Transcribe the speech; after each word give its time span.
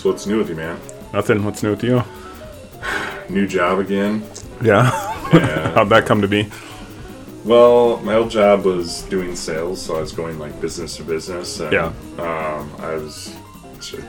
So 0.00 0.08
what's 0.08 0.26
new 0.26 0.38
with 0.38 0.48
you, 0.48 0.54
man? 0.54 0.80
Nothing. 1.12 1.44
What's 1.44 1.62
new 1.62 1.72
with 1.72 1.84
you? 1.84 2.02
New 3.28 3.46
job 3.46 3.80
again? 3.80 4.24
Yeah. 4.62 4.84
How'd 5.74 5.90
that 5.90 6.06
come 6.06 6.22
to 6.22 6.26
be? 6.28 6.48
well, 7.44 7.98
my 7.98 8.14
old 8.14 8.30
job 8.30 8.64
was 8.64 9.02
doing 9.02 9.36
sales, 9.36 9.82
so 9.82 9.96
I 9.98 10.00
was 10.00 10.12
going 10.12 10.38
like 10.38 10.58
business 10.58 10.96
to 10.96 11.02
business. 11.02 11.60
And, 11.60 11.70
Yeah. 11.70 11.92
Um, 12.18 12.72
I 12.78 12.94
was 12.94 13.36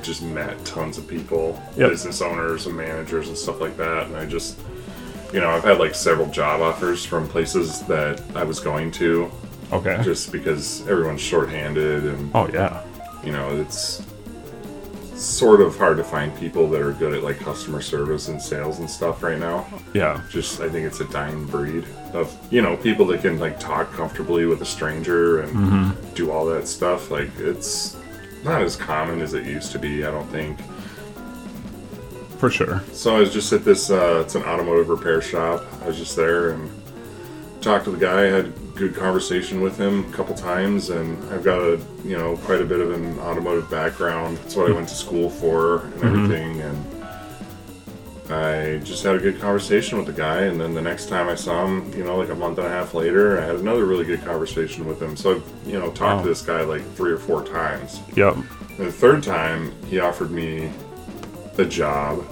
just 0.01 0.21
met 0.23 0.63
tons 0.63 0.97
of 0.97 1.09
people, 1.09 1.61
Yep. 1.75 1.89
business 1.89 2.21
owners 2.21 2.67
and 2.67 2.77
managers 2.77 3.27
and 3.27 3.37
stuff 3.37 3.59
like 3.59 3.75
that, 3.75 4.07
and 4.07 4.15
I 4.15 4.25
just, 4.25 4.59
you 5.33 5.41
know, 5.41 5.49
I've 5.49 5.65
had 5.65 5.77
like 5.77 5.93
several 5.93 6.27
job 6.27 6.61
offers 6.61 7.03
from 7.03 7.27
places 7.27 7.81
that 7.87 8.21
I 8.33 8.45
was 8.45 8.61
going 8.61 8.91
to, 8.91 9.29
Okay. 9.73 9.99
just 10.03 10.31
because 10.31 10.87
everyone's 10.87 11.19
shorthanded 11.21 12.05
and 12.05 12.31
oh 12.33 12.47
yeah. 12.47 12.81
you 13.25 13.33
know, 13.33 13.49
it's 13.59 14.01
sort 15.21 15.61
of 15.61 15.77
hard 15.77 15.97
to 15.97 16.03
find 16.03 16.35
people 16.37 16.67
that 16.69 16.81
are 16.81 16.93
good 16.93 17.13
at 17.13 17.23
like 17.23 17.39
customer 17.39 17.81
service 17.81 18.27
and 18.27 18.41
sales 18.41 18.79
and 18.79 18.89
stuff 18.89 19.21
right 19.21 19.37
now. 19.37 19.67
Yeah. 19.93 20.21
Just 20.29 20.61
I 20.61 20.69
think 20.69 20.87
it's 20.87 20.99
a 20.99 21.05
dying 21.05 21.45
breed 21.45 21.85
of 22.13 22.35
you 22.51 22.61
know 22.61 22.75
people 22.77 23.05
that 23.07 23.21
can 23.21 23.39
like 23.39 23.59
talk 23.59 23.91
comfortably 23.93 24.45
with 24.45 24.61
a 24.61 24.65
stranger 24.65 25.41
and 25.41 25.95
do 26.15 26.31
all 26.31 26.45
that 26.47 26.67
stuff. 26.67 27.11
Like 27.11 27.29
it's 27.37 27.97
not 28.43 28.61
as 28.61 28.75
common 28.75 29.21
as 29.21 29.33
it 29.33 29.45
used 29.45 29.71
to 29.73 29.79
be. 29.79 30.05
I 30.05 30.11
don't 30.11 30.27
think. 30.27 30.59
For 32.39 32.49
sure. 32.49 32.81
So 32.91 33.15
I 33.15 33.19
was 33.19 33.31
just 33.31 33.53
at 33.53 33.63
this. 33.63 33.91
Uh, 33.91 34.21
it's 34.25 34.33
an 34.33 34.43
automotive 34.43 34.89
repair 34.89 35.21
shop. 35.21 35.63
I 35.83 35.87
was 35.87 35.97
just 35.97 36.15
there 36.15 36.49
and 36.51 36.71
talked 37.61 37.85
to 37.85 37.91
the 37.91 37.97
guy. 37.97 38.21
Had 38.23 38.53
good 38.81 38.95
conversation 38.95 39.61
with 39.61 39.77
him 39.77 40.09
a 40.09 40.13
couple 40.13 40.33
times, 40.33 40.89
and 40.89 41.17
I've 41.31 41.43
got 41.43 41.59
a 41.59 41.79
you 42.03 42.17
know 42.17 42.35
quite 42.37 42.61
a 42.61 42.65
bit 42.65 42.79
of 42.79 42.91
an 42.91 43.19
automotive 43.19 43.69
background. 43.69 44.37
That's 44.37 44.55
what 44.55 44.71
I 44.71 44.73
went 44.73 44.89
to 44.89 44.95
school 44.95 45.29
for 45.29 45.81
and 45.81 45.93
mm-hmm. 45.93 46.07
everything. 46.07 46.61
And 46.61 47.01
I 48.31 48.79
just 48.83 49.03
had 49.03 49.15
a 49.15 49.19
good 49.19 49.39
conversation 49.39 49.97
with 49.97 50.07
the 50.07 50.13
guy. 50.13 50.43
And 50.43 50.59
then 50.59 50.73
the 50.73 50.81
next 50.81 51.09
time 51.09 51.27
I 51.27 51.35
saw 51.35 51.65
him, 51.65 51.93
you 51.93 52.03
know, 52.03 52.17
like 52.17 52.29
a 52.29 52.35
month 52.35 52.57
and 52.57 52.65
a 52.65 52.69
half 52.69 52.93
later, 52.93 53.39
I 53.39 53.45
had 53.45 53.57
another 53.57 53.85
really 53.85 54.05
good 54.05 54.23
conversation 54.23 54.85
with 54.87 55.01
him. 55.01 55.15
So 55.15 55.35
I've 55.35 55.67
you 55.67 55.79
know 55.79 55.91
talked 55.91 56.17
Wow. 56.17 56.21
to 56.23 56.29
this 56.29 56.41
guy 56.41 56.61
like 56.61 56.83
three 56.95 57.11
or 57.11 57.17
four 57.17 57.43
times. 57.43 57.99
Yep. 58.15 58.35
And 58.35 58.87
the 58.87 58.91
third 58.91 59.21
time, 59.21 59.71
he 59.89 59.99
offered 59.99 60.31
me 60.31 60.71
a 61.57 61.65
job, 61.65 62.25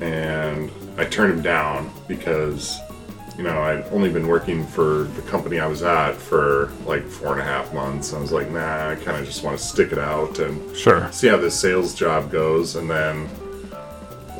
and 0.00 0.70
I 0.96 1.04
turned 1.04 1.32
him 1.34 1.42
down 1.42 1.92
because, 2.06 2.78
you 3.36 3.42
know, 3.42 3.60
I'd 3.62 3.84
only 3.92 4.10
been 4.12 4.28
working 4.28 4.64
for 4.66 5.04
the 5.04 5.22
company 5.22 5.58
I 5.58 5.66
was 5.66 5.82
at 5.82 6.14
for 6.14 6.70
like 6.86 7.04
four 7.06 7.32
and 7.32 7.40
a 7.40 7.44
half 7.44 7.72
months. 7.74 8.12
I 8.14 8.20
was 8.20 8.30
like, 8.30 8.50
nah, 8.50 8.90
I 8.90 8.94
kind 8.94 9.18
of 9.18 9.24
just 9.26 9.42
want 9.42 9.58
to 9.58 9.64
stick 9.64 9.90
it 9.92 9.98
out 9.98 10.38
and 10.38 10.76
Sure. 10.76 11.08
see 11.10 11.28
how 11.28 11.36
this 11.36 11.58
sales 11.58 11.94
job 11.94 12.30
goes. 12.30 12.76
And 12.76 12.88
then 12.88 13.28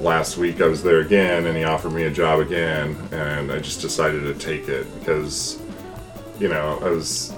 last 0.00 0.36
week 0.38 0.60
I 0.60 0.66
was 0.66 0.82
there 0.82 1.00
again, 1.00 1.46
and 1.46 1.56
he 1.56 1.64
offered 1.64 1.92
me 1.92 2.04
a 2.04 2.10
job 2.10 2.38
again, 2.40 2.96
and 3.10 3.50
I 3.50 3.58
just 3.58 3.80
decided 3.80 4.22
to 4.22 4.34
take 4.34 4.68
it 4.68 4.86
because, 5.00 5.58
you 6.38 6.48
know, 6.48 6.78
I 6.82 6.88
was. 6.90 7.32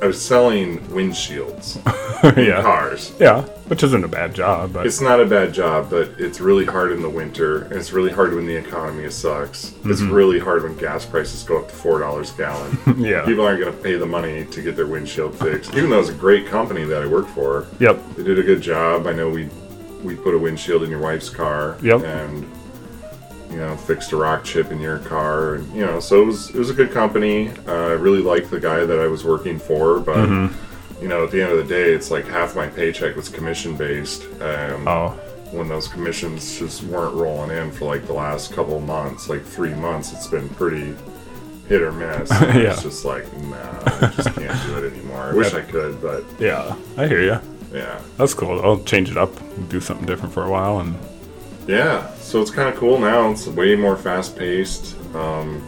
I 0.00 0.06
was 0.06 0.20
selling 0.20 0.78
windshields 0.88 1.76
in 2.38 2.44
yeah. 2.46 2.62
cars. 2.62 3.12
Yeah. 3.18 3.42
Which 3.68 3.82
isn't 3.82 4.04
a 4.04 4.08
bad 4.08 4.34
job, 4.34 4.72
but 4.72 4.86
It's 4.86 5.00
not 5.00 5.20
a 5.20 5.26
bad 5.26 5.52
job, 5.52 5.90
but 5.90 6.08
it's 6.18 6.40
really 6.40 6.64
hard 6.64 6.92
in 6.92 7.02
the 7.02 7.08
winter, 7.10 7.62
and 7.64 7.74
it's 7.74 7.92
really 7.92 8.10
hard 8.12 8.34
when 8.34 8.46
the 8.46 8.56
economy 8.56 9.10
sucks. 9.10 9.74
It's 9.84 10.00
Mm-hmm. 10.00 10.12
really 10.12 10.38
hard 10.38 10.62
when 10.62 10.76
gas 10.76 11.04
prices 11.04 11.42
go 11.42 11.58
up 11.58 11.68
to 11.68 11.74
four 11.74 11.98
dollars 12.00 12.32
a 12.32 12.36
gallon. 12.38 12.78
yeah. 12.98 13.24
People 13.26 13.44
aren't 13.44 13.60
going 13.60 13.74
to 13.76 13.82
pay 13.82 13.96
the 13.96 14.06
money 14.06 14.44
to 14.46 14.62
get 14.62 14.76
their 14.76 14.86
windshield 14.86 15.38
fixed, 15.38 15.74
even 15.74 15.90
though 15.90 16.00
it's 16.00 16.08
a 16.08 16.14
great 16.14 16.46
company 16.46 16.84
that 16.84 17.02
I 17.02 17.06
work 17.06 17.26
for. 17.28 17.66
Yep. 17.80 18.00
They 18.16 18.22
did 18.22 18.38
a 18.38 18.42
good 18.42 18.60
job. 18.62 19.06
I 19.06 19.12
know 19.12 19.28
we 19.28 19.48
we 20.02 20.14
put 20.14 20.32
a 20.34 20.38
windshield 20.38 20.84
in 20.84 20.90
your 20.90 21.00
wife's 21.00 21.28
car, 21.28 21.76
Yep. 21.82 22.04
and 22.04 22.48
you 23.50 23.56
know 23.58 23.76
fixed 23.76 24.12
a 24.12 24.16
rock 24.16 24.44
chip 24.44 24.70
in 24.70 24.80
your 24.80 24.98
car, 25.00 25.54
and 25.56 25.72
you 25.74 25.84
know 25.84 26.00
so 26.00 26.22
it 26.22 26.26
was 26.26 26.50
it 26.50 26.56
was 26.56 26.70
a 26.70 26.74
good 26.74 26.90
company. 26.92 27.50
Uh, 27.66 27.72
I 27.88 27.92
really 27.92 28.20
liked 28.22 28.50
the 28.50 28.60
guy 28.60 28.84
that 28.84 28.98
I 28.98 29.06
was 29.06 29.24
working 29.24 29.58
for, 29.58 30.00
but. 30.00 30.16
Mm-hmm. 30.28 30.64
You 31.00 31.06
know, 31.06 31.22
at 31.22 31.30
the 31.30 31.40
end 31.40 31.52
of 31.52 31.58
the 31.58 31.64
day, 31.72 31.92
it's 31.92 32.10
like 32.10 32.26
half 32.26 32.56
my 32.56 32.66
paycheck 32.66 33.14
was 33.14 33.28
commission 33.28 33.76
based. 33.76 34.24
Um, 34.40 34.88
Oh. 34.88 35.10
when 35.52 35.68
those 35.68 35.86
commissions 35.86 36.58
just 36.58 36.82
weren't 36.82 37.14
rolling 37.14 37.56
in 37.56 37.70
for 37.70 37.84
like 37.84 38.04
the 38.08 38.12
last 38.12 38.52
couple 38.52 38.78
of 38.78 38.82
months, 38.82 39.28
like 39.28 39.44
three 39.44 39.74
months, 39.74 40.12
it's 40.12 40.26
been 40.26 40.48
pretty 40.48 40.96
hit 41.68 41.82
or 41.82 41.92
miss. 41.92 42.28
Yeah. 42.40 42.72
It's 42.72 42.82
just 42.82 43.04
like, 43.04 43.32
nah, 43.44 43.56
I 43.84 44.12
just 44.16 44.34
can't 44.34 44.66
do 44.66 44.78
it 44.84 44.92
anymore. 44.92 45.22
I 45.22 45.32
wish 45.34 45.54
I 45.54 45.60
could, 45.60 46.02
but 46.02 46.24
Yeah. 46.40 46.74
I 46.96 47.06
hear 47.06 47.22
you. 47.22 47.38
yeah. 47.72 48.00
That's 48.16 48.34
cool. 48.34 48.60
I'll 48.60 48.82
change 48.82 49.08
it 49.08 49.16
up, 49.16 49.30
do 49.68 49.80
something 49.80 50.04
different 50.04 50.34
for 50.34 50.42
a 50.42 50.50
while, 50.50 50.80
and 50.80 50.96
Yeah, 51.68 52.12
so 52.14 52.40
it's 52.40 52.50
kind 52.50 52.68
of 52.68 52.76
cool 52.76 52.98
now. 52.98 53.30
It's 53.30 53.46
way 53.46 53.76
more 53.76 53.96
fast 53.96 54.36
paced. 54.36 54.96
Um, 55.14 55.62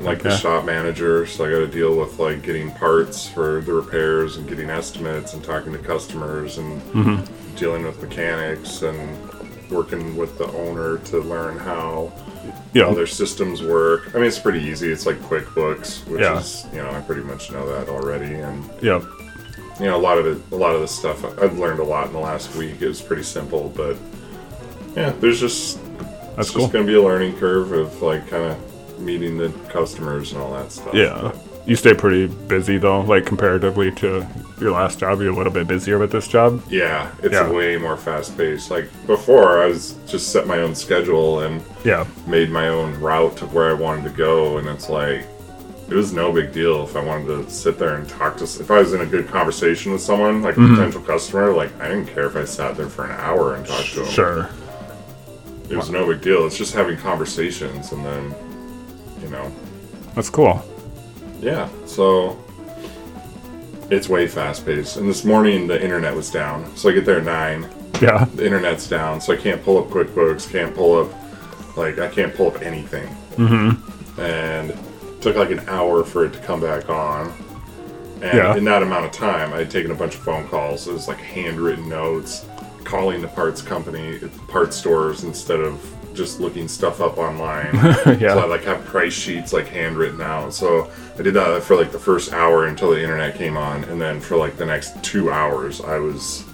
like 0.00 0.22
the 0.22 0.36
shop 0.36 0.64
manager, 0.66 1.24
so 1.26 1.46
I 1.46 1.50
got 1.50 1.58
to 1.60 1.66
deal 1.68 1.96
with 1.96 2.18
like 2.18 2.42
getting 2.42 2.70
parts 2.72 3.26
for 3.26 3.60
the 3.62 3.72
repairs 3.72 4.36
and 4.36 4.46
getting 4.46 4.68
estimates 4.68 5.32
and 5.32 5.42
talking 5.42 5.72
to 5.72 5.78
customers 5.78 6.58
and 6.58 6.82
Mm-hmm. 6.92 7.54
dealing 7.56 7.84
with 7.84 8.02
mechanics 8.02 8.82
and 8.82 9.16
working 9.70 10.14
with 10.16 10.36
the 10.36 10.46
owner 10.48 10.98
to 10.98 11.20
learn 11.20 11.58
how 11.58 12.12
yeah. 12.74 12.82
all 12.84 12.94
their 12.94 13.06
systems 13.06 13.62
work. 13.62 14.10
I 14.14 14.18
mean, 14.18 14.26
it's 14.26 14.38
pretty 14.38 14.60
easy. 14.60 14.92
It's 14.92 15.06
like 15.06 15.16
QuickBooks, 15.20 16.06
which 16.08 16.20
Yeah. 16.20 16.38
is 16.38 16.66
you 16.72 16.82
know 16.82 16.90
I 16.90 17.00
pretty 17.00 17.22
much 17.22 17.50
know 17.52 17.64
that 17.72 17.88
already, 17.88 18.34
and 18.34 18.62
yeah, 18.82 19.00
you 19.80 19.86
know 19.86 19.96
a 19.96 20.02
lot 20.02 20.18
of 20.18 20.26
it, 20.26 20.42
a 20.52 20.56
lot 20.56 20.74
of 20.74 20.80
the 20.82 20.88
stuff 20.88 21.24
I've 21.40 21.58
learned 21.58 21.78
a 21.80 21.84
lot 21.84 22.08
in 22.08 22.12
the 22.12 22.18
last 22.18 22.54
week. 22.56 22.82
It 22.82 22.88
was 22.88 23.00
pretty 23.00 23.22
simple, 23.22 23.72
but 23.74 23.96
yeah, 24.96 25.10
there's 25.20 25.40
just 25.40 25.78
That's 26.36 26.48
it's 26.48 26.50
cool. 26.50 26.62
just 26.62 26.72
going 26.72 26.86
to 26.86 26.90
be 26.92 26.96
a 26.98 27.02
learning 27.02 27.36
curve 27.36 27.72
of 27.72 28.00
like 28.02 28.26
kind 28.28 28.44
of 28.52 29.00
meeting 29.00 29.36
the 29.38 29.50
customers 29.68 30.32
and 30.32 30.40
all 30.40 30.52
that 30.54 30.72
stuff. 30.72 30.94
Yeah. 30.94 31.32
You 31.66 31.76
stay 31.76 31.94
pretty 31.94 32.26
busy 32.26 32.76
though, 32.76 33.00
like 33.00 33.24
comparatively 33.24 33.90
to 33.92 34.26
your 34.60 34.72
last 34.72 34.98
job. 34.98 35.20
You're 35.22 35.32
a 35.32 35.36
little 35.36 35.52
bit 35.52 35.66
busier 35.66 35.98
with 35.98 36.12
this 36.12 36.28
job. 36.28 36.62
Yeah, 36.68 37.10
it's 37.22 37.32
Yeah. 37.32 37.50
way 37.50 37.76
more 37.78 37.96
fast 37.96 38.36
paced. 38.36 38.70
Like 38.70 38.86
before, 39.06 39.62
I 39.62 39.66
was 39.66 39.94
just 40.06 40.30
set 40.30 40.46
my 40.46 40.58
own 40.58 40.74
schedule 40.74 41.40
and 41.40 41.62
Yeah. 41.82 42.04
made 42.26 42.50
my 42.50 42.68
own 42.68 43.00
route 43.00 43.36
to 43.38 43.46
where 43.46 43.70
I 43.70 43.72
wanted 43.72 44.04
to 44.04 44.10
go, 44.10 44.58
and 44.58 44.68
it's 44.68 44.90
like 44.90 45.24
it 45.88 45.94
was 45.94 46.12
no 46.12 46.30
big 46.32 46.52
deal 46.52 46.84
if 46.84 46.96
I 46.96 47.00
wanted 47.04 47.26
to 47.46 47.50
sit 47.50 47.78
there 47.78 47.94
and 47.94 48.06
talk 48.08 48.36
to. 48.38 48.44
If 48.44 48.70
I 48.70 48.78
was 48.80 48.92
in 48.92 49.00
a 49.00 49.06
good 49.06 49.28
conversation 49.28 49.92
with 49.92 50.02
someone, 50.02 50.42
like 50.42 50.56
a 50.56 50.60
Mm-hmm. 50.60 50.74
potential 50.76 51.00
customer, 51.00 51.52
like 51.52 51.70
I 51.80 51.88
didn't 51.88 52.06
care 52.06 52.26
if 52.26 52.36
I 52.36 52.44
sat 52.44 52.76
there 52.76 52.88
for 52.88 53.04
an 53.06 53.12
hour 53.12 53.54
and 53.54 53.66
talked 53.66 53.92
to 53.94 54.00
them. 54.00 54.08
Sure. 54.10 54.48
It 55.70 55.76
was 55.76 55.90
no 55.90 56.06
big 56.06 56.20
deal. 56.20 56.46
It's 56.46 56.56
just 56.58 56.74
having 56.74 56.96
conversations, 56.96 57.92
and 57.92 58.04
then 58.04 58.34
you 59.22 59.28
know, 59.30 59.50
That's 60.14 60.28
cool. 60.30 60.62
yeah. 61.40 61.68
So 61.86 62.38
it's 63.90 64.08
way 64.08 64.26
fast 64.26 64.64
paced. 64.66 64.96
And 64.96 65.08
this 65.08 65.24
morning 65.24 65.66
the 65.66 65.82
internet 65.82 66.14
was 66.14 66.30
down, 66.30 66.74
so 66.76 66.88
I 66.88 66.92
get 66.92 67.04
there 67.04 67.18
at 67.18 67.24
nine. 67.24 67.68
Yeah. 68.02 68.24
the 68.34 68.44
internet's 68.44 68.88
down, 68.88 69.20
so 69.20 69.32
I 69.32 69.36
can't 69.36 69.62
pull 69.62 69.78
up 69.78 69.88
QuickBooks, 69.88 70.50
can't 70.50 70.74
pull 70.74 71.00
up, 71.00 71.76
like, 71.76 71.98
I 72.00 72.08
can't 72.08 72.34
pull 72.34 72.48
up 72.48 72.60
anything. 72.60 73.06
Mm-hmm. 73.36 74.20
And 74.20 74.70
it 74.70 75.20
took 75.22 75.36
like 75.36 75.50
an 75.52 75.60
hour 75.68 76.02
for 76.04 76.24
it 76.26 76.32
to 76.32 76.38
come 76.40 76.60
back 76.60 76.88
on. 76.90 77.32
And 78.20 78.36
Yeah. 78.36 78.56
in 78.56 78.64
that 78.64 78.82
amount 78.82 79.04
of 79.06 79.12
time, 79.12 79.52
I 79.52 79.58
had 79.58 79.70
taken 79.70 79.92
a 79.92 79.94
bunch 79.94 80.16
of 80.16 80.22
phone 80.22 80.46
calls. 80.48 80.88
It 80.88 80.92
was 80.92 81.06
like 81.06 81.18
handwritten 81.18 81.88
notes, 81.88 82.44
calling 82.84 83.20
the 83.22 83.28
parts 83.28 83.62
company, 83.62 84.18
parts 84.48 84.76
stores, 84.76 85.24
instead 85.24 85.60
of 85.60 85.80
just 86.14 86.38
looking 86.40 86.68
stuff 86.68 87.00
up 87.00 87.18
online. 87.18 87.70
Yeah. 88.20 88.34
So 88.34 88.40
I 88.40 88.44
like 88.46 88.62
have 88.64 88.84
price 88.84 89.12
sheets 89.12 89.52
like 89.52 89.66
handwritten 89.66 90.20
out. 90.20 90.54
So 90.54 90.90
I 91.18 91.22
did 91.22 91.34
that 91.34 91.62
for 91.62 91.74
like 91.74 91.90
the 91.90 91.98
first 91.98 92.32
hour 92.32 92.66
until 92.66 92.90
the 92.90 93.00
internet 93.02 93.34
came 93.36 93.56
on, 93.56 93.82
and 93.84 94.00
then 94.00 94.20
for 94.20 94.36
like 94.36 94.56
the 94.56 94.66
next 94.66 95.02
two 95.02 95.30
hours, 95.32 95.80
I 95.80 95.98
was 95.98 96.44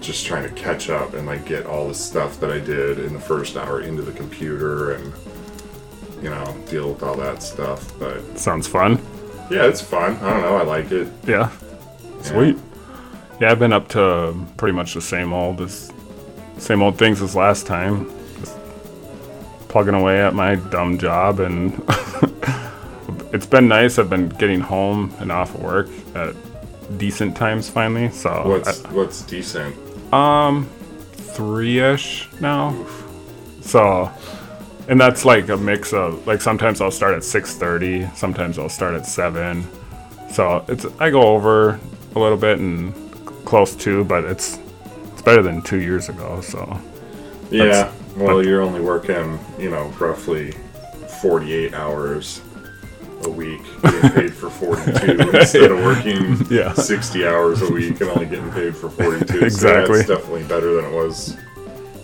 just 0.00 0.26
trying 0.26 0.42
to 0.46 0.54
catch 0.54 0.90
up 0.90 1.14
and 1.14 1.26
like 1.26 1.46
get 1.46 1.64
all 1.66 1.88
the 1.88 1.94
stuff 1.94 2.38
that 2.40 2.50
I 2.52 2.58
did 2.60 2.98
in 3.00 3.12
the 3.14 3.20
first 3.20 3.56
hour 3.56 3.80
into 3.80 4.02
the 4.02 4.12
computer 4.12 4.92
and 4.92 5.12
you 6.22 6.30
know 6.30 6.56
deal 6.68 6.90
with 6.92 7.02
all 7.02 7.16
that 7.16 7.42
stuff. 7.42 7.92
But 7.98 8.38
Sounds 8.38 8.68
fun. 8.68 9.00
yeah, 9.50 9.66
it's 9.66 9.80
fun. 9.80 10.16
I 10.18 10.30
don't 10.30 10.42
know. 10.42 10.56
I 10.56 10.62
like 10.62 10.92
it. 10.92 11.08
Yeah. 11.26 11.50
Sweet. 12.22 12.56
Yeah, 12.56 12.62
I've 13.40 13.58
been 13.58 13.72
up 13.72 13.88
to 13.90 14.34
pretty 14.56 14.74
much 14.74 14.94
the 14.94 15.00
same 15.00 15.32
old 15.32 15.60
as 15.60 15.92
same 16.58 16.82
old 16.82 16.98
things 16.98 17.20
as 17.20 17.34
last 17.34 17.66
time. 17.66 18.10
Just 18.40 18.56
plugging 19.68 19.94
away 19.94 20.20
at 20.20 20.34
my 20.34 20.54
dumb 20.54 20.98
job 20.98 21.40
and 21.40 21.74
it's 23.32 23.46
been 23.46 23.68
nice. 23.68 23.98
I've 23.98 24.08
been 24.08 24.28
getting 24.28 24.60
home 24.60 25.12
and 25.18 25.32
off 25.32 25.54
work 25.58 25.88
at 26.14 26.34
decent 26.96 27.36
times 27.36 27.68
finally. 27.68 28.10
So 28.10 28.42
What's 28.46 28.82
what's 28.84 29.22
decent? 29.22 29.76
Um, 30.12 30.66
three 31.12 31.80
ish 31.80 32.28
now. 32.40 32.86
So, 33.60 34.10
and 34.88 35.00
that's 35.00 35.24
like 35.24 35.48
a 35.48 35.56
mix 35.56 35.92
of 35.92 36.26
like 36.26 36.40
sometimes 36.40 36.80
I'll 36.80 36.90
start 36.90 37.14
at 37.14 37.24
six 37.24 37.56
thirty, 37.56 38.06
sometimes 38.14 38.58
I'll 38.58 38.68
start 38.68 38.94
at 38.94 39.06
seven. 39.06 39.66
So 40.30 40.64
it's 40.68 40.86
I 41.00 41.10
go 41.10 41.22
over 41.22 41.80
a 42.14 42.18
little 42.18 42.38
bit 42.38 42.60
and 42.60 42.94
close 43.54 43.76
to, 43.76 44.02
but 44.02 44.24
it's 44.24 44.58
it's 45.12 45.22
better 45.22 45.40
than 45.40 45.62
two 45.62 45.80
years 45.80 46.08
ago. 46.08 46.40
So 46.40 46.58
Yeah. 47.52 47.92
Well, 48.16 48.44
you're 48.44 48.62
only 48.62 48.80
working, 48.80 49.38
you 49.60 49.70
know, 49.70 49.84
roughly 50.00 50.50
48 51.22 51.72
hours 51.72 52.40
a 53.22 53.30
week, 53.30 53.62
getting 53.82 54.10
paid 54.10 54.34
for 54.34 54.50
42 54.50 55.30
instead 55.38 55.70
of 55.70 55.78
working 55.84 56.44
Yeah. 56.50 56.72
60 56.72 57.24
hours 57.28 57.62
a 57.62 57.72
week 57.72 58.00
and 58.00 58.10
only 58.10 58.26
getting 58.26 58.50
paid 58.50 58.74
for 58.76 58.90
42. 58.90 59.26
So 59.38 59.44
Exactly. 59.46 59.96
that's 59.98 60.08
definitely 60.08 60.42
better 60.44 60.74
than 60.74 60.86
it 60.86 60.92
was, 60.92 61.36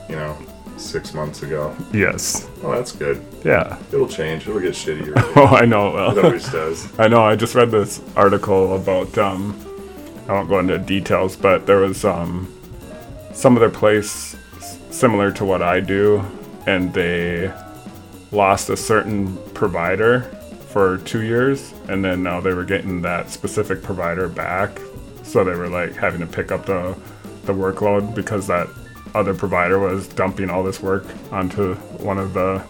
you 0.08 0.14
know, 0.14 0.36
six 0.76 1.12
months 1.14 1.42
ago. 1.42 1.74
yes, 1.92 2.46
Oh, 2.62 2.70
that's 2.72 2.92
good. 2.92 3.24
yeah. 3.44 3.76
It'll 3.92 4.06
change. 4.08 4.46
It'll 4.46 4.60
get 4.60 4.74
shittier. 4.74 5.14
Oh, 5.36 5.46
I 5.46 5.64
know. 5.64 5.88
It 6.12 6.24
always 6.24 6.48
does. 6.52 6.88
I 6.98 7.08
know. 7.08 7.22
I 7.24 7.34
just 7.34 7.54
read 7.56 7.70
this 7.72 8.00
article 8.14 8.76
about. 8.76 9.18
Um, 9.18 9.56
I 10.30 10.32
won't 10.32 10.48
go 10.48 10.60
into 10.60 10.78
details, 10.78 11.34
but 11.34 11.66
there 11.66 11.78
was 11.78 12.04
um, 12.04 12.54
some 13.32 13.56
other 13.56 13.68
place 13.68 14.36
similar 14.92 15.32
to 15.32 15.44
what 15.44 15.60
I 15.60 15.80
do, 15.80 16.24
and 16.68 16.94
they 16.94 17.52
lost 18.30 18.70
a 18.70 18.76
certain 18.76 19.36
provider 19.54 20.20
for 20.68 20.98
two 20.98 21.22
years, 21.22 21.74
and 21.88 22.04
then 22.04 22.22
now 22.22 22.40
they 22.40 22.54
were 22.54 22.64
getting 22.64 23.02
that 23.02 23.28
specific 23.28 23.82
provider 23.82 24.28
back, 24.28 24.80
so 25.24 25.42
they 25.42 25.56
were 25.56 25.68
like 25.68 25.96
having 25.96 26.20
to 26.20 26.28
pick 26.28 26.52
up 26.52 26.64
the 26.64 26.96
the 27.46 27.52
workload 27.52 28.14
because 28.14 28.46
that 28.46 28.68
other 29.16 29.34
provider 29.34 29.80
was 29.80 30.06
dumping 30.06 30.48
all 30.48 30.62
this 30.62 30.80
work 30.80 31.06
onto 31.32 31.74
one 32.04 32.18
of 32.18 32.34
the 32.34 32.62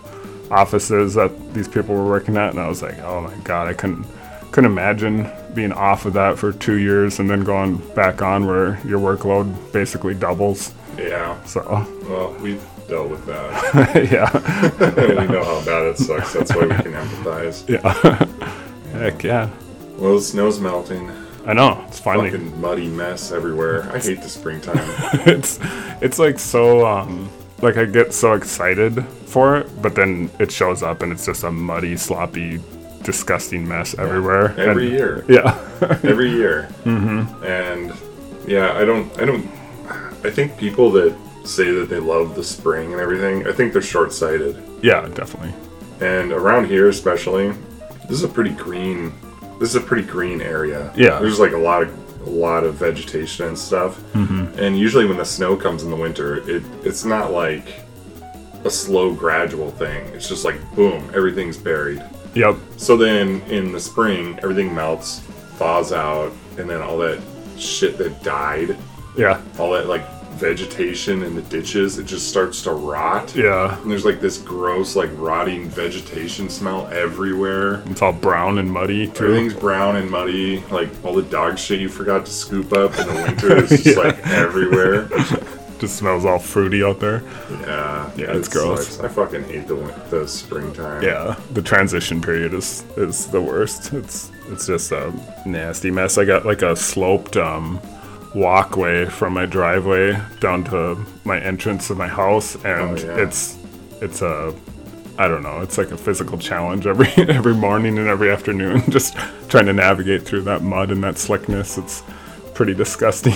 offices 0.50 1.12
that 1.12 1.52
these 1.52 1.68
people 1.68 1.94
were 1.94 2.06
working 2.06 2.38
at, 2.38 2.52
and 2.52 2.58
I 2.58 2.68
was 2.68 2.80
like, 2.80 2.98
oh 3.00 3.20
my 3.20 3.34
god, 3.44 3.68
I 3.68 3.74
couldn't 3.74 4.06
couldn't 4.52 4.70
imagine 4.70 5.31
being 5.55 5.73
off 5.73 6.06
of 6.06 6.12
that 6.14 6.38
for 6.38 6.52
two 6.52 6.79
years 6.79 7.19
and 7.19 7.29
then 7.31 7.44
going 7.44 7.76
back 7.94 8.23
on 8.23 8.47
where 8.47 8.81
your 8.87 8.99
workload 8.99 9.73
basically 9.73 10.14
doubles. 10.14 10.73
Yeah. 10.99 11.43
So 11.44 11.62
Well, 12.08 12.37
we've 12.41 12.64
dealt 12.88 13.11
with 13.11 13.25
that. 13.26 14.11
yeah, 14.11 15.19
we 15.26 15.32
know 15.32 15.44
how 15.44 15.64
bad 15.64 15.87
it 15.87 15.99
sucks. 15.99 16.32
That's 16.32 16.55
why 16.55 16.62
we 16.62 16.75
can 16.75 16.93
empathize. 16.93 17.69
yeah, 18.93 18.99
heck 18.99 19.23
yeah. 19.23 19.50
Well, 19.97 20.17
the 20.17 20.23
snow's 20.23 20.61
melting. 20.61 21.11
I 21.46 21.55
know 21.55 21.82
it's 21.88 21.99
finally 21.99 22.31
Fucking 22.31 22.61
muddy 22.61 22.88
mess 22.88 23.32
everywhere. 23.32 23.91
I 23.94 23.99
hate 23.99 24.20
the 24.20 24.29
springtime. 24.29 24.76
it's 25.26 25.58
it's 26.03 26.19
like 26.19 26.38
so 26.38 26.87
um 26.87 27.31
like 27.62 27.76
I 27.76 27.85
get 27.85 28.12
so 28.12 28.35
excited 28.35 29.05
for 29.26 29.56
it, 29.56 29.82
but 29.82 29.94
then 29.94 30.31
it 30.38 30.50
shows 30.50 30.82
up 30.82 31.03
and 31.03 31.12
it's 31.12 31.26
just 31.26 31.44
a 31.44 31.50
muddy, 31.50 31.96
sloppy, 31.96 32.61
disgusting 33.02 33.67
mess 33.67 33.94
everywhere. 33.99 34.55
Every 34.58 34.87
And- 34.88 34.93
year. 34.99 35.25
Yeah. 35.29 35.56
Every 36.02 36.31
year. 36.31 36.69
Mm-hmm. 36.85 37.44
And 37.44 37.93
yeah, 38.47 38.73
I 38.76 38.85
don't. 38.85 39.11
I 39.20 39.25
don't. 39.25 39.47
I 40.25 40.31
think 40.31 40.56
people 40.58 40.91
that 40.93 41.17
say 41.44 41.70
that 41.73 41.88
they 41.88 41.99
love 41.99 42.35
the 42.35 42.44
spring 42.44 42.93
and 42.93 43.00
everything, 43.00 43.47
I 43.49 43.52
think 43.52 43.73
they're 43.73 43.81
short-sighted. 43.81 44.62
yeah, 44.82 45.08
definitely. 45.14 45.55
And 46.06 46.32
around 46.32 46.67
here, 46.67 46.88
especially, 46.88 47.49
this 48.08 48.12
is 48.19 48.25
a 48.25 48.29
pretty 48.29 48.50
green. 48.50 49.12
This 49.58 49.70
is 49.70 49.76
a 49.76 49.81
pretty 49.81 50.06
green 50.06 50.41
area. 50.43 50.93
Yeah. 50.96 51.19
There's 51.19 51.41
like 51.41 51.53
a 51.53 51.58
lot 51.58 51.82
of 51.85 52.26
a 52.26 52.31
lot 52.31 52.64
of 52.64 52.75
vegetation 52.75 53.46
and 53.46 53.58
stuff. 53.58 53.99
Mm-hmm. 54.12 54.58
And 54.58 54.79
usually 54.79 55.06
when 55.06 55.17
the 55.17 55.25
snow 55.25 55.56
comes 55.56 55.82
in 55.82 55.91
the 55.91 55.96
winter, 55.96 56.46
it 56.49 56.62
it's 56.85 57.05
not 57.06 57.32
like 57.32 57.64
a 58.64 58.70
slow 58.70 59.14
gradual 59.14 59.70
thing. 59.70 60.05
It's 60.08 60.29
just 60.29 60.44
like 60.44 60.56
boom, 60.75 61.11
everything's 61.14 61.56
buried. 61.56 62.03
Yep. 62.35 62.56
So 62.77 62.97
then 62.97 63.41
in 63.43 63.73
the 63.73 63.81
spring, 63.81 64.38
everything 64.43 64.75
melts, 64.75 65.21
thaws 65.59 65.93
out, 65.93 66.32
and 66.59 66.69
then 66.69 66.81
all 66.82 66.99
that 66.99 67.21
shit 67.59 67.99
that 67.99 68.23
died, 68.23 68.77
Yeah. 69.17 69.41
all 69.59 69.73
that 69.73 69.87
like 69.87 70.03
vegetation 70.35 71.23
in 71.23 71.35
the 71.37 71.43
ditches, 71.43 71.99
it 71.99 72.05
just 72.06 72.29
starts 72.29 72.62
to 72.62 72.71
rot. 72.73 73.35
Yeah. 73.37 73.79
And 73.82 73.91
there's 73.91 74.06
like 74.06 74.21
this 74.23 74.38
gross, 74.38 74.97
like 74.97 75.11
rotting 75.15 75.69
vegetation 75.69 76.49
smell 76.49 76.87
everywhere. 76.91 77.82
It's 77.87 78.00
all 78.00 78.15
brown 78.15 78.56
and 78.59 78.71
muddy 78.71 79.06
too. 79.09 79.25
Everything's 79.27 79.53
brown 79.53 79.97
and 79.97 80.11
muddy. 80.11 80.61
Like 80.71 80.88
all 81.05 81.12
the 81.15 81.23
dog 81.23 81.59
shit 81.59 81.79
you 81.81 81.91
forgot 81.91 82.25
to 82.25 82.32
scoop 82.32 82.73
up 82.73 82.99
in 82.99 83.06
the 83.09 83.15
winter 83.15 83.56
is 83.65 83.69
just 83.82 83.87
Yeah. 83.87 84.03
like 84.03 84.27
everywhere. 84.29 85.09
Just 85.81 85.97
smells 85.97 86.25
all 86.27 86.38
fruity 86.38 86.85
out 86.85 87.00
there. 87.00 87.23
Yeah, 87.50 88.11
Yeah, 88.17 88.37
it's 88.37 88.49
it 88.49 88.53
gross. 88.53 88.87
sucks. 88.88 89.00
I 89.05 89.09
fucking 89.09 89.44
hate 89.44 89.67
the 89.67 89.77
the 90.11 90.29
springtime. 90.29 91.03
Yeah, 91.03 91.37
the 91.55 91.62
transition 91.62 92.21
period 92.21 92.53
is 92.55 92.85
is 92.97 93.27
the 93.29 93.41
worst. 93.41 93.93
It's 93.94 94.31
it's 94.50 94.67
just 94.67 94.93
a 94.93 95.12
nasty 95.47 95.91
mess. 95.91 96.19
I 96.19 96.25
got 96.27 96.44
like 96.44 96.61
a 96.62 96.77
sloped 96.77 97.37
um, 97.38 97.81
walkway 98.35 99.06
from 99.06 99.32
my 99.32 99.47
driveway 99.47 100.21
down 100.41 100.65
to 100.65 100.97
my 101.25 101.41
entrance 101.41 101.88
of 101.91 101.97
my 101.97 102.09
house, 102.09 102.56
and 102.56 102.99
Oh, 102.99 103.03
yeah. 103.06 103.17
it's 103.25 103.56
it's 104.03 104.21
a 104.23 104.55
I 105.19 105.29
don't 105.29 105.43
know. 105.43 105.61
It's 105.62 105.79
like 105.79 105.91
a 105.93 105.97
physical 105.97 106.37
challenge 106.38 106.87
every 106.87 107.09
every 107.35 107.55
morning 107.55 107.99
and 107.99 108.06
every 108.06 108.31
afternoon, 108.31 108.82
just 108.91 109.17
trying 109.49 109.67
to 109.67 109.73
navigate 109.73 110.23
through 110.27 110.43
that 110.43 110.61
mud 110.62 110.91
and 110.91 111.03
that 111.05 111.17
slickness. 111.17 111.79
It's 111.79 112.03
pretty 112.55 112.75
disgusting. 112.75 113.35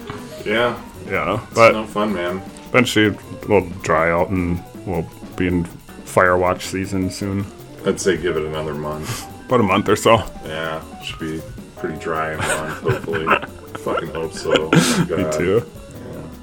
yeah. 0.46 0.80
Yeah, 1.12 1.42
It's 1.44 1.54
but 1.54 1.72
no 1.72 1.86
fun, 1.86 2.12
man. 2.14 2.38
eventually 2.68 3.16
we'll 3.48 3.68
dry 3.82 4.10
out 4.10 4.30
and 4.30 4.62
we'll 4.86 5.06
be 5.36 5.46
in 5.46 5.64
fire 5.64 6.36
watch 6.36 6.66
season 6.66 7.10
soon. 7.10 7.44
I'd 7.86 8.00
say 8.00 8.16
give 8.16 8.36
it 8.36 8.44
another 8.44 8.74
month. 8.74 9.26
About 9.46 9.60
a 9.60 9.64
month 9.64 9.88
or 9.88 9.96
so. 9.96 10.16
Yeah, 10.44 10.82
should 11.02 11.18
be 11.18 11.42
pretty 11.76 11.98
dry 11.98 12.32
in 12.34 12.40
a 12.40 12.46
month, 12.46 12.78
hopefully. 12.80 13.26
Fucking 13.82 14.08
hope 14.10 14.32
so. 14.32 14.70
Oh 14.72 15.06
Me 15.16 15.32
too. 15.38 15.60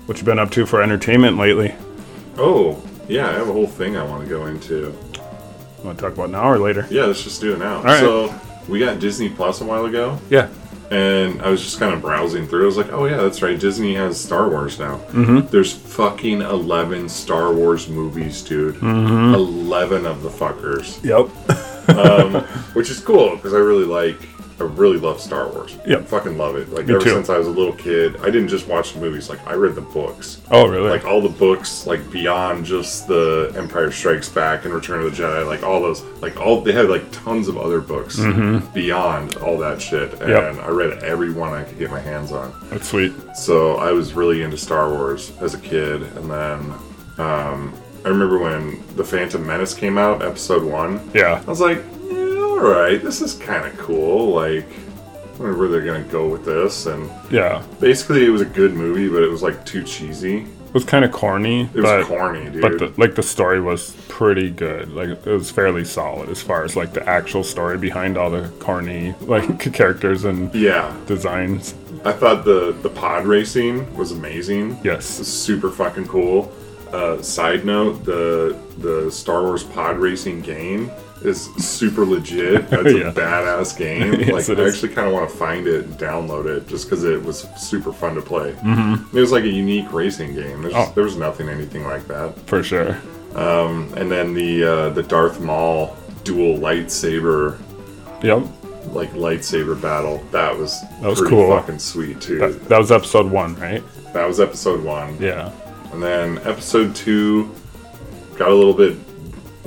What 0.05 0.17
you 0.17 0.23
been 0.23 0.39
up 0.39 0.51
to 0.51 0.65
for 0.65 0.81
entertainment 0.81 1.37
lately? 1.37 1.73
Oh, 2.37 2.81
yeah, 3.07 3.29
I 3.29 3.33
have 3.33 3.47
a 3.49 3.53
whole 3.53 3.67
thing 3.67 3.95
I 3.95 4.03
want 4.03 4.23
to 4.23 4.29
go 4.29 4.45
into. 4.47 4.93
Want 5.83 5.97
to 5.97 6.03
talk 6.03 6.13
about 6.13 6.29
now 6.31 6.49
or 6.49 6.57
later? 6.57 6.85
Yeah, 6.89 7.05
let's 7.05 7.23
just 7.23 7.39
do 7.41 7.53
it 7.53 7.59
now. 7.59 7.81
right. 7.83 7.99
So, 7.99 8.33
we 8.67 8.79
got 8.79 8.99
Disney 8.99 9.29
Plus 9.29 9.61
a 9.61 9.65
while 9.65 9.85
ago, 9.85 10.19
Yeah. 10.29 10.49
And 10.91 11.41
I 11.41 11.49
was 11.49 11.61
just 11.61 11.79
kind 11.79 11.93
of 11.93 12.01
browsing 12.01 12.47
through. 12.47 12.63
I 12.63 12.65
was 12.65 12.77
like, 12.77 12.91
oh, 12.91 13.05
yeah, 13.05 13.17
that's 13.17 13.41
right. 13.41 13.59
Disney 13.59 13.93
has 13.95 14.19
Star 14.19 14.49
Wars 14.49 14.79
now. 14.79 14.97
Mm-hmm. 15.09 15.47
There's 15.47 15.73
fucking 15.73 16.41
11 16.41 17.09
Star 17.09 17.53
Wars 17.53 17.87
movies, 17.87 18.41
dude. 18.41 18.75
Mm-hmm. 18.75 19.35
11 19.35 20.05
of 20.05 20.23
the 20.23 20.29
fuckers. 20.29 21.03
Yep. 21.03 21.29
um, 21.97 22.43
which 22.73 22.89
is 22.89 22.99
cool 22.99 23.35
because 23.35 23.53
I 23.53 23.57
really 23.57 23.85
like, 23.85 24.19
I 24.59 24.63
really 24.63 24.97
love 24.97 25.21
Star 25.21 25.47
Wars. 25.49 25.77
Yep. 25.87 25.99
I 26.01 26.03
fucking 26.03 26.37
love 26.37 26.55
it. 26.57 26.69
Like 26.69 26.87
Me 26.87 26.95
ever 26.95 27.03
too. 27.03 27.11
since 27.11 27.29
I 27.29 27.37
was 27.37 27.47
a 27.47 27.51
little 27.51 27.73
kid, 27.73 28.17
I 28.17 28.25
didn't 28.25 28.49
just 28.49 28.67
watch 28.67 28.93
the 28.93 28.99
movies. 28.99 29.29
Like 29.29 29.45
I 29.47 29.53
read 29.53 29.75
the 29.75 29.81
books. 29.81 30.41
Oh, 30.51 30.67
really? 30.67 30.89
Like 30.89 31.05
all 31.05 31.21
the 31.21 31.29
books, 31.29 31.87
like 31.87 32.09
beyond 32.11 32.65
just 32.65 33.07
the 33.07 33.53
Empire 33.55 33.91
Strikes 33.91 34.29
Back 34.29 34.65
and 34.65 34.73
Return 34.73 35.03
of 35.05 35.15
the 35.15 35.23
Jedi, 35.23 35.45
like 35.47 35.63
all 35.63 35.81
those, 35.81 36.03
like 36.21 36.39
all 36.39 36.61
they 36.61 36.73
had 36.73 36.89
like 36.89 37.09
tons 37.11 37.47
of 37.47 37.57
other 37.57 37.79
books 37.81 38.17
beyond 38.73 39.35
all 39.37 39.57
that 39.57 39.81
shit, 39.81 40.11
and 40.13 40.21
Mm-hmm. 40.21 40.57
Yep. 40.57 40.65
I 40.65 40.69
read 40.69 41.03
every 41.03 41.31
one 41.31 41.53
I 41.53 41.63
could 41.63 41.79
get 41.79 41.89
my 41.89 41.99
hands 41.99 42.31
on. 42.31 42.53
That's 42.69 42.87
sweet. 42.89 43.13
So 43.35 43.75
I 43.77 43.91
was 43.91 44.13
really 44.13 44.41
into 44.43 44.57
Star 44.57 44.89
Wars 44.89 45.31
as 45.41 45.53
a 45.53 45.59
kid, 45.59 46.01
and 46.03 46.29
then 46.29 46.59
um, 47.17 47.73
I 48.05 48.09
remember 48.09 48.37
when 48.39 48.83
the 48.95 49.03
Phantom 49.03 49.45
Menace 49.45 49.73
came 49.73 49.97
out, 49.97 50.21
Episode 50.21 50.63
One. 50.63 51.09
Yeah. 51.13 51.41
I 51.45 51.49
was 51.49 51.59
like, 51.61 51.79
yeah, 52.09 52.18
all 52.59 52.71
right, 52.71 53.01
this 53.01 53.21
is 53.21 53.33
kind 53.35 53.65
of 53.65 53.77
cool. 53.77 54.33
Like, 54.35 54.65
I 54.65 55.41
wonder 55.41 55.57
where 55.57 55.67
they're 55.69 55.81
gonna 55.81 56.03
go 56.03 56.27
with 56.27 56.45
this. 56.45 56.85
And 56.85 57.09
Yeah. 57.31 57.61
basically, 57.79 58.25
it 58.25 58.29
was 58.29 58.41
a 58.41 58.45
good 58.45 58.73
movie, 58.73 59.07
but 59.07 59.23
it 59.23 59.29
was 59.29 59.41
like 59.41 59.65
too 59.65 59.83
cheesy. 59.83 60.37
It 60.67 60.73
was 60.75 60.83
kind 60.85 61.03
of 61.03 61.11
corny, 61.11 61.63
It 61.73 61.81
was 61.81 61.83
but 61.83 62.03
corny, 62.05 62.47
dude. 62.49 62.61
but 62.61 62.77
the, 62.77 62.93
like 62.97 63.15
the 63.15 63.23
story 63.23 63.59
was 63.59 63.95
pretty 64.07 64.51
good. 64.51 64.91
Like 64.93 65.09
it 65.09 65.25
was 65.25 65.49
fairly 65.49 65.83
solid 65.83 66.29
as 66.29 66.41
far 66.43 66.63
as 66.63 66.75
like 66.75 66.93
the 66.93 67.07
actual 67.09 67.43
story 67.43 67.77
behind 67.77 68.17
all 68.17 68.29
the 68.29 68.49
corny 68.59 69.15
like 69.21 69.59
characters 69.73 70.25
and 70.25 70.53
yeah, 70.53 70.93
designs. 71.07 71.73
I 72.05 72.11
thought 72.11 72.45
the 72.45 72.75
the 72.83 72.89
pod 72.89 73.25
racing 73.25 73.93
was 73.97 74.11
amazing. 74.11 74.77
Yes. 74.83 75.05
super 75.05 75.69
fucking 75.71 76.07
cool. 76.07 76.51
Uh, 76.93 77.19
side 77.21 77.65
note: 77.65 78.03
the 78.05 78.55
the 78.77 79.09
Star 79.11 79.41
Wars 79.43 79.63
pod 79.63 79.97
racing 79.97 80.41
game 80.41 80.91
is 81.23 81.45
super 81.55 82.05
legit. 82.05 82.69
That's 82.69 82.93
Yeah. 82.93 83.09
a 83.09 83.13
badass 83.13 83.77
game. 83.77 84.13
Yes, 84.19 84.47
like 84.49 84.57
I 84.57 84.61
is. 84.63 84.73
actually 84.75 84.93
kind 84.95 85.07
of 85.07 85.13
want 85.13 85.29
to 85.29 85.35
find 85.35 85.67
it 85.67 85.85
and 85.85 85.93
download 85.95 86.45
it 86.45 86.67
just 86.67 86.85
because 86.89 87.03
it 87.03 87.21
was 87.23 87.41
super 87.57 87.91
fun 87.93 88.15
to 88.15 88.21
play. 88.21 88.53
Mm-hmm. 88.53 89.15
It 89.17 89.19
was 89.19 89.31
like 89.31 89.43
a 89.43 89.49
unique 89.49 89.91
racing 89.91 90.33
game. 90.35 90.61
There's, 90.61 90.73
Oh. 90.75 90.91
There 90.95 91.03
was 91.03 91.17
nothing 91.17 91.49
anything 91.49 91.83
like 91.85 92.07
that. 92.07 92.37
For 92.47 92.63
sure. 92.63 92.97
And 93.35 94.11
then 94.11 94.33
the 94.33 94.63
uh, 94.63 94.89
the 94.89 95.03
Darth 95.03 95.39
Maul 95.39 95.95
dual 96.23 96.57
lightsaber 96.59 97.57
Yep. 98.23 98.43
like 98.93 99.11
lightsaber 99.13 99.79
battle 99.81 100.23
that 100.31 100.57
was 100.57 100.79
That 101.01 101.09
was 101.09 101.21
cool. 101.21 101.47
fucking 101.55 101.79
sweet 101.79 102.19
too. 102.21 102.39
That, 102.39 102.69
that 102.69 102.77
was 102.79 102.91
episode 102.91 103.31
one, 103.31 103.55
right? 103.55 103.83
that 104.13 104.25
was 104.25 104.39
episode 104.39 104.83
one. 104.83 105.17
Yeah. 105.21 105.51
And 105.93 106.01
then 106.01 106.37
episode 106.39 106.95
two 106.95 107.53
got 108.37 108.49
a 108.49 108.53
little 108.55 108.73
bit 108.73 108.95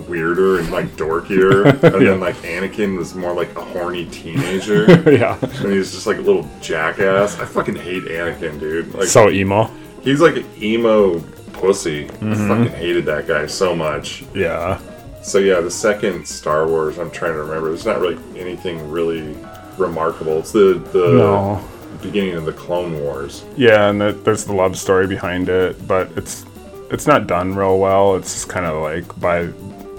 weirder 0.08 0.58
and 0.58 0.70
like 0.70 0.86
dorkier. 0.96 1.64
And 1.82 2.02
Yeah. 2.02 2.10
then 2.10 2.20
like 2.20 2.36
Anakin 2.36 2.96
was 2.96 3.14
more 3.14 3.32
like 3.34 3.56
a 3.56 3.64
horny 3.64 4.06
teenager. 4.06 4.86
yeah. 5.10 5.38
and 5.40 5.72
he 5.72 5.78
was 5.78 5.92
just 5.92 6.06
like 6.06 6.18
a 6.18 6.22
little 6.22 6.48
jackass. 6.60 7.38
I 7.38 7.44
fucking 7.44 7.76
hate 7.76 8.04
Anakin, 8.04 8.58
dude. 8.58 8.94
Like 8.94 9.08
So 9.08 9.30
emo. 9.30 9.70
He's 10.02 10.20
like 10.20 10.36
an 10.36 10.46
emo 10.60 11.20
pussy. 11.52 12.06
Mm-hmm. 12.08 12.32
I 12.32 12.48
fucking 12.48 12.72
hated 12.78 13.04
that 13.06 13.26
guy 13.26 13.46
so 13.46 13.74
much. 13.76 14.24
Yeah. 14.34 14.80
So 15.22 15.38
yeah, 15.38 15.60
the 15.60 15.70
second 15.70 16.26
Star 16.26 16.66
Wars, 16.66 16.98
I'm 16.98 17.10
trying 17.10 17.34
to 17.34 17.38
remember. 17.42 17.68
There's 17.68 17.86
not 17.86 18.00
really 18.00 18.18
anything 18.36 18.90
really 18.90 19.36
remarkable. 19.78 20.38
It's 20.40 20.50
the 20.52 20.82
the 20.92 21.12
No. 21.12 21.64
beginning 22.02 22.34
of 22.34 22.44
the 22.44 22.52
Clone 22.52 23.00
Wars. 23.00 23.44
Yeah, 23.56 23.88
and 23.88 24.00
the, 24.00 24.12
there's 24.12 24.44
the 24.44 24.52
love 24.52 24.76
story 24.76 25.06
behind 25.06 25.48
it, 25.48 25.86
but 25.86 26.10
it's 26.16 26.44
it's 26.90 27.06
not 27.06 27.28
done 27.28 27.54
real 27.54 27.78
well. 27.78 28.16
It's 28.16 28.32
just 28.34 28.48
kind 28.48 28.66
of 28.66 28.82
like 28.82 29.20
by 29.20 29.46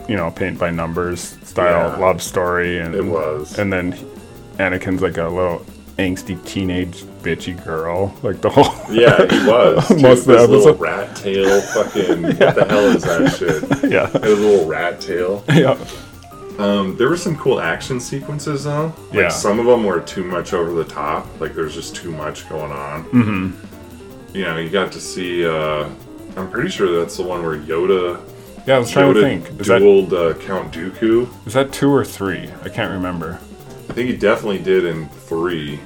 you 0.07 0.15
know 0.15 0.31
paint 0.31 0.59
by 0.59 0.69
numbers 0.71 1.37
style 1.43 1.91
Yeah. 1.91 1.97
love 2.05 2.21
story, 2.21 2.79
and 2.79 2.93
It 2.95 3.05
was. 3.05 3.57
And 3.59 3.71
then 3.71 3.93
Anakin's 4.57 5.01
like 5.01 5.17
a 5.17 5.23
little 5.27 5.65
angsty 5.97 6.43
teenage 6.45 7.03
bitchy 7.23 7.61
girl, 7.63 8.13
like 8.23 8.41
the 8.41 8.49
whole 8.49 8.65
Yeah, 8.93 9.17
he 9.29 9.47
was. 9.47 9.87
Dude, 9.89 10.01
Most 10.01 10.19
of 10.21 10.25
the 10.25 10.47
this 10.47 10.65
little 10.65 10.73
rat 10.75 11.15
tail, 11.15 11.61
fucking. 11.61 12.21
What 12.37 12.55
the 12.55 12.65
hell 12.69 12.85
is 12.95 13.03
that 13.03 13.35
shit? 13.37 13.91
yeah 13.91 14.07
His 14.07 14.39
little 14.39 14.67
rat 14.67 14.99
tail. 14.99 15.43
yeah 15.53 15.77
Um, 16.59 16.95
there 16.97 17.09
were 17.09 17.17
some 17.17 17.35
cool 17.37 17.59
action 17.59 17.99
sequences 17.99 18.63
though. 18.65 18.93
Like 19.09 19.13
Yeah. 19.13 19.29
some 19.29 19.59
of 19.59 19.65
them 19.65 19.83
were 19.85 19.99
too 20.01 20.23
much 20.23 20.53
over 20.53 20.71
the 20.73 20.83
top. 20.85 21.27
Like 21.39 21.53
there's 21.55 21.73
just 21.73 21.95
too 21.95 22.11
much 22.11 22.47
going 22.49 22.71
on. 22.71 23.03
Mm-hmm. 23.05 24.35
You 24.37 24.43
know, 24.45 24.57
you 24.57 24.69
got 24.69 24.91
to 24.91 24.99
see. 24.99 25.45
Uh, 25.45 25.87
I'm 26.35 26.49
pretty 26.49 26.69
sure 26.69 26.99
that's 26.99 27.17
the 27.17 27.23
one 27.23 27.43
where 27.45 27.55
Yoda. 27.57 28.19
Yeah. 28.65 28.75
I 28.75 28.79
was 28.79 28.91
trying 28.91 29.13
to 29.13 29.21
think. 29.21 29.59
Is 29.61 29.67
that 29.67 29.81
dueled 29.81 30.11
uh, 30.13 30.33
Count 30.45 30.73
Dooku. 30.73 31.27
is 31.47 31.53
that 31.53 31.71
two 31.71 31.89
or 31.91 32.03
three? 32.05 32.49
I 32.63 32.69
can't 32.69 32.91
remember. 32.91 33.39
I 33.89 33.93
think 33.93 34.09
he 34.09 34.17
definitely 34.17 34.59
did 34.59 34.85
in 34.85 35.07
three. 35.09 35.79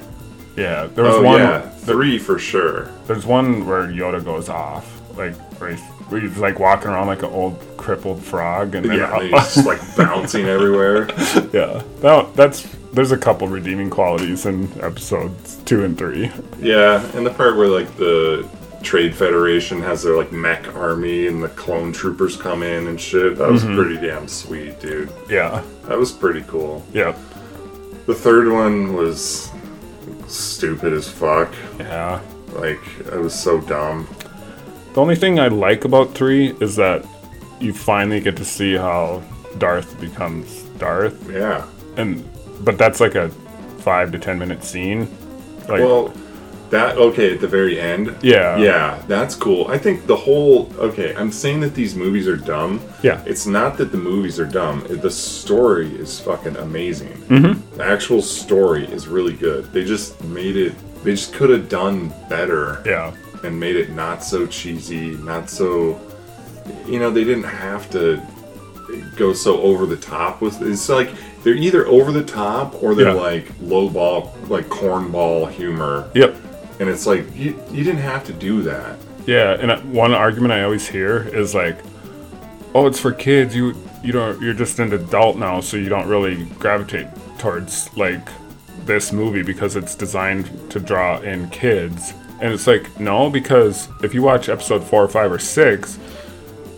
Yeah, 0.55 0.87
there 0.87 1.03
was 1.03 1.15
Oh 1.15 1.23
one. 1.23 1.39
yeah, 1.39 1.61
three 1.69 2.17
for 2.17 2.39
sure. 2.39 2.85
There's 3.05 3.25
one 3.25 3.65
where 3.67 3.83
Yoda 3.87 4.23
goes 4.23 4.49
off, 4.49 5.01
like 5.17 5.35
where 5.59 5.71
he's, 5.71 5.81
where 6.09 6.21
he's 6.21 6.37
like 6.37 6.59
walking 6.59 6.89
around 6.89 7.07
like 7.07 7.19
an 7.23 7.29
old 7.29 7.59
crippled 7.77 8.23
frog, 8.23 8.73
and 8.75 8.85
then 8.89 8.97
Yeah, 8.97 9.13
and 9.19 9.23
he's 9.35 9.53
just 9.55 9.67
like 9.67 9.79
bouncing 9.95 10.45
everywhere. 10.45 11.07
yeah, 11.53 11.83
that, 12.01 12.31
that's 12.35 12.63
there's 12.93 13.11
a 13.11 13.17
couple 13.17 13.47
redeeming 13.47 13.89
qualities 13.91 14.45
in 14.47 14.71
episodes 14.81 15.57
two 15.65 15.83
and 15.83 15.95
three. 15.97 16.31
Yeah, 16.59 17.05
and 17.15 17.23
the 17.25 17.29
part 17.31 17.55
where 17.57 17.67
like 17.67 17.95
the 17.97 18.47
Trade 18.83 19.15
Federation 19.15 19.81
has 19.81 20.03
their 20.03 20.15
like 20.15 20.31
mech 20.31 20.73
army 20.75 21.27
and 21.27 21.41
the 21.43 21.49
clone 21.49 21.91
troopers 21.91 22.37
come 22.37 22.63
in 22.63 22.87
and 22.87 22.99
shit. 22.99 23.37
That 23.37 23.49
was 23.49 23.63
Mm-hmm. 23.63 23.75
pretty 23.75 24.07
damn 24.07 24.27
sweet, 24.27 24.79
dude. 24.79 25.11
Yeah, 25.29 25.63
That 25.87 25.97
was 25.97 26.11
pretty 26.11 26.43
cool. 26.47 26.85
yeah, 26.93 27.15
The 28.05 28.13
third 28.15 28.49
one 28.51 28.93
was 28.93 29.49
stupid 30.27 30.93
as 30.93 31.09
fuck. 31.09 31.53
yeah. 31.79 32.21
Like 32.53 32.79
it 32.99 33.19
was 33.19 33.33
so 33.37 33.59
dumb. 33.61 34.07
The 34.93 35.01
only 35.01 35.15
thing 35.15 35.39
I 35.39 35.47
like 35.47 35.85
about 35.85 36.13
three 36.15 36.55
is 36.59 36.75
that 36.77 37.05
you 37.59 37.73
finally 37.73 38.19
get 38.19 38.35
to 38.37 38.45
see 38.45 38.75
how 38.75 39.21
Darth 39.57 39.99
becomes 39.99 40.63
Darth, 40.79 41.29
Yeah. 41.29 41.65
and 41.97 42.23
but 42.63 42.77
that's 42.77 42.99
like 42.99 43.15
a 43.15 43.29
five 43.79 44.11
to 44.13 44.19
ten 44.19 44.39
minute 44.39 44.63
scene. 44.63 45.07
Like, 45.67 45.81
Well, 45.81 46.13
that 46.69 46.97
okay 46.97 47.33
at 47.33 47.39
the 47.39 47.47
very 47.47 47.79
end. 47.79 48.15
Yeah. 48.21 48.57
Yeah, 48.57 49.01
that's 49.07 49.35
cool. 49.35 49.67
I 49.67 49.77
think 49.77 50.05
the 50.05 50.15
whole 50.15 50.71
okay. 50.77 51.15
I'm 51.15 51.31
saying 51.31 51.59
that 51.61 51.73
these 51.75 51.95
movies 51.95 52.27
are 52.27 52.35
dumb. 52.37 52.81
Yeah. 53.03 53.21
It's 53.25 53.45
not 53.45 53.77
that 53.77 53.91
the 53.91 53.97
movies 53.97 54.39
are 54.39 54.45
dumb. 54.45 54.85
The 54.89 55.09
story 55.11 55.87
is 55.95 56.19
fucking 56.19 56.57
amazing. 56.57 57.13
Mm-hmm. 57.29 57.77
The 57.77 57.83
actual 57.83 58.21
story 58.21 58.85
is 58.85 59.07
really 59.07 59.33
good. 59.33 59.71
They 59.71 59.85
just 59.85 60.21
made 60.25 60.57
it. 60.57 60.73
They 61.03 61.11
just 61.11 61.33
could 61.33 61.49
have 61.51 61.69
done 61.69 62.13
better. 62.29 62.81
yeah, 62.85 63.13
and 63.43 63.57
made 63.59 63.75
it 63.75 63.91
not 63.91 64.23
so 64.23 64.45
cheesy, 64.47 65.11
not 65.17 65.49
so. 65.49 65.99
You 66.85 66.99
know, 66.99 67.09
they 67.11 67.23
didn't 67.23 67.43
have 67.45 67.89
to 67.91 68.21
go 69.15 69.33
so 69.33 69.61
over 69.61 69.85
the 69.85 69.95
top 69.97 70.41
with. 70.41 70.61
It's 70.61 70.89
like 70.89 71.11
they're 71.43 71.53
either 71.55 71.85
over 71.87 72.11
the 72.11 72.23
top 72.23 72.81
or 72.83 72.95
they're 72.95 73.07
Yeah. 73.13 73.13
like 73.13 73.45
low 73.61 73.89
ball, 73.89 74.35
like 74.49 74.65
cornball 74.67 75.49
humor, 75.51 76.09
yep. 76.13 76.35
And 76.79 76.89
it's 76.89 77.05
like 77.05 77.23
you 77.35 77.61
you 77.71 77.83
didn't 77.83 78.01
have 78.01 78.23
to 78.25 78.33
do 78.33 78.61
that. 78.63 78.97
Yeah, 79.25 79.57
and 79.59 79.93
one 79.93 80.13
argument 80.13 80.53
I 80.53 80.63
always 80.63 80.87
hear 80.87 81.27
is 81.35 81.53
like, 81.53 81.77
"Oh, 82.73 82.87
it's 82.87 82.99
for 82.99 83.11
kids. 83.11 83.55
You 83.55 83.75
you 84.03 84.11
don't 84.11 84.41
you're 84.41 84.53
just 84.53 84.79
an 84.79 84.93
adult 84.93 85.37
now, 85.37 85.59
so 85.61 85.77
you 85.77 85.89
don't 85.89 86.07
really 86.07 86.45
gravitate 86.59 87.07
towards 87.37 87.95
like 87.97 88.27
this 88.85 89.11
movie 89.11 89.43
because 89.43 89.75
it's 89.75 89.95
designed 89.95 90.49
to 90.71 90.79
draw 90.79 91.19
in 91.19 91.49
kids." 91.49 92.13
And 92.39 92.53
it's 92.53 92.67
like, 92.67 92.99
no, 92.99 93.29
because 93.29 93.89
if 94.03 94.13
you 94.13 94.21
watch 94.21 94.47
episode 94.47 94.83
four 94.83 95.03
or 95.03 95.07
five 95.07 95.31
or 95.31 95.39
six, 95.39 95.97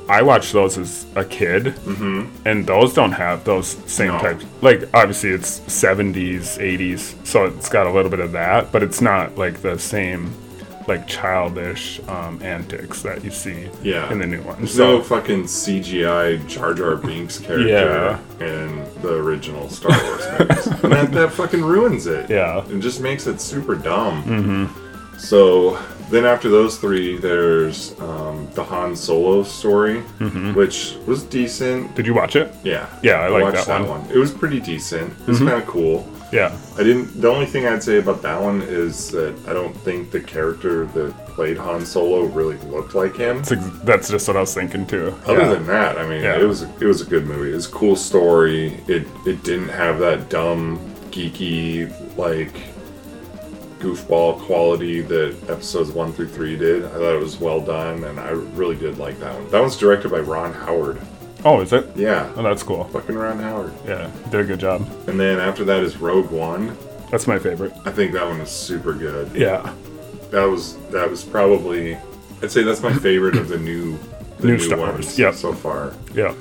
I 0.09 0.23
watched 0.23 0.53
those 0.53 0.77
as 0.77 1.05
a 1.15 1.23
kid, 1.23 1.65
mm-hmm. 1.65 2.25
and 2.47 2.65
those 2.65 2.93
don't 2.93 3.11
have 3.11 3.43
those 3.43 3.67
same 3.85 4.07
No. 4.13 4.19
types. 4.19 4.43
Like, 4.61 4.89
obviously, 4.93 5.29
it's 5.29 5.59
70s, 5.61 6.57
80s, 6.57 7.13
so 7.25 7.45
it's 7.45 7.69
got 7.69 7.85
a 7.85 7.91
little 7.91 8.09
bit 8.09 8.19
of 8.19 8.31
that, 8.31 8.71
but 8.71 8.81
it's 8.81 9.01
not 9.01 9.37
like 9.37 9.61
the 9.61 9.77
same, 9.77 10.33
like, 10.87 11.07
childish 11.07 11.99
um, 12.07 12.41
antics 12.41 13.03
that 13.03 13.23
you 13.23 13.29
see 13.29 13.69
Yeah. 13.83 14.11
in 14.11 14.17
the 14.17 14.25
new 14.25 14.41
ones. 14.41 14.57
There's 14.59 14.73
So, 14.73 14.97
no 14.97 15.03
fucking 15.03 15.43
CGI 15.43 16.37
Jar 16.47 16.73
Jar 16.73 16.95
Binks 16.95 17.37
character 17.47 18.19
in 18.43 18.83
the 19.03 19.13
original 19.13 19.69
Star 19.69 19.91
Wars 19.91 20.25
movies, 20.39 20.67
and 20.83 20.91
that, 20.91 21.11
that 21.11 21.31
fucking 21.33 21.63
ruins 21.63 22.07
it. 22.07 22.31
Yeah. 22.31 22.65
it 22.67 22.79
just 22.79 22.99
makes 22.99 23.27
it 23.27 23.39
super 23.39 23.75
dumb. 23.75 24.23
Mm-hmm. 24.23 25.17
So 25.19 25.77
then 26.09 26.25
after 26.25 26.49
those 26.49 26.77
three, 26.77 27.17
there's 27.17 27.99
um, 27.99 28.47
the 28.53 28.63
Han 28.63 28.95
Solo 28.95 29.43
story, 29.43 30.01
which 30.53 30.95
was 31.05 31.23
decent. 31.23 31.95
did 31.95 32.05
you 32.05 32.13
watch 32.13 32.35
it? 32.35 32.53
Yeah, 32.63 32.87
Yeah, 33.01 33.21
I 33.21 33.27
like 33.27 33.43
watched 33.43 33.67
that 33.67 33.87
one. 33.87 34.05
It 34.09 34.17
was 34.17 34.31
pretty 34.31 34.59
decent. 34.59 35.11
It 35.21 35.27
was 35.27 35.39
kind 35.39 35.51
of 35.51 35.65
cool. 35.67 36.07
Yeah. 36.31 36.55
I 36.77 36.83
didn't. 36.83 37.19
The 37.21 37.27
only 37.27 37.47
thing 37.47 37.65
I'd 37.65 37.81
say 37.81 37.97
about 37.97 38.21
that 38.21 38.39
one 38.39 38.61
is 38.61 39.09
that 39.11 39.35
I 39.47 39.53
don't 39.53 39.75
think 39.75 40.11
the 40.11 40.19
character 40.21 40.85
that 40.85 41.11
played 41.29 41.57
Han 41.57 41.85
Solo 41.85 42.25
really 42.25 42.57
looked 42.69 42.93
like 42.93 43.15
him. 43.15 43.41
That's, 43.41 43.79
that's 43.81 44.09
just 44.09 44.27
what 44.27 44.37
I 44.37 44.41
was 44.41 44.53
thinking, 44.53 44.85
too. 44.85 45.15
Other 45.25 45.41
yeah. 45.41 45.53
than 45.53 45.65
that, 45.67 45.97
I 45.97 46.07
mean, 46.07 46.21
Yeah. 46.21 46.39
it 46.39 46.45
was 46.45 46.61
it 46.63 46.85
was 46.85 47.01
a 47.01 47.05
good 47.05 47.25
movie. 47.25 47.51
It 47.51 47.55
was 47.55 47.67
a 47.67 47.71
cool 47.71 47.95
story. 47.95 48.79
It 48.87 49.07
it 49.25 49.43
didn't 49.43 49.69
have 49.69 49.97
that 49.99 50.29
dumb, 50.29 50.79
geeky 51.09 51.91
like 52.17 52.53
goofball 53.79 54.39
quality 54.41 55.01
that 55.01 55.35
episodes 55.49 55.91
one 55.91 56.11
through 56.13 56.27
three 56.29 56.57
did. 56.57 56.85
I 56.85 56.89
thought 56.89 57.15
it 57.15 57.21
was 57.21 57.39
well 57.39 57.61
done, 57.61 58.03
and 58.03 58.19
I 58.19 58.29
really 58.29 58.75
did 58.75 58.97
like 58.97 59.19
that 59.19 59.33
one. 59.33 59.49
That 59.49 59.61
one's 59.61 59.77
directed 59.77 60.11
by 60.11 60.19
Ron 60.19 60.53
Howard. 60.53 60.99
oh, 61.45 61.61
is 61.61 61.71
it? 61.73 61.87
Yeah, 61.95 62.31
Oh, 62.35 62.43
that's 62.43 62.63
cool. 62.63 62.83
fucking 62.85 63.15
Ron 63.15 63.39
Howard. 63.39 63.73
Yeah, 63.85 64.11
did 64.29 64.41
a 64.41 64.43
good 64.43 64.59
job. 64.59 64.87
And 65.07 65.19
then 65.19 65.39
after 65.39 65.63
that 65.65 65.83
is 65.83 65.97
Rogue 65.97 66.29
One. 66.31 66.75
That's 67.11 67.25
my 67.27 67.39
favorite. 67.39 67.73
I 67.85 67.91
think 67.91 68.11
that 68.13 68.25
one 68.25 68.39
was 68.39 68.51
super 68.51 68.93
good. 68.93 69.31
Yeah. 69.33 69.73
That 70.31 70.43
was 70.43 70.77
that 70.91 71.09
was 71.09 71.23
probably 71.23 71.97
I'd 72.43 72.51
say 72.51 72.61
that's 72.63 72.83
my 72.83 72.93
favorite 72.93 73.35
of 73.35 73.47
the 73.47 73.57
new 73.57 73.97
the 74.39 74.47
New 74.47 74.53
new, 74.53 74.59
Star 74.59 74.77
ones 74.77 75.17
yep. 75.17 75.33
so 75.33 75.53
far. 75.53 75.93
Yeah. 76.13 76.35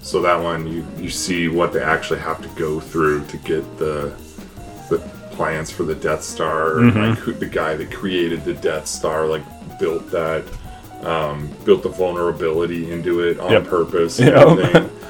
So 0.00 0.22
that 0.22 0.36
one, 0.42 0.66
you 0.66 0.86
you 0.98 1.10
see 1.10 1.48
what 1.48 1.72
they 1.74 1.82
actually 1.82 2.20
have 2.20 2.40
to 2.42 2.48
go 2.60 2.80
through 2.80 3.26
to 3.26 3.36
get 3.38 3.62
the 3.78 4.14
the 4.88 4.98
plans 5.34 5.70
for 5.70 5.82
the 5.84 5.94
Death 5.94 6.22
Star, 6.22 6.78
and 6.78 6.94
like 6.94 7.18
who, 7.18 7.32
the 7.32 7.46
guy 7.46 7.74
that 7.76 7.90
created 7.92 8.44
the 8.44 8.54
Death 8.54 8.86
Star, 8.86 9.26
like 9.26 9.42
built 9.78 10.10
that, 10.10 10.44
um, 11.02 11.50
built 11.64 11.82
the 11.82 11.88
vulnerability 11.88 12.90
into 12.92 13.20
it 13.20 13.38
on 13.40 13.50
Yep. 13.52 13.64
purpose 13.66 14.18
and 14.20 14.28
Yep. 14.28 14.90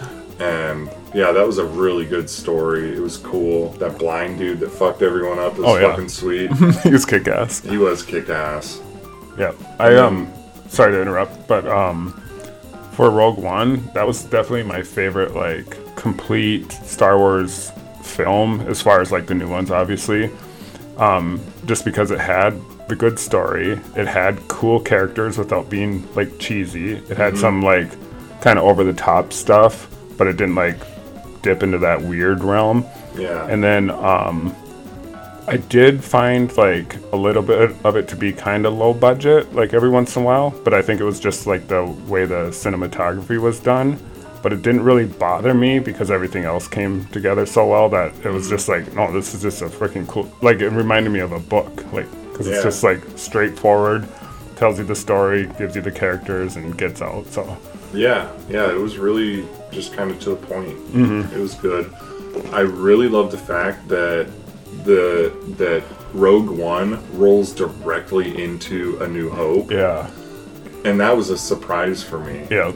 And 0.40 0.90
yeah, 1.14 1.31
that 1.31 1.47
was 1.47 1.59
a 1.59 1.64
really 1.64 2.04
good 2.04 2.28
story. 2.28 2.93
It 2.93 2.99
was 3.00 3.16
cool. 3.19 3.69
That 3.75 3.99
blind 4.00 4.38
dude 4.38 4.59
that 4.61 4.71
fucked 4.71 5.00
everyone 5.02 5.38
up 5.38 5.57
was 5.57 5.64
Oh, 5.66 5.76
yeah. 5.76 5.90
fucking 5.90 6.09
sweet. 6.09 6.50
he 6.83 6.90
was 6.90 7.04
kick 7.07 7.28
ass. 7.28 7.61
he 7.61 7.78
was 7.78 8.02
kick 8.02 8.28
ass. 8.28 8.81
Yeah, 9.38 9.52
I 9.78 9.95
um, 9.95 10.33
sorry 10.69 10.93
to 10.93 11.00
interrupt, 11.02 11.47
but 11.47 11.69
um, 11.69 12.21
for 12.93 13.11
Rogue 13.11 13.38
One, 13.38 13.88
that 13.95 14.04
was 14.07 14.25
definitely 14.25 14.64
my 14.64 14.83
favorite 14.83 15.35
like 15.37 15.76
complete 15.95 16.73
Star 16.73 17.16
Wars 17.16 17.71
film 18.04 18.61
as 18.62 18.80
far 18.80 19.00
as 19.00 19.11
like 19.11 19.26
the 19.26 19.34
new 19.34 19.49
ones, 19.49 19.70
obviously. 19.70 20.30
Um, 20.96 21.40
just 21.66 21.84
because 21.84 22.11
it 22.11 22.20
had 22.20 22.61
the 22.88 22.94
good 22.94 23.18
story, 23.18 23.73
it 23.96 24.06
had 24.06 24.46
cool 24.49 24.78
characters 24.78 25.38
without 25.38 25.68
being 25.68 26.06
like 26.14 26.38
cheesy. 26.38 26.94
It 26.94 27.16
had 27.16 27.37
some 27.37 27.62
like 27.62 27.90
kind 28.40 28.58
of 28.58 28.64
over 28.64 28.84
the 28.84 28.92
top 28.92 29.32
stuff, 29.32 29.88
but 30.16 30.26
it 30.26 30.37
didn't 30.37 30.54
like 30.54 30.76
dip 31.42 31.62
into 31.62 31.78
that 31.78 32.02
weird 32.02 32.44
realm. 32.44 32.84
Yeah. 33.16 33.46
And 33.49 33.62
then 33.62 33.90
um, 33.90 34.54
I 35.46 35.56
did 35.56 36.02
find 36.02 36.54
like 36.56 36.96
a 37.12 37.16
little 37.16 37.42
bit 37.42 37.75
of 37.84 37.96
it 37.96 38.08
to 38.08 38.16
be 38.16 38.32
kind 38.32 38.66
of 38.66 38.75
low 38.75 38.94
budget, 38.94 39.54
like 39.54 39.75
every 39.75 39.90
once 39.90 40.16
in 40.16 40.23
a 40.23 40.25
while. 40.25 40.50
But 40.50 40.75
I 40.75 40.82
think 40.82 41.00
it 41.00 41.04
was 41.04 41.20
just 41.20 41.46
like 41.46 41.68
the 41.68 41.84
way 42.06 42.25
the 42.25 42.49
cinematography 42.50 43.40
was 43.40 43.61
done. 43.61 43.99
But 44.44 44.52
it 44.52 44.60
didn't 44.62 44.82
really 44.84 45.06
bother 45.06 45.54
me 45.54 45.78
because 45.78 46.10
everything 46.10 46.44
else 46.44 46.68
came 46.68 47.06
together 47.06 47.46
so 47.46 47.66
well 47.66 47.88
that 47.88 48.12
it 48.24 48.30
was 48.30 48.48
just 48.48 48.68
like, 48.68 48.92
no, 48.94 49.10
this 49.10 49.34
is 49.34 49.40
just 49.40 49.62
a 49.62 49.66
freaking 49.66 50.06
cool. 50.06 50.30
Like 50.42 50.60
it 50.60 50.68
reminded 50.68 51.10
me 51.10 51.20
of 51.20 51.32
a 51.32 51.40
book, 51.40 51.72
like 51.94 52.06
because 52.30 52.46
Yeah. 52.46 52.54
it's 52.56 52.62
just 52.62 52.84
like 52.84 53.00
straightforward. 53.16 54.06
tells 54.56 54.78
you 54.78 54.84
the 54.84 54.94
story, 54.94 55.48
gives 55.58 55.74
you 55.74 55.82
the 55.82 55.90
characters, 55.90 56.54
and 56.56 56.76
gets 56.78 57.00
out. 57.02 57.26
So 57.28 57.56
Yeah, 57.92 58.28
yeah, 58.48 58.70
it 58.70 58.78
was 58.78 58.98
really 58.98 59.44
just 59.72 59.94
kind 59.94 60.10
of 60.12 60.20
to 60.20 60.30
the 60.30 60.36
point. 60.36 60.76
Mm-hmm. 60.92 61.34
It 61.34 61.40
was 61.40 61.54
good. 61.54 61.92
I 62.52 62.60
really 62.60 63.08
love 63.08 63.30
the 63.32 63.38
fact 63.38 63.88
that 63.88 64.28
the 64.84 65.32
that 65.58 65.82
Rogue 66.12 66.50
One 66.50 66.98
rolls 67.18 67.52
directly 67.52 68.42
into 68.44 68.98
A 69.00 69.08
New 69.08 69.28
Hope, 69.30 69.70
yeah, 69.72 70.08
and 70.84 71.00
that 71.00 71.16
was 71.16 71.30
a 71.30 71.38
surprise 71.38 72.02
for 72.02 72.18
me. 72.20 72.46
yeah, 72.50 72.72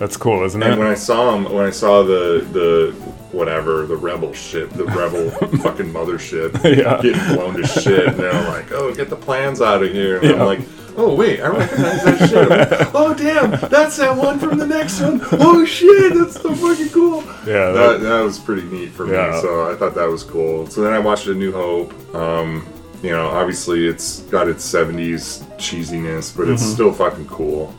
that's 0.00 0.16
cool, 0.16 0.42
isn't 0.44 0.60
it? 0.60 0.70
And 0.70 0.80
when? 0.80 0.88
I 0.88 0.94
saw 0.94 1.32
him, 1.36 1.44
when 1.52 1.64
I 1.66 1.70
saw 1.70 2.02
the 2.02 2.44
the 2.52 2.92
whatever 3.30 3.86
the 3.86 3.96
rebel 3.96 4.32
ship, 4.32 4.70
the 4.70 4.84
rebel 4.86 5.30
fucking 5.58 5.92
mothership, 5.92 6.52
Yeah. 6.76 7.00
getting 7.00 7.36
blown 7.36 7.54
to 7.62 7.66
shit, 7.68 8.08
and 8.08 8.16
they're 8.16 8.32
like, 8.48 8.72
"Oh, 8.72 8.92
get 8.92 9.08
the 9.10 9.16
plans 9.16 9.60
out 9.60 9.82
of 9.84 9.92
here," 9.92 10.16
and 10.18 10.24
Yeah. 10.24 10.32
I'm 10.40 10.46
like. 10.46 10.60
Oh 10.96 11.14
wait, 11.14 11.40
I 11.40 11.46
recognize 11.46 12.02
that 12.04 12.28
shit. 12.28 12.48
Like, 12.50 12.90
oh 12.94 13.14
damn, 13.14 13.52
that's 13.70 13.96
that 13.98 14.14
one 14.14 14.40
from 14.40 14.58
the 14.58 14.66
next 14.66 15.00
one. 15.00 15.20
Oh 15.40 15.64
shit, 15.64 16.12
that's 16.14 16.34
so 16.42 16.52
fucking 16.52 16.88
cool. 16.90 17.22
Yeah, 17.46 17.70
That, 17.70 17.72
that, 17.72 18.00
that 18.00 18.20
was 18.22 18.40
pretty 18.40 18.64
neat 18.64 18.90
for 18.90 19.06
me. 19.06 19.12
So 19.12 19.70
I 19.70 19.76
thought 19.76 19.94
that 19.94 20.08
was 20.08 20.24
cool. 20.24 20.66
So 20.66 20.82
then 20.82 20.92
I 20.92 20.98
watched 20.98 21.28
A 21.28 21.34
New 21.34 21.52
Hope. 21.52 21.92
Um, 22.14 22.66
you 23.04 23.10
know, 23.10 23.28
obviously 23.28 23.86
it's 23.86 24.22
got 24.22 24.48
its 24.48 24.66
70s 24.70 25.44
cheesiness, 25.58 26.36
but 26.36 26.42
Mm-hmm. 26.42 26.54
it's 26.54 26.66
still 26.66 26.92
fucking 26.92 27.28
cool. 27.28 27.72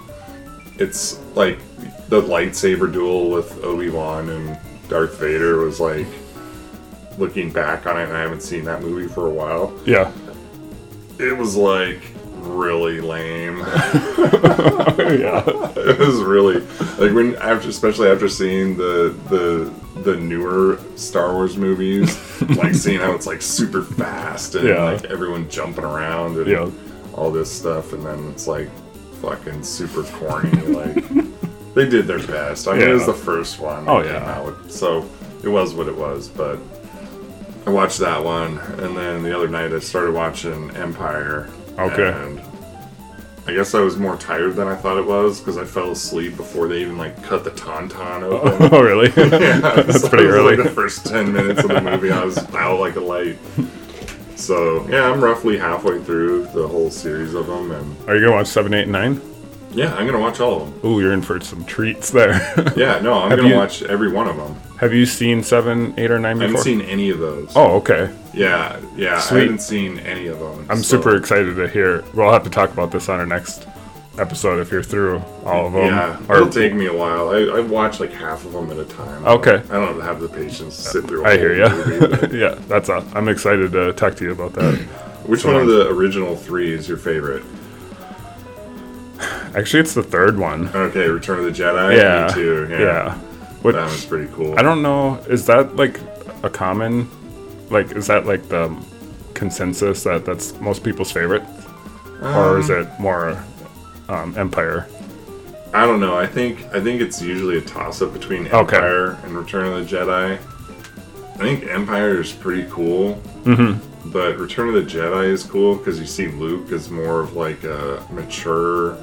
It's 0.79 1.19
like 1.35 1.59
the 2.11 2.21
lightsaber 2.21 2.91
duel 2.91 3.29
with 3.29 3.63
Obi 3.63 3.89
Wan 3.89 4.29
and 4.29 4.57
Darth 4.89 5.17
Vader 5.17 5.57
was 5.63 5.79
like 5.79 6.05
looking 7.17 7.51
back 7.51 7.85
on 7.87 7.97
it, 7.97 8.03
and 8.03 8.13
I 8.13 8.19
haven't 8.19 8.41
seen 8.41 8.65
that 8.65 8.81
movie 8.81 9.07
for 9.07 9.27
a 9.27 9.29
while. 9.29 9.73
yeah, 9.85 10.11
It 11.19 11.37
was 11.37 11.55
like 11.55 12.01
really 12.35 12.99
lame. 12.99 13.59
yeah, 14.97 15.43
it 15.47 15.99
was 15.99 16.21
really 16.21 16.59
like 16.99 17.13
when 17.13 17.35
after 17.37 17.69
especially 17.69 18.09
after 18.09 18.27
seeing 18.27 18.75
the 18.75 19.15
the 19.29 19.71
the 20.01 20.17
newer 20.17 20.79
Star 20.97 21.31
Wars 21.33 21.55
movies, 21.55 22.17
like 22.57 22.73
seeing 22.75 22.99
how 22.99 23.13
it's 23.13 23.27
like 23.27 23.41
super 23.41 23.83
fast 23.83 24.55
and 24.55 24.67
Yeah. 24.67 24.83
like 24.83 25.05
everyone 25.05 25.49
jumping 25.49 25.85
around 25.85 26.37
and 26.37 26.47
Yeah. 26.47 26.69
all 27.13 27.31
this 27.31 27.49
stuff, 27.49 27.93
and 27.93 28.05
then 28.05 28.29
it's 28.31 28.47
like 28.47 28.69
fucking 29.21 29.63
super 29.63 30.03
corny. 30.03 30.51
like 30.61 31.05
they 31.75 31.87
did 31.89 32.07
their 32.07 32.19
best. 32.25 32.67
I 32.67 32.77
mean, 32.77 32.87
it 32.89 32.93
was 32.93 33.05
the 33.05 33.13
first 33.13 33.59
one. 33.59 33.87
Oh, 33.87 34.01
yeah. 34.03 34.23
out, 34.39 34.71
so 34.71 35.07
it 35.43 35.49
was 35.49 35.73
what 35.73 35.87
it 35.87 35.95
was. 35.95 36.27
But 36.27 36.59
I 37.65 37.69
watched 37.69 37.99
that 37.99 38.23
one, 38.23 38.57
and 38.57 38.95
then 38.97 39.23
the 39.23 39.35
other 39.35 39.47
night 39.47 39.71
I 39.71 39.79
started 39.79 40.13
watching 40.13 40.69
Empire. 40.75 41.49
Okay. 41.79 42.11
And 42.11 42.41
I 43.47 43.53
guess 43.53 43.73
I 43.73 43.79
was 43.79 43.97
more 43.97 44.17
tired 44.17 44.55
than 44.55 44.67
I 44.67 44.75
thought 44.75 44.97
it 44.97 45.05
was 45.05 45.39
because 45.39 45.57
I 45.57 45.65
fell 45.65 45.91
asleep 45.91 46.37
before 46.37 46.67
they 46.67 46.81
even 46.81 46.97
like 46.97 47.21
cut 47.23 47.43
the 47.43 47.51
tauntaun 47.51 48.21
open. 48.23 48.69
oh 48.71 48.81
really? 48.81 49.07
Yeah, 49.17 49.59
That's 49.59 50.01
so 50.01 50.09
pretty 50.09 50.25
early. 50.25 50.55
Like 50.57 50.65
the 50.65 50.71
first 50.73 51.05
ten 51.07 51.31
minutes 51.33 51.63
of 51.63 51.69
the 51.69 51.81
movie, 51.81 52.11
I 52.11 52.23
was 52.23 52.37
out 52.53 52.79
like 52.79 52.97
a 52.97 52.99
light. 53.01 53.37
So 54.35 54.87
yeah, 54.89 55.09
I'm 55.11 55.23
roughly 55.23 55.57
halfway 55.57 56.01
through 56.03 56.47
the 56.53 56.67
whole 56.67 56.89
series 56.91 57.33
of 57.33 57.47
them, 57.47 57.71
and 57.71 57.95
Are 58.09 58.15
you 58.15 58.21
gonna 58.25 58.35
watch 58.35 58.47
seven, 58.47 58.73
eight, 58.73 58.83
and 58.83 58.91
nine? 58.91 59.21
Yeah, 59.73 59.93
I'm 59.95 60.05
gonna 60.05 60.19
watch 60.19 60.39
all 60.39 60.61
of 60.63 60.81
them. 60.81 60.91
Ooh, 60.91 60.99
you're 61.01 61.13
in 61.13 61.21
for 61.21 61.39
some 61.41 61.63
treats 61.65 62.09
there. 62.11 62.33
Yeah, 62.75 62.99
no, 62.99 63.13
I'm 63.13 63.29
Have 63.29 63.39
gonna 63.39 63.49
you- 63.49 63.55
watch 63.55 63.83
every 63.83 64.11
one 64.11 64.27
of 64.27 64.37
them. 64.37 64.55
Have 64.79 64.93
you 64.93 65.05
seen 65.05 65.43
seven, 65.43 65.93
eight, 65.97 66.09
or 66.09 66.17
nine 66.19 66.39
I 66.41 66.45
haven't 66.47 66.61
seen 66.63 66.81
any 66.81 67.11
of 67.11 67.19
those. 67.19 67.51
oh, 67.55 67.75
okay. 67.77 68.11
yeah, 68.33 68.79
yeah, 68.95 69.19
Sweet. 69.19 69.37
I 69.37 69.41
haven't 69.43 69.59
seen 69.61 69.99
any 69.99 70.27
of 70.27 70.39
them. 70.39 70.65
I'm 70.69 70.77
so- 70.83 70.97
super 70.97 71.15
excited 71.15 71.55
to 71.55 71.67
hear. 71.67 72.03
We'll 72.13 72.31
have 72.31 72.43
to 72.43 72.49
talk 72.49 72.71
about 72.71 72.91
this 72.91 73.07
on 73.09 73.19
our 73.19 73.25
next 73.27 73.67
episode 74.17 74.59
if 74.59 74.71
you're 74.71 74.83
through 74.83 75.21
all 75.45 75.67
of 75.67 75.73
them. 75.73 75.85
Yeah, 75.85 76.19
Or- 76.27 76.37
it'll 76.37 76.49
take 76.49 76.73
me 76.73 76.87
a 76.87 76.93
while. 76.95 77.29
I, 77.29 77.57
I 77.57 77.59
watch 77.61 77.99
like 77.99 78.11
half 78.11 78.43
of 78.45 78.51
them 78.53 78.69
at 78.71 78.77
a 78.77 78.85
time. 78.85 79.25
Okay. 79.25 79.55
I 79.69 79.73
don't 79.73 80.01
have 80.01 80.19
the 80.19 80.27
patience 80.29 80.77
to 80.77 80.89
sit 80.89 81.05
through. 81.05 81.25
a 81.25 81.29
I 81.29 81.37
hear 81.37 81.53
you. 81.55 81.69
movie, 81.99 82.07
but- 82.17 82.33
yeah, 82.33 82.55
that's 82.67 82.89
a. 82.89 83.05
I'm 83.13 83.27
excited 83.29 83.71
to 83.73 83.93
talk 83.93 84.15
to 84.15 84.23
you 84.25 84.31
about 84.31 84.53
that. 84.53 84.75
Which 85.27 85.45
one 85.45 85.55
of 85.55 85.67
the 85.67 85.87
original 85.89 86.35
three 86.35 86.73
is 86.73 86.89
your 86.89 86.97
favorite? 86.97 87.43
Actually, 89.55 89.81
it's 89.81 89.93
the 89.93 90.03
third 90.03 90.37
one. 90.39 90.69
Okay, 90.75 91.07
Return 91.07 91.39
of 91.39 91.45
the 91.45 91.51
Jedi. 91.51 91.97
Yeah. 91.97 92.27
Me 92.27 92.33
too. 92.33 92.67
Yeah. 92.69 92.79
Yeah. 92.79 93.15
Which 93.61 93.75
That 93.75 93.83
was 93.85 94.05
pretty 94.05 94.31
cool. 94.33 94.57
I 94.57 94.61
don't 94.63 94.81
know. 94.81 95.15
Is 95.29 95.45
that 95.47 95.75
like 95.75 95.99
a 96.43 96.49
common? 96.49 97.09
Like, 97.69 97.91
is 97.91 98.07
that 98.07 98.25
like 98.25 98.47
the 98.49 98.75
consensus 99.33 100.03
that 100.03 100.25
that's 100.25 100.59
most 100.59 100.83
people's 100.83 101.11
favorite, 101.11 101.43
or 102.21 102.59
is 102.59 102.69
Um, 102.69 102.77
it 102.81 102.99
more 102.99 103.43
um, 104.09 104.33
Empire? 104.37 104.87
I 105.73 105.85
don't 105.85 105.99
know. 105.99 106.17
I 106.17 106.27
think 106.27 106.65
I 106.73 106.81
think 106.81 107.01
it's 107.01 107.21
usually 107.21 107.57
a 107.57 107.61
toss 107.61 108.01
up 108.01 108.13
between 108.13 108.47
Okay. 108.47 108.57
Empire 108.77 109.11
and 109.23 109.37
Return 109.37 109.67
of 109.67 109.73
the 109.89 109.95
Jedi. 109.97 110.37
I 111.35 111.37
think 111.37 111.65
Empire 111.65 112.19
is 112.21 112.31
pretty 112.31 112.67
cool. 112.69 113.15
Mm-hmm. 113.43 114.09
But 114.11 114.37
Return 114.37 114.67
of 114.69 114.73
the 114.73 114.81
Jedi 114.81 115.27
is 115.27 115.43
cool 115.43 115.75
because 115.75 115.99
you 115.99 116.05
see 116.05 116.27
Luke 116.27 116.71
as 116.71 116.89
more 116.89 117.19
of 117.21 117.35
like 117.35 117.63
a 117.63 118.03
mature. 118.11 118.97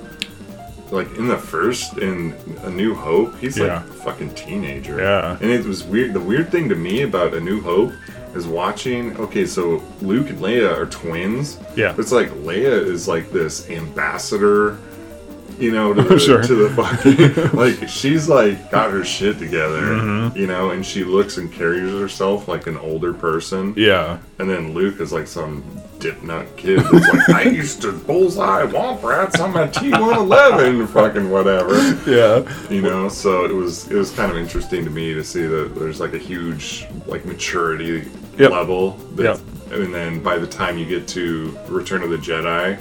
Like 0.91 1.15
in 1.19 1.29
the 1.29 1.37
first, 1.39 1.99
in 1.99 2.35
A 2.63 2.71
New 2.71 2.95
Hope, 2.95 3.37
he's 3.39 3.59
Yeah. 3.59 3.65
like 3.77 3.87
a 3.91 3.93
fucking 4.05 4.35
teenager. 4.35 4.99
Yeah. 4.99 5.37
And 5.41 5.51
it 5.51 5.65
was 5.67 5.85
weird. 5.85 6.15
The 6.15 6.21
weird 6.21 6.51
thing 6.51 6.69
to 6.71 6.75
me 6.75 7.03
about 7.03 7.35
A 7.35 7.41
New 7.41 7.61
Hope 7.61 7.93
is 8.35 8.47
watching. 8.47 9.17
Okay, 9.19 9.45
so 9.47 9.83
Luke 10.01 10.31
and 10.31 10.39
Leia 10.39 10.75
are 10.77 10.87
twins. 10.87 11.59
Yeah. 11.77 11.95
It's 11.99 12.13
like 12.13 12.31
Leia 12.31 12.73
is 12.87 13.07
like 13.09 13.31
this 13.33 13.69
ambassador, 13.71 14.79
you 15.59 15.73
know, 15.73 15.93
to 15.95 16.03
the, 16.03 16.19
Sure. 16.29 16.43
to 16.43 16.55
the 16.55 16.71
fucking 16.71 17.51
like 17.59 17.89
she's 17.89 18.29
like 18.29 18.71
got 18.71 18.91
her 18.91 19.05
shit 19.05 19.39
together, 19.39 19.81
Mm-hmm. 19.83 20.37
you 20.37 20.47
know, 20.47 20.71
and 20.71 20.85
she 20.87 21.05
looks 21.05 21.37
and 21.39 21.53
carries 21.53 21.91
herself 21.93 22.47
like 22.49 22.67
an 22.67 22.77
older 22.79 23.13
person. 23.13 23.75
Yeah. 23.77 24.19
And 24.39 24.49
then 24.49 24.73
Luke 24.75 25.01
is 25.01 25.13
like 25.13 25.27
some 25.27 25.65
dip 25.99 26.23
nut 26.23 26.47
kid 26.57 26.79
that's 26.79 27.09
like, 27.09 27.29
I 27.31 27.43
used 27.43 27.83
to 27.83 27.93
bullseye 27.93 28.67
womp 28.67 29.03
rats 29.03 29.41
on 29.41 29.53
my 29.53 29.67
T111, 29.67 30.89
fucking 30.89 31.29
whatever, 31.31 31.75
Yeah. 32.11 32.45
you 32.71 32.83
know. 32.83 33.09
So 33.09 33.45
it 33.45 33.53
was 33.55 33.91
it 33.91 33.95
was 33.97 34.11
kind 34.11 34.31
of 34.31 34.39
interesting 34.39 34.85
to 34.85 34.91
me 34.91 35.15
to 35.15 35.25
see 35.25 35.43
that 35.47 35.75
there's 35.75 36.01
like 36.01 36.15
a 36.15 36.19
huge 36.19 36.87
like 37.07 37.25
maturity 37.25 38.09
Yep. 38.39 38.51
level. 38.53 38.91
That, 39.17 39.23
Yep. 39.25 39.41
And 39.73 39.93
then 39.95 40.23
by 40.23 40.39
the 40.39 40.47
time 40.47 40.79
you 40.79 40.87
get 40.87 41.07
to 41.09 41.59
Return 41.69 42.03
of 42.03 42.09
the 42.11 42.17
Jedi, 42.17 42.79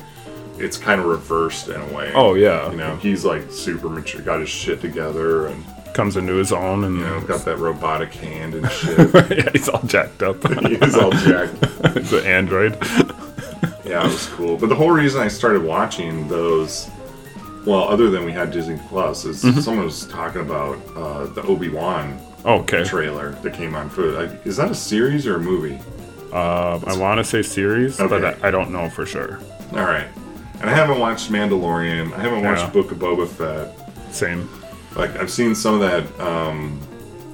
it's 0.60 0.78
kind 0.78 1.00
of 1.02 1.08
reversed 1.08 1.68
in 1.70 1.80
a 1.80 1.94
way. 1.94 2.12
Oh 2.16 2.34
yeah. 2.36 2.70
You 2.72 2.78
know, 2.78 2.96
he's 2.98 3.24
like 3.26 3.52
super 3.52 3.90
mature, 3.90 4.22
got 4.22 4.40
his 4.40 4.50
shit 4.50 4.82
together, 4.82 5.48
and 5.48 5.64
Comes 5.94 6.16
into 6.16 6.34
his 6.36 6.52
own, 6.52 6.84
and 6.84 6.98
you 6.98 7.04
know, 7.04 7.22
got 7.22 7.44
that 7.46 7.58
robotic 7.58 8.14
hand 8.14 8.54
and 8.54 8.70
shit. 8.72 8.98
yeah, 9.36 9.50
he's 9.52 9.68
all 9.68 9.82
jacked 9.84 10.22
up. 10.22 10.36
he's 10.68 10.96
all 10.96 11.10
jacked. 11.12 11.66
He's 11.98 12.14
an 12.14 12.24
android. 12.28 12.78
Yeah, 13.84 14.02
it 14.06 14.12
was 14.12 14.28
cool. 14.28 14.58
But 14.58 14.70
the 14.70 14.76
whole 14.76 14.92
reason 14.92 15.22
I 15.22 15.28
started 15.28 15.64
watching 15.64 16.28
those, 16.28 16.88
well, 17.66 17.88
other 17.88 18.12
than 18.12 18.26
we 18.26 18.32
had 18.32 18.52
Disney 18.52 18.80
Plus, 18.90 19.26
is 19.26 19.44
Mm-hmm. 19.44 19.60
someone 19.62 19.86
was 19.86 20.06
talking 20.08 20.42
about 20.42 20.78
uh, 20.96 21.26
the 21.28 21.42
Obi 21.44 21.70
Wan 21.70 22.20
Okay. 22.46 22.84
trailer 22.84 23.32
that 23.42 23.54
came 23.56 23.74
on 23.74 23.90
foot. 23.90 24.14
Like, 24.14 24.46
is 24.46 24.58
that 24.58 24.70
a 24.70 24.76
series 24.76 25.26
or 25.26 25.38
a 25.38 25.40
movie? 25.40 25.80
Uh, 26.32 26.80
I 26.86 26.96
want 26.98 27.18
to 27.18 27.24
say 27.24 27.42
series, 27.42 27.98
but 27.98 28.24
I, 28.24 28.36
I 28.50 28.52
don't 28.52 28.70
know 28.72 28.88
for 28.90 29.06
sure. 29.08 29.40
All 29.72 29.80
right. 29.80 30.08
And 30.62 30.70
I 30.70 30.74
haven't 30.74 31.00
watched 31.00 31.32
Mandalorian. 31.32 32.14
I 32.14 32.20
haven't 32.22 32.44
watched 32.44 32.64
Yeah. 32.64 32.70
Book 32.72 32.92
of 32.92 32.98
Boba 33.00 33.28
Fett. 33.28 34.14
Same. 34.14 34.50
Like 34.96 35.16
I've 35.18 35.30
seen 35.30 35.54
some 35.56 35.76
of 35.76 35.82
that. 35.82 36.20
Um, 36.26 36.80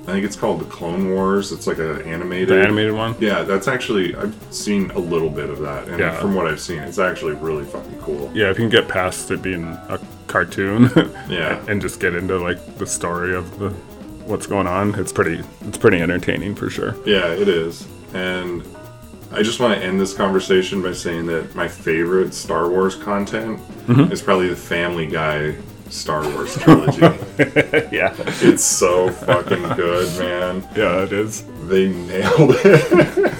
I 0.05 0.07
think 0.07 0.25
it's 0.25 0.35
called 0.35 0.59
the 0.59 0.65
Clone 0.65 1.11
Wars. 1.11 1.53
It's 1.53 1.65
like 1.65 1.77
an 1.77 2.01
animated. 2.01 2.49
The 2.49 2.61
animated 2.61 2.93
one. 2.93 3.15
Yeah, 3.21 3.43
that's 3.43 3.69
actually 3.69 4.13
I've 4.15 4.35
seen 4.51 4.91
a 4.91 4.99
little 4.99 5.29
bit 5.29 5.49
of 5.49 5.59
that, 5.59 5.87
and 5.87 5.97
Yeah. 5.97 6.19
from 6.19 6.35
what 6.35 6.45
I've 6.45 6.59
seen, 6.59 6.79
it's 6.79 6.99
actually 6.99 7.35
really 7.35 7.63
fucking 7.63 7.99
cool. 8.01 8.29
Yeah, 8.33 8.49
if 8.49 8.59
you 8.59 8.63
can 8.67 8.69
get 8.69 8.89
past 8.89 9.31
it 9.31 9.41
being 9.41 9.63
a 9.87 9.97
cartoon, 10.27 10.91
Yeah. 11.29 11.57
and 11.69 11.81
just 11.81 12.01
get 12.01 12.15
into 12.15 12.37
like 12.37 12.77
the 12.77 12.85
story 12.85 13.33
of 13.33 13.59
the 13.59 13.69
what's 14.25 14.45
going 14.45 14.67
on, 14.67 14.95
it's 14.95 15.13
pretty 15.13 15.41
it's 15.65 15.77
pretty 15.77 16.01
entertaining 16.01 16.55
for 16.55 16.69
sure. 16.69 16.95
Yeah, 17.05 17.27
it 17.27 17.47
is. 17.47 17.87
And 18.13 18.61
I 19.33 19.41
just 19.41 19.59
want 19.59 19.73
to 19.79 19.83
end 19.85 19.99
this 19.99 20.13
conversation 20.13 20.81
by 20.81 20.93
saying 20.93 21.25
that 21.27 21.55
my 21.55 21.67
favorite 21.67 22.33
Star 22.33 22.69
Wars 22.69 22.95
content 22.95 23.59
Mm-hmm. 23.87 24.13
is 24.13 24.21
probably 24.21 24.47
the 24.47 24.55
Family 24.55 25.05
Guy 25.07 25.55
Star 25.89 26.21
Wars 26.29 26.55
trilogy. 26.57 27.01
yeah, 27.91 28.15
it's 28.41 28.63
so 28.63 29.09
fucking 29.11 29.61
good, 29.75 30.07
man. 30.19 30.65
yeah, 30.73 31.03
it 31.03 31.11
is. 31.11 31.43
They 31.67 31.89
nailed 31.89 32.51
it. 32.63 33.33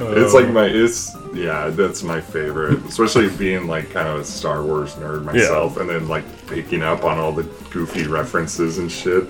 it's 0.00 0.32
like 0.34 0.48
my 0.50 0.64
it's 0.64 1.14
yeah, 1.34 1.68
that's 1.68 2.02
my 2.02 2.20
favorite. 2.22 2.82
Especially 2.86 3.28
being 3.36 3.66
like 3.66 3.90
kind 3.90 4.08
of 4.08 4.20
a 4.20 4.24
Star 4.24 4.64
Wars 4.64 4.94
nerd 4.94 5.24
myself 5.24 5.76
and 5.76 5.88
then 5.90 6.08
like 6.08 6.24
picking 6.46 6.82
up 6.82 7.04
on 7.04 7.18
all 7.18 7.32
the 7.32 7.44
goofy 7.70 8.06
references 8.06 8.78
and 8.78 8.90
shit. 8.90 9.24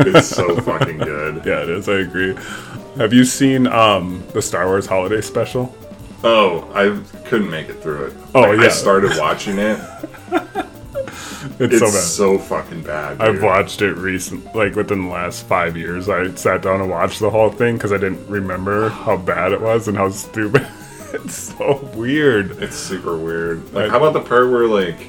It's 0.00 0.28
so 0.28 0.60
fucking 0.60 0.98
good. 0.98 1.44
Yeah, 1.46 1.62
it 1.62 1.70
is. 1.70 1.88
I 1.88 2.00
agree. 2.00 2.36
Have 2.96 3.12
you 3.12 3.24
seen 3.24 3.66
um 3.66 4.22
the 4.32 4.42
Star 4.42 4.66
Wars 4.66 4.86
holiday 4.86 5.20
special? 5.20 5.74
Oh, 6.24 6.70
I 6.74 7.02
couldn't 7.28 7.50
make 7.50 7.68
it 7.68 7.82
through 7.82 8.06
it. 8.06 8.14
Oh, 8.34 8.42
Like, 8.42 8.58
I 8.60 8.64
yeah. 8.64 8.68
started 8.70 9.12
watching 9.18 9.58
it. 9.58 9.78
It's, 11.58 11.58
It's 11.58 11.78
so 11.78 11.86
bad. 11.86 11.92
so 11.92 12.38
fucking 12.38 12.82
bad. 12.82 13.20
I've 13.20 13.42
watched 13.42 13.82
it 13.82 13.94
recent, 13.94 14.54
like 14.54 14.74
within 14.76 15.02
the 15.06 15.08
last 15.10 15.46
five 15.46 15.76
years. 15.76 16.08
I 16.08 16.32
sat 16.34 16.62
down 16.62 16.80
and 16.80 16.88
watched 16.90 17.18
the 17.20 17.30
whole 17.30 17.50
thing 17.50 17.76
because 17.76 17.92
I 17.92 17.98
didn't 17.98 18.26
remember 18.28 18.88
how 18.88 19.16
bad 19.16 19.52
it 19.52 19.60
was 19.60 19.88
and 19.88 19.96
how 19.96 20.08
stupid. 20.10 20.66
it's 21.12 21.34
so 21.56 21.90
weird. 21.94 22.62
It's 22.62 22.76
super 22.76 23.16
weird. 23.16 23.72
Like, 23.72 23.86
I- 23.86 23.88
how 23.90 23.96
about 23.98 24.12
the 24.12 24.20
part 24.28 24.50
where 24.50 24.66
like 24.66 25.08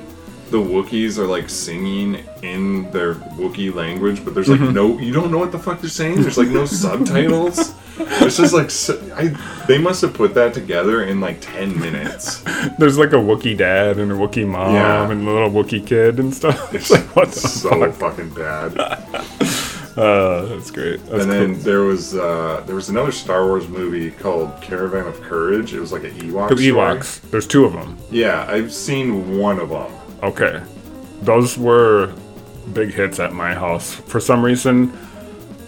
the 0.54 0.60
Wookiees 0.60 1.18
are 1.18 1.26
like 1.26 1.50
singing 1.50 2.24
in 2.44 2.90
their 2.92 3.16
Wookiee 3.16 3.74
language, 3.74 4.24
but 4.24 4.36
there's 4.36 4.48
like 4.50 4.60
Mm-hmm. 4.60 4.74
no, 4.74 5.00
you 5.00 5.12
don't 5.12 5.32
know 5.32 5.40
what 5.40 5.52
the 5.52 5.58
fuck 5.58 5.82
they're 5.82 5.90
saying. 5.90 6.22
There's 6.22 6.38
like 6.38 6.50
no 6.50 6.66
subtitles. 6.84 7.74
It's 7.98 8.38
just 8.38 8.54
like 8.54 8.70
so, 8.72 8.94
I, 9.16 9.30
they 9.68 9.78
must 9.80 10.02
have 10.04 10.14
put 10.14 10.34
that 10.36 10.54
together 10.54 11.04
in 11.04 11.20
like 11.20 11.42
ten 11.42 11.78
minutes. 11.80 12.44
There's 12.78 12.98
like 13.00 13.14
a 13.14 13.18
Wookiee 13.30 13.58
dad 13.58 13.98
and 13.98 14.12
a 14.12 14.16
Wookiee 14.16 14.48
mom 14.48 14.74
Yeah. 14.76 15.10
and 15.12 15.28
a 15.28 15.32
little 15.32 15.50
Wookiee 15.50 15.86
kid 15.88 16.20
and 16.20 16.32
stuff. 16.34 16.74
It's 16.74 16.92
like 16.92 17.16
what 17.16 17.30
the 17.32 17.40
so 17.40 17.70
fuck? 17.70 17.94
fucking 17.96 18.30
bad. 18.36 18.78
Uh, 19.96 20.46
that's 20.48 20.72
great. 20.72 20.98
That's 21.06 21.24
and 21.24 21.32
cool. 21.32 21.40
then 21.54 21.60
there 21.62 21.82
was 21.82 22.16
uh, 22.16 22.64
there 22.66 22.74
was 22.76 22.90
another 22.90 23.12
Star 23.12 23.46
Wars 23.46 23.68
movie 23.68 24.10
called 24.10 24.60
Caravan 24.60 25.06
of 25.06 25.22
Courage. 25.22 25.76
It 25.76 25.80
was 25.80 25.92
like 25.92 26.04
an 26.04 26.14
Ewok. 26.14 26.50
The 26.50 26.56
story. 26.58 26.72
Ewoks. 26.72 27.22
There's 27.30 27.46
two 27.46 27.64
of 27.66 27.74
them. 27.74 27.96
Yeah, 28.10 28.48
I've 28.50 28.74
seen 28.74 29.38
one 29.38 29.60
of 29.60 29.70
them. 29.70 29.92
Okay. 30.24 30.62
Those 31.22 31.58
were 31.58 32.14
big 32.74 32.94
hits 32.94 33.20
at 33.20 33.34
my 33.34 33.54
house. 33.54 33.94
For 33.94 34.20
some 34.20 34.44
reason, 34.44 34.92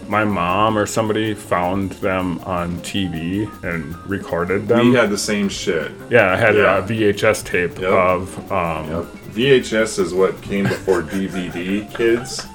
my 0.08 0.24
mom 0.24 0.78
or 0.78 0.86
somebody 0.86 1.34
found 1.34 1.92
them 1.92 2.38
on 2.40 2.78
TV 2.80 3.48
and 3.64 3.94
recorded 4.08 4.66
them. 4.68 4.90
We 4.90 4.94
had 4.94 5.10
the 5.10 5.18
same 5.18 5.48
shit. 5.48 5.92
yeah, 6.10 6.32
I 6.32 6.36
had 6.36 6.54
Yeah. 6.54 6.78
a 6.78 6.82
VHS 6.82 7.42
tape 7.44 7.78
Yep. 7.78 7.90
of 7.90 8.52
um, 8.52 8.88
Yep. 8.90 9.04
VHS 9.34 9.98
is 9.98 10.14
what 10.14 10.40
came 10.42 10.64
before 10.64 11.02
DVD, 11.12 11.84
kids. 11.94 12.46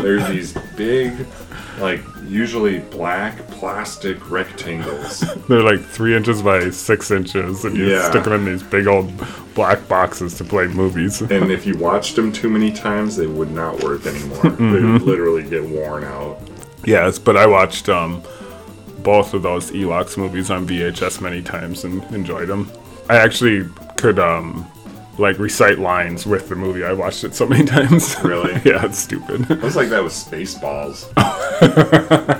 There's 0.00 0.26
these 0.28 0.52
big, 0.76 1.26
like 1.80 2.00
usually 2.32 2.78
black 2.78 3.36
plastic 3.48 4.30
rectangles. 4.30 5.20
they're 5.48 5.62
like 5.62 5.80
three 5.80 6.16
inches 6.16 6.42
by 6.42 6.70
six 6.70 7.10
inches, 7.10 7.64
and 7.64 7.76
you 7.76 7.88
Yeah. 7.88 8.08
stick 8.10 8.24
them 8.24 8.32
in 8.32 8.44
these 8.46 8.62
big 8.62 8.86
old 8.86 9.12
black 9.54 9.86
boxes 9.88 10.34
to 10.38 10.44
play 10.44 10.66
movies. 10.66 11.20
And 11.20 11.50
if 11.52 11.66
you 11.66 11.76
watched 11.76 12.16
them 12.16 12.32
too 12.32 12.48
many 12.48 12.72
times, 12.72 13.16
they 13.16 13.26
would 13.26 13.50
not 13.50 13.82
work 13.84 14.06
anymore. 14.06 14.42
They 14.42 14.48
Mm-hmm. 14.50 14.92
would 14.94 15.02
literally 15.02 15.42
get 15.42 15.64
worn 15.64 16.04
out. 16.04 16.38
yes, 16.84 17.18
but 17.18 17.36
I 17.36 17.46
watched 17.46 17.88
um, 17.88 18.22
both 19.02 19.34
of 19.34 19.42
those 19.42 19.70
Ewoks 19.72 20.16
movies 20.16 20.50
on 20.50 20.66
VHS 20.66 21.20
many 21.20 21.42
times 21.42 21.84
and 21.84 22.02
enjoyed 22.14 22.48
them. 22.48 22.70
I 23.10 23.16
actually 23.16 23.68
could 23.98 24.18
um, 24.18 24.66
like 25.18 25.38
recite 25.38 25.78
lines 25.78 26.24
with 26.26 26.48
the 26.48 26.56
movie. 26.56 26.84
I 26.84 26.92
watched 26.92 27.22
it 27.24 27.34
so 27.34 27.46
many 27.46 27.64
times. 27.66 28.16
Really? 28.24 28.52
yeah, 28.64 28.84
it's 28.86 28.98
stupid. 28.98 29.50
It 29.50 29.60
was 29.60 29.76
like 29.76 29.88
that 29.90 30.02
with 30.02 30.12
Spaceballs, 30.12 31.04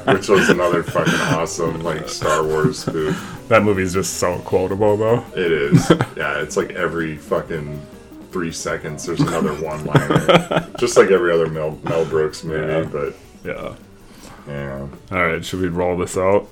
which 0.14 0.28
was 0.28 0.48
another 0.48 0.82
fucking 0.82 1.14
awesome 1.36 1.80
like 1.82 2.08
Star 2.08 2.42
Wars 2.44 2.78
spoof. 2.80 3.44
that 3.48 3.62
movie's 3.62 3.92
just 3.92 4.14
so 4.14 4.38
quotable, 4.40 4.96
though. 4.96 5.24
It 5.36 5.52
is. 5.52 5.90
Yeah, 6.16 6.40
it's 6.40 6.56
like 6.56 6.70
every 6.72 7.16
fucking 7.16 7.80
three 8.30 8.52
seconds 8.52 9.04
there's 9.04 9.20
another 9.20 9.52
one 9.62 9.84
liner. 9.84 10.66
Just 10.78 10.96
like 10.96 11.10
every 11.10 11.30
other 11.32 11.48
Mel, 11.48 11.78
Mel 11.84 12.04
Brooks 12.06 12.42
movie, 12.44 12.66
Yeah. 12.72 12.88
but 12.90 13.14
Yeah. 13.44 13.74
yeah. 14.48 14.86
All 15.10 15.26
right, 15.26 15.44
should 15.44 15.60
we 15.60 15.68
roll 15.68 15.98
this 15.98 16.16
out? 16.16 16.48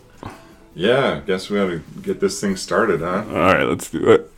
Yeah, 0.74 1.14
I 1.16 1.20
guess 1.26 1.48
we 1.48 1.56
gotta 1.56 1.80
get 2.02 2.20
this 2.20 2.38
thing 2.40 2.56
started, 2.56 3.00
huh? 3.00 3.24
All 3.28 3.34
right, 3.34 3.62
let's 3.64 3.90
do 3.90 4.10
it. 4.10 4.30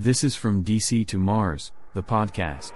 This 0.00 0.22
is 0.22 0.36
From 0.36 0.62
DC 0.62 1.08
to 1.08 1.18
Mars, 1.18 1.72
the 1.92 2.04
podcast. 2.04 2.70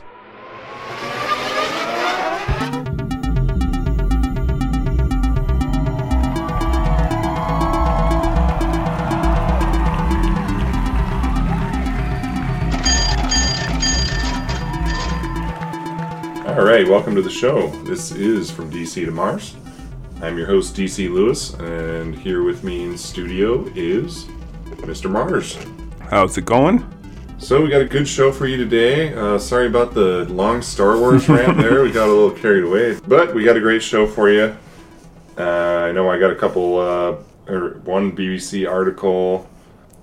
All 16.49 16.65
right, 16.65 16.89
welcome 16.89 17.15
to 17.15 17.23
the 17.23 17.31
show. 17.31 17.69
This 17.85 18.11
is 18.11 18.51
from 18.51 18.69
DC 18.69 19.05
to 19.05 19.13
Mars. 19.13 19.55
I'm 20.23 20.37
your 20.37 20.49
host, 20.49 20.75
DC 20.75 21.09
Lewis, 21.09 21.55
and 21.55 22.17
here 22.17 22.43
with 22.43 22.65
me 22.65 22.83
in 22.83 22.99
studio 22.99 23.65
is 23.77 24.25
Mr. 24.81 25.09
Mars. 25.09 25.57
How's 26.11 26.37
it 26.37 26.47
going? 26.47 26.85
So 27.43 27.61
we 27.61 27.71
got 27.71 27.81
a 27.83 27.87
good 27.87 28.07
show 28.07 28.31
for 28.31 28.47
you 28.47 28.57
today. 28.57 29.13
Uh, 29.13 29.37
sorry 29.37 29.67
about 29.67 29.95
the 29.95 30.27
long 30.27 30.63
Star 30.63 30.97
Wars 30.97 31.29
rant 31.29 31.59
there. 31.59 31.83
We 31.83 31.91
got 31.91 32.07
a 32.07 32.13
little 32.13 32.31
carried 32.31 32.63
away, 32.63 32.97
but 33.09 33.35
we 33.35 33.43
got 33.43 33.57
a 33.57 33.61
great 33.61 33.83
show 33.83 34.07
for 34.07 34.31
you. 34.31 34.57
Uh, 35.37 35.43
I 35.43 35.91
know 35.91 36.09
I 36.09 36.21
got 36.21 36.31
a 36.31 36.37
couple, 36.37 36.79
uh, 36.79 37.17
or 37.49 37.81
one 37.83 38.15
BBC 38.15 38.71
article, 38.71 39.51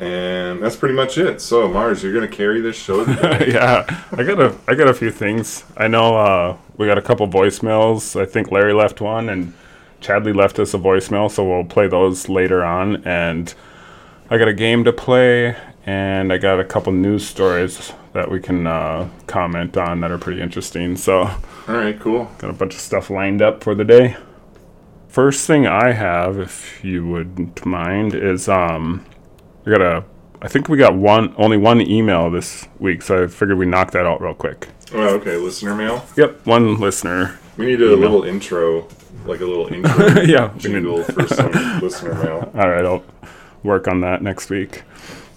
and 0.02 0.62
that's 0.62 0.76
pretty 0.76 0.96
much 0.96 1.18
it. 1.18 1.40
So 1.40 1.70
Mars, 1.70 2.04
you're 2.04 2.14
gonna 2.14 2.28
carry 2.28 2.60
this 2.60 2.76
show 2.76 3.06
yeah, 3.08 3.86
I 4.12 4.24
got 4.24 4.42
a 4.42 4.54
I 4.68 4.76
got 4.76 4.90
a 4.90 4.94
few 4.94 5.10
things. 5.10 5.64
I 5.78 5.88
know 5.88 6.18
uh, 6.18 6.58
we 6.76 6.88
got 6.88 6.98
a 6.98 7.02
couple 7.02 7.26
voicemails. 7.30 8.20
I 8.20 8.26
think 8.26 8.52
Larry 8.52 8.74
left 8.74 9.00
one, 9.00 9.30
and 9.30 9.54
Chadley 10.02 10.36
left 10.36 10.60
us 10.60 10.74
a 10.74 10.78
voicemail, 10.78 11.32
so 11.32 11.48
we'll 11.48 11.64
play 11.64 11.88
those 11.88 12.28
later 12.28 12.66
on. 12.66 13.02
And 13.08 13.54
I 14.30 14.38
got 14.38 14.50
a 14.50 14.54
game 14.54 14.84
to 14.84 14.92
play, 14.92 15.56
and 15.90 16.32
I 16.32 16.38
got 16.38 16.60
a 16.60 16.64
couple 16.64 16.94
news 16.94 17.26
stories 17.26 17.92
that 18.14 18.30
we 18.30 18.40
can 18.40 18.68
uh, 18.68 19.10
comment 19.26 19.76
on 19.76 20.02
that 20.02 20.12
are 20.12 20.20
pretty 20.20 20.40
interesting. 20.40 20.96
So 20.96 21.22
All 21.22 21.34
right, 21.68 22.00
cool. 22.00 22.26
got 22.38 22.52
a 22.52 22.54
bunch 22.54 22.76
of 22.76 22.80
stuff 22.80 23.10
lined 23.10 23.42
up 23.42 23.64
for 23.64 23.74
the 23.74 23.84
day. 23.84 24.16
First 25.08 25.48
thing 25.48 25.66
I 25.66 25.94
have, 25.94 26.38
if 26.38 26.84
you 26.86 27.08
wouldn't 27.08 27.66
mind, 27.66 28.14
is 28.14 28.48
um, 28.48 29.04
we 29.66 29.72
got 29.72 29.82
a. 29.82 30.04
I 30.44 30.48
think 30.48 30.70
we 30.70 30.78
got 30.78 30.94
one, 30.96 31.34
only 31.38 31.58
one 31.58 31.82
email 31.82 32.30
this 32.30 32.68
week, 32.78 33.02
so 33.02 33.24
I 33.24 33.28
figured 33.28 33.58
we 33.58 33.66
knock 33.66 33.90
that 33.92 34.06
out 34.06 34.22
real 34.22 34.36
quick. 34.36 34.68
Oh, 34.94 35.16
okay, 35.16 35.38
listener 35.38 35.74
mail. 35.76 36.06
Yep, 36.16 36.46
one 36.46 36.80
listener. 36.80 37.40
We 37.58 37.66
need 37.66 37.82
a 37.82 37.96
little 37.96 38.24
intro, 38.24 38.88
like 39.26 39.42
a 39.42 39.46
little 39.46 39.68
intro 39.74 40.22
yeah. 40.22 40.50
we 40.50 40.54
need- 40.54 40.62
jingle 40.62 41.04
for 41.04 41.28
some 41.28 41.52
listener 41.82 42.14
mail. 42.14 42.52
All 42.56 42.70
right, 42.70 42.86
I'll 42.86 43.04
work 43.64 43.88
on 43.88 44.02
that 44.02 44.22
next 44.22 44.52
week. 44.52 44.84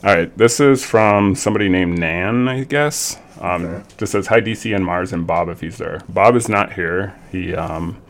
All 0.05 0.13
right, 0.15 0.37
this 0.37 0.59
is 0.59 0.85
from 0.85 1.35
somebody 1.37 1.69
named 1.69 1.99
Nan, 1.99 2.49
I 2.49 2.65
guess. 2.65 3.19
Um, 3.41 3.65
Okay. 3.67 3.83
Just 3.99 4.13
says 4.13 4.27
hi 4.29 4.41
DC 4.41 4.75
and 4.75 4.85
Mars 4.85 5.13
and 5.13 5.27
Bob 5.27 5.49
if 5.49 5.61
he's 5.61 5.79
there. 5.79 6.01
Bob 6.09 6.35
is 6.37 6.49
not 6.49 6.73
here. 6.73 7.15
He 7.31 7.55
um, 7.55 8.01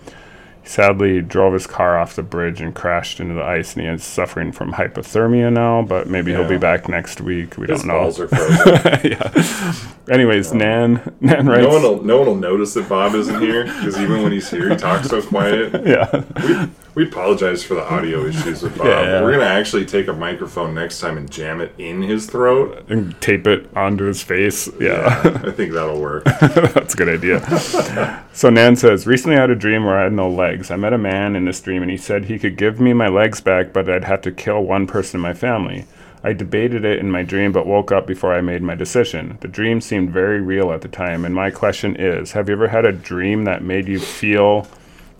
sadly 0.65 1.21
drove 1.21 1.53
his 1.53 1.67
car 1.67 1.99
off 1.99 2.17
the 2.17 2.23
bridge 2.23 2.61
and 2.63 2.75
crashed 2.75 3.21
into 3.21 3.35
the 3.35 3.43
ice, 3.43 3.75
and 3.75 3.83
he 3.83 3.89
is 3.89 4.05
suffering 4.05 4.53
from 4.53 4.73
hypothermia 4.73 5.53
now. 5.53 5.83
But 5.83 6.09
maybe 6.09 6.33
he'll 6.33 6.49
be 6.49 6.57
back 6.59 6.89
next 6.89 7.21
week. 7.21 7.57
We 7.59 7.67
His 7.67 7.81
don't 7.81 7.89
know. 7.89 8.01
balls 8.05 8.21
are 8.21 8.29
frozen. 8.29 9.11
yeah. 9.11 9.75
Anyways, 10.11 10.53
Nan, 10.55 11.15
Nan 11.21 11.47
writes. 11.47 11.63
no 11.63 11.69
one 11.71 11.83
will 11.83 12.03
no 12.03 12.19
one 12.19 12.27
will 12.27 12.35
notice 12.37 12.73
that 12.75 12.89
Bob 12.89 13.15
isn't 13.15 13.41
here 13.41 13.65
because 13.65 13.99
even 14.01 14.23
when 14.23 14.33
he's 14.33 14.51
here, 14.51 14.71
he 14.71 14.77
talks 14.77 15.09
so 15.09 15.21
quiet. 15.23 15.73
yeah. 15.87 16.25
We, 16.47 16.69
we 16.95 17.05
apologize 17.05 17.65
for 17.65 17.75
the 17.75 17.93
audio 17.93 18.27
issues 18.27 18.63
with 18.63 18.77
Bob. 18.77 18.87
Yeah. 18.87 19.23
We're 19.23 19.33
gonna 19.33 19.45
actually 19.45 19.87
take 19.87 20.09
a 20.09 20.13
microphone 20.13 20.75
next 20.75 21.01
time 21.01 21.17
and 21.17 21.31
jam 21.31 21.61
it 21.61 21.73
in 21.79 22.03
his 22.03 22.27
throat. 22.27 22.85
and 22.89 23.19
tape 23.21 23.47
it 23.47 23.69
onto 23.77 24.05
his 24.05 24.23
face. 24.23 24.69
Yeah, 24.79 25.21
I 25.45 25.51
think 25.51 25.73
that'll 25.73 26.01
work. 26.01 26.25
that's 26.41 26.95
a 26.95 26.97
good 26.97 27.09
idea. 27.09 28.25
so 28.33 28.51
Nan 28.51 28.77
says, 28.77 29.07
recently 29.07 29.37
I 29.37 29.41
had 29.41 29.51
a 29.51 29.57
dream 29.57 29.85
where 29.85 29.99
I 29.99 30.05
had 30.05 30.13
no 30.13 30.29
legs. 30.29 30.71
I 30.71 30.77
met 30.77 30.93
a 30.93 30.99
man 30.99 31.37
in 31.37 31.45
this 31.45 31.61
dream 31.61 31.83
and 31.83 31.91
he 31.91 31.97
said 31.97 32.25
he 32.25 32.39
could 32.39 32.57
give 32.57 32.81
me 32.81 32.93
my 32.93 33.09
legs 33.09 33.41
back, 33.41 33.73
but 33.73 33.89
I'd 33.89 34.05
have 34.05 34.23
to 34.23 34.33
kill 34.33 34.63
one 34.63 34.87
person 34.87 35.19
in 35.19 35.23
my 35.23 35.35
family. 35.35 35.87
I 36.25 36.33
debated 36.33 36.85
it 36.85 37.01
in 37.01 37.11
my 37.11 37.25
dream, 37.25 37.51
but 37.51 37.67
woke 37.67 37.91
up 37.91 38.07
before 38.07 38.33
I 38.33 38.41
made 38.41 38.63
my 38.63 38.77
decision. 38.77 39.39
The 39.41 39.49
dream 39.49 39.81
seemed 39.81 40.11
very 40.11 40.41
real 40.41 40.71
at 40.71 40.81
the 40.81 40.89
time, 40.89 41.25
and 41.25 41.35
my 41.35 41.51
question 41.51 41.97
is 41.97 42.31
Have 42.33 42.49
you 42.49 42.55
ever 42.55 42.69
had 42.69 42.87
a 42.87 42.93
dream 42.93 43.43
that 43.45 43.65
made 43.65 43.89
you 43.89 43.99
feel 43.99 44.69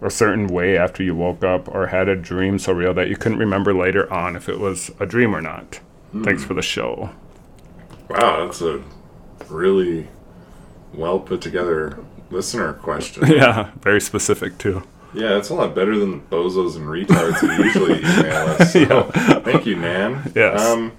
a 0.07 0.11
certain 0.11 0.47
way 0.49 0.77
after 0.77 1.03
you 1.03 1.15
woke 1.15 1.43
up, 1.45 1.69
or 1.69 1.89
had 1.89 2.09
a 2.09 2.17
dream 2.17 2.59
so 2.59 2.73
real 2.73 2.95
that 2.95 3.09
you 3.09 3.17
couldn't 3.17 3.39
remember 3.39 3.73
later 3.75 4.11
on 4.13 4.37
if 4.37 4.49
it 4.49 4.59
was 4.59 4.91
a 5.01 5.07
dream 5.07 5.35
or 5.35 5.41
not? 5.41 5.81
Thanks 6.25 6.45
for 6.45 6.55
the 6.55 6.63
show. 6.63 7.11
Wow, 8.11 8.45
that's 8.45 8.61
a 8.61 8.83
really 9.49 10.09
well 10.93 11.19
put 11.19 11.41
together 11.41 11.99
listener 12.31 12.73
question. 12.75 13.27
Yeah, 13.31 13.71
very 13.81 14.01
specific 14.01 14.59
too. 14.59 14.83
Yeah, 15.15 15.37
it's 15.37 15.51
a 15.51 15.55
lot 15.55 15.75
better 15.75 15.99
than 15.99 16.11
the 16.13 16.19
bozos 16.37 16.77
and 16.77 16.87
retards 16.87 17.39
who 17.41 17.63
usually 17.63 17.99
email 17.99 18.49
us. 18.49 18.73
So, 18.73 19.03
Thank 19.45 19.67
you, 19.67 19.77
Nan. 19.77 20.33
Yes. 20.35 20.61
Um, 20.61 20.93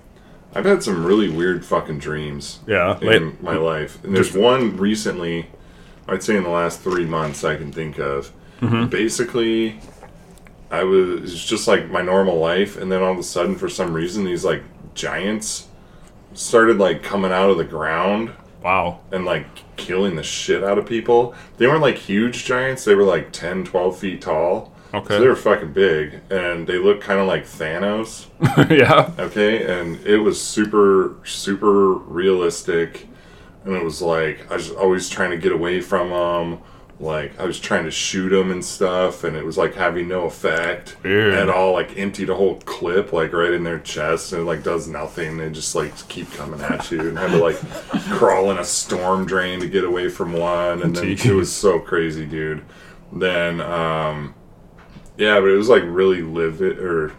I've 0.55 0.65
had 0.65 0.83
some 0.83 1.03
really 1.03 1.29
weird 1.29 1.65
fucking 1.65 1.97
dreams. 1.97 2.59
Yeah, 2.67 2.99
in 2.99 3.07
late- 3.07 3.41
my 3.43 3.55
life. 3.55 4.03
And 4.03 4.15
there's 4.15 4.33
one 4.33 4.77
recently, 4.77 5.47
I'd 6.07 6.21
say 6.21 6.37
in 6.37 6.43
the 6.43 6.49
last 6.49 6.81
three 6.81 7.05
months, 7.05 7.43
I 7.43 7.55
can 7.55 7.71
think 7.71 7.97
of. 7.97 8.31
Mm-hmm. 8.61 8.87
Basically, 8.87 9.79
I 10.71 10.83
was 10.83 11.21
was 11.21 11.45
just 11.45 11.67
like 11.67 11.89
my 11.89 12.01
normal 12.01 12.37
life, 12.37 12.77
and 12.77 12.91
then 12.91 13.01
all 13.01 13.11
of 13.11 13.19
a 13.19 13.23
sudden, 13.23 13.55
for 13.55 13.69
some 13.69 13.93
reason, 13.93 14.23
these 14.23 14.43
like 14.45 14.63
giants 14.93 15.67
started 16.33 16.77
like 16.77 17.03
coming 17.03 17.31
out 17.31 17.49
of 17.49 17.57
the 17.57 17.63
ground 17.63 18.31
Wow. 18.63 18.99
and 19.11 19.25
like 19.25 19.45
killing 19.75 20.15
the 20.15 20.23
shit 20.23 20.63
out 20.63 20.77
of 20.77 20.85
people. 20.85 21.35
They 21.57 21.67
weren't 21.67 21.81
like 21.81 21.97
huge 21.97 22.45
giants, 22.45 22.85
they 22.85 22.95
were 22.95 23.03
like 23.03 23.31
10, 23.31 23.65
12 23.65 23.97
feet 23.99 24.21
tall. 24.21 24.73
Okay. 24.93 25.15
So 25.15 25.19
they 25.19 25.27
were 25.27 25.35
fucking 25.35 25.73
big 25.73 26.21
and 26.29 26.67
they 26.67 26.77
looked 26.77 27.01
kind 27.01 27.19
of 27.19 27.27
like 27.27 27.45
Thanos. 27.45 28.27
yeah. 28.69 29.11
Okay. 29.17 29.65
And 29.79 29.99
it 30.05 30.17
was 30.17 30.39
super, 30.41 31.15
super 31.23 31.93
realistic. 31.93 33.07
And 33.65 33.75
it 33.75 33.83
was 33.83 34.01
like, 34.01 34.49
I 34.51 34.55
was 34.55 34.69
always 34.71 35.09
trying 35.09 35.31
to 35.31 35.37
get 35.37 35.51
away 35.51 35.81
from 35.81 36.09
them. 36.09 36.59
Like, 37.03 37.39
I 37.39 37.45
was 37.45 37.59
trying 37.59 37.83
to 37.83 37.91
shoot 37.91 38.29
them 38.29 38.49
and 38.51 38.63
stuff. 38.63 39.23
And 39.23 39.35
it 39.35 39.45
was 39.45 39.57
like 39.57 39.75
having 39.75 40.07
no 40.07 40.23
effect 40.25 40.95
Weird. 41.03 41.33
at 41.33 41.49
all. 41.49 41.73
Like, 41.73 41.97
emptied 41.97 42.29
a 42.29 42.35
whole 42.35 42.55
clip, 42.61 43.13
like 43.13 43.33
right 43.33 43.51
in 43.51 43.63
their 43.63 43.79
chest. 43.79 44.33
And 44.33 44.41
it 44.41 44.45
like 44.45 44.63
does 44.63 44.87
nothing. 44.87 45.37
They 45.37 45.49
just 45.49 45.75
like 45.75 45.95
keep 46.07 46.31
coming 46.31 46.61
at 46.61 46.89
you. 46.89 47.01
And 47.09 47.17
had 47.17 47.31
to 47.31 47.37
like 47.37 47.57
crawl 48.11 48.49
in 48.51 48.57
a 48.57 48.65
storm 48.65 49.25
drain 49.25 49.59
to 49.59 49.67
get 49.69 49.83
away 49.83 50.09
from 50.09 50.33
one. 50.33 50.81
And 50.81 50.95
then 50.95 51.09
it 51.09 51.19
Jeez. 51.19 51.35
was 51.35 51.53
so 51.53 51.79
crazy, 51.79 52.25
dude. 52.25 52.63
Then, 53.11 53.61
um, 53.61 54.33
yeah, 55.17 55.39
but 55.39 55.47
it 55.49 55.57
was 55.57 55.69
like 55.69 55.83
really 55.85 56.21
livid, 56.23 56.79
or 56.79 57.13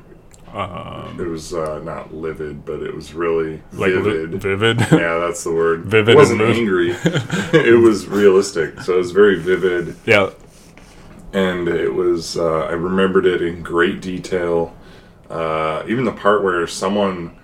Um, 0.54 1.18
it 1.18 1.26
was 1.26 1.52
uh, 1.52 1.80
not 1.80 2.14
livid, 2.14 2.64
but 2.64 2.80
it 2.80 2.94
was 2.94 3.12
really 3.12 3.60
like 3.72 3.92
li- 3.92 4.02
vivid. 4.02 4.40
vivid. 4.40 4.80
yeah, 4.92 5.18
that's 5.18 5.42
the 5.42 5.52
word. 5.52 5.84
Vivid 5.84 6.14
It 6.14 6.16
wasn't 6.16 6.42
and 6.42 6.52
angry. 6.52 6.90
it 7.52 7.80
was 7.80 8.06
realistic, 8.06 8.80
so 8.80 8.94
it 8.94 8.98
was 8.98 9.10
very 9.10 9.38
vivid, 9.38 9.96
yeah. 10.06 10.30
and 11.32 11.66
it 11.66 11.92
was. 11.92 12.36
Uh, 12.36 12.66
I 12.66 12.72
remembered 12.72 13.26
it 13.26 13.42
in 13.42 13.62
great 13.62 14.00
detail. 14.00 14.76
Uh, 15.28 15.82
even 15.88 16.04
the 16.04 16.12
part 16.12 16.44
where 16.44 16.66
someone 16.68 17.36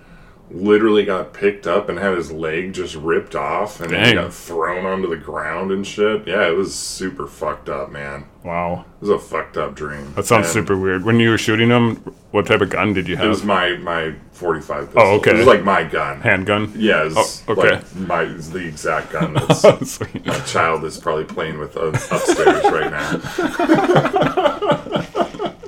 literally 0.52 1.04
got 1.04 1.32
picked 1.32 1.66
up 1.66 1.88
and 1.88 1.98
had 1.98 2.16
his 2.16 2.32
leg 2.32 2.72
just 2.72 2.94
ripped 2.96 3.34
off 3.36 3.80
and 3.80 3.94
he 3.94 4.12
got 4.14 4.32
thrown 4.34 4.84
onto 4.84 5.08
the 5.08 5.16
ground 5.16 5.70
and 5.70 5.86
shit. 5.86 6.26
Yeah, 6.26 6.46
it 6.48 6.56
was 6.56 6.74
super 6.74 7.26
fucked 7.26 7.68
up, 7.68 7.90
man. 7.90 8.26
Wow. 8.44 8.84
It 9.00 9.06
was 9.06 9.10
a 9.10 9.18
fucked 9.18 9.56
up 9.56 9.74
dream. 9.74 10.12
That 10.14 10.26
sounds 10.26 10.46
And- 10.46 10.52
super 10.52 10.76
weird. 10.76 11.04
When 11.04 11.20
you 11.20 11.30
were 11.30 11.38
shooting 11.38 11.68
him, 11.68 11.96
what 12.30 12.46
type 12.46 12.60
of 12.60 12.70
gun 12.70 12.92
did 12.92 13.06
you 13.08 13.16
have? 13.16 13.26
It 13.26 13.28
was 13.28 13.44
my 13.44 13.76
my 13.76 14.14
forty 14.32 14.60
five 14.60 14.84
oh, 14.84 14.86
pistol. 14.86 15.02
Oh, 15.02 15.14
okay. 15.16 15.30
It 15.32 15.38
was 15.38 15.46
like 15.46 15.64
my 15.64 15.84
gun. 15.84 16.20
Handgun. 16.20 16.72
Yeah, 16.76 17.04
it's 17.06 17.44
Oh, 17.48 17.52
okay. 17.52 17.76
like 17.76 17.94
my 17.96 18.22
it's 18.22 18.48
the 18.48 18.66
exact 18.66 19.12
gun 19.12 19.34
that's 19.48 20.00
my 20.00 20.38
child 20.46 20.84
is 20.84 20.98
probably 20.98 21.24
playing 21.24 21.58
with 21.58 21.76
upstairs 21.76 22.64
right 22.64 22.90
now. 22.90 23.20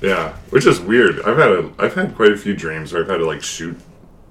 yeah, 0.00 0.34
which 0.50 0.66
is 0.66 0.80
weird. 0.80 1.20
I've 1.22 1.36
had 1.36 1.50
a 1.50 1.72
I've 1.78 1.94
had 1.94 2.14
quite 2.14 2.32
a 2.32 2.36
few 2.36 2.54
dreams 2.54 2.92
where 2.92 3.02
I've 3.02 3.08
had 3.08 3.18
to 3.18 3.26
like 3.26 3.42
shoot 3.42 3.78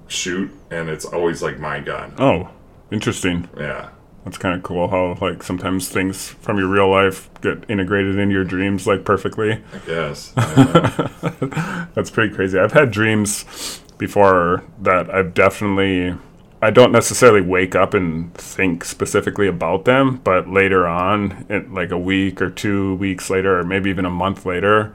shoot 0.08 0.50
and 0.70 0.88
it's 0.88 1.04
always 1.04 1.42
like 1.42 1.58
my 1.58 1.80
gun. 1.80 2.14
Oh, 2.18 2.50
interesting. 2.90 3.48
Yeah. 3.56 3.90
That's 4.24 4.36
kind 4.36 4.54
of 4.54 4.62
cool 4.62 4.88
how 4.88 5.16
like 5.20 5.42
sometimes 5.42 5.88
things 5.88 6.28
from 6.28 6.58
your 6.58 6.68
real 6.68 6.90
life 6.90 7.30
get 7.40 7.64
integrated 7.70 8.18
into 8.18 8.34
your 8.34 8.44
dreams 8.44 8.86
like 8.86 9.04
perfectly. 9.04 9.62
I 9.72 9.78
guess. 9.86 10.32
Uh, 11.22 11.86
That's 11.94 12.10
pretty 12.10 12.34
crazy. 12.34 12.58
I've 12.58 12.72
had 12.72 12.90
dreams 12.90 13.80
before 13.98 14.62
that 14.80 15.12
I've 15.12 15.34
definitely 15.34 16.14
I 16.62 16.70
don't 16.70 16.92
necessarily 16.92 17.40
wake 17.40 17.74
up 17.74 17.94
and 17.94 18.32
think 18.34 18.84
specifically 18.84 19.46
about 19.48 19.86
them, 19.86 20.20
but 20.24 20.48
later 20.48 20.86
on, 20.86 21.46
in 21.48 21.72
like 21.72 21.90
a 21.90 21.98
week 21.98 22.42
or 22.42 22.50
two 22.50 22.96
weeks 22.96 23.30
later, 23.30 23.58
or 23.58 23.64
maybe 23.64 23.88
even 23.88 24.04
a 24.04 24.10
month 24.10 24.44
later, 24.44 24.94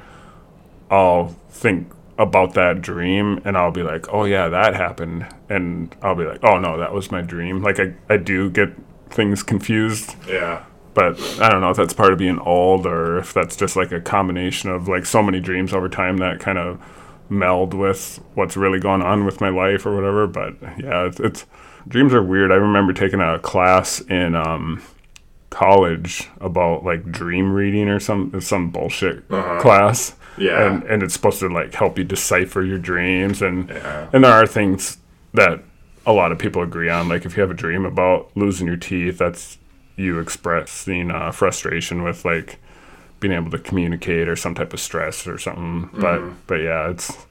I'll 0.89 1.29
think 1.49 1.91
about 2.17 2.53
that 2.53 2.81
dream 2.81 3.41
and 3.43 3.57
I'll 3.57 3.71
be 3.71 3.83
like, 3.83 4.11
oh 4.13 4.23
yeah, 4.23 4.47
that 4.47 4.75
happened. 4.75 5.27
And 5.49 5.95
I'll 6.01 6.15
be 6.15 6.25
like, 6.25 6.43
oh 6.43 6.57
no, 6.57 6.77
that 6.77 6.93
was 6.93 7.11
my 7.11 7.21
dream. 7.21 7.61
Like 7.61 7.79
I, 7.79 7.93
I 8.09 8.17
do 8.17 8.49
get 8.49 8.69
things 9.09 9.43
confused 9.43 10.15
yeah. 10.27 10.65
but 10.93 11.19
I 11.39 11.49
don't 11.49 11.61
know 11.61 11.69
if 11.69 11.77
that's 11.77 11.93
part 11.93 12.11
of 12.11 12.17
being 12.19 12.39
old 12.39 12.85
or 12.85 13.17
if 13.19 13.33
that's 13.33 13.55
just 13.55 13.75
like 13.75 13.91
a 13.91 14.01
combination 14.01 14.69
of 14.69 14.87
like 14.87 15.05
so 15.05 15.21
many 15.21 15.39
dreams 15.39 15.73
over 15.73 15.87
time 15.87 16.17
that 16.17 16.39
kind 16.39 16.57
of 16.57 16.81
meld 17.29 17.73
with 17.73 18.19
what's 18.33 18.57
really 18.57 18.79
going 18.79 19.01
on 19.01 19.25
with 19.25 19.41
my 19.41 19.49
life 19.49 19.85
or 19.85 19.95
whatever. 19.95 20.27
But 20.27 20.55
yeah, 20.79 21.05
it's, 21.05 21.19
it's 21.19 21.45
dreams 21.87 22.13
are 22.13 22.23
weird. 22.23 22.51
I 22.51 22.55
remember 22.55 22.93
taking 22.93 23.19
a 23.19 23.39
class 23.39 24.01
in 24.01 24.35
um, 24.35 24.81
college 25.49 26.29
about 26.39 26.83
like 26.83 27.11
dream 27.11 27.51
reading 27.51 27.87
or 27.87 27.99
some 27.99 28.39
some 28.41 28.69
bullshit 28.69 29.27
class. 29.27 30.15
Yeah. 30.37 30.65
and 30.67 30.83
and 30.83 31.03
it's 31.03 31.13
supposed 31.13 31.39
to 31.39 31.49
like 31.49 31.73
help 31.73 31.97
you 31.97 32.03
decipher 32.03 32.61
your 32.63 32.77
dreams 32.79 33.41
and 33.41 33.69
Yeah. 33.69 34.09
and 34.13 34.23
there 34.23 34.31
are 34.33 34.45
things 34.47 34.97
that 35.33 35.61
a 36.05 36.11
lot 36.13 36.31
of 36.31 36.37
people 36.37 36.61
agree 36.61 36.89
on. 36.89 37.07
Like 37.09 37.25
if 37.25 37.35
you 37.35 37.41
have 37.41 37.51
a 37.51 37.55
dream 37.55 37.85
about 37.85 38.29
losing 38.35 38.67
your 38.67 38.77
teeth, 38.77 39.17
that's 39.17 39.57
you 39.95 40.19
expressing 40.19 41.09
uh, 41.11 41.31
frustration 41.31 42.03
with 42.03 42.25
like 42.25 42.59
being 43.21 43.33
able 43.33 43.49
to 43.49 43.57
communicate 43.57 44.27
or 44.27 44.35
some 44.35 44.53
type 44.53 44.73
of 44.73 44.79
stress 44.79 45.25
or 45.25 45.37
something. 45.37 45.89
But 45.99 46.21
but 46.47 46.55
yeah, 46.55 46.89
it's 46.89 47.25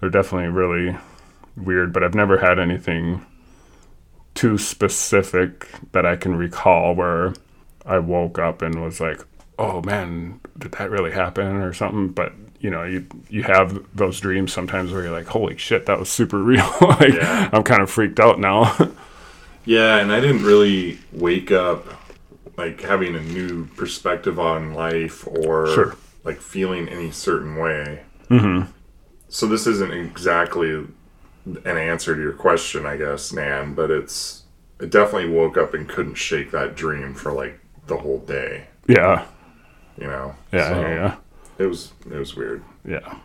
they're 0.00 0.10
definitely 0.10 0.48
really 0.48 0.96
weird. 1.56 1.92
But 1.92 2.02
I've 2.02 2.14
never 2.14 2.38
had 2.38 2.58
anything 2.58 3.24
too 4.34 4.58
specific 4.58 5.68
that 5.92 6.04
I 6.04 6.16
can 6.16 6.34
recall 6.36 6.94
where 6.94 7.34
I 7.86 7.98
woke 8.00 8.38
up 8.38 8.62
and 8.62 8.82
was 8.82 9.00
like, 9.00 9.20
"Oh 9.58 9.82
man, 9.82 10.40
did 10.58 10.72
that 10.72 10.90
really 10.90 11.12
happen?" 11.12 11.46
or 11.56 11.72
something. 11.72 12.08
But 12.08 12.32
you 12.60 12.70
know, 12.70 12.84
you 12.84 13.06
you 13.28 13.42
have 13.44 13.84
those 13.94 14.20
dreams 14.20 14.52
sometimes 14.52 14.92
where 14.92 15.02
you're 15.02 15.12
like, 15.12 15.26
"Holy 15.26 15.56
shit, 15.56 15.86
that 15.86 15.98
was 15.98 16.08
super 16.08 16.38
real!" 16.42 16.68
like 16.80 17.12
Yeah. 17.14 17.50
I'm 17.52 17.62
kind 17.62 17.82
of 17.82 17.90
freaked 17.90 18.20
out 18.20 18.38
now. 18.38 18.74
Yeah, 19.66 19.96
and 19.96 20.12
I 20.12 20.20
didn't 20.20 20.42
really 20.44 20.98
wake 21.10 21.50
up 21.50 21.86
like 22.58 22.82
having 22.82 23.14
a 23.16 23.20
new 23.22 23.64
perspective 23.68 24.38
on 24.38 24.74
life 24.74 25.26
or 25.26 25.68
Sure. 25.68 25.96
like 26.22 26.38
feeling 26.42 26.86
any 26.86 27.10
certain 27.10 27.56
way. 27.56 28.02
Mm-hmm. 28.28 28.70
So 29.30 29.46
this 29.46 29.66
isn't 29.66 29.90
exactly 29.94 30.70
an 31.46 31.66
answer 31.78 32.14
to 32.14 32.20
your 32.20 32.34
question, 32.34 32.84
I 32.84 32.98
guess, 32.98 33.32
Nan, 33.32 33.72
but 33.72 33.90
it's 33.90 34.42
I 34.82 34.84
definitely 34.84 35.30
woke 35.30 35.56
up 35.56 35.72
and 35.72 35.88
couldn't 35.88 36.16
shake 36.16 36.50
that 36.50 36.74
dream 36.76 37.14
for 37.14 37.32
like 37.32 37.58
the 37.86 37.96
whole 37.96 38.18
day. 38.18 38.66
yeah, 38.86 39.24
You 39.98 40.06
know? 40.08 40.34
yeah, 40.52 40.68
So, 40.68 40.80
yeah, 40.80 41.14
It 41.58 41.66
was 41.66 41.92
it 42.10 42.16
was 42.18 42.34
weird. 42.36 42.62
yeah. 42.84 43.16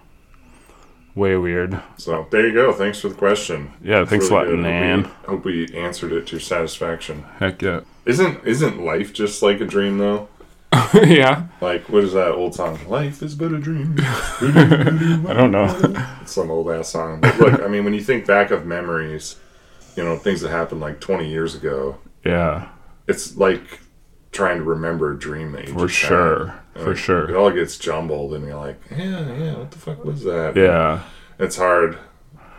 Way 1.15 1.35
weird. 1.35 1.81
So 1.97 2.27
there 2.31 2.47
you 2.47 2.53
go. 2.53 2.71
Thanks 2.71 2.99
for 3.01 3.09
the 3.09 3.15
question. 3.15 3.73
Yeah, 3.83 4.01
It's 4.01 4.09
thanks 4.11 4.29
really 4.29 4.53
a 4.53 4.55
lot, 4.55 5.03
good. 5.03 5.05
Hope 5.25 5.45
we- 5.45 5.65
Hope 5.65 5.71
we 5.73 5.77
answered 5.77 6.11
it 6.13 6.27
to 6.27 6.33
your 6.33 6.39
satisfaction. 6.39 7.23
Heck 7.39 7.61
yeah. 7.61 7.81
Isn't 8.05 8.39
isn't 8.45 8.79
life 8.79 9.11
just 9.13 9.41
like 9.41 9.59
a 9.59 9.65
dream 9.65 9.97
though? 9.97 10.29
yeah. 10.93 11.47
Like, 11.61 11.89
what 11.89 12.03
is 12.03 12.13
that 12.13 12.31
old 12.31 12.53
song? 12.53 12.79
Life 12.87 13.23
is 13.23 13.33
but 13.35 13.51
a 13.51 13.57
dream. 13.57 13.95
I 13.99 15.33
don't 15.35 15.51
know. 15.51 15.65
It's 16.21 16.31
some 16.33 16.51
old 16.51 16.69
ass 16.69 16.89
song. 16.89 17.21
But 17.21 17.39
look, 17.39 17.61
I 17.61 17.67
mean, 17.67 17.83
when 17.83 17.93
you 17.95 18.01
think 18.01 18.27
back 18.27 18.51
of 18.51 18.65
memories, 18.67 19.35
you 19.95 20.03
know, 20.03 20.15
things 20.15 20.41
that 20.41 20.49
happened 20.49 20.79
like 20.79 20.99
20 21.01 21.27
years 21.27 21.55
ago, 21.55 21.97
yeah, 22.23 22.69
it's 23.07 23.35
like 23.35 23.79
trying 24.31 24.57
to 24.57 24.63
remember 24.63 25.11
a 25.11 25.19
dream 25.19 25.51
that 25.53 25.67
you 25.67 25.73
for 25.73 25.87
sure. 25.87 26.47
had. 26.47 26.83
For 26.83 26.89
Like, 26.89 26.97
sure. 26.97 27.29
It 27.29 27.35
all 27.35 27.51
gets 27.51 27.77
jumbled, 27.77 28.33
and 28.33 28.45
you're 28.45 28.55
like, 28.55 28.79
yeah, 28.91 29.33
yeah, 29.33 29.57
what 29.57 29.71
the 29.71 29.77
fuck 29.79 30.03
was 30.05 30.23
that? 30.23 30.55
Yeah, 30.55 31.01
It's 31.39 31.57
hard. 31.57 31.97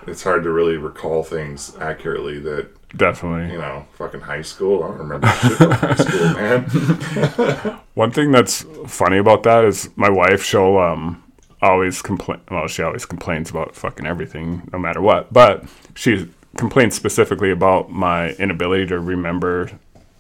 It's 0.07 0.23
hard 0.23 0.43
to 0.45 0.51
really 0.51 0.77
recall 0.77 1.23
things 1.23 1.77
accurately 1.79 2.39
that, 2.41 2.69
definitely. 2.97 3.53
you 3.53 3.59
know, 3.59 3.87
fucking 3.95 4.23
high 4.23 4.43
school. 4.43 4.83
I 4.83 4.89
don't 4.89 4.99
remember 4.99 5.29
shit 5.29 5.53
from 5.59 5.71
high 5.73 5.95
school, 5.95 6.35
man. 7.69 7.81
One 7.95 8.11
thing 8.11 8.33
that's 8.33 8.65
funny 8.87 9.19
about 9.19 9.43
that 9.45 9.65
is 9.65 9.91
my 9.97 10.09
wife. 10.11 10.43
She'll 10.43 10.79
um 10.79 11.23
always 11.63 12.01
complain. 12.01 12.41
Well, 12.51 12.67
she 12.67 12.83
always 12.83 13.05
complains 13.05 13.51
about 13.51 13.75
fucking 13.77 14.07
everything, 14.07 14.69
no 14.73 14.79
matter 14.79 15.03
what. 15.03 15.31
But 15.33 15.65
she 15.95 16.31
complains 16.57 16.95
specifically 16.95 17.51
about 17.51 17.91
my 17.91 18.31
inability 18.33 18.87
to 18.87 18.99
remember 18.99 19.71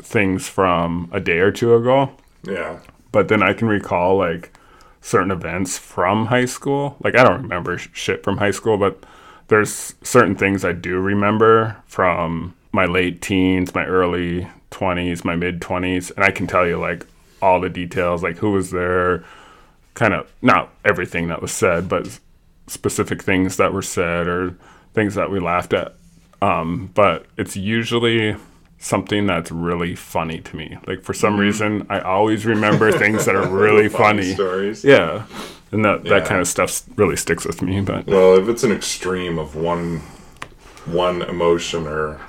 things 0.03 0.49
from 0.49 1.09
a 1.13 1.21
day 1.21 1.39
or 1.39 1.51
two 1.51 1.75
ago. 1.75 2.11
Yeah. 2.43 2.79
But 3.13 3.29
then 3.29 3.43
I 3.43 3.53
can 3.53 3.69
recall 3.69 4.17
like 4.17 4.53
certain 5.01 5.31
events 5.31 5.79
from 5.79 6.27
high 6.27 6.45
school. 6.45 6.97
Like 7.03 7.17
I 7.17 7.25
don't 7.25 7.43
remember 7.43 7.79
sh- 7.79 7.89
shit 7.93 8.23
from 8.23 8.39
high 8.39 8.51
school, 8.51 8.77
but 8.77 9.03
there's 9.49 9.95
certain 10.03 10.37
things 10.37 10.65
I 10.65 10.73
do 10.73 10.99
remember 10.99 11.77
from 11.87 12.55
my 12.73 12.85
late 12.85 13.21
teens, 13.21 13.75
my 13.75 13.85
early 13.85 14.49
20s, 14.71 15.25
my 15.25 15.37
mid 15.37 15.61
20s, 15.61 16.13
and 16.15 16.25
I 16.25 16.31
can 16.31 16.47
tell 16.47 16.67
you 16.67 16.79
like 16.79 17.07
all 17.43 17.61
the 17.61 17.71
details, 17.71 18.23
like 18.23 18.39
who 18.39 18.53
was 18.53 18.71
there, 18.71 19.25
kind 19.95 20.15
of 20.15 20.31
not 20.41 20.73
everything 20.85 21.29
that 21.29 21.43
was 21.43 21.53
said, 21.53 21.89
but 21.89 22.21
specific 22.67 23.23
things 23.23 23.57
that 23.57 23.73
were 23.73 23.83
said 23.83 24.29
or 24.29 24.57
things 24.95 25.15
that 25.15 25.31
we 25.31 25.41
laughed 25.41 25.73
at. 25.73 25.95
Um, 26.43 26.91
but 26.95 27.27
it's 27.37 27.57
usually 27.57 28.37
something 28.81 29.27
that's 29.27 29.53
really 29.53 29.95
funny 29.95 30.40
to 30.40 30.57
me. 30.57 30.77
Like 30.87 31.05
for 31.05 31.14
some 31.14 31.35
mm-hmm. 31.35 31.40
reason, 31.40 31.87
I 31.88 32.01
always 32.01 32.45
remember 32.45 32.90
things 32.99 33.27
that 33.27 33.37
are 33.37 33.47
really 33.47 33.88
funny. 33.88 34.35
stories. 34.35 34.85
Yeah, 34.85 35.27
and 35.71 35.85
that 35.85 36.05
that 36.05 36.27
kind 36.27 36.40
of 36.40 36.49
stuff 36.49 36.83
really 36.97 37.16
sticks 37.16 37.47
with 37.47 37.62
me. 37.62 37.81
But 37.81 38.07
Well, 38.07 38.37
if 38.37 38.49
it's 38.49 38.64
an 38.64 38.73
extreme 38.73 39.38
of 39.38 39.55
one 39.55 40.01
one 40.87 41.23
emotion 41.23 41.87
or 41.87 42.21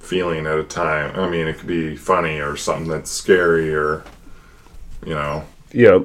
feeling 0.00 0.46
at 0.46 0.58
a 0.58 0.64
time, 0.64 1.18
I 1.18 1.30
mean, 1.30 1.46
it 1.46 1.58
could 1.58 1.68
be 1.68 1.96
funny 1.96 2.40
or 2.40 2.56
something 2.56 2.88
that's 2.88 3.10
scary 3.10 3.72
or 3.72 4.04
you 5.06 5.14
know, 5.14 5.44
yeah, 5.72 6.00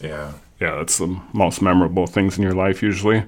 yeah. 0.00 0.32
yeah, 0.60 0.76
that's 0.76 0.98
the 0.98 1.18
most 1.32 1.62
memorable 1.62 2.06
things 2.06 2.36
in 2.36 2.42
your 2.42 2.52
life 2.52 2.82
usually. 2.82 3.24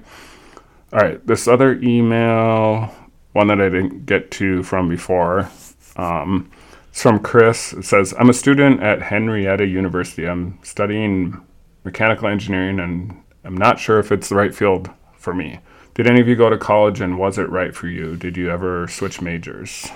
All 0.93 0.99
right, 0.99 1.25
this 1.25 1.47
other 1.47 1.79
email, 1.81 2.93
one 3.33 3.47
that 3.47 3.59
I 3.59 3.69
didn't 3.69 4.05
get 4.05 4.29
to 4.31 4.63
from 4.63 4.89
before, 4.89 5.49
um, 5.97 6.49
it's 6.89 7.01
from 7.01 7.19
Chris. 7.19 7.73
It 7.73 7.83
says, 7.83 8.13
"I'm 8.17 8.29
a 8.29 8.33
student 8.33 8.81
at 8.81 9.01
Henrietta 9.01 9.65
University. 9.65 10.27
I'm 10.27 10.59
studying 10.63 11.41
mechanical 11.83 12.27
engineering, 12.27 12.79
and 12.79 13.21
I'm 13.43 13.57
not 13.57 13.79
sure 13.79 13.99
if 13.99 14.11
it's 14.11 14.29
the 14.29 14.35
right 14.35 14.55
field 14.55 14.89
for 15.13 15.33
me. 15.33 15.59
Did 15.93 16.07
any 16.07 16.21
of 16.21 16.27
you 16.27 16.35
go 16.35 16.49
to 16.49 16.57
college, 16.57 17.01
and 17.01 17.17
was 17.17 17.37
it 17.37 17.49
right 17.49 17.75
for 17.75 17.87
you? 17.87 18.15
Did 18.15 18.37
you 18.37 18.49
ever 18.49 18.87
switch 18.87 19.21
majors?" 19.21 19.87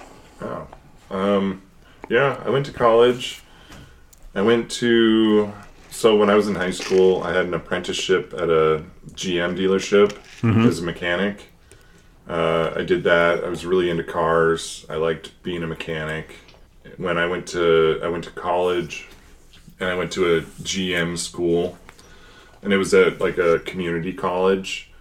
Oh. 0.42 0.68
Um, 1.10 1.62
yeah, 2.10 2.42
I 2.46 2.50
went 2.50 2.66
to 2.66 2.74
college. 2.74 3.44
I 4.34 4.42
went 4.42 4.72
to 4.72 5.52
so 5.92 6.16
when 6.16 6.30
I 6.30 6.36
was 6.36 6.48
in 6.48 6.56
high 6.56 6.72
school, 6.72 7.22
I 7.22 7.34
had 7.34 7.46
an 7.46 7.54
apprenticeship 7.54 8.34
at 8.34 8.50
a 8.50 8.84
GM 9.12 9.58
dealership 9.58 10.18
as 10.66 10.80
a 10.80 10.84
mechanic. 10.84 11.51
Uh, 12.32 12.74
I 12.78 12.84
did 12.84 13.04
that. 13.04 13.44
I 13.44 13.50
was 13.50 13.66
really 13.66 13.90
into 13.90 14.04
cars. 14.04 14.86
I 14.90 14.96
liked 14.96 15.44
being 15.44 15.64
a 15.64 15.68
mechanic. 15.68 16.36
When 16.98 17.18
I 17.18 17.26
went 17.28 17.48
to 17.50 18.00
I 18.04 18.08
went 18.08 18.24
to 18.24 18.32
college, 18.32 19.08
and 19.80 19.90
I 19.90 19.96
went 19.96 20.12
to 20.14 20.38
a 20.38 20.42
GM 20.42 21.18
school, 21.18 21.78
and 22.62 22.72
it 22.72 22.78
was 22.78 22.94
at 22.94 23.20
like 23.20 23.38
a 23.38 23.60
community 23.60 24.14
college 24.14 24.92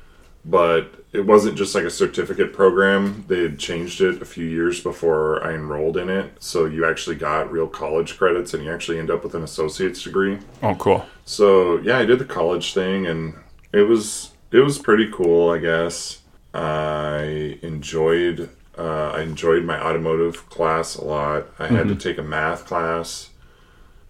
but 0.44 1.04
it 1.12 1.26
wasn't 1.26 1.56
just 1.56 1.74
like 1.74 1.84
a 1.84 1.90
certificate 1.90 2.52
program. 2.52 3.24
They 3.28 3.42
had 3.42 3.58
changed 3.58 4.00
it 4.00 4.22
a 4.22 4.24
few 4.24 4.44
years 4.44 4.80
before 4.80 5.44
I 5.44 5.54
enrolled 5.54 5.96
in 5.96 6.08
it. 6.08 6.32
So 6.38 6.66
you 6.66 6.86
actually 6.86 7.16
got 7.16 7.50
real 7.50 7.66
college 7.66 8.16
credits 8.16 8.54
and 8.54 8.64
you 8.64 8.72
actually 8.72 8.98
end 8.98 9.10
up 9.10 9.24
with 9.24 9.34
an 9.34 9.42
associate's 9.42 10.02
degree. 10.02 10.38
Oh, 10.62 10.74
cool. 10.76 11.04
So 11.24 11.78
yeah, 11.78 11.98
I 11.98 12.04
did 12.04 12.18
the 12.18 12.24
college 12.24 12.72
thing 12.72 13.06
and 13.06 13.34
it 13.72 13.82
was 13.82 14.30
it 14.52 14.60
was 14.60 14.78
pretty 14.78 15.10
cool, 15.12 15.50
I 15.50 15.58
guess. 15.58 16.19
I 16.54 17.58
enjoyed 17.62 18.50
uh, 18.78 19.10
I 19.14 19.22
enjoyed 19.22 19.64
my 19.64 19.80
automotive 19.80 20.48
class 20.48 20.96
a 20.96 21.04
lot. 21.04 21.46
I 21.58 21.66
had 21.66 21.88
to 21.88 21.94
take 21.94 22.18
a 22.18 22.22
math 22.22 22.64
class 22.64 23.30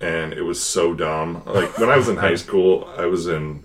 and 0.00 0.33
it 0.33 0.42
was 0.42 0.62
so 0.62 0.94
dumb. 0.94 1.42
Like 1.44 1.76
when 1.79 1.90
I 1.90 1.96
was 1.96 2.09
in 2.09 2.16
high 2.16 2.35
school, 2.46 2.88
I 2.96 3.07
was 3.07 3.26
in 3.26 3.64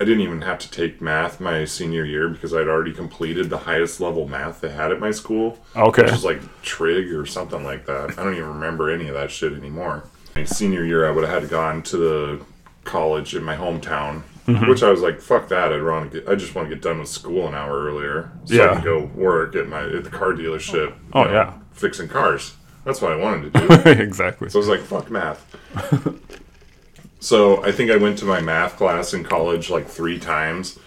I 0.00 0.04
didn't 0.04 0.20
even 0.20 0.42
have 0.42 0.60
to 0.60 0.70
take 0.70 1.00
math 1.00 1.40
my 1.40 1.64
senior 1.64 2.04
year 2.04 2.28
because 2.28 2.54
I'd 2.54 2.68
already 2.68 2.92
completed 2.92 3.50
the 3.50 3.58
highest 3.58 4.00
level 4.00 4.28
math 4.28 4.60
they 4.60 4.70
had 4.70 4.92
at 4.92 5.00
my 5.00 5.10
school. 5.10 5.58
Okay. 5.74 6.02
Which 6.02 6.12
was 6.12 6.24
like 6.24 6.40
trig 6.62 7.12
or 7.12 7.26
something 7.26 7.64
like 7.64 7.84
that. 7.86 8.16
I 8.16 8.22
don't 8.22 8.34
even 8.34 8.48
remember 8.48 8.90
any 8.90 9.08
of 9.08 9.14
that 9.14 9.32
shit 9.32 9.52
anymore. 9.52 10.04
My 10.36 10.44
senior 10.44 10.84
year, 10.84 11.08
I 11.08 11.10
would 11.10 11.24
have 11.24 11.42
had 11.42 11.50
gone 11.50 11.82
to 11.84 11.96
the 11.96 12.44
college 12.84 13.34
in 13.34 13.42
my 13.42 13.56
hometown, 13.56 14.22
Mm-hmm. 14.48 14.68
which 14.70 14.82
I 14.82 14.90
was 14.90 15.02
like, 15.02 15.20
"Fuck 15.20 15.48
that! 15.48 15.72
I'd 15.74 15.82
want 15.82 16.10
to 16.10 16.20
get. 16.20 16.28
I 16.28 16.34
just 16.34 16.54
want 16.54 16.68
to 16.70 16.74
get 16.74 16.82
done 16.82 16.98
with 17.00 17.08
school 17.08 17.46
an 17.46 17.54
hour 17.54 17.84
earlier, 17.84 18.32
so 18.46 18.54
I 18.54 18.58
Yeah. 18.58 18.74
can 18.76 18.82
go 18.84 19.00
work 19.14 19.54
at 19.54 19.68
my 19.68 19.82
at 19.84 20.04
the 20.04 20.10
car 20.10 20.32
dealership. 20.32 20.88
you 20.88 20.94
Oh, 21.12 21.24
yeah. 21.30 21.52
fixing 21.72 22.08
cars. 22.08 22.54
That's 22.84 23.02
what 23.02 23.12
I 23.12 23.16
wanted 23.16 23.52
to 23.52 23.84
do. 23.84 23.90
exactly. 24.02 24.48
So 24.48 24.58
I 24.58 24.60
was 24.60 24.68
like, 24.68 24.80
fuck 24.80 25.10
math. 25.10 25.44
so 27.20 27.62
I 27.64 27.72
think 27.72 27.90
I 27.90 27.96
went 27.96 28.18
to 28.18 28.24
my 28.24 28.40
math 28.40 28.76
class 28.76 29.12
in 29.12 29.24
college 29.24 29.70
like 29.70 29.86
three 29.86 30.18
times. 30.18 30.78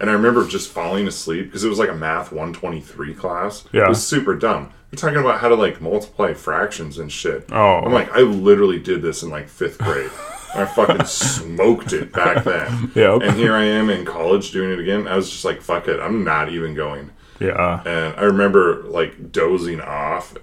And 0.00 0.08
I 0.08 0.14
remember 0.14 0.46
just 0.46 0.70
falling 0.70 1.06
asleep 1.06 1.46
because 1.46 1.62
it 1.62 1.68
was 1.68 1.78
like 1.78 1.90
a 1.90 1.94
math 1.94 2.32
123 2.32 3.12
class. 3.14 3.64
Yeah. 3.72 3.82
It 3.84 3.88
was 3.90 4.06
super 4.06 4.34
dumb. 4.34 4.70
We're 4.90 4.96
talking 4.96 5.18
about 5.18 5.40
how 5.40 5.48
to 5.50 5.54
like 5.54 5.82
multiply 5.82 6.32
fractions 6.32 6.98
and 6.98 7.12
shit. 7.12 7.46
Oh. 7.52 7.80
I'm 7.84 7.92
like, 7.92 8.10
I 8.12 8.20
literally 8.20 8.78
did 8.78 9.02
this 9.02 9.22
in 9.22 9.28
like 9.28 9.48
fifth 9.48 9.76
grade. 9.78 10.10
I 10.54 10.64
fucking 10.66 11.04
smoked 11.06 11.92
it 11.92 12.12
back 12.12 12.44
then. 12.44 12.90
Yep. 12.94 13.22
And 13.22 13.36
here 13.36 13.54
I 13.54 13.64
am 13.64 13.88
in 13.90 14.04
college 14.04 14.50
doing 14.50 14.70
it 14.70 14.78
again. 14.80 15.06
I 15.06 15.16
was 15.16 15.30
just 15.30 15.44
like, 15.44 15.62
fuck 15.62 15.86
it. 15.88 16.00
I'm 16.00 16.24
not 16.24 16.50
even 16.50 16.74
going. 16.74 17.10
Yeah. 17.38 17.82
And 17.86 18.14
I 18.16 18.22
remember 18.24 18.82
like 18.84 19.32
dozing 19.32 19.80
off 19.80 20.34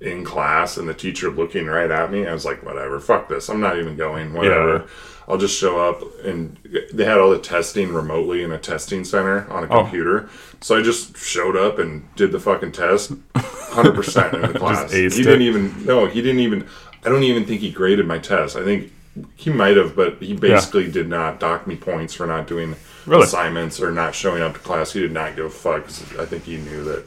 in 0.00 0.24
class 0.24 0.76
and 0.78 0.88
the 0.88 0.94
teacher 0.94 1.30
looking 1.30 1.66
right 1.66 1.90
at 1.90 2.10
me. 2.10 2.26
I 2.26 2.32
was 2.32 2.44
like, 2.46 2.64
whatever, 2.64 2.98
fuck 3.00 3.28
this. 3.28 3.48
I'm 3.50 3.60
not 3.60 3.78
even 3.78 3.96
going, 3.96 4.32
whatever. 4.32 4.78
Yeah. 4.78 4.86
I'll 5.28 5.36
just 5.38 5.56
show 5.56 5.78
up. 5.78 6.02
And 6.24 6.56
they 6.92 7.04
had 7.04 7.18
all 7.18 7.30
the 7.30 7.38
testing 7.38 7.92
remotely 7.92 8.42
in 8.42 8.50
a 8.50 8.58
testing 8.58 9.04
center 9.04 9.46
on 9.52 9.64
a 9.64 9.66
Oh. 9.68 9.82
computer. 9.82 10.28
So 10.62 10.78
I 10.78 10.82
just 10.82 11.16
showed 11.18 11.56
up 11.56 11.78
and 11.78 12.12
did 12.16 12.32
the 12.32 12.40
fucking 12.40 12.72
test 12.72 13.12
100% 13.34 14.34
in 14.34 14.52
the 14.52 14.58
class. 14.58 14.90
he 14.92 15.08
didn't 15.08 15.42
it. 15.42 15.44
even, 15.44 15.84
no, 15.86 16.06
he 16.06 16.22
didn't 16.22 16.40
even, 16.40 16.66
I 17.04 17.08
don't 17.10 17.22
even 17.22 17.44
think 17.44 17.60
he 17.60 17.70
graded 17.70 18.06
my 18.06 18.18
test. 18.18 18.56
I 18.56 18.64
think 18.64 18.90
he 19.36 19.50
might 19.50 19.76
have, 19.76 19.96
but 19.96 20.22
he 20.22 20.34
basically 20.34 20.90
did 20.90 21.08
not 21.08 21.40
dock 21.40 21.66
me 21.66 21.76
points 21.76 22.14
for 22.14 22.26
not 22.26 22.46
doing 22.46 22.76
Really? 23.06 23.24
assignments 23.24 23.80
or 23.80 23.90
not 23.90 24.14
showing 24.14 24.42
up 24.42 24.54
to 24.54 24.58
class. 24.60 24.92
He 24.92 25.00
did 25.00 25.12
not 25.12 25.34
give 25.36 25.46
a 25.46 25.50
fuck. 25.50 25.84
I 26.20 26.26
think 26.26 26.44
he 26.44 26.56
knew 26.58 26.84
that 26.84 27.04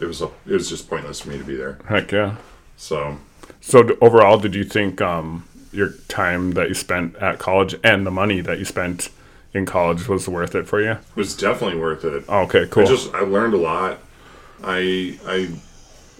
it 0.00 0.04
was 0.06 0.20
a, 0.22 0.26
it 0.46 0.52
was 0.52 0.68
just 0.68 0.88
pointless 0.88 1.20
for 1.20 1.30
me 1.30 1.38
to 1.38 1.44
be 1.44 1.56
there. 1.56 1.78
Heck 1.88 2.12
yeah. 2.12 2.36
So 2.76 3.18
So 3.60 3.96
overall, 4.00 4.38
did 4.38 4.54
you 4.54 4.64
think 4.64 5.00
um, 5.00 5.46
your 5.72 5.90
time 6.08 6.52
that 6.52 6.68
you 6.68 6.74
spent 6.74 7.16
at 7.16 7.38
college 7.38 7.74
and 7.84 8.06
the 8.06 8.10
money 8.10 8.40
that 8.40 8.58
you 8.58 8.64
spent 8.64 9.08
in 9.54 9.66
college 9.66 10.08
was 10.08 10.28
worth 10.28 10.54
it 10.54 10.66
for 10.68 10.80
you? 10.80 10.92
it 10.92 10.98
was 11.16 11.36
definitely 11.36 11.78
worth 11.80 12.04
it. 12.04 12.24
Oh, 12.28 12.40
okay, 12.42 12.66
cool. 12.70 12.84
I 12.84 12.86
just 12.86 13.14
I 13.14 13.20
learned 13.20 13.54
a 13.54 13.58
lot. 13.58 13.98
I 14.62 15.18
I 15.26 15.48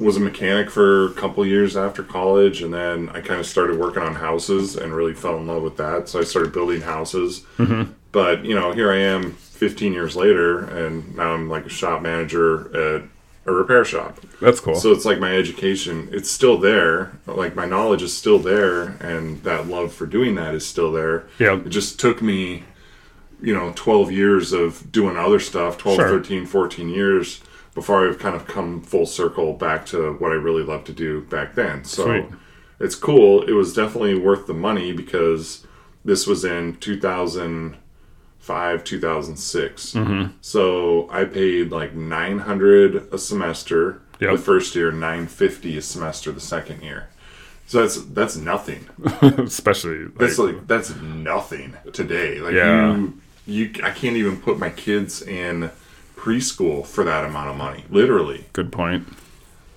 was 0.01 0.17
a 0.17 0.21
mechanic 0.21 0.71
for 0.71 1.07
a 1.07 1.13
couple 1.13 1.45
years 1.47 1.77
after 1.77 2.03
college, 2.03 2.63
and 2.63 2.73
then 2.73 3.11
I 3.11 3.21
kind 3.21 3.39
of 3.39 3.47
started 3.47 3.79
working 3.79 4.03
on 4.03 4.15
houses 4.15 4.75
and 4.77 4.95
really 4.95 5.15
fell 5.15 5.37
in 5.37 5.47
love 5.47 5.63
with 5.63 5.77
that. 5.77 6.09
So 6.09 6.19
I 6.19 6.25
started 6.25 6.53
building 6.53 6.81
houses. 6.81 7.45
Mm-hmm. 7.59 7.93
But 8.11 8.45
you 8.45 8.55
know, 8.55 8.73
here 8.73 8.91
I 8.91 8.97
am, 8.97 9.33
15 9.33 9.93
years 9.93 10.17
later, 10.17 10.65
and 10.65 11.15
now 11.15 11.35
I'm 11.35 11.49
like 11.49 11.67
a 11.67 11.71
shop 11.71 12.01
manager 12.01 12.97
at 12.97 13.03
a 13.47 13.53
repair 13.53 13.85
shop. 13.85 14.19
That's 14.41 14.59
cool. 14.59 14.75
So 14.75 14.91
it's 14.93 15.05
like 15.05 15.19
my 15.19 15.37
education, 15.37 16.09
it's 16.13 16.31
still 16.31 16.57
there. 16.59 17.13
Like 17.27 17.55
my 17.55 17.67
knowledge 17.67 18.03
is 18.03 18.17
still 18.17 18.39
there, 18.39 18.97
and 19.01 19.43
that 19.43 19.69
love 19.69 19.93
for 19.93 20.07
doing 20.07 20.35
that 20.37 20.55
is 20.55 20.67
still 20.67 20.91
there. 20.93 21.27
Yeah. 21.39 21.59
It 21.59 21.69
just 21.69 22.01
took 22.01 22.23
me, 22.23 22.65
you 23.43 23.55
know, 23.55 23.73
12 23.77 24.11
years 24.11 24.53
of 24.53 24.91
doing 24.91 25.17
other 25.17 25.39
stuff, 25.39 25.77
12, 25.77 25.97
Sure. 25.97 26.09
13, 26.09 26.47
14 26.47 26.89
years 26.89 27.43
before 27.75 28.09
I've 28.09 28.19
kind 28.19 28.35
of 28.37 28.47
come 28.47 28.83
full 28.83 29.07
circle 29.07 29.53
back 29.55 29.87
to 29.87 30.13
what 30.15 30.33
I 30.33 30.37
really 30.37 30.63
loved 30.63 30.87
to 30.87 30.93
do 30.93 31.23
back 31.23 31.55
then. 31.55 31.85
So 31.85 32.05
Sweet. 32.05 32.27
it's 32.81 32.95
cool. 32.97 33.43
It 33.45 33.53
was 33.53 33.73
definitely 33.75 34.19
worth 34.19 34.47
the 34.47 34.55
money 34.55 34.93
because 34.93 35.67
this 36.05 36.27
was 36.27 36.45
in 36.45 36.77
2005, 36.77 38.85
2006. 38.85 39.93
Mm-hmm. 39.93 40.33
So 40.41 41.09
I 41.11 41.25
paid 41.25 41.71
like 41.71 41.95
900 41.95 43.13
a 43.13 43.19
semester 43.19 44.03
Yep. 44.21 44.33
the 44.33 44.39
first 44.39 44.75
year, 44.75 44.93
950 44.93 45.79
a 45.79 45.83
semester 45.83 46.31
the 46.31 46.41
second 46.41 46.83
year. 46.83 47.09
So 47.67 47.81
that's 47.81 48.03
that's 48.07 48.37
nothing. 48.37 48.87
Especially 49.23 50.05
like, 50.05 50.19
That's 50.19 50.39
like 50.39 50.67
that's 50.67 50.95
nothing 50.97 51.75
today. 51.95 52.39
Like 52.39 52.53
Yeah. 52.53 52.97
you, 52.97 53.15
you, 53.47 53.71
I 53.83 53.93
can't 53.93 54.17
even 54.17 54.37
put 54.39 54.59
my 54.59 54.69
kids 54.69 55.23
in 55.23 55.71
preschool 56.21 56.85
for 56.85 57.05
that 57.05 57.25
amount 57.25 57.49
of 57.51 57.57
money, 57.57 57.85
literally. 57.91 58.45
good 58.53 58.71
point. 58.71 59.07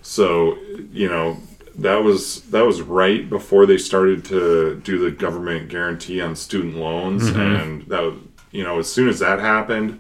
So 0.02 0.58
you 0.92 1.08
know 1.08 1.38
that 1.76 2.04
was 2.04 2.42
that 2.52 2.66
was 2.66 2.82
right 2.82 3.30
before 3.30 3.66
they 3.66 3.78
started 3.78 4.26
to 4.26 4.80
do 4.84 4.98
the 5.00 5.12
government 5.12 5.70
guarantee 5.70 6.20
on 6.22 6.36
student 6.36 6.76
loans, 6.76 7.24
mm-hmm. 7.30 7.40
and 7.40 7.84
that 7.88 8.18
you 8.52 8.64
know 8.64 8.80
as 8.80 8.92
soon 8.92 9.08
as 9.08 9.20
that 9.20 9.40
happened, 9.40 10.00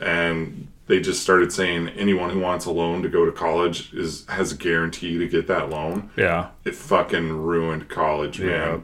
and 0.00 0.66
they 0.88 1.00
just 1.00 1.22
started 1.22 1.52
saying 1.52 1.88
anyone 1.90 2.30
who 2.30 2.40
wants 2.40 2.64
a 2.64 2.70
loan 2.70 3.02
to 3.02 3.08
go 3.08 3.24
to 3.24 3.32
college 3.32 3.92
is 3.94 4.26
has 4.28 4.52
a 4.52 4.56
guarantee 4.56 5.18
to 5.18 5.28
get 5.28 5.46
that 5.48 5.70
loan 5.70 6.10
Yeah. 6.16 6.48
it 6.64 6.74
fucking 6.74 7.32
ruined 7.32 7.88
college, 7.88 8.40
man. 8.40 8.48
Yeah. 8.50 8.78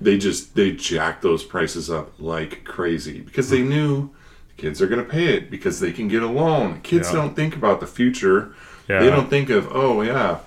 They 0.00 0.18
just 0.18 0.54
they 0.54 0.72
jacked 0.72 1.22
those 1.22 1.42
prices 1.44 1.90
up 1.90 2.12
like 2.18 2.64
crazy 2.64 3.20
because 3.20 3.50
they 3.50 3.62
knew 3.62 4.10
kids 4.56 4.80
are 4.80 4.86
gonna 4.86 5.04
pay 5.04 5.34
it 5.34 5.50
because 5.50 5.80
they 5.80 5.92
can 5.92 6.08
get 6.08 6.22
a 6.22 6.26
loan. 6.28 6.80
Kids 6.82 7.08
Yeah. 7.08 7.16
don't 7.16 7.36
think 7.36 7.54
about 7.56 7.80
the 7.80 7.86
future. 7.86 8.54
Yeah. 8.88 9.00
They 9.00 9.10
don't 9.10 9.28
think 9.28 9.50
of 9.50 9.68
oh 9.74 10.02
yeah, 10.02 10.38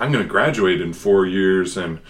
I'm 0.00 0.10
gonna 0.12 0.24
graduate 0.24 0.80
in 0.80 0.92
four 0.92 1.26
years 1.26 1.76
and 1.76 2.00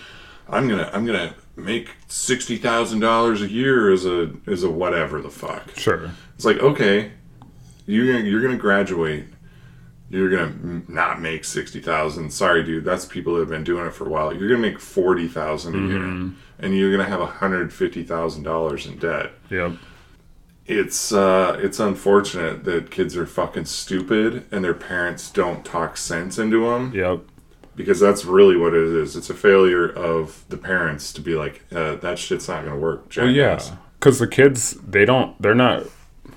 I'm 0.48 0.68
gonna 0.68 0.90
I'm 0.92 1.04
gonna 1.06 1.34
make 1.56 1.90
sixty 2.08 2.56
thousand 2.56 3.00
dollars 3.00 3.42
a 3.42 3.48
year 3.48 3.90
as 3.92 4.04
a 4.06 4.30
as 4.46 4.62
a 4.62 4.70
whatever 4.70 5.20
the 5.20 5.30
fuck. 5.30 5.76
Sure. 5.76 6.10
It's 6.36 6.44
like 6.44 6.58
okay, 6.58 7.12
you're 7.86 8.12
gonna, 8.12 8.24
you're 8.24 8.40
gonna 8.42 8.56
graduate. 8.56 9.24
you're 10.10 10.30
gonna 10.30 10.82
not 10.88 11.20
make 11.20 11.44
sixty 11.44 11.80
thousand. 11.80 12.30
Sorry, 12.30 12.62
dude. 12.62 12.84
That's 12.84 13.04
people 13.04 13.34
that 13.34 13.40
have 13.40 13.48
been 13.48 13.64
doing 13.64 13.86
it 13.86 13.94
for 13.94 14.06
a 14.06 14.10
while. 14.10 14.32
You're 14.34 14.48
gonna 14.48 14.60
make 14.60 14.78
forty 14.80 15.28
thousand 15.28 15.74
a 15.74 15.78
year, 15.88 15.98
mm-hmm. 15.98 16.34
and 16.60 16.76
you're 16.76 16.90
gonna 16.90 17.08
have 17.08 17.20
hundred 17.20 17.72
fifty 17.72 18.02
thousand 18.04 18.44
dollars 18.44 18.86
in 18.86 18.98
debt. 18.98 19.32
Yep. 19.50 19.72
It's 20.66 21.12
uh, 21.12 21.58
it's 21.62 21.78
unfortunate 21.78 22.64
that 22.64 22.90
kids 22.90 23.16
are 23.16 23.26
fucking 23.26 23.66
stupid 23.66 24.46
and 24.50 24.64
their 24.64 24.74
parents 24.74 25.30
don't 25.30 25.64
talk 25.64 25.96
sense 25.96 26.38
into 26.38 26.64
them 26.70 26.92
Yep. 26.94 27.20
because 27.76 28.00
that's 28.00 28.24
really 28.24 28.56
what 28.56 28.72
it 28.72 28.82
is. 28.82 29.14
It's 29.14 29.28
a 29.28 29.34
failure 29.34 29.86
of 29.86 30.44
the 30.48 30.56
parents 30.56 31.12
to 31.14 31.20
be 31.20 31.34
like, 31.34 31.62
uh, 31.74 31.96
that 31.96 32.18
shit's 32.18 32.48
not 32.48 32.64
gonna 32.64 32.78
work. 32.78 33.12
Well, 33.16 33.28
yeah, 33.28 33.60
because 34.00 34.18
the 34.18 34.26
kids 34.26 34.72
they 34.88 35.04
don't 35.04 35.40
they're 35.40 35.54
not 35.54 35.84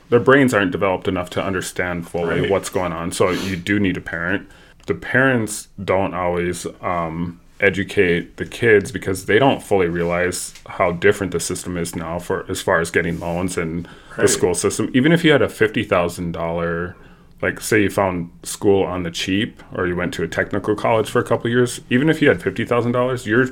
their 0.09 0.19
brains 0.19 0.53
aren't 0.53 0.71
developed 0.71 1.07
enough 1.07 1.29
to 1.31 1.43
understand 1.43 2.07
fully 2.09 2.41
Right. 2.41 2.49
what's 2.49 2.69
going 2.69 2.91
on. 2.93 3.11
So 3.13 3.29
you 3.29 3.55
do 3.55 3.79
need 3.79 3.95
a 3.97 4.01
parent. 4.01 4.47
The 4.87 4.93
parents 4.95 5.67
don't 5.83 6.13
always 6.13 6.65
um, 6.81 7.39
educate 7.59 8.37
the 8.37 8.45
kids 8.45 8.91
because 8.91 9.25
they 9.25 9.39
don't 9.39 9.61
fully 9.63 9.87
realize 9.87 10.53
how 10.65 10.91
different 10.93 11.31
the 11.33 11.39
system 11.39 11.77
is 11.77 11.95
now 11.95 12.19
for 12.19 12.45
as 12.49 12.61
far 12.61 12.79
as 12.81 12.89
getting 12.91 13.19
loans 13.19 13.57
and 13.57 13.87
the 14.17 14.27
school 14.27 14.55
system. 14.55 14.91
Even 14.93 15.11
if 15.11 15.23
you 15.23 15.31
had 15.31 15.41
a 15.41 15.49
fifty 15.49 15.83
thousand 15.83 16.31
dollar 16.31 16.95
like 17.41 17.61
say 17.61 17.83
you 17.83 17.89
found 17.89 18.31
school 18.43 18.83
on 18.83 19.03
the 19.03 19.11
cheap 19.11 19.61
or 19.73 19.85
you 19.85 19.95
went 19.95 20.13
to 20.13 20.23
a 20.23 20.27
technical 20.27 20.75
college 20.75 21.07
for 21.07 21.19
a 21.19 21.23
couple 21.23 21.47
years 21.49 21.81
even 21.89 22.09
if 22.09 22.19
you 22.19 22.27
had 22.27 22.39
$50000 22.39 23.25
your 23.27 23.47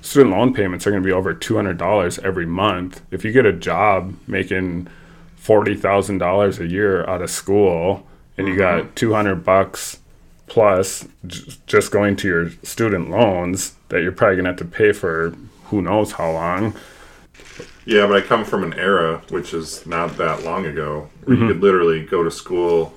student 0.00 0.34
loan 0.34 0.54
payments 0.54 0.86
are 0.86 0.90
going 0.90 1.02
to 1.02 1.06
be 1.06 1.12
over 1.12 1.34
$200 1.34 2.18
every 2.24 2.46
month. 2.46 3.02
If 3.10 3.24
you 3.24 3.32
get 3.32 3.46
a 3.46 3.52
job 3.52 4.14
making 4.26 4.88
$40000 5.42 6.60
a 6.60 6.66
year 6.66 7.08
out 7.08 7.22
of 7.22 7.30
school 7.30 8.06
and 8.36 8.48
you 8.48 8.56
got 8.56 8.82
mm-hmm. 8.84 8.94
200 8.94 9.44
bucks 9.44 9.98
plus 10.46 11.06
j- 11.26 11.52
just 11.66 11.92
going 11.92 12.16
to 12.16 12.28
your 12.28 12.50
student 12.62 13.10
loans 13.10 13.74
that 13.88 14.02
you're 14.02 14.12
probably 14.12 14.36
going 14.36 14.44
to 14.44 14.50
have 14.50 14.58
to 14.58 14.64
pay 14.64 14.92
for 14.92 15.34
who 15.64 15.82
knows 15.82 16.12
how 16.12 16.30
long 16.32 16.74
Yeah, 17.90 18.06
but 18.06 18.16
I 18.16 18.20
come 18.20 18.44
from 18.44 18.62
an 18.62 18.74
era 18.74 19.20
which 19.30 19.52
is 19.52 19.84
not 19.84 20.16
that 20.18 20.44
long 20.44 20.64
ago 20.64 21.10
where 21.24 21.36
Mm-hmm. 21.36 21.46
you 21.48 21.52
could 21.54 21.62
literally 21.62 22.04
go 22.06 22.22
to 22.22 22.30
school. 22.30 22.94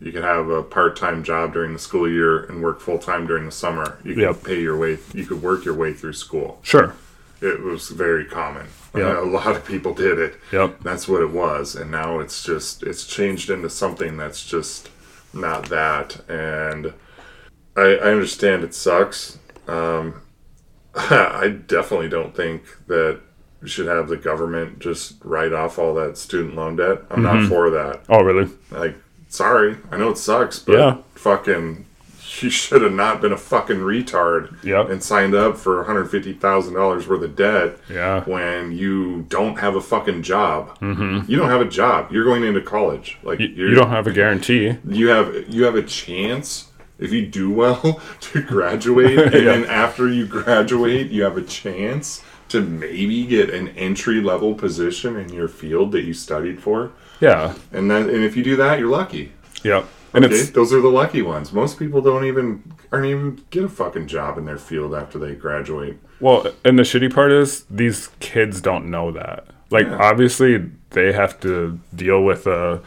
You 0.00 0.10
could 0.10 0.24
have 0.24 0.48
a 0.48 0.62
part-time 0.62 1.22
job 1.22 1.52
during 1.52 1.72
the 1.74 1.78
school 1.78 2.08
year 2.08 2.44
and 2.44 2.62
work 2.62 2.80
full-time 2.80 3.26
during 3.26 3.44
the 3.44 3.52
summer. 3.52 3.98
You 4.04 4.14
could 4.14 4.22
Yep. 4.22 4.42
pay 4.44 4.60
your 4.60 4.76
way. 4.78 4.98
You 5.12 5.26
could 5.26 5.42
work 5.42 5.64
your 5.66 5.74
way 5.74 5.92
through 5.92 6.14
school. 6.14 6.58
sure 6.62 6.94
It 7.42 7.60
was 7.62 7.88
very 7.90 8.24
common. 8.24 8.66
Yep. 8.94 9.18
a 9.18 9.20
lot 9.26 9.54
of 9.54 9.66
people 9.66 9.92
did 9.92 10.18
it. 10.18 10.36
Yep. 10.50 10.80
That's 10.82 11.06
what 11.06 11.20
it 11.20 11.30
was, 11.30 11.76
and 11.76 11.90
now 11.90 12.18
it's 12.20 12.42
just 12.42 12.82
it's 12.82 13.06
changed 13.06 13.50
into 13.50 13.68
something 13.68 14.16
that's 14.16 14.42
just 14.46 14.88
not 15.34 15.68
that. 15.68 16.08
And 16.30 16.94
I, 17.76 17.82
I 18.06 18.10
understand 18.12 18.64
it 18.64 18.74
sucks. 18.74 19.38
Um, 19.68 20.22
I 20.94 21.48
definitely 21.66 22.08
don't 22.08 22.34
think 22.34 22.62
that 22.86 23.20
we 23.66 23.70
should 23.70 23.88
have 23.88 24.06
the 24.06 24.16
government 24.16 24.78
just 24.78 25.16
write 25.24 25.52
off 25.52 25.76
all 25.76 25.92
that 25.92 26.16
student 26.16 26.54
loan 26.54 26.76
debt. 26.76 27.02
I'm 27.10 27.24
Mm-hmm. 27.24 27.40
not 27.40 27.48
for 27.48 27.68
that. 27.70 28.00
oh 28.08 28.22
really 28.22 28.48
Like, 28.70 28.94
sorry, 29.28 29.76
I 29.90 29.96
know 29.96 30.10
it 30.10 30.18
sucks, 30.18 30.60
but 30.60 30.74
Yeah. 30.78 30.96
fucking, 31.16 31.84
you 32.42 32.48
should 32.48 32.82
have 32.82 32.92
not 32.92 33.20
been 33.20 33.32
a 33.32 33.36
fucking 33.36 33.78
retard 33.78 34.62
Yep. 34.62 34.90
and 34.90 35.02
signed 35.02 35.34
up 35.34 35.56
for 35.56 35.82
$150,000 35.84 37.08
worth 37.08 37.22
of 37.24 37.34
debt 37.34 37.78
Yeah. 37.90 38.22
when 38.22 38.70
you 38.70 39.26
don't 39.28 39.58
have 39.58 39.74
a 39.74 39.80
fucking 39.80 40.22
job. 40.22 40.78
Mm-hmm. 40.78 41.28
You 41.28 41.36
don't 41.36 41.50
have 41.50 41.60
a 41.60 41.68
job. 41.68 42.12
You're 42.12 42.22
going 42.24 42.44
into 42.44 42.60
college. 42.60 43.18
Like 43.24 43.40
you, 43.40 43.48
you're, 43.48 43.68
you 43.70 43.74
don't 43.74 43.90
have 43.90 44.06
a 44.06 44.12
guarantee 44.12 44.76
you 44.88 45.08
have 45.08 45.34
you 45.48 45.64
have 45.64 45.74
a 45.74 45.82
chance 45.82 46.70
if 47.00 47.10
you 47.10 47.26
do 47.26 47.50
well 47.50 48.00
to 48.20 48.42
graduate 48.42 49.18
and 49.34 49.46
then 49.48 49.64
after 49.64 50.06
you 50.08 50.24
graduate 50.24 51.10
you 51.10 51.24
have 51.24 51.36
a 51.36 51.42
chance 51.42 52.22
to 52.56 52.62
maybe 52.62 53.24
get 53.26 53.50
an 53.50 53.68
entry 53.68 54.20
level 54.20 54.54
position 54.54 55.16
in 55.16 55.28
your 55.32 55.48
field 55.48 55.92
that 55.92 56.02
you 56.02 56.14
studied 56.14 56.60
for 56.62 56.90
yeah 57.20 57.54
and 57.72 57.90
then 57.90 58.02
and 58.08 58.22
if 58.24 58.36
you 58.36 58.42
do 58.42 58.56
that 58.56 58.78
you're 58.78 58.90
lucky 58.90 59.32
yep 59.62 59.84
and 60.14 60.24
okay? 60.24 60.34
it's 60.34 60.50
those 60.50 60.72
are 60.72 60.80
the 60.80 60.88
lucky 60.88 61.22
ones 61.22 61.52
most 61.52 61.78
people 61.78 62.00
don't 62.00 62.24
even 62.24 62.62
aren't 62.92 63.06
even 63.06 63.40
get 63.50 63.64
a 63.64 63.68
fucking 63.68 64.06
job 64.06 64.38
in 64.38 64.44
their 64.44 64.58
field 64.58 64.94
after 64.94 65.18
they 65.18 65.34
graduate 65.34 65.98
Well, 66.20 66.46
and 66.64 66.78
the 66.78 66.82
shitty 66.84 67.12
part 67.12 67.32
is 67.32 67.64
these 67.68 68.08
kids 68.20 68.60
don't 68.60 68.90
know 68.90 69.10
that. 69.12 69.44
Like, 69.70 69.86
Yeah. 69.86 69.98
obviously, 70.10 70.70
they 70.90 71.12
have 71.12 71.38
to 71.40 71.78
deal 71.94 72.22
with 72.24 72.44
the 72.44 72.80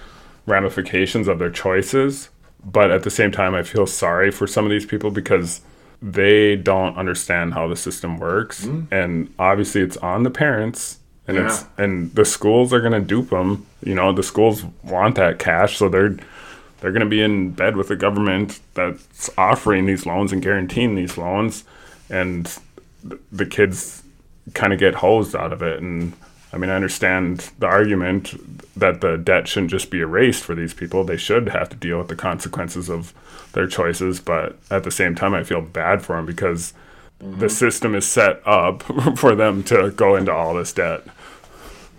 ramifications 0.47 1.28
of 1.28 1.38
their 1.38 1.51
choices. 1.51 2.30
But 2.63 2.89
at 2.91 3.03
the 3.03 3.09
same 3.11 3.32
time, 3.32 3.53
I 3.53 3.63
feel 3.63 3.86
sorry 3.86 4.32
for 4.32 4.47
some 4.47 4.65
of 4.65 4.72
these 4.72 4.86
people 4.86 5.11
because 5.11 5.61
they 6.02 6.56
don't 6.56 6.95
understand 6.97 7.54
how 7.54 7.68
the 7.68 7.76
system 7.76 8.18
works. 8.18 8.66
Mm-hmm. 8.66 8.93
And 8.93 9.34
obviously, 9.38 9.82
it's 9.82 9.97
on 9.97 10.24
the 10.24 10.30
parents. 10.30 11.00
And 11.28 11.38
it's 11.38 11.66
and 11.78 12.16
the 12.16 12.26
schools 12.26 12.74
are 12.74 12.82
gonna 12.82 13.02
dupe 13.02 13.30
them. 13.30 13.68
You 13.84 13.93
know, 13.93 14.12
the 14.12 14.24
schools 14.24 14.64
want 14.84 15.14
that 15.16 15.38
cash, 15.38 15.78
so 15.78 15.88
they're 15.88 16.18
they're 16.80 16.91
gonna 16.91 17.06
be 17.06 17.22
in 17.22 17.52
bed 17.52 17.76
with 17.76 17.89
the 17.89 17.95
government 17.95 18.60
that's 18.74 19.30
offering 19.38 19.86
these 19.86 20.08
loans 20.08 20.34
and 20.34 20.41
guaranteeing 20.41 20.95
these 20.95 21.20
loans, 21.20 21.66
and 22.10 22.52
th- 23.08 23.22
the 23.32 23.45
kids 23.45 24.02
kind 24.56 24.74
of 24.74 24.80
get 24.80 24.95
hosed 24.95 25.36
out 25.36 25.54
of 25.54 25.62
it. 25.62 25.80
And 25.82 26.14
I 26.52 26.58
mean, 26.58 26.70
I 26.70 26.76
understand 26.76 27.52
the 27.60 27.68
argument 27.68 28.34
that 28.78 29.02
the 29.02 29.18
debt 29.18 29.47
shouldn't 29.47 29.72
just 29.72 29.91
be 29.91 30.00
erased 30.00 30.43
for 30.43 30.56
these 30.56 30.74
people. 30.74 31.04
They 31.04 31.18
should 31.18 31.50
have 31.50 31.70
to 31.70 31.76
deal 31.76 32.00
with 32.00 32.08
the 32.08 32.16
consequences 32.16 32.89
of 32.89 33.14
their 33.54 33.68
choices. 33.68 34.20
But 34.20 34.58
at 34.72 34.84
the 34.84 34.91
same 34.91 35.16
time, 35.16 35.34
I 35.34 35.43
feel 35.43 35.62
bad 35.62 36.02
for 36.02 36.16
them 36.16 36.26
because 36.26 36.74
the 37.20 37.26
mm-hmm. 37.26 37.47
system 37.47 37.93
is 37.93 38.08
set 38.08 38.41
up 38.47 38.84
for 39.18 39.36
them 39.36 39.64
to 39.66 39.91
go 39.91 40.16
into 40.16 40.34
all 40.34 40.56
this 40.56 40.74
debt. 40.74 41.04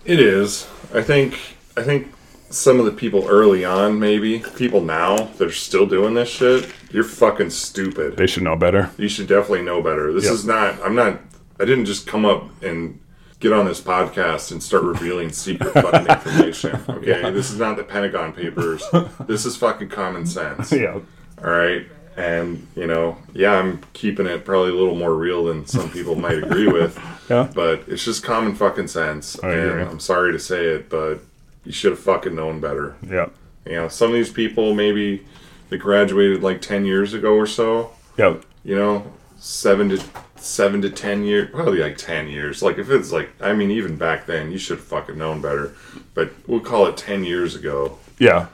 It 0.03 0.19
is. 0.19 0.67
I 0.93 1.01
think. 1.01 1.39
I 1.77 1.83
think 1.83 2.11
some 2.49 2.79
of 2.79 2.85
the 2.85 2.91
people 2.91 3.25
early 3.27 3.63
on, 3.63 3.99
maybe 3.99 4.39
people 4.57 4.81
now 4.81 5.15
they're 5.37 5.51
still 5.51 5.85
doing 5.85 6.13
this 6.13 6.29
shit, 6.29 6.69
you're 6.91 7.03
fucking 7.03 7.49
stupid. 7.49 8.17
They 8.17 8.27
should 8.27 8.43
know 8.43 8.55
better. 8.55 8.91
You 8.97 9.07
should 9.07 9.27
definitely 9.27 9.63
know 9.63 9.81
better. 9.81 10.11
This 10.11 10.25
Yep. 10.25 10.33
is 10.33 10.45
not. 10.45 10.75
I'm 10.83 10.95
not. 10.95 11.21
I 11.59 11.65
didn't 11.65 11.85
just 11.85 12.07
come 12.07 12.25
up 12.25 12.49
and 12.61 12.99
get 13.41 13.51
on 13.51 13.65
this 13.65 13.81
podcast 13.81 14.51
and 14.53 14.63
start 14.63 14.83
revealing 14.83 15.31
secret 15.31 15.73
fucking 15.73 16.07
information. 16.09 16.79
Okay, 16.87 17.29
this 17.31 17.51
is 17.51 17.59
not 17.59 17.75
the 17.75 17.83
Pentagon 17.83 18.31
Papers. 18.31 18.83
This 19.27 19.45
is 19.45 19.57
fucking 19.57 19.89
common 19.89 20.25
sense. 20.25 20.71
Yeah. 20.71 20.99
All 21.43 21.49
right. 21.51 21.85
And, 22.17 22.67
you 22.75 22.85
know, 22.87 23.17
yeah, 23.33 23.53
I'm 23.53 23.81
keeping 23.93 24.25
it 24.27 24.43
probably 24.45 24.71
a 24.71 24.75
little 24.75 24.95
more 24.95 25.15
real 25.15 25.45
than 25.45 25.65
some 25.65 25.89
people 25.89 26.15
might 26.15 26.37
agree 26.41 26.67
with. 26.67 26.97
Yeah. 27.29 27.49
But 27.55 27.83
it's 27.87 28.03
just 28.03 28.23
common 28.23 28.55
fucking 28.55 28.89
sense. 28.89 29.41
I 29.41 29.51
and 29.53 29.69
agree. 29.69 29.83
I'm 29.83 30.01
sorry 30.01 30.33
to 30.33 30.39
say 30.39 30.65
it, 30.65 30.89
but 30.89 31.19
you 31.63 31.71
should 31.71 31.91
have 31.91 31.99
fucking 31.99 32.35
known 32.35 32.59
better. 32.59 32.97
Yeah. 33.09 33.29
You 33.65 33.73
know, 33.73 33.87
some 33.87 34.09
of 34.09 34.15
these 34.15 34.29
people 34.33 34.73
maybe 34.73 35.25
they 35.69 35.77
graduated 35.77 36.43
like 36.43 36.61
10 36.61 36.83
years 36.83 37.13
ago 37.13 37.35
or 37.35 37.47
so, 37.47 37.91
Yeah. 38.17 38.35
you 38.65 38.75
know, 38.75 39.05
seven 39.43 39.89
to 39.89 39.99
seven 40.35 40.81
to 40.83 40.89
10 40.89 41.23
years, 41.23 41.49
probably 41.51 41.79
like 41.79 41.97
10 41.97 42.27
years. 42.27 42.61
Like 42.61 42.77
if 42.77 42.89
it's 42.91 43.11
like, 43.11 43.29
I 43.41 43.53
mean, 43.53 43.71
even 43.71 43.95
back 43.97 44.27
then, 44.27 44.51
you 44.51 44.57
should 44.59 44.77
have 44.77 44.85
fucking 44.87 45.17
known 45.17 45.41
better. 45.41 45.73
But 46.13 46.31
we'll 46.47 46.59
call 46.59 46.85
it 46.85 46.95
10 46.97 47.23
years 47.23 47.55
ago 47.55 47.97
Yeah. 48.19 48.47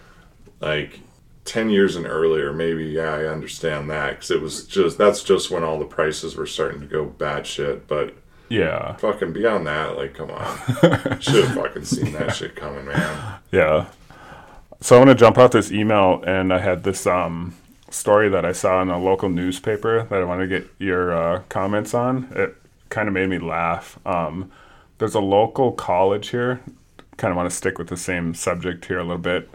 like 0.62 1.02
10 1.46 1.70
years 1.70 1.96
and 1.96 2.06
earlier 2.06 2.52
maybe 2.52 2.84
yeah 2.84 3.14
i 3.14 3.24
understand 3.26 3.90
that 3.90 4.10
because 4.12 4.32
it 4.32 4.42
was 4.42 4.66
just 4.66 4.98
that's 4.98 5.24
just 5.24 5.50
when 5.50 5.64
all 5.64 5.80
the 5.80 5.86
prices 5.86 6.36
were 6.36 6.46
starting 6.46 6.82
to 6.82 6.86
go 6.86 7.06
batshit 7.06 7.80
but 7.88 8.14
Yeah. 8.50 8.98
fucking 8.98 9.32
beyond 9.32 9.66
that 9.66 9.96
like 9.96 10.14
come 10.14 10.30
on 10.30 10.58
should 11.22 11.46
have 11.46 11.56
fucking 11.56 11.86
seen 11.86 12.12
that 12.14 12.36
shit 12.36 12.56
coming 12.58 12.84
man 12.86 13.36
Yeah. 13.52 13.86
So 14.82 14.96
I 14.98 15.00
want 15.00 15.10
to 15.12 15.16
jump 15.16 15.38
off 15.38 15.52
this 15.52 15.72
email, 15.72 16.22
and 16.28 16.52
I 16.54 16.60
had 16.60 16.84
this 16.84 17.08
um, 17.08 17.56
story 17.90 18.30
that 18.30 18.46
I 18.46 18.52
saw 18.52 18.82
in 18.82 18.90
a 18.90 19.00
local 19.00 19.30
newspaper 19.30 20.04
that 20.04 20.22
I 20.22 20.24
want 20.26 20.42
to 20.42 20.48
get 20.48 20.70
your 20.80 21.14
uh, 21.14 21.42
comments 21.50 21.94
on. 21.94 22.28
It 22.36 22.56
kind 22.90 23.08
of 23.08 23.14
made 23.14 23.30
me 23.30 23.40
laugh. 23.40 24.00
Um, 24.06 24.52
there's 24.98 25.16
a 25.16 25.20
local 25.20 25.72
college 25.72 26.30
here, 26.30 26.62
kind 27.18 27.32
of 27.32 27.38
want 27.38 27.50
to 27.50 27.56
stick 27.56 27.78
with 27.78 27.88
the 27.88 27.98
same 27.98 28.34
subject 28.34 28.86
here 28.86 29.00
a 29.00 29.04
little 29.04 29.18
bit, 29.18 29.50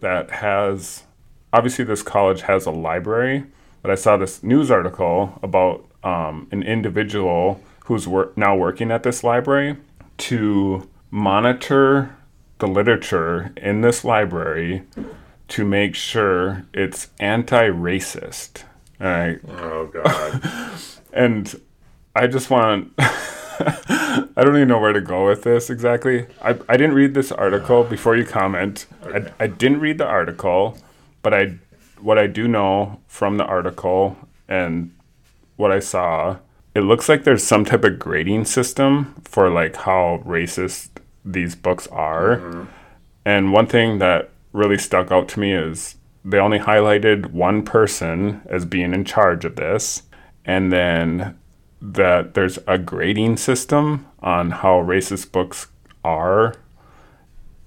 that 0.00 0.30
has 0.30 1.04
obviously 1.52 1.84
this 1.84 2.02
college 2.02 2.42
has 2.42 2.66
a 2.66 2.70
library, 2.70 3.44
but 3.82 3.90
I 3.90 3.94
saw 3.94 4.16
this 4.16 4.42
news 4.42 4.70
article 4.70 5.38
about 5.42 5.84
um, 6.02 6.48
an 6.50 6.62
individual 6.62 7.60
who's 7.86 8.06
wor- 8.06 8.32
now 8.36 8.56
working 8.56 8.90
at 8.90 9.02
this 9.02 9.24
library 9.24 9.76
to 10.18 10.88
monitor 11.10 12.14
the 12.58 12.66
literature 12.66 13.52
in 13.56 13.80
this 13.80 14.04
library 14.04 14.82
to 15.48 15.64
make 15.64 15.94
sure 15.94 16.66
it's 16.72 17.08
anti-racist. 17.18 18.64
All 19.00 19.06
right, 19.06 19.40
oh 19.48 19.86
god 19.86 20.72
and 21.12 21.60
I 22.14 22.26
just 22.26 22.50
want. 22.50 22.92
I 23.60 24.44
don't 24.44 24.54
even 24.54 24.68
know 24.68 24.78
where 24.78 24.92
to 24.92 25.00
go 25.00 25.26
with 25.26 25.42
this 25.42 25.68
exactly. 25.68 26.26
I, 26.40 26.50
I 26.68 26.76
didn't 26.76 26.94
read 26.94 27.14
this 27.14 27.32
article 27.32 27.82
before 27.82 28.16
you 28.16 28.24
comment. 28.24 28.86
Okay. 29.04 29.30
I, 29.40 29.44
I 29.44 29.46
didn't 29.48 29.80
read 29.80 29.98
the 29.98 30.06
article, 30.06 30.78
but 31.22 31.34
I 31.34 31.58
what 32.00 32.18
I 32.18 32.28
do 32.28 32.46
know 32.46 33.00
from 33.08 33.36
the 33.36 33.44
article 33.44 34.16
and 34.48 34.94
what 35.56 35.72
I 35.72 35.80
saw, 35.80 36.38
it 36.74 36.82
looks 36.82 37.08
like 37.08 37.24
there's 37.24 37.42
some 37.42 37.64
type 37.64 37.82
of 37.82 37.98
grading 37.98 38.44
system 38.44 39.14
for 39.24 39.50
like 39.50 39.74
how 39.74 40.22
racist 40.24 40.90
these 41.24 41.56
books 41.56 41.88
are. 41.88 42.36
Mm-hmm. 42.36 42.64
And 43.24 43.52
one 43.52 43.66
thing 43.66 43.98
that 43.98 44.30
really 44.52 44.78
stuck 44.78 45.10
out 45.10 45.28
to 45.28 45.40
me 45.40 45.52
is 45.52 45.96
they 46.24 46.38
only 46.38 46.58
highlighted 46.58 47.32
one 47.32 47.62
person 47.64 48.42
as 48.46 48.64
being 48.64 48.92
in 48.92 49.04
charge 49.04 49.44
of 49.44 49.56
this, 49.56 50.02
and 50.44 50.72
then 50.72 51.38
that 51.80 52.34
there's 52.34 52.58
a 52.66 52.78
grading 52.78 53.36
system 53.36 54.06
on 54.20 54.50
how 54.50 54.80
racist 54.80 55.30
books 55.30 55.68
are, 56.04 56.54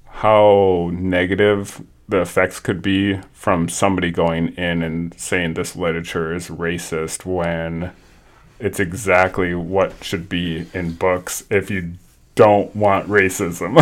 how 0.06 0.90
negative 0.94 1.82
the 2.10 2.22
effects 2.22 2.60
could 2.60 2.82
be 2.82 3.20
from 3.32 3.70
somebody 3.70 4.12
going 4.12 4.50
in 4.56 4.84
and 4.84 5.18
saying 5.18 5.54
this 5.54 5.76
literature 5.76 6.36
is 6.36 6.50
racist 6.50 7.26
when 7.26 7.92
it's 8.60 8.80
exactly 8.80 9.56
what 9.56 10.04
should 10.04 10.28
be 10.28 10.68
in 10.74 10.92
books. 10.94 11.46
If 11.50 11.72
you 11.72 11.94
don't 12.36 12.76
want 12.76 13.08
racism. 13.08 13.76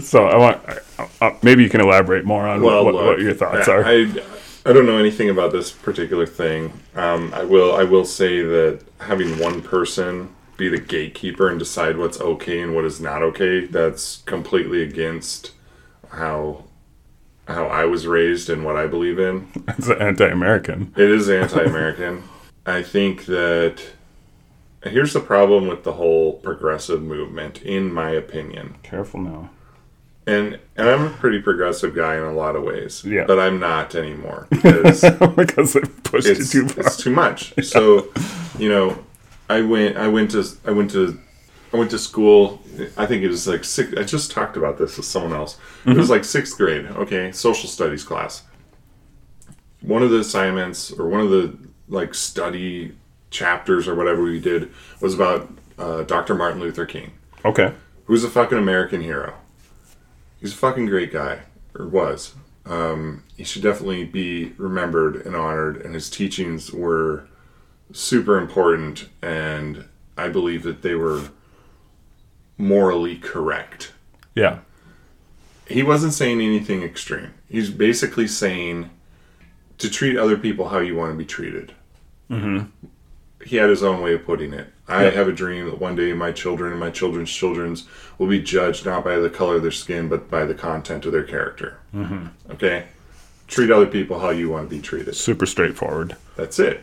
so 0.02 0.26
I 0.26 0.36
want 0.36 0.62
uh, 0.98 1.06
uh, 1.20 1.36
maybe 1.42 1.62
you 1.62 1.70
can 1.70 1.80
elaborate 1.80 2.24
more 2.24 2.46
on 2.46 2.62
Well, 2.62 2.84
what, 2.84 2.94
look, 2.94 3.06
what 3.06 3.20
your 3.20 3.34
thoughts 3.34 3.68
I, 3.68 3.72
are. 3.72 3.84
I, 3.84 4.22
I 4.66 4.72
don't 4.72 4.86
know 4.86 4.98
anything 4.98 5.30
about 5.30 5.52
this 5.52 5.70
particular 5.70 6.26
thing. 6.26 6.72
Um, 6.94 7.32
I 7.34 7.44
will 7.44 7.74
I 7.74 7.84
will 7.84 8.04
say 8.04 8.42
that 8.42 8.82
having 9.00 9.38
one 9.38 9.62
person 9.62 10.34
be 10.56 10.68
the 10.68 10.78
gatekeeper 10.78 11.48
and 11.48 11.58
decide 11.58 11.96
what's 11.96 12.20
okay 12.20 12.60
and 12.60 12.74
what 12.74 12.84
is 12.84 13.00
not 13.00 13.22
okay, 13.22 13.64
that's 13.66 14.18
completely 14.26 14.82
against 14.82 15.52
how 16.10 16.64
how 17.46 17.66
I 17.66 17.86
was 17.86 18.06
raised 18.06 18.50
and 18.50 18.64
what 18.64 18.76
I 18.76 18.86
believe 18.86 19.18
in. 19.18 19.48
it's 19.68 19.88
anti-American. 19.88 20.92
It 20.96 21.10
is 21.10 21.30
anti-American. 21.30 22.24
I 22.66 22.82
think 22.82 23.24
that 23.24 23.82
here's 24.84 25.12
the 25.12 25.20
problem 25.20 25.66
with 25.66 25.84
the 25.84 25.94
whole 25.94 26.34
progressive 26.34 27.02
movement, 27.02 27.62
in 27.62 27.92
my 27.92 28.10
opinion. 28.10 28.76
Careful 28.82 29.20
now. 29.20 29.50
And, 30.26 30.58
and 30.76 30.88
I'm 30.90 31.06
a 31.06 31.10
pretty 31.10 31.40
progressive 31.40 31.94
guy 31.94 32.16
in 32.16 32.22
a 32.22 32.32
lot 32.32 32.54
of 32.54 32.62
ways, 32.62 33.02
Yeah. 33.04 33.24
but 33.26 33.38
I'm 33.38 33.58
not 33.58 33.94
anymore 33.94 34.46
because 34.50 35.00
because 35.36 35.72
they 35.72 35.80
pushed 35.80 36.26
it's, 36.28 36.54
it 36.54 36.58
too 36.60 36.68
far. 36.68 36.84
it's 36.86 36.96
too 36.98 37.10
much. 37.10 37.54
So, 37.64 38.08
you 38.58 38.68
know, 38.68 38.98
I 39.48 39.62
went 39.62 39.96
I 39.96 40.08
went 40.08 40.30
to 40.32 40.44
I 40.66 40.70
went 40.72 40.90
to 40.90 41.18
I 41.72 41.76
went 41.78 41.90
to 41.92 41.98
school. 41.98 42.60
I 42.98 43.06
think 43.06 43.22
it 43.22 43.28
was 43.28 43.48
like 43.48 43.64
six. 43.64 43.94
I 43.96 44.02
just 44.04 44.30
talked 44.30 44.56
about 44.58 44.76
this 44.78 44.96
with 44.98 45.06
someone 45.06 45.32
else. 45.32 45.54
It 45.86 45.88
Mm-hmm. 45.90 45.98
was 45.98 46.10
like 46.10 46.24
sixth 46.24 46.58
grade. 46.58 46.84
Okay, 46.86 47.32
social 47.32 47.68
studies 47.70 48.04
class. 48.04 48.42
One 49.80 50.02
of 50.02 50.10
the 50.10 50.18
assignments 50.18 50.90
or 50.92 51.08
one 51.08 51.20
of 51.20 51.30
the 51.30 51.56
like 51.88 52.12
study 52.14 52.92
chapters 53.30 53.86
or 53.88 53.94
whatever 53.94 54.22
we 54.22 54.40
did 54.40 54.70
was 55.00 55.14
about 55.14 55.50
uh, 55.78 56.02
Dr. 56.02 56.34
Martin 56.34 56.60
Luther 56.60 56.86
King 56.86 57.12
Okay. 57.44 57.72
who's 58.06 58.24
a 58.24 58.30
fucking 58.30 58.58
American 58.58 59.00
hero. 59.02 59.34
He's 60.40 60.52
a 60.52 60.56
fucking 60.56 60.86
great 60.86 61.12
guy, 61.12 61.40
or 61.78 61.86
was. 61.88 62.34
Um, 62.64 63.24
he 63.36 63.44
should 63.44 63.62
definitely 63.62 64.04
be 64.04 64.52
remembered 64.56 65.16
and 65.26 65.34
honored, 65.34 65.76
and 65.78 65.94
his 65.94 66.08
teachings 66.10 66.72
were 66.72 67.26
super 67.92 68.38
important, 68.38 69.08
and 69.22 69.84
I 70.16 70.28
believe 70.28 70.62
that 70.64 70.82
they 70.82 70.94
were 70.94 71.30
morally 72.56 73.16
correct. 73.16 73.92
Yeah. 74.34 74.58
He 75.66 75.82
wasn't 75.82 76.12
saying 76.14 76.40
anything 76.40 76.82
extreme. 76.82 77.34
He's 77.48 77.70
basically 77.70 78.26
saying 78.26 78.90
to 79.78 79.90
treat 79.90 80.16
other 80.16 80.36
people 80.36 80.68
how 80.68 80.78
you 80.78 80.96
want 80.96 81.12
to 81.12 81.16
be 81.18 81.24
treated. 81.24 81.72
He 83.44 83.56
had 83.56 83.70
his 83.70 83.82
own 83.82 84.00
way 84.02 84.14
of 84.14 84.24
putting 84.24 84.52
it. 84.52 84.72
I 84.88 85.04
Yeah. 85.04 85.10
have 85.10 85.28
a 85.28 85.32
dream 85.32 85.66
that 85.66 85.80
one 85.80 85.94
day 85.96 86.12
my 86.12 86.32
children 86.32 86.70
and 86.72 86.80
my 86.80 86.90
children's 86.90 87.30
children's 87.30 87.86
will 88.18 88.26
be 88.26 88.40
judged 88.40 88.84
not 88.86 89.04
by 89.04 89.16
the 89.16 89.30
color 89.30 89.56
of 89.56 89.62
their 89.62 89.70
skin, 89.70 90.08
but 90.08 90.30
by 90.30 90.44
the 90.44 90.54
content 90.54 91.06
of 91.06 91.12
their 91.12 91.22
character. 91.22 91.76
Mm-hmm. 91.94 92.26
Okay? 92.52 92.84
Treat 93.46 93.70
other 93.70 93.86
people 93.86 94.18
how 94.18 94.30
you 94.30 94.48
want 94.50 94.68
to 94.68 94.74
be 94.76 94.82
treated. 94.82 95.14
Super 95.14 95.46
straightforward. 95.46 96.16
That's 96.36 96.58
it. 96.58 96.82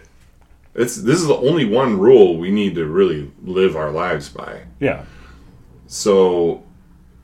It's 0.73 0.95
this 0.97 1.21
is 1.21 1.27
the 1.27 1.35
only 1.37 1.65
one 1.65 1.99
rule 1.99 2.37
we 2.37 2.51
need 2.51 2.75
to 2.75 2.85
really 2.85 3.31
live 3.43 3.75
our 3.75 3.91
lives 3.91 4.29
by. 4.29 4.61
Yeah. 4.79 5.03
So 5.87 6.63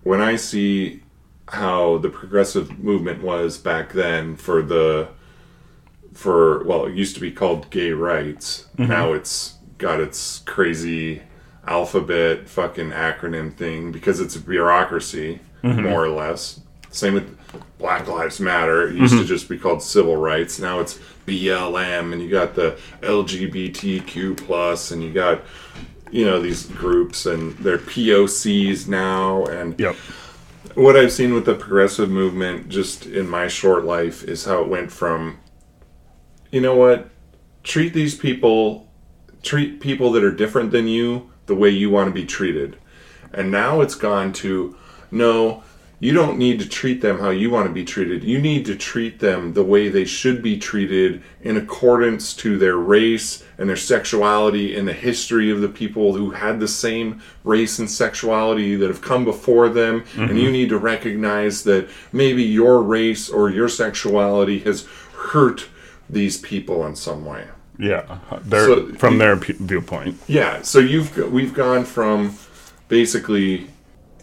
when 0.04 0.22
I 0.22 0.36
see 0.36 1.02
how 1.50 1.98
the 1.98 2.10
progressive 2.10 2.80
movement 2.80 3.22
was 3.22 3.58
back 3.58 3.92
then 3.94 4.36
for 4.36 4.62
the 4.62 5.10
for 6.14 6.64
well, 6.64 6.86
it 6.86 6.96
used 6.96 7.16
to 7.16 7.22
be 7.22 7.32
called 7.32 7.70
gay 7.70 7.92
rights. 7.92 8.68
Mm-hmm. 8.78 8.92
Now 8.92 9.14
it's 9.14 9.56
got 9.78 10.00
its 10.00 10.40
crazy 10.40 11.22
alphabet 11.68 12.50
fucking 12.50 12.92
acronym 12.92 13.54
thing 13.54 13.92
because 13.92 14.20
it's 14.20 14.36
a 14.36 14.40
bureaucracy, 14.40 15.40
mm-hmm. 15.64 15.84
more 15.84 16.06
or 16.06 16.10
less. 16.10 16.60
Same 16.90 17.14
with 17.14 17.38
Black 17.78 18.08
Lives 18.08 18.40
Matter. 18.40 18.90
It 18.90 18.96
used 18.96 19.14
to 19.14 19.20
mm-hmm. 19.20 19.28
just 19.28 19.48
be 19.48 19.58
called 19.58 19.82
civil 19.82 20.18
rights. 20.18 20.60
Now 20.60 20.80
it's 20.80 21.00
BLM, 21.26 22.12
and 22.12 22.22
you 22.22 22.30
got 22.30 22.54
the 22.56 22.78
LGBTQ 23.02 24.38
plus, 24.38 24.92
and 24.92 25.02
you 25.02 25.14
got 25.14 25.42
you 26.12 26.26
know 26.26 26.42
these 26.42 26.66
groups 26.66 27.26
and 27.26 27.58
they're 27.60 27.78
POCs 27.78 28.88
now. 28.88 29.46
And 29.46 29.80
Yep. 29.80 29.96
what 30.76 30.96
I've 30.96 31.12
seen 31.12 31.34
with 31.34 31.46
the 31.46 31.56
progressive 31.56 32.10
movement, 32.10 32.70
just 32.70 33.06
in 33.06 33.30
my 33.30 33.48
short 33.48 33.86
life, 33.86 34.24
is 34.24 34.46
how 34.46 34.62
it 34.62 34.68
went 34.68 34.92
from, 34.92 35.40
you 36.52 36.62
know 36.62 36.76
what, 36.76 37.10
treat 37.64 37.94
these 37.94 38.16
people, 38.16 38.88
treat 39.42 39.80
people 39.80 40.12
that 40.12 40.24
are 40.24 40.32
different 40.32 40.72
than 40.72 40.88
you 40.88 41.32
the 41.46 41.56
way 41.56 41.70
you 41.70 41.90
want 41.90 42.08
to 42.08 42.14
be 42.14 42.26
treated. 42.26 42.78
And 43.34 43.50
now 43.52 43.82
it's 43.82 43.96
gone 43.96 44.34
to, 44.34 44.76
no, 45.10 45.64
you 46.02 46.14
don't 46.14 46.40
need 46.40 46.60
to 46.60 46.68
treat 46.68 47.00
them 47.02 47.20
how 47.20 47.30
you 47.30 47.52
want 47.52 47.68
to 47.68 47.74
be 47.74 47.86
treated. 47.86 48.24
You 48.24 48.42
need 48.42 48.66
to 48.66 48.76
treat 48.76 49.20
them 49.20 49.54
the 49.54 49.64
way 49.64 49.88
they 49.88 50.04
should 50.04 50.42
be 50.42 50.58
treated 50.58 51.22
in 51.42 51.58
accordance 51.58 52.34
to 52.38 52.58
their 52.58 52.78
race 52.78 53.44
and 53.60 53.70
their 53.70 53.78
sexuality 53.78 54.76
and 54.76 54.88
the 54.88 54.94
history 54.94 55.52
of 55.52 55.62
the 55.62 55.70
people 55.70 56.16
who 56.16 56.32
had 56.32 56.60
the 56.60 56.68
same 56.68 57.22
race 57.44 57.78
and 57.78 57.90
sexuality 57.90 58.76
that 58.76 58.88
have 58.88 59.02
come 59.02 59.24
before 59.24 59.70
them. 59.70 60.04
And 60.18 60.38
you 60.40 60.46
mm-hmm. 60.46 60.54
need 60.54 60.70
to 60.70 60.80
recognize 60.80 61.64
that 61.66 61.88
maybe 62.12 62.44
your 62.44 62.82
race 62.82 63.30
or 63.30 63.52
your 63.52 63.70
sexuality 63.70 64.58
has 64.60 64.88
hurt 65.14 65.68
these 66.12 66.38
people 66.38 66.86
in 66.86 66.96
some 66.96 67.26
way. 67.26 67.46
Yeah. 67.80 68.20
Their, 68.44 68.66
So- 68.66 68.94
from 68.94 69.18
their 69.18 69.38
p- 69.38 69.54
viewpoint. 69.54 70.18
Yeah, 70.28 70.62
so 70.62 70.80
you've 70.80 71.16
we've 71.32 71.54
gone 71.54 71.86
from 71.86 72.36
basically, 72.88 73.68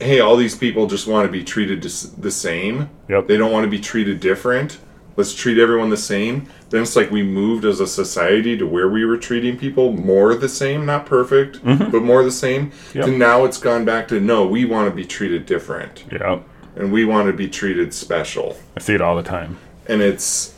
hey, 0.01 0.21
all 0.21 0.37
these 0.37 0.55
people 0.55 0.87
just 0.87 1.07
want 1.07 1.27
to 1.27 1.33
be 1.33 1.43
treated 1.43 1.83
the 1.83 2.31
same. 2.31 2.89
Yep. 3.09 3.27
They 3.27 3.37
don't 3.37 3.51
want 3.53 3.65
to 3.65 3.71
be 3.71 3.81
treated 3.81 4.21
different. 4.21 4.79
Let's 5.17 5.35
treat 5.35 5.59
everyone 5.59 5.91
the 5.91 5.97
same. 5.97 6.47
Then 6.71 6.83
it's 6.83 6.95
like 6.95 7.11
we 7.11 7.25
moved 7.25 7.65
as 7.65 7.81
a 7.81 7.87
society 7.89 8.57
to 8.57 8.67
where 8.67 8.89
we 8.89 9.05
were 9.05 9.17
treating 9.17 9.57
people 9.57 9.91
more 9.91 10.35
the 10.37 10.49
same, 10.49 10.87
not 10.87 11.07
perfect, 11.07 11.57
mm-hmm. 11.65 11.91
but 11.91 12.03
more 12.03 12.23
the 12.23 12.31
same. 12.31 12.71
Yep. 12.95 13.07
To 13.07 13.11
now 13.11 13.45
it's 13.45 13.59
gone 13.59 13.85
back 13.85 14.07
to 14.09 14.21
no, 14.21 14.47
we 14.47 14.65
want 14.65 14.89
to 14.89 14.95
be 14.95 15.05
treated 15.05 15.45
different, 15.47 16.05
Yeah. 16.13 16.39
and 16.77 16.93
we 16.93 17.05
want 17.05 17.27
to 17.27 17.33
be 17.33 17.49
treated 17.49 17.93
special 17.93 18.57
I 18.77 18.81
see 18.81 18.95
it 18.95 19.01
all 19.01 19.17
the 19.17 19.25
time. 19.25 19.59
and 19.89 20.01
it's 20.03 20.55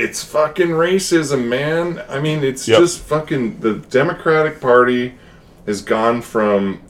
it's 0.00 0.24
fucking 0.24 0.68
racism, 0.68 1.48
man. 1.48 2.02
I 2.08 2.20
mean, 2.20 2.42
it's 2.42 2.66
Yep. 2.66 2.78
just 2.78 3.00
fucking 3.00 3.60
the 3.60 3.74
Democratic 3.74 4.60
Party 4.60 5.14
has 5.66 5.82
gone 5.82 6.22
from 6.22 6.80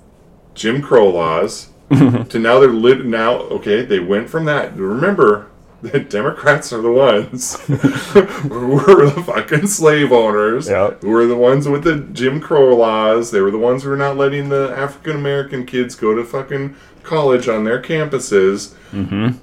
Jim 0.55 0.81
Crow 0.81 1.09
laws 1.11 1.69
to 1.91 2.39
now 2.39 2.61
they're 2.61 2.71
lit 2.71 3.05
now. 3.05 3.35
Okay, 3.35 3.83
they 3.83 3.99
went 3.99 4.31
from 4.31 4.45
that. 4.45 4.77
Remember, 4.77 5.47
the 5.83 5.99
Democrats 5.99 6.73
are 6.73 6.83
the 6.83 6.93
ones 6.93 7.59
who 7.61 8.69
were 8.69 9.11
the 9.11 9.23
fucking 9.27 9.67
slave 9.67 10.13
owners. 10.13 10.69
Yep. 10.69 11.03
Who 11.03 11.11
were 11.11 11.27
the 11.27 11.37
ones 11.37 11.67
with 11.69 11.85
the 11.85 12.01
Jim 12.13 12.41
Crow 12.41 12.77
laws. 12.77 13.31
They 13.31 13.41
were 13.41 13.51
the 13.51 13.59
ones 13.59 13.83
who 13.83 13.91
were 13.91 13.97
not 13.97 14.17
letting 14.17 14.51
the 14.51 14.73
African 14.77 15.17
American 15.17 15.67
kids 15.67 15.95
go 15.95 16.15
to 16.15 16.25
fucking 16.25 16.77
college 17.03 17.49
on 17.49 17.65
their 17.65 17.81
campuses 17.81 18.75
mm-hmm. 18.93 19.39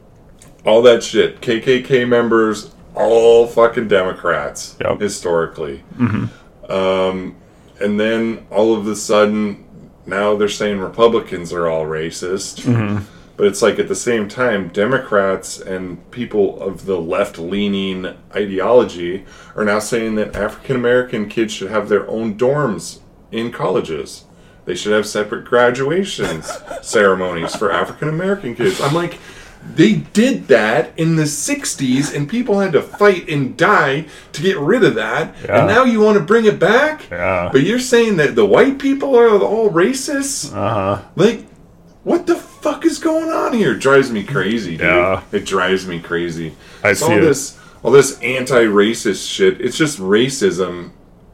all 0.65 0.81
that 0.83 1.03
shit. 1.03 1.41
KKK 1.41 2.07
members, 2.07 2.71
all 2.97 3.47
fucking 3.47 3.87
Democrats 3.87 4.75
Yep. 4.81 4.99
historically. 5.01 5.83
Um, 6.69 7.35
and 7.79 7.99
then 7.99 8.45
all 8.51 8.75
of 8.75 8.87
a 8.87 8.95
sudden, 8.95 9.63
now 10.05 10.35
they're 10.35 10.49
saying 10.49 10.79
Republicans 10.79 11.53
are 11.53 11.67
all 11.67 11.85
racist. 11.85 12.65
But 13.37 13.45
it's 13.45 13.61
like 13.61 13.77
at 13.77 13.87
the 13.87 13.95
same 13.95 14.27
time, 14.27 14.69
Democrats 14.69 15.59
and 15.59 16.09
people 16.09 16.59
of 16.59 16.87
the 16.87 16.97
left 16.99 17.37
leaning 17.37 18.07
ideology 18.35 19.25
are 19.55 19.63
now 19.63 19.77
saying 19.77 20.15
that 20.15 20.35
African 20.35 20.75
American 20.75 21.29
kids 21.29 21.53
should 21.53 21.69
have 21.69 21.87
their 21.87 22.09
own 22.09 22.35
dorms 22.35 22.99
in 23.31 23.51
colleges. 23.51 24.23
They 24.65 24.73
should 24.73 24.91
have 24.91 25.05
separate 25.05 25.45
graduations 25.45 26.51
ceremonies 26.81 27.55
for 27.55 27.71
African 27.71 28.09
American 28.09 28.55
kids. 28.55 28.81
I'm 28.81 28.95
like, 28.95 29.19
they 29.75 29.95
did 29.95 30.47
that 30.47 30.97
in 30.97 31.15
the 31.15 31.23
60s 31.23 32.15
and 32.15 32.29
people 32.29 32.59
had 32.59 32.73
to 32.73 32.81
fight 32.81 33.29
and 33.29 33.57
die 33.57 34.05
to 34.33 34.41
get 34.41 34.57
rid 34.57 34.83
of 34.83 34.95
that. 34.95 35.35
Yeah. 35.43 35.59
And 35.59 35.67
now 35.67 35.83
you 35.83 35.99
want 35.99 36.17
to 36.17 36.23
bring 36.23 36.45
it 36.45 36.59
back? 36.59 37.09
Yeah. 37.09 37.49
But 37.51 37.63
you're 37.63 37.79
saying 37.79 38.17
that 38.17 38.35
the 38.35 38.45
white 38.45 38.79
people 38.79 39.15
are 39.17 39.29
all 39.29 39.69
racists? 39.69 40.53
Uh 40.53 40.73
huh. 40.73 41.01
Like, 41.15 41.45
what 42.03 42.25
the 42.27 42.35
fuck 42.35 42.85
is 42.85 42.99
going 42.99 43.29
on 43.29 43.53
here? 43.53 43.73
It 43.73 43.79
drives 43.79 44.11
me 44.11 44.23
crazy, 44.23 44.71
dude. 44.77 44.87
Yeah. 44.87 45.23
It 45.31 45.45
drives 45.45 45.85
me 45.87 45.99
crazy. 45.99 46.55
I 46.83 46.91
It's 46.91 46.99
see 47.01 47.05
all 47.05 47.17
it. 47.17 47.21
this 47.21 47.59
all 47.83 47.91
this 47.91 48.19
anti-racist 48.21 49.29
shit. 49.29 49.61
It's 49.61 49.77
just 49.77 49.99
racism 49.99 50.91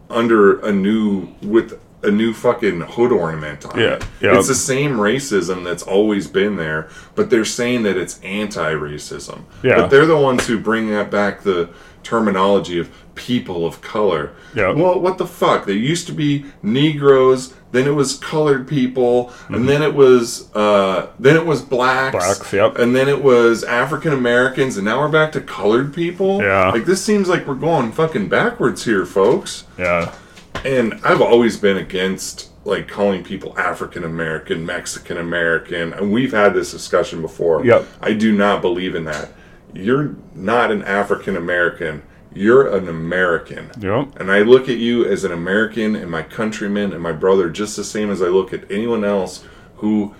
under 0.10 0.60
a 0.60 0.72
new 0.72 1.30
with 1.42 1.80
a 2.04 2.12
new 2.12 2.34
fucking 2.34 2.82
hood 2.82 3.12
ornament 3.12 3.66
on 3.66 3.80
Yeah, 3.80 3.94
it. 3.96 4.06
yeah. 4.22 4.38
It's 4.38 4.48
the 4.48 4.56
same 4.56 4.94
racism 4.98 5.64
that's 5.64 5.84
always 5.84 6.28
been 6.28 6.56
there, 6.58 6.90
but 7.16 7.30
they're 7.30 7.46
saying 7.46 7.84
that 7.84 7.98
it's 7.98 8.20
anti-racism. 8.22 9.42
Yeah. 9.64 9.76
But 9.78 9.88
they're 9.90 10.06
the 10.06 10.18
ones 10.18 10.48
who 10.48 10.60
bring 10.60 10.90
that 10.92 11.10
back 11.12 11.42
the 11.44 11.70
terminology 12.04 12.80
of 12.80 12.90
people 13.16 13.66
of 13.66 13.80
color. 13.82 14.32
Yeah. 14.56 14.72
Well, 14.74 15.00
what 15.00 15.18
the 15.18 15.26
fuck? 15.28 15.66
There 15.66 15.76
used 15.76 16.08
to 16.08 16.14
be 16.14 16.46
Negroes, 16.62 17.54
then 17.72 17.88
it 17.88 17.92
was 17.92 18.16
colored 18.18 18.68
people, 18.68 19.32
and 19.48 19.68
then 19.70 19.82
it 19.82 19.94
was 19.96 20.54
uh, 20.56 21.08
then 21.20 21.36
it 21.38 21.46
was 21.46 21.62
blacks, 21.62 22.16
Mm-hmm. 22.16 22.26
Blacks, 22.26 22.54
yep. 22.54 22.78
and 22.78 22.96
then 22.96 23.08
it 23.08 23.24
was 23.24 23.64
African 23.64 24.14
Americans, 24.14 24.76
and 24.78 24.86
now 24.86 25.00
we're 25.00 25.08
back 25.10 25.32
to 25.34 25.42
colored 25.42 25.94
people. 25.94 26.42
Yeah. 26.44 26.70
Like 26.72 26.86
this 26.86 27.04
seems 27.04 27.30
like 27.30 27.48
we're 27.48 27.56
going 27.56 27.92
fucking 27.92 28.28
backwards 28.30 28.84
here, 28.86 29.06
folks. 29.06 29.64
Yeah. 29.78 30.14
And 30.66 31.00
I've 31.04 31.22
always 31.22 31.58
been 31.58 31.78
against 31.78 32.50
like 32.66 32.88
calling 32.88 33.24
people 33.24 33.58
African 33.60 34.04
American, 34.04 34.66
Mexican 34.66 35.18
American, 35.18 35.94
and 35.94 36.12
we've 36.12 36.32
had 36.32 36.54
this 36.54 36.72
discussion 36.72 37.22
before. 37.22 37.66
Yep. 37.66 37.86
I 38.02 38.14
do 38.14 38.32
not 38.36 38.62
believe 38.62 38.96
in 38.96 39.04
that. 39.06 39.30
You're 39.74 40.16
not 40.34 40.72
an 40.72 40.84
African 40.84 41.36
American. 41.36 42.04
You're 42.34 42.76
an 42.76 42.88
American. 42.88 43.70
Yep. 43.80 44.20
And 44.20 44.32
I 44.32 44.40
look 44.40 44.70
at 44.70 44.78
you 44.78 45.06
as 45.06 45.24
an 45.24 45.32
American 45.32 45.96
and 45.96 46.10
my 46.10 46.24
countrymen 46.24 46.94
and 46.94 47.02
my 47.02 47.12
brother 47.12 47.50
just 47.50 47.76
the 47.76 47.84
same 47.84 48.10
as 48.10 48.22
I 48.22 48.28
look 48.28 48.54
at 48.54 48.72
anyone 48.72 49.04
else 49.04 49.44
who 49.78 50.16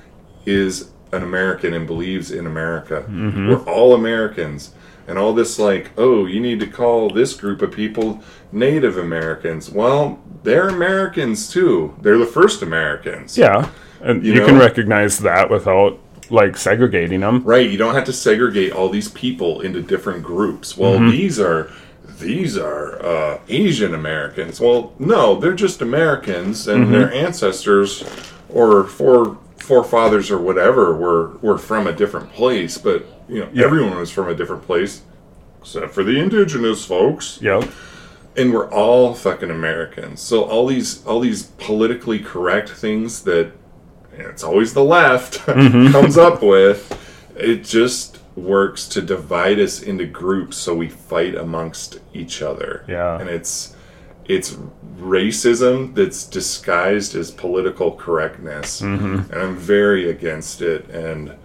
is 0.46 0.92
an 1.12 1.24
American 1.24 1.74
and 1.74 1.88
believes 1.88 2.32
in 2.32 2.46
America. 2.46 3.06
Mm-hmm. 3.08 3.50
We're 3.50 3.64
all 3.64 3.94
Americans. 3.94 4.74
And 5.06 5.18
all 5.18 5.34
this, 5.34 5.60
like, 5.60 5.92
oh, 5.98 6.26
you 6.26 6.40
need 6.40 6.62
to 6.62 6.68
call 6.68 7.10
this 7.10 7.34
group 7.34 7.62
of 7.62 7.72
people 7.72 8.24
Native 8.54 8.98
Americans. 8.98 9.70
Well, 9.70 10.20
they're 10.44 10.70
Americans 10.70 11.50
too. 11.50 11.96
They're 12.02 12.18
the 12.18 12.26
first 12.26 12.62
Americans. 12.62 13.38
Yeah. 13.38 13.70
And 14.02 14.24
You 14.26 14.34
you, 14.34 14.40
know? 14.42 14.46
can 14.48 14.60
recognize 14.60 15.18
that 15.20 15.50
without 15.50 16.00
like 16.30 16.56
segregating 16.58 17.20
them. 17.22 17.44
Right, 17.44 17.70
you 17.70 17.78
don't 17.78 17.96
have 17.96 18.06
to 18.06 18.14
segregate 18.14 18.72
all 18.72 18.90
these 18.90 19.10
people 19.10 19.62
into 19.62 19.82
different 19.82 20.24
groups. 20.24 20.78
Well, 20.78 21.00
these 21.00 21.40
are 21.40 21.70
these 22.20 22.58
are 22.58 23.04
uh, 23.04 23.40
Asian 23.50 23.94
Americans. 23.94 24.60
Well, 24.62 24.94
no, 25.00 25.36
they're 25.40 25.54
just 25.54 25.82
Americans, 25.82 26.68
and 26.68 26.94
their 26.94 27.12
ancestors 27.14 28.04
or 28.50 28.86
fore 28.86 29.38
forefathers 29.58 30.30
or 30.32 30.38
whatever 30.38 30.94
were 30.96 31.38
were 31.42 31.58
from 31.58 31.88
a 31.88 31.94
different 31.94 32.32
place. 32.34 32.78
But 32.78 33.06
you 33.28 33.40
know, 33.40 33.50
Yeah. 33.54 33.66
everyone 33.66 33.98
was 33.98 34.10
from 34.12 34.28
a 34.30 34.36
different 34.36 34.64
place, 34.64 35.02
except 35.62 35.92
for 35.94 36.04
the 36.04 36.18
indigenous 36.20 36.86
folks 36.86 37.40
Yep. 37.42 37.66
And 38.36 38.54
we're 38.54 38.70
all 38.70 39.14
fucking 39.14 39.52
Americans. 39.52 40.22
So 40.22 40.44
all 40.44 40.68
these 40.68 41.06
all 41.06 41.20
these 41.20 41.44
politically 41.44 42.20
correct 42.20 42.70
things 42.70 43.24
that 43.24 43.52
it's 44.14 44.44
always 44.44 44.74
the 44.74 44.84
left 44.84 45.40
mm-hmm. 45.40 45.92
comes 45.92 46.18
up 46.18 46.42
with, 46.42 47.00
it 47.36 47.64
just 47.64 48.20
works 48.36 48.88
to 48.88 49.02
divide 49.02 49.60
us 49.60 49.82
into 49.82 50.06
groups 50.06 50.58
so 50.58 50.76
we 50.76 50.90
fight 50.90 51.36
amongst 51.36 52.00
each 52.14 52.42
other. 52.42 52.86
Yeah. 52.88 53.20
And 53.20 53.30
it's 53.30 53.76
it's 54.26 54.58
racism 54.98 55.94
that's 55.94 56.26
disguised 56.26 57.16
as 57.16 57.30
political 57.30 57.92
correctness. 57.92 58.82
Mm-hmm. 58.82 59.32
And 59.32 59.42
I'm 59.42 59.58
very 59.58 60.10
against 60.10 60.62
it 60.62 60.90
and 60.90 61.36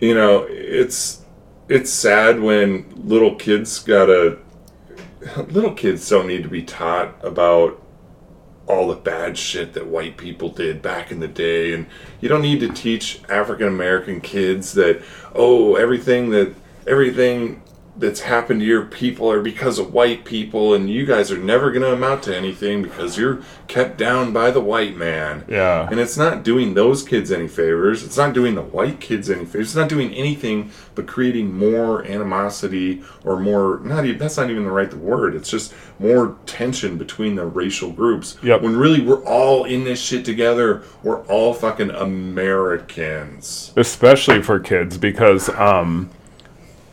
you 0.00 0.14
know, 0.14 0.46
it's 0.48 1.22
it's 1.68 1.90
sad 1.90 2.40
when 2.40 2.92
little 2.94 3.36
kids 3.36 3.78
gotta 3.78 4.38
little 5.48 5.72
kids 5.72 6.08
don't 6.08 6.26
need 6.26 6.42
to 6.42 6.48
be 6.48 6.62
taught 6.62 7.14
about 7.24 7.80
all 8.66 8.88
the 8.88 8.96
bad 8.96 9.36
shit 9.36 9.74
that 9.74 9.86
white 9.86 10.16
people 10.16 10.48
did 10.48 10.80
back 10.80 11.10
in 11.10 11.20
the 11.20 11.28
day 11.28 11.74
and 11.74 11.86
you 12.20 12.28
don't 12.28 12.42
need 12.42 12.60
to 12.60 12.68
teach 12.70 13.20
African 13.28 13.68
American 13.68 14.20
kids 14.20 14.72
that 14.72 15.02
oh 15.34 15.76
everything 15.76 16.30
that 16.30 16.54
everything 16.86 17.62
that's 17.96 18.20
happened 18.20 18.60
to 18.60 18.66
your 18.66 18.84
people 18.84 19.30
are 19.30 19.40
because 19.40 19.78
of 19.78 19.92
white 19.92 20.24
people 20.24 20.74
and 20.74 20.90
you 20.90 21.06
guys 21.06 21.30
are 21.30 21.38
never 21.38 21.70
going 21.70 21.82
to 21.82 21.92
amount 21.92 22.24
to 22.24 22.36
anything 22.36 22.82
because 22.82 23.16
you're 23.16 23.40
kept 23.68 23.96
down 23.96 24.32
by 24.32 24.50
the 24.50 24.60
white 24.60 24.96
man. 24.96 25.44
Yeah. 25.48 25.88
And 25.88 26.00
it's 26.00 26.16
not 26.16 26.42
doing 26.42 26.74
those 26.74 27.04
kids 27.04 27.30
any 27.30 27.46
favors. 27.46 28.02
It's 28.02 28.16
not 28.16 28.34
doing 28.34 28.56
the 28.56 28.62
white 28.62 28.98
kids 28.98 29.30
any 29.30 29.44
favors. 29.44 29.68
It's 29.68 29.76
not 29.76 29.88
doing 29.88 30.12
anything 30.12 30.72
but 30.96 31.06
creating 31.06 31.56
more 31.56 32.04
animosity 32.04 33.02
or 33.24 33.38
more 33.38 33.80
not 33.84 34.04
even 34.04 34.18
that's 34.18 34.36
not 34.36 34.50
even 34.50 34.64
the 34.64 34.72
right 34.72 34.92
word. 34.94 35.36
It's 35.36 35.50
just 35.50 35.72
more 36.00 36.36
tension 36.46 36.98
between 36.98 37.36
the 37.36 37.46
racial 37.46 37.92
groups. 37.92 38.36
Yep. 38.42 38.62
When 38.62 38.76
really 38.76 39.02
we're 39.02 39.24
all 39.24 39.64
in 39.64 39.84
this 39.84 40.00
shit 40.00 40.24
together. 40.24 40.82
We're 41.04 41.22
all 41.26 41.54
fucking 41.54 41.90
Americans. 41.90 43.72
especially 43.76 44.42
for 44.42 44.58
kids 44.58 44.98
because 44.98 45.48
um, 45.50 46.10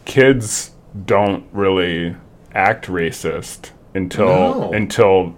kids 0.06 0.71
don't 1.06 1.46
really 1.52 2.16
act 2.54 2.88
racist 2.88 3.72
until 3.94 4.26
No. 4.28 4.72
until 4.74 5.36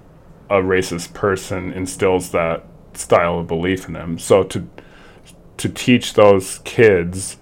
a 0.50 0.56
racist 0.62 1.14
person 1.14 1.72
instills 1.74 2.32
that 2.32 2.64
style 2.94 3.40
of 3.40 3.48
belief 3.48 3.88
in 3.88 3.94
them. 3.94 4.18
So 4.20 4.44
to 4.44 4.68
to 5.58 5.70
teach 5.70 6.14
those 6.14 6.60
kids 6.60 7.38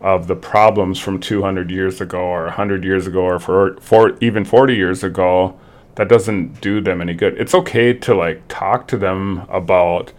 of 0.00 0.26
the 0.26 0.34
problems 0.34 0.98
from 0.98 1.20
200 1.20 1.70
years 1.70 2.00
ago 2.00 2.18
or 2.18 2.44
100 2.44 2.82
years 2.84 3.06
ago 3.06 3.20
or 3.20 3.38
for, 3.38 3.76
for 3.80 4.16
even 4.20 4.44
40 4.44 4.74
years 4.74 5.04
ago 5.04 5.56
that 5.94 6.08
doesn't 6.08 6.60
do 6.60 6.80
them 6.80 7.00
any 7.00 7.14
good. 7.14 7.38
It's 7.38 7.54
okay 7.54 7.92
to 7.92 8.14
like 8.14 8.42
talk 8.48 8.88
to 8.88 8.96
them 8.96 9.46
about 9.48 10.12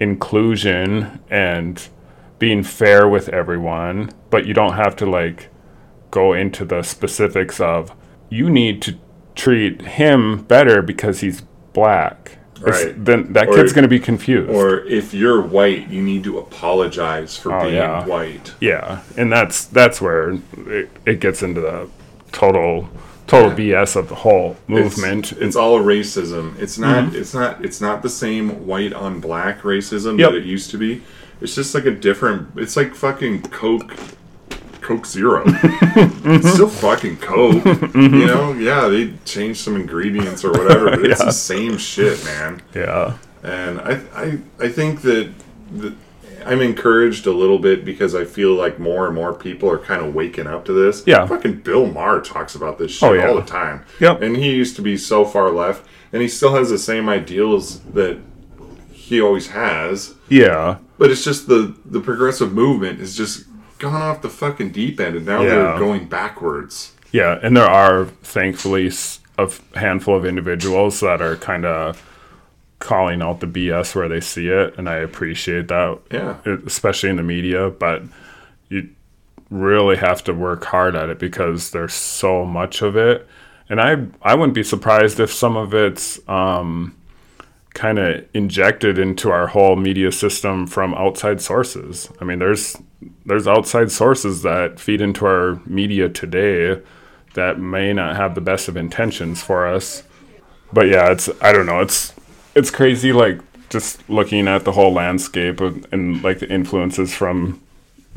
inclusion 0.00 1.20
and 1.30 1.88
being 2.38 2.62
fair 2.62 3.08
with 3.08 3.28
everyone, 3.28 4.10
but 4.30 4.46
you 4.46 4.54
don't 4.54 4.74
have 4.74 4.96
to 4.96 5.06
like 5.06 5.48
go 6.12 6.32
into 6.32 6.64
the 6.64 6.82
specifics 6.84 7.58
of 7.58 7.92
you 8.30 8.48
need 8.48 8.80
to 8.82 8.96
treat 9.34 9.82
him 9.82 10.44
better 10.44 10.80
because 10.82 11.20
he's 11.20 11.40
black. 11.72 12.38
It's- 12.60 12.84
Right. 12.84 13.04
Then 13.04 13.32
that 13.32 13.48
Or- 13.48 13.56
kid's 13.56 13.72
going 13.72 13.82
to 13.82 13.88
be 13.88 13.98
confused. 13.98 14.50
Or 14.52 14.84
if 14.86 15.12
you're 15.12 15.40
white, 15.42 15.88
you 15.90 16.00
need 16.00 16.22
to 16.24 16.38
apologize 16.38 17.36
for 17.36 17.52
Oh, 17.52 17.62
being 17.62 17.74
yeah. 17.74 18.06
white. 18.06 18.52
yeah, 18.60 19.00
and 19.16 19.32
that's 19.32 19.64
that's 19.64 20.00
where 20.00 20.38
it, 20.68 20.88
it 21.04 21.18
gets 21.18 21.42
into 21.42 21.60
the 21.60 21.88
total 22.30 22.88
total 23.26 23.50
BS 23.50 23.96
of 23.96 24.08
the 24.08 24.14
whole 24.16 24.56
movement. 24.68 25.32
It's, 25.32 25.40
it's 25.40 25.56
all 25.56 25.80
racism. 25.80 26.56
It's 26.60 26.78
not. 26.78 27.06
Mm-hmm. 27.06 27.16
It's 27.16 27.34
not. 27.34 27.64
It's 27.64 27.80
not 27.80 28.02
the 28.02 28.08
same 28.10 28.64
white 28.66 28.92
on 28.92 29.18
black 29.20 29.62
racism 29.62 30.18
Yep. 30.20 30.30
that 30.30 30.36
it 30.38 30.44
used 30.44 30.70
to 30.70 30.78
be. 30.78 31.02
It's 31.40 31.56
just 31.56 31.74
like 31.74 31.86
a 31.86 31.90
different. 31.90 32.48
It's 32.56 32.76
like 32.76 32.94
fucking 32.94 33.42
Coke. 33.50 33.96
Coke 34.82 35.06
Zero. 35.06 35.42
it's 35.46 36.52
still 36.52 36.68
fucking 36.86 37.16
Coke. 37.18 37.62
Mm-hmm. 37.62 38.14
You 38.14 38.26
know? 38.26 38.52
Yeah, 38.52 38.88
they 38.88 39.12
changed 39.24 39.60
some 39.60 39.76
ingredients 39.76 40.44
or 40.44 40.50
whatever, 40.52 40.90
but 40.90 41.04
it's 41.04 41.24
the 41.24 41.30
same 41.32 41.78
shit, 41.78 42.22
man. 42.24 42.60
yeah, 42.74 43.16
And 43.42 43.80
I, 43.80 44.00
I, 44.14 44.38
I 44.60 44.68
think 44.68 45.02
that, 45.02 45.32
that 45.76 45.94
I'm 46.44 46.60
encouraged 46.60 47.26
a 47.26 47.32
little 47.32 47.58
bit 47.58 47.84
because 47.84 48.14
I 48.16 48.24
feel 48.24 48.54
like 48.54 48.78
more 48.80 49.06
and 49.06 49.14
more 49.14 49.32
people 49.32 49.70
are 49.70 49.78
kind 49.78 50.04
of 50.04 50.14
waking 50.14 50.46
up 50.48 50.64
to 50.66 50.72
this. 50.72 51.04
Yeah. 51.06 51.24
Fucking 51.26 51.60
Bill 51.60 51.86
Maher 51.86 52.20
talks 52.20 52.54
about 52.56 52.78
this 52.78 53.00
oh, 53.02 53.12
shit 53.14 53.20
Oh, 53.20 53.22
yeah. 53.22 53.28
all 53.28 53.36
the 53.40 53.46
time. 53.46 53.84
Yep. 54.00 54.22
And 54.22 54.36
he 54.36 54.50
used 54.50 54.74
to 54.76 54.82
be 54.82 54.96
so 54.96 55.24
far 55.24 55.50
left, 55.50 55.86
and 56.12 56.20
he 56.20 56.28
still 56.28 56.54
has 56.56 56.68
the 56.70 56.78
same 56.78 57.08
ideals 57.08 57.80
that 57.94 58.18
he 58.92 59.20
always 59.20 59.48
has. 59.48 60.14
yeah, 60.28 60.78
But 60.98 61.10
it's 61.10 61.24
just 61.24 61.46
the 61.46 61.74
the 61.84 62.00
progressive 62.00 62.52
movement 62.52 63.00
is 63.00 63.16
just 63.16 63.44
gone 63.82 64.00
off 64.00 64.22
the 64.22 64.30
fucking 64.30 64.70
deep 64.70 64.98
end, 65.00 65.16
and 65.16 65.26
now 65.26 65.42
Yeah. 65.42 65.48
they're 65.50 65.78
going 65.78 66.06
backwards. 66.06 66.92
yeah, 67.10 67.38
and 67.42 67.54
there 67.56 67.66
are 67.68 68.06
thankfully 68.22 68.90
a 69.38 69.50
handful 69.76 70.16
of 70.16 70.24
individuals 70.24 71.00
that 71.00 71.20
are 71.20 71.36
kind 71.36 71.64
of 71.66 72.02
calling 72.78 73.20
out 73.22 73.40
the 73.40 73.46
BS 73.46 73.94
where 73.94 74.08
they 74.08 74.20
see 74.20 74.48
it, 74.48 74.74
and 74.78 74.88
I 74.88 74.96
appreciate 74.96 75.68
that. 75.68 75.98
Yeah. 76.10 76.36
especially 76.66 77.10
in 77.10 77.16
the 77.16 77.22
media, 77.22 77.70
but 77.70 78.02
you 78.68 78.88
really 79.50 79.96
have 79.96 80.24
to 80.24 80.32
work 80.32 80.64
hard 80.64 80.96
at 80.96 81.10
it 81.10 81.18
because 81.18 81.70
there's 81.72 81.92
so 81.94 82.44
much 82.46 82.80
of 82.82 82.96
it. 82.96 83.26
And 83.68 83.80
I 83.80 84.06
I 84.22 84.34
wouldn't 84.34 84.54
be 84.54 84.62
surprised 84.64 85.20
if 85.20 85.30
some 85.32 85.56
of 85.56 85.74
it's 85.74 86.20
um, 86.28 86.94
kind 87.74 87.98
of 87.98 88.24
injected 88.34 88.98
into 88.98 89.30
our 89.30 89.46
whole 89.48 89.76
media 89.76 90.10
system 90.12 90.66
from 90.66 90.94
outside 90.94 91.40
sources. 91.40 92.08
I 92.20 92.24
mean, 92.24 92.38
there's 92.38 92.76
there's 93.24 93.46
outside 93.46 93.90
sources 93.90 94.42
that 94.42 94.80
feed 94.80 95.00
into 95.00 95.26
our 95.26 95.60
media 95.66 96.08
today 96.08 96.80
that 97.34 97.58
may 97.58 97.92
not 97.92 98.16
have 98.16 98.34
the 98.34 98.40
best 98.40 98.68
of 98.68 98.76
intentions 98.76 99.42
for 99.42 99.66
us. 99.66 100.02
But 100.72 100.88
yeah, 100.88 101.10
it's 101.10 101.28
I 101.40 101.52
don't 101.52 101.66
know, 101.66 101.80
it's 101.80 102.14
it's 102.54 102.70
crazy 102.70 103.12
like 103.12 103.40
just 103.70 104.08
looking 104.08 104.48
at 104.48 104.64
the 104.64 104.72
whole 104.72 104.92
landscape 104.92 105.60
of, 105.60 105.86
and 105.92 106.22
like 106.22 106.40
the 106.40 106.50
influences 106.50 107.14
from 107.14 107.62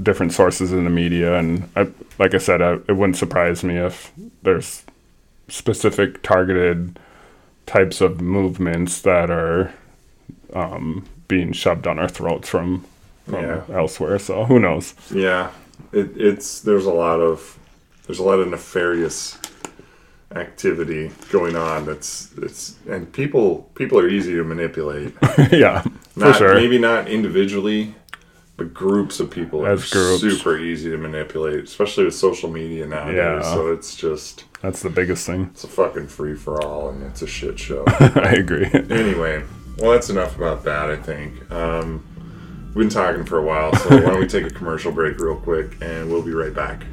different 0.01 0.33
sources 0.33 0.73
in 0.73 0.83
the 0.83 0.89
media 0.89 1.39
and 1.39 1.69
I, 1.75 1.88
like 2.19 2.33
I 2.33 2.38
said, 2.39 2.61
I, 2.61 2.73
it 2.73 2.97
wouldn't 2.97 3.17
surprise 3.17 3.63
me 3.63 3.77
if 3.77 4.11
there's 4.43 4.83
specific 5.47 6.21
targeted 6.21 6.99
types 7.65 8.01
of 8.01 8.19
movements 8.19 9.01
that 9.01 9.29
are 9.29 9.73
um, 10.53 11.05
being 11.27 11.53
shoved 11.53 11.88
on 11.88 11.99
our 11.99 12.09
throats 12.09 12.49
from 12.49 12.86
from 13.26 13.43
Yeah. 13.43 13.61
elsewhere. 13.73 14.19
So 14.19 14.45
who 14.45 14.59
knows? 14.59 14.93
Yeah, 15.13 15.51
it, 15.91 16.11
it's 16.15 16.61
there's 16.61 16.86
a 16.86 16.93
lot 16.93 17.19
of 17.19 17.57
there's 18.07 18.19
a 18.19 18.23
lot 18.23 18.39
of 18.39 18.47
nefarious 18.47 19.38
activity 20.36 21.11
going 21.32 21.55
on. 21.55 21.86
That's 21.86 22.32
it's 22.38 22.76
and 22.89 23.11
people 23.11 23.69
people 23.76 23.99
are 23.99 24.07
easy 24.07 24.34
to 24.34 24.43
manipulate. 24.43 25.13
yeah, 25.51 25.82
for 26.17 26.34
sure. 26.34 26.55
Maybe 26.55 26.78
not 26.78 27.07
individually, 27.07 27.95
but 28.57 28.73
groups 28.73 29.19
of 29.19 29.30
people 29.32 29.65
are 29.65 29.76
groups. 29.76 29.91
super 30.21 30.57
easy 30.57 30.89
to 30.89 30.97
manipulate, 30.97 31.63
especially 31.63 32.05
with 32.05 32.15
social 32.15 32.49
media 32.49 32.86
nowadays. 32.86 33.15
Yeah. 33.17 33.41
So 33.41 33.71
it's 33.71 33.95
just 33.95 34.45
That's 34.61 34.82
the 34.82 34.89
biggest 34.89 35.26
thing. 35.26 35.49
it's 35.53 35.63
a 35.63 35.67
fucking 35.67 36.07
free 36.07 36.36
for 36.36 36.61
all, 36.63 36.89
and 36.89 37.03
it's 37.03 37.21
a 37.21 37.28
shit 37.28 37.57
show. 37.59 37.84
I 37.99 38.34
agree. 38.38 38.67
anyway, 38.73 39.43
well, 39.78 39.91
that's 39.91 40.09
enough 40.09 40.36
about 40.36 40.63
that. 40.65 40.89
I 40.89 40.95
think 40.97 41.49
um, 41.51 42.05
we've 42.76 42.89
been 42.89 42.89
talking 42.89 43.23
for 43.23 43.38
a 43.38 43.41
while, 43.41 43.73
so 43.76 43.89
why 43.89 44.01
don't 44.01 44.19
we 44.19 44.28
take 44.28 44.45
a 44.45 44.49
commercial 44.53 44.91
break 44.91 45.17
real 45.17 45.38
quick, 45.38 45.78
and 45.82 46.11
we'll 46.11 46.21
be 46.21 46.34
right 46.34 46.53
back. 46.53 46.84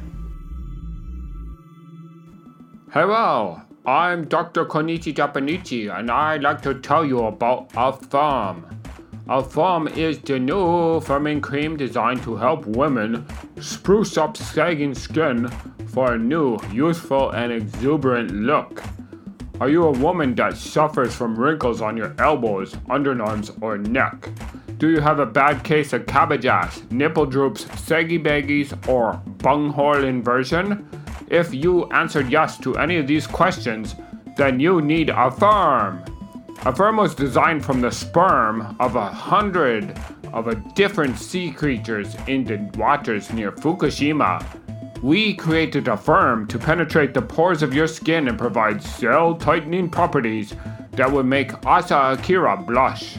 Hello, 2.91 3.61
I'm 3.85 4.25
Dr. 4.25 4.65
Konichi 4.65 5.13
Japanichi, 5.13 5.93
and 5.93 6.09
I'd 6.09 6.41
like 6.41 6.61
to 6.61 6.75
tell 6.75 7.03
you 7.03 7.25
about 7.25 7.69
Affirm. 7.75 8.65
farm 9.49 9.87
is 9.89 10.19
the 10.19 10.39
new 10.39 11.01
firming 11.01 11.41
cream 11.41 11.75
designed 11.75 12.23
to 12.23 12.37
help 12.37 12.65
women 12.65 13.25
spruce 13.59 14.17
up 14.17 14.37
sagging 14.37 14.95
skin 14.95 15.49
for 15.87 16.13
a 16.13 16.17
new, 16.17 16.59
youthful, 16.71 17.31
and 17.31 17.51
exuberant 17.51 18.31
look. 18.31 18.81
Are 19.59 19.69
you 19.69 19.83
a 19.83 19.91
woman 19.91 20.33
that 20.35 20.55
suffers 20.55 21.13
from 21.13 21.35
wrinkles 21.35 21.81
on 21.81 21.97
your 21.97 22.15
elbows, 22.19 22.73
underarms, 22.89 23.55
or 23.61 23.77
neck? 23.77 24.29
Do 24.83 24.89
you 24.89 24.99
have 24.99 25.19
a 25.19 25.25
bad 25.25 25.63
case 25.63 25.93
of 25.93 26.05
cabbage 26.07 26.45
ass, 26.45 26.83
nipple 26.91 27.25
droops, 27.25 27.61
saggy 27.79 28.19
baggies, 28.19 28.75
or 28.85 29.13
bunghole 29.37 30.03
inversion? 30.03 30.85
If 31.29 31.53
you 31.53 31.85
answered 31.91 32.29
yes 32.29 32.57
to 32.57 32.75
any 32.75 32.97
of 32.97 33.07
these 33.07 33.25
questions, 33.25 33.95
then 34.35 34.59
you 34.59 34.81
need 34.81 35.09
a 35.09 35.31
firm. 35.31 36.03
A 36.65 36.69
Affirm 36.71 36.97
was 36.97 37.15
designed 37.15 37.63
from 37.63 37.79
the 37.79 37.91
sperm 37.91 38.75
of 38.81 38.97
a 38.97 39.07
hundred 39.09 39.97
of 40.33 40.49
a 40.49 40.55
different 40.75 41.17
sea 41.17 41.49
creatures 41.49 42.17
in 42.27 42.43
the 42.43 42.57
waters 42.77 43.31
near 43.31 43.53
Fukushima. 43.53 44.45
We 45.01 45.33
created 45.33 45.87
a 45.87 45.95
firm 45.95 46.45
to 46.47 46.59
penetrate 46.59 47.13
the 47.13 47.21
pores 47.21 47.63
of 47.63 47.73
your 47.73 47.87
skin 47.87 48.27
and 48.27 48.37
provide 48.37 48.83
cell 48.83 49.33
tightening 49.33 49.89
properties 49.89 50.53
that 50.91 51.09
would 51.09 51.25
make 51.25 51.65
Asa 51.65 52.17
Akira 52.19 52.57
blush. 52.57 53.17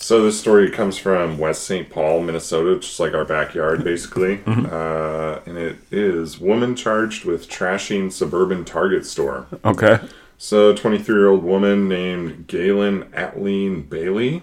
So 0.01 0.23
this 0.23 0.39
story 0.41 0.71
comes 0.71 0.97
from 0.97 1.39
West 1.39 1.65
St. 1.65 1.91
Paul, 1.91 2.23
Minnesota, 2.23 2.79
just 2.79 3.01
like 3.01 3.15
our 3.15 3.25
backyard, 3.25 3.85
basically. 3.85 4.41
Uh, 4.69 5.41
and 5.47 5.57
it 5.57 5.77
is 5.91 6.39
woman 6.39 6.77
charged 6.77 7.25
with 7.25 7.49
trashing 7.49 8.13
suburban 8.13 8.65
Target 8.65 9.07
store. 9.07 9.47
Okay. 9.65 9.99
So, 10.37 10.75
23 10.75 11.15
year 11.15 11.29
old 11.29 11.43
woman 11.43 11.89
named 11.89 12.47
Galen 12.47 13.05
Atleen 13.05 13.89
Bailey 13.89 14.43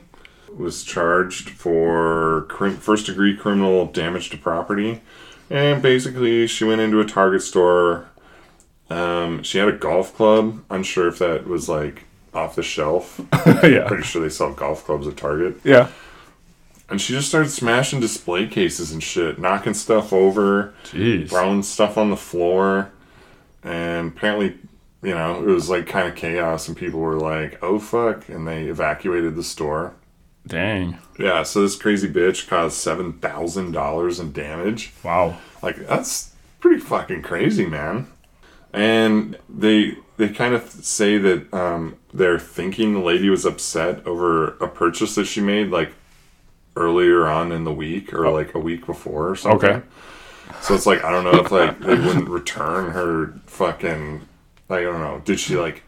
was 0.55 0.83
charged 0.83 1.49
for 1.49 2.47
first 2.79 3.05
degree 3.05 3.35
criminal 3.37 3.85
damage 3.85 4.29
to 4.31 4.37
property. 4.37 5.01
And 5.49 5.81
basically, 5.81 6.47
she 6.47 6.63
went 6.63 6.81
into 6.81 6.99
a 6.99 7.05
Target 7.05 7.43
store. 7.43 8.07
Um, 8.89 9.43
she 9.43 9.59
had 9.59 9.67
a 9.67 9.73
golf 9.73 10.15
club. 10.15 10.63
Unsure 10.69 11.07
if 11.07 11.19
that 11.19 11.47
was 11.47 11.69
like 11.69 12.04
off 12.35 12.55
the 12.55 12.63
shelf. 12.63 13.19
yeah. 13.63 13.87
Pretty 13.87 14.03
sure 14.03 14.21
they 14.21 14.29
sell 14.29 14.53
golf 14.53 14.83
clubs 14.85 15.07
at 15.07 15.17
Target. 15.17 15.57
Yeah. 15.63 15.89
And 16.89 17.01
she 17.01 17.13
just 17.13 17.29
started 17.29 17.49
smashing 17.49 17.99
display 17.99 18.45
cases 18.45 18.91
and 18.91 19.01
shit, 19.01 19.39
knocking 19.39 19.73
stuff 19.73 20.13
over 20.13 20.73
Jeez. 20.83 21.29
throwing 21.29 21.63
stuff 21.63 21.97
on 21.97 22.09
the 22.11 22.17
floor 22.17 22.91
and 23.63 24.09
apparently 24.15 24.55
you 25.01 25.13
know 25.15 25.39
it 25.41 25.47
was 25.47 25.67
like 25.71 25.87
kind 25.87 26.07
of 26.07 26.15
chaos 26.15 26.67
and 26.67 26.77
people 26.77 26.99
were 26.99 27.19
like 27.19 27.57
oh 27.63 27.79
fuck 27.79 28.29
and 28.29 28.47
they 28.47 28.65
evacuated 28.65 29.35
the 29.35 29.41
store 29.43 29.93
Dang. 30.45 30.99
yeah 31.17 31.41
so 31.41 31.61
this 31.63 31.75
crazy 31.75 32.07
bitch 32.07 32.47
caused 32.47 32.77
$7000 32.85 34.19
in 34.19 34.31
damage 34.31 34.93
Wow. 35.03 35.39
like 35.63 35.77
that's 35.87 36.33
pretty 36.59 36.79
fucking 36.79 37.23
crazy 37.23 37.65
man 37.65 38.07
and 38.71 39.37
they 39.49 39.97
they 40.17 40.29
kind 40.29 40.53
of 40.53 40.69
say 40.69 41.17
that 41.17 41.53
um, 41.53 41.97
they're 42.13 42.39
thinking 42.39 42.93
the 42.93 42.99
lady 42.99 43.29
was 43.29 43.45
upset 43.45 44.05
over 44.07 44.49
a 44.57 44.67
purchase 44.67 45.15
that 45.15 45.25
she 45.25 45.41
made 45.41 45.69
like 45.69 45.91
earlier 46.75 47.27
on 47.27 47.51
in 47.51 47.63
the 47.63 47.73
week 47.73 48.13
or 48.13 48.29
like 48.29 48.53
a 48.53 48.59
week 48.59 48.85
before 48.85 49.29
or 49.29 49.35
something 49.35 49.69
Okay. 49.69 49.85
so 50.61 50.73
it's 50.75 50.85
like 50.85 51.03
I 51.03 51.11
don't 51.11 51.23
know 51.23 51.39
if 51.41 51.51
like 51.51 51.79
they 51.79 51.95
wouldn't 51.95 52.29
return 52.29 52.91
her 52.91 53.33
fucking 53.45 54.21
like 54.69 54.79
I 54.79 54.83
don't 54.83 54.99
know. 54.99 55.21
Did 55.23 55.39
she 55.39 55.55
like 55.55 55.83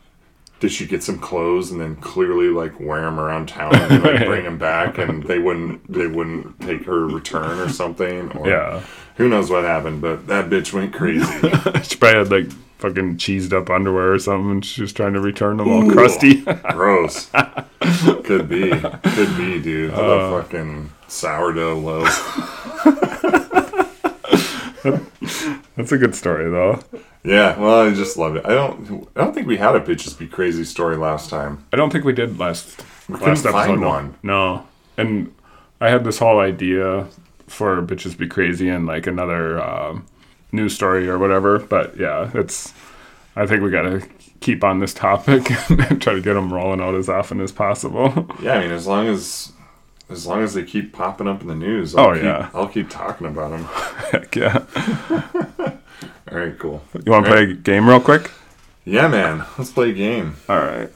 did 0.59 0.71
she 0.71 0.88
get 0.88 1.03
some 1.03 1.19
clothes 1.19 1.71
and 1.71 1.80
then 1.80 1.95
clearly 1.97 2.47
like 2.47 2.80
wear 2.80 3.01
them 3.01 3.19
around 3.19 3.47
town 3.49 3.75
and 3.75 4.03
like 4.03 4.25
bring 4.25 4.43
them 4.43 4.57
back 4.57 4.97
and 4.97 5.23
they 5.23 5.39
wouldn't 5.39 5.91
they 5.91 6.07
wouldn't 6.07 6.59
take 6.61 6.86
her 6.86 7.05
return 7.05 7.59
or 7.59 7.69
something 7.69 8.32
or 8.32 8.47
Yeah. 8.49 8.82
who 9.17 9.28
knows 9.30 9.49
what 9.49 9.63
happened 9.65 10.01
but 10.01 10.28
that 10.28 10.49
bitch 10.49 10.73
went 10.73 10.93
crazy. 10.93 11.25
she 11.84 11.97
probably 11.97 12.17
had 12.17 12.32
like 12.32 12.49
fucking 12.78 13.17
cheesed 13.17 13.53
up 13.53 13.69
underwear 13.69 14.13
or 14.13 14.19
something 14.19 14.51
and 14.51 14.65
she 14.65 14.82
was 14.82 14.93
trying 14.93 15.13
to 15.13 15.19
return 15.19 15.57
them 15.57 15.69
all 15.69 15.89
crusty. 15.91 16.41
Gross. 16.71 17.30
Could 18.23 18.47
be. 18.49 18.69
Could 18.69 19.38
be, 19.38 19.59
dude. 19.61 19.91
the 19.91 20.41
fucking 20.41 20.91
sourdough 21.07 21.80
loaf. 21.80 22.43
That's 25.75 25.91
a 25.91 25.97
good 25.97 26.15
story 26.15 26.49
though. 26.49 26.80
Yeah, 27.23 27.59
well, 27.59 27.82
I 27.82 27.93
just 27.93 28.15
loved 28.17 28.38
it. 28.38 28.45
I 28.45 28.49
don't, 28.49 29.07
I 29.15 29.23
don't 29.23 29.34
think 29.34 29.47
we 29.47 29.57
had 29.57 29.75
a 29.75 29.82
bitches 29.82 30.17
be 30.17 30.28
crazy 30.28 30.63
story 30.63 30.95
last 30.95 31.30
time. 31.30 31.65
I 31.73 31.75
don't 31.75 31.91
think 31.91 32.05
we 32.05 32.13
did 32.13 32.39
last 32.39 32.78
couldn't 33.07 33.21
last 33.21 33.39
episode. 33.45 33.51
find 33.51 33.82
no. 33.82 33.88
one. 33.88 34.15
No, 34.23 34.67
and 34.97 35.34
I 35.82 35.89
had 35.89 36.03
this 36.03 36.19
whole 36.19 36.39
idea 36.39 37.07
for 37.47 37.82
bitches 37.82 38.17
be 38.17 38.28
crazy 38.28 38.69
and 38.69 38.86
like 38.86 39.07
another 39.07 39.61
um, 39.61 40.05
news 40.51 40.73
story 40.75 41.07
or 41.09 41.17
whatever. 41.17 41.59
But 41.59 41.97
yeah, 41.97 42.31
it's. 42.33 42.73
I 43.35 43.45
think 43.45 43.61
we 43.61 43.69
gotta 43.69 44.07
keep 44.39 44.63
on 44.63 44.79
this 44.79 44.93
topic 44.93 45.49
and 45.69 46.01
try 46.01 46.13
to 46.13 46.21
get 46.21 46.33
them 46.33 46.51
rolling 46.53 46.81
out 46.81 46.95
as 46.95 47.07
often 47.09 47.39
as 47.41 47.51
possible. 47.51 48.27
Yeah, 48.41 48.53
I 48.55 48.61
mean, 48.61 48.71
as 48.71 48.87
long 48.87 49.07
as, 49.07 49.51
as 50.09 50.25
long 50.25 50.41
as 50.43 50.53
they 50.55 50.63
keep 50.63 50.93
popping 50.93 51.27
up 51.27 51.41
in 51.41 51.47
the 51.47 51.55
news, 51.55 51.95
I'll 51.95 52.07
Oh, 52.09 52.13
keep, 52.13 52.23
yeah. 52.23 52.49
I'll 52.53 52.67
keep 52.67 52.89
talking 52.89 53.27
about 53.27 53.51
them. 53.51 53.63
Heck 54.11 54.35
yeah! 54.35 54.65
All 56.31 56.37
right, 56.37 56.57
cool. 56.59 56.83
You 57.05 57.11
want 57.11 57.25
to 57.25 57.31
play 57.31 57.43
a 57.43 57.53
game 57.53 57.87
real 57.87 57.99
quick? 57.99 58.31
Yeah, 58.85 59.07
man, 59.07 59.43
let's 59.57 59.71
play 59.71 59.89
a 59.91 59.93
game. 59.93 60.35
All 60.49 60.57
right. 60.59 60.89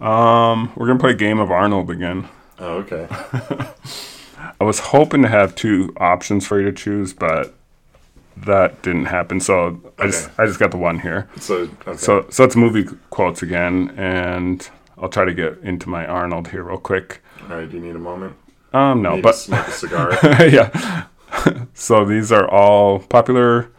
Um, 0.00 0.72
we're 0.76 0.86
gonna 0.86 0.98
play 0.98 1.14
Game 1.14 1.38
of 1.40 1.50
Arnold 1.50 1.90
again. 1.90 2.28
Oh, 2.58 2.76
okay. 2.84 3.06
I 4.60 4.64
was 4.64 4.78
hoping 4.78 5.22
to 5.22 5.28
have 5.28 5.54
two 5.54 5.92
options 5.96 6.46
for 6.46 6.58
you 6.60 6.66
to 6.66 6.72
choose, 6.72 7.12
but 7.14 7.54
that 8.38 8.82
didn't 8.82 9.06
happen. 9.06 9.40
So 9.40 9.80
I 9.98 10.06
just 10.06 10.30
I 10.38 10.46
just 10.46 10.58
got 10.58 10.70
the 10.70 10.76
one 10.76 10.98
here. 11.00 11.28
So, 11.40 11.68
okay. 11.86 11.96
So 11.96 12.26
so 12.30 12.44
it's 12.44 12.56
movie 12.56 12.84
quotes 13.10 13.42
again, 13.42 13.92
and 13.96 14.68
I'll 14.98 15.08
try 15.08 15.24
to 15.24 15.34
get 15.34 15.58
into 15.62 15.88
my 15.88 16.06
Arnold 16.06 16.48
here 16.48 16.62
real 16.64 16.78
quick. 16.78 17.22
all 17.48 17.56
right, 17.56 17.70
do 17.70 17.76
you 17.76 17.82
need 17.82 17.96
a 17.96 17.98
moment? 17.98 18.36
Um, 18.72 19.02
no, 19.02 19.20
but 19.20 19.32
smoke 19.36 19.68
a 19.68 19.70
cigar. 19.82 20.18
yeah. 20.46 21.04
so 21.74 22.04
these 22.04 22.30
are 22.32 22.48
all 22.50 22.98
popular 23.00 23.70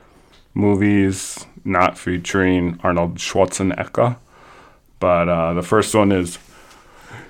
movies 0.53 1.45
not 1.63 1.97
featuring 1.97 2.79
Arnold 2.83 3.15
Schwarzenegger. 3.15 4.17
But 4.99 5.29
uh, 5.29 5.53
the 5.53 5.61
first 5.61 5.93
one 5.93 6.11
is 6.11 6.39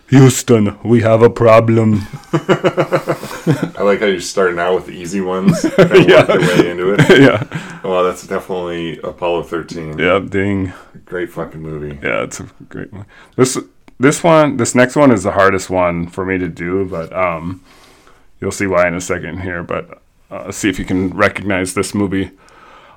Houston, 0.10 0.78
we 0.84 1.01
have 1.01 1.22
a 1.22 1.30
problem. 1.30 1.95
I 2.34 3.82
like 3.82 3.99
how 3.99 4.05
you're 4.05 4.22
starting 4.22 4.58
out 4.58 4.76
with 4.76 4.86
the 4.86 4.93
easy 4.93 5.20
ones 5.20 5.66
and 5.78 5.89
work 5.89 6.08
your 6.30 6.39
way 6.39 6.70
into 6.70 6.93
it. 6.93 6.99
yeah. 7.22 7.82
Well, 7.84 8.05
that's 8.05 8.26
definitely 8.26 8.99
Apollo 8.99 9.43
13. 9.43 9.99
Yeah, 9.99 10.20
ding. 10.20 10.72
Great 11.03 11.30
fucking 11.30 11.62
movie. 11.62 11.99
Yeah, 12.01 12.24
it's 12.24 12.39
a 12.39 12.49
great 12.70 12.93
one. 12.93 13.05
This 13.36 13.58
this 13.99 14.24
one, 14.24 14.58
this 14.58 14.76
next 14.76 14.95
one 14.95 15.12
is 15.12 15.24
the 15.24 15.32
hardest 15.32 15.70
one 15.70 16.08
for 16.08 16.26
me 16.26 16.38
to 16.38 16.47
do, 16.47 16.86
but 16.86 17.12
um, 17.12 17.64
you'll 18.39 18.51
see 18.51 18.68
why 18.68 18.88
in 18.88 18.93
a 18.93 19.01
second 19.01 19.41
here. 19.41 19.62
But 19.62 20.01
uh, 20.32 20.51
see 20.51 20.70
if 20.70 20.80
you 20.80 20.86
can 20.86 21.10
recognize 21.10 21.74
this 21.74 21.93
movie. 21.93 22.32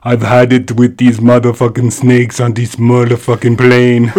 I've 0.04 0.22
had 0.22 0.52
it 0.52 0.72
with 0.72 0.96
these 0.98 1.18
motherfucking 1.18 1.92
snakes 1.92 2.38
on 2.38 2.54
this 2.54 2.76
motherfucking 2.76 3.58
plane. 3.58 4.12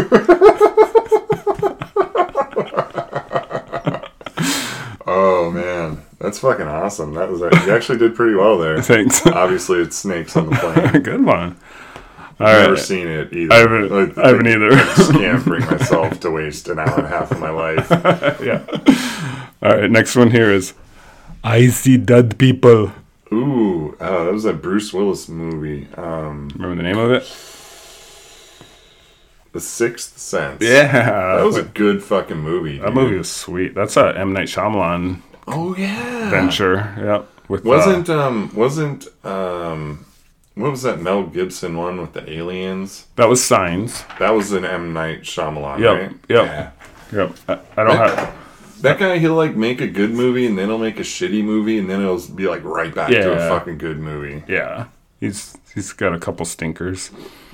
Oh 5.42 5.50
man, 5.52 6.04
that's 6.20 6.38
fucking 6.40 6.68
awesome. 6.68 7.14
That 7.16 7.30
was 7.30 7.42
you 7.42 7.74
actually 7.74 7.98
did 7.98 8.16
pretty 8.16 8.36
well 8.36 8.58
there. 8.60 8.80
Thanks. 8.84 9.26
Obviously, 9.26 9.80
it's 9.80 9.96
snakes 9.98 10.38
on 10.38 10.50
the 10.50 10.56
plane. 10.92 11.02
Good 11.02 11.26
one. 11.26 11.58
All 12.40 12.48
I've 12.48 12.60
never 12.62 12.74
right. 12.74 12.82
seen 12.82 13.08
it 13.08 13.34
either. 13.34 13.54
I 13.54 13.58
haven't- 13.58 14.18
I 14.20 14.28
haven't 14.28 14.48
either. 14.48 14.72
I 14.72 14.96
just 14.96 15.12
can't 15.14 15.44
bring 15.44 15.66
myself 15.66 16.20
to 16.22 16.32
waste 16.32 16.68
an 16.70 16.78
hour 16.80 16.96
and 16.98 17.06
a 17.06 17.10
half 17.10 17.32
of 17.32 17.40
my 17.40 17.50
life. 17.50 17.90
Yeah. 18.42 18.64
All 19.64 19.78
right. 19.78 19.90
Next 19.92 20.16
one 20.16 20.32
here 20.32 20.52
is 20.52 20.74
I 21.44 21.68
see 21.68 21.98
dead 21.98 22.38
people. 22.38 22.92
Ooh, 23.34 23.96
oh, 24.00 24.26
that 24.26 24.34
was 24.34 24.46
a 24.46 24.54
Bruce 24.54 24.92
Willis 24.94 25.28
movie. 25.30 25.88
Um, 25.96 26.50
Remember 26.56 26.76
the 26.76 26.84
name 26.84 26.98
of 26.98 27.12
it? 27.12 27.24
The 29.54 29.60
Sixth 29.60 30.18
Sense. 30.18 30.62
Yeah. 30.64 31.36
that 31.38 31.44
was 31.46 31.58
a 31.58 31.64
good 31.64 32.04
fucking 32.04 32.38
movie. 32.40 32.78
that 32.80 32.94
movie 32.94 33.18
was 33.18 33.30
sweet. 33.32 33.74
That's 33.76 33.98
a 33.98 34.18
M 34.18 34.34
Night 34.34 34.48
Shyamalan 34.48 35.22
Oh 35.52 35.76
yeah. 35.78 36.30
venture. 36.30 36.94
Yep. 36.98 37.28
With 37.50 37.66
uh, 37.66 37.70
Wasn't 37.70 38.10
um 38.10 38.52
wasn't 38.56 39.08
um 39.26 40.06
what 40.56 40.72
was 40.72 40.82
that 40.84 41.02
Mel 41.02 41.24
Gibson 41.24 41.78
one 41.78 42.00
with 42.00 42.14
the 42.14 42.30
aliens? 42.30 43.08
that 43.16 43.28
was 43.30 43.44
Signs. 43.44 44.04
That 44.20 44.32
was 44.32 44.52
an 44.52 44.66
M 44.66 44.94
Night 44.94 45.22
Shyamalan, 45.24 45.80
Yep, 45.80 46.02
right? 46.02 46.12
yep. 46.30 46.46
Yeah. 46.46 46.72
Yep. 47.14 47.36
I, 47.48 47.82
I 47.82 47.84
don't 47.84 47.96
have. 47.98 48.36
That 48.82 48.98
guy, 49.00 49.18
he'll 49.20 49.36
like 49.36 49.56
make 49.56 49.80
a 49.80 49.88
good 49.88 50.12
movie 50.12 50.46
and 50.48 50.58
then 50.58 50.68
he'll 50.70 50.78
make 50.80 50.98
a 51.00 51.04
shitty 51.04 51.44
movie 51.44 51.78
and 51.78 51.90
then 51.90 52.02
it'll 52.02 52.20
be 52.36 52.48
like 52.48 52.64
right 52.64 52.94
back 52.94 53.10
to 53.12 53.34
a 53.34 53.38
fucking 53.50 53.78
good 53.78 54.00
movie. 54.00 54.44
Yeah. 54.48 54.86
He's 55.20 55.56
he's 55.76 55.94
got 55.94 56.14
a 56.16 56.20
couple 56.20 56.46
stinkers. 56.46 57.12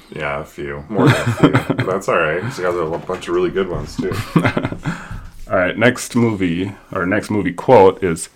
Yeah, 0.09 0.39
a 0.39 0.45
few. 0.45 0.85
More 0.87 1.09
than 1.09 1.15
a 1.29 1.33
few. 1.33 1.49
But 1.75 1.85
that's 1.85 2.07
alright. 2.07 2.43
He's 2.45 2.59
got 2.59 2.71
a 2.71 2.97
bunch 2.99 3.27
of 3.27 3.35
really 3.35 3.49
good 3.51 3.67
ones 3.67 3.95
too. 3.97 4.13
All 5.49 5.57
right. 5.57 5.77
Next 5.77 6.15
movie 6.15 6.73
or 6.91 7.05
next 7.05 7.29
movie 7.29 7.53
quote 7.53 8.03
is, 8.03 8.29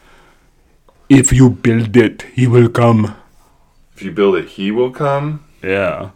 "If 1.09 1.31
you 1.33 1.49
build 1.49 1.95
it, 1.97 2.23
he 2.33 2.47
will 2.47 2.69
come." 2.69 3.15
If 3.95 4.01
you 4.03 4.11
build 4.11 4.35
it, 4.35 4.49
he 4.49 4.71
will 4.71 4.91
come. 4.91 5.43
Yeah. 5.63 6.11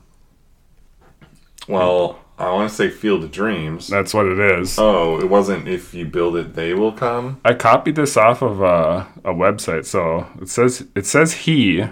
Well, 1.68 2.20
I 2.38 2.52
want 2.52 2.70
to 2.70 2.76
say 2.76 2.89
Field 2.89 3.24
of 3.24 3.32
Dreams. 3.32 3.88
That's 3.88 4.14
what 4.14 4.26
it 4.26 4.39
is. 4.39 4.78
Oh, 4.78 5.20
it 5.20 5.30
wasn't 5.30 5.68
if 5.68 5.93
you 5.93 6.06
build 6.06 6.36
it, 6.36 6.54
they 6.56 6.74
will 6.74 6.91
come. 6.91 7.39
I 7.46 7.54
copied 7.54 7.96
this 7.96 8.18
off 8.18 8.41
of 8.41 8.62
uh, 8.62 9.06
a 9.24 9.34
website, 9.34 9.86
so 9.86 10.28
it 10.41 10.50
says 10.50 10.86
it 10.96 11.06
says 11.06 11.34
he. 11.34 11.84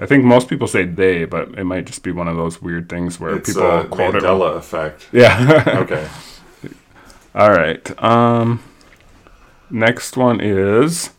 I 0.00 0.06
think 0.06 0.24
most 0.24 0.48
people 0.48 0.66
say 0.66 0.84
they, 0.84 1.24
but 1.24 1.56
it 1.56 1.64
might 1.64 1.84
just 1.86 2.02
be 2.02 2.10
one 2.10 2.26
of 2.26 2.36
those 2.36 2.60
weird 2.60 2.88
things 2.88 3.20
where 3.20 3.36
It's 3.36 3.50
people 3.50 3.70
a 3.70 3.84
quote 3.86 4.16
it. 4.16 4.22
Mandela 4.24 4.56
effect. 4.56 5.06
Yeah. 5.12 5.62
Okay. 5.82 6.08
All 7.34 7.50
right. 7.50 8.02
Um. 8.02 8.62
Next 9.70 10.16
one 10.16 10.40
is. 10.40 11.10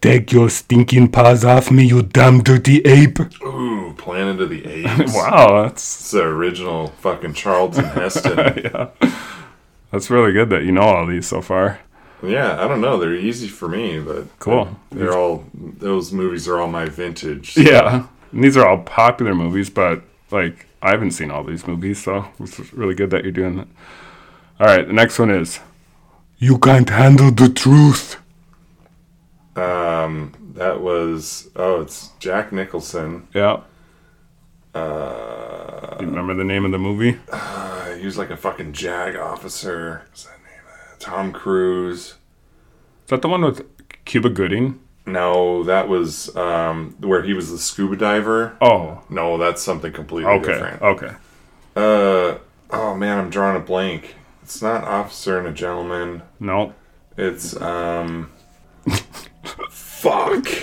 Take 0.00 0.30
your 0.30 0.50
stinking 0.50 1.10
paws 1.10 1.44
off 1.44 1.70
me, 1.70 1.86
you 1.86 2.02
damn 2.02 2.42
dirty 2.42 2.80
ape! 2.82 3.18
Ooh, 3.42 3.94
Planet 3.96 4.40
of 4.42 4.50
the 4.50 4.64
Apes. 4.66 5.14
Wow, 5.14 5.62
that's 5.62 6.00
It's 6.00 6.10
the 6.10 6.22
original 6.22 6.88
fucking 7.00 7.32
Charlton 7.32 7.86
Heston. 7.86 8.36
yeah. 8.64 8.90
That's 9.90 10.10
really 10.10 10.32
good 10.32 10.50
that 10.50 10.64
you 10.64 10.70
know 10.72 10.82
all 10.82 11.06
these 11.06 11.26
so 11.26 11.40
far. 11.40 11.80
yeah, 12.22 12.62
I 12.62 12.68
don't 12.68 12.82
know. 12.82 12.98
They're 12.98 13.14
easy 13.16 13.48
for 13.48 13.68
me, 13.68 13.98
but 13.98 14.26
Cool. 14.38 14.76
They're 14.92 15.16
all 15.16 15.44
those 15.54 16.12
movies 16.12 16.46
are 16.46 16.60
all 16.60 16.68
my 16.68 16.84
vintage. 16.86 17.56
Yeah, 17.56 18.06
and 18.32 18.44
these 18.44 18.56
are 18.56 18.68
all 18.68 18.78
popular 18.78 19.34
movies, 19.34 19.70
but 19.70 20.02
like 20.30 20.66
I 20.82 20.90
haven't 20.90 21.12
seen 21.12 21.30
all 21.30 21.42
these 21.42 21.66
movies, 21.66 22.02
so 22.02 22.26
it's 22.38 22.72
really 22.74 22.94
good 22.94 23.10
that 23.10 23.22
you're 23.24 23.32
doing 23.32 23.56
that. 23.56 23.68
All 24.58 24.66
right, 24.66 24.86
the 24.86 24.92
next 24.92 25.18
one 25.18 25.30
is. 25.30 25.60
You 26.38 26.58
can't 26.58 26.88
handle 26.88 27.30
the 27.30 27.48
truth. 27.48 28.16
Um, 29.54 30.32
that 30.54 30.80
was 30.82 31.48
oh, 31.56 31.80
it's 31.80 32.10
Jack 32.18 32.52
Nicholson. 32.52 33.28
Yeah. 33.34 33.60
Uh, 34.74 35.96
Do 35.96 36.04
you 36.04 36.10
remember 36.10 36.34
the 36.34 36.44
name 36.44 36.64
of 36.66 36.72
the 36.72 36.78
movie? 36.78 37.18
uh, 37.32 37.94
he 37.94 38.04
was 38.04 38.18
like 38.18 38.28
a 38.30 38.36
fucking 38.36 38.72
JAG 38.74 39.16
officer. 39.16 40.02
What's 40.08 40.24
that 40.24 40.38
name? 40.42 40.60
Tom 40.98 41.32
Cruise. 41.32 42.08
Is 43.04 43.08
that 43.08 43.22
the 43.22 43.28
one 43.28 43.42
with 43.42 43.64
Cuba 44.04 44.28
Gooding? 44.28 44.78
No, 45.06 45.62
that 45.62 45.88
was 45.88 46.34
um 46.36 46.96
where 47.00 47.22
he 47.22 47.32
was 47.32 47.50
the 47.50 47.58
scuba 47.58 47.96
diver. 47.96 48.56
Oh, 48.60 49.02
No, 49.08 49.38
that's 49.38 49.62
something 49.62 49.92
completely 49.92 50.30
okay, 50.32 50.52
different. 50.52 50.82
okay. 50.82 51.12
Uh 51.74 52.38
oh 52.70 52.94
man, 52.96 53.16
I'm 53.18 53.30
drawing 53.30 53.56
a 53.56 53.60
blank. 53.64 54.16
It's 54.46 54.62
not 54.62 54.84
officer 54.84 55.38
and 55.40 55.48
a 55.48 55.52
gentleman. 55.52 56.22
No, 56.38 56.72
It's 57.16 57.60
um 57.60 58.30
fuck. 59.70 60.46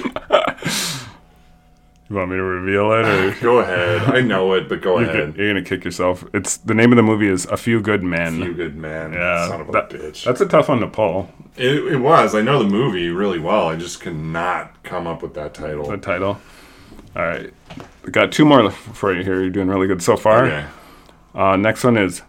you 2.09 2.15
want 2.15 2.29
me 2.31 2.37
to 2.37 2.43
reveal 2.43 2.93
it, 2.93 3.05
or 3.05 3.35
Go 3.41 3.59
ahead. 3.59 4.03
I 4.03 4.21
know 4.21 4.53
it, 4.53 4.69
but 4.69 4.81
go 4.81 4.99
you're, 4.99 5.09
ahead. 5.09 5.35
g- 5.35 5.41
you're 5.41 5.49
gonna 5.53 5.65
kick 5.65 5.83
yourself? 5.83 6.23
It's 6.33 6.55
the 6.55 6.73
name 6.73 6.93
of 6.93 6.95
the 6.95 7.03
movie 7.03 7.27
is 7.27 7.43
A 7.47 7.57
Few 7.57 7.81
Good 7.81 8.03
Men. 8.03 8.39
You 8.39 8.53
good 8.53 8.77
man. 8.77 9.11
yeah, 9.11 9.49
Son 9.49 9.59
of 9.59 9.67
a 9.67 9.71
that- 9.73 9.89
bitch. 9.89 10.23
that's 10.23 10.39
a 10.39 10.45
tough 10.47 10.69
one 10.69 10.79
to 10.79 10.87
pull. 10.87 11.29
It, 11.57 11.83
it 11.83 11.97
was. 11.97 12.33
I 12.35 12.41
know 12.41 12.63
the 12.63 12.69
movie 12.69 13.09
really 13.09 13.39
well. 13.39 13.67
I 13.67 13.75
just 13.75 13.99
cannot 13.99 14.81
come 14.83 15.07
up 15.07 15.21
with 15.21 15.33
that 15.33 15.53
title. 15.53 15.89
The 15.89 15.97
title. 15.97 16.39
All 17.17 17.21
right, 17.25 17.53
we 18.05 18.11
got 18.13 18.31
two 18.31 18.45
more 18.45 18.71
for 18.71 19.13
you 19.13 19.23
here. 19.25 19.41
You're 19.41 19.49
doing 19.49 19.67
really 19.67 19.87
good 19.87 20.01
so 20.01 20.15
far. 20.15 20.45
Okay. 20.45 20.65
Uh, 21.35 21.57
next 21.57 21.83
one 21.83 21.97
is 21.97 22.21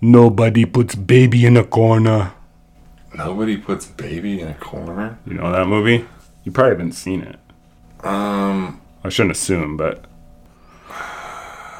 Nobody 0.00 0.64
puts 0.64 0.94
baby 0.94 1.46
in 1.46 1.56
a 1.56 1.64
corner. 1.64 2.32
Nobody 3.14 3.56
puts 3.56 3.86
baby 3.86 4.40
in 4.40 4.48
a 4.48 4.54
corner. 4.54 5.18
You 5.26 5.34
know 5.34 5.50
that 5.52 5.66
movie? 5.66 6.06
You 6.44 6.52
probably 6.52 6.72
haven't 6.72 6.92
seen 6.92 7.22
it. 7.22 7.38
Um, 8.04 8.80
I 9.02 9.08
shouldn't 9.08 9.32
assume, 9.32 9.76
but 9.76 10.04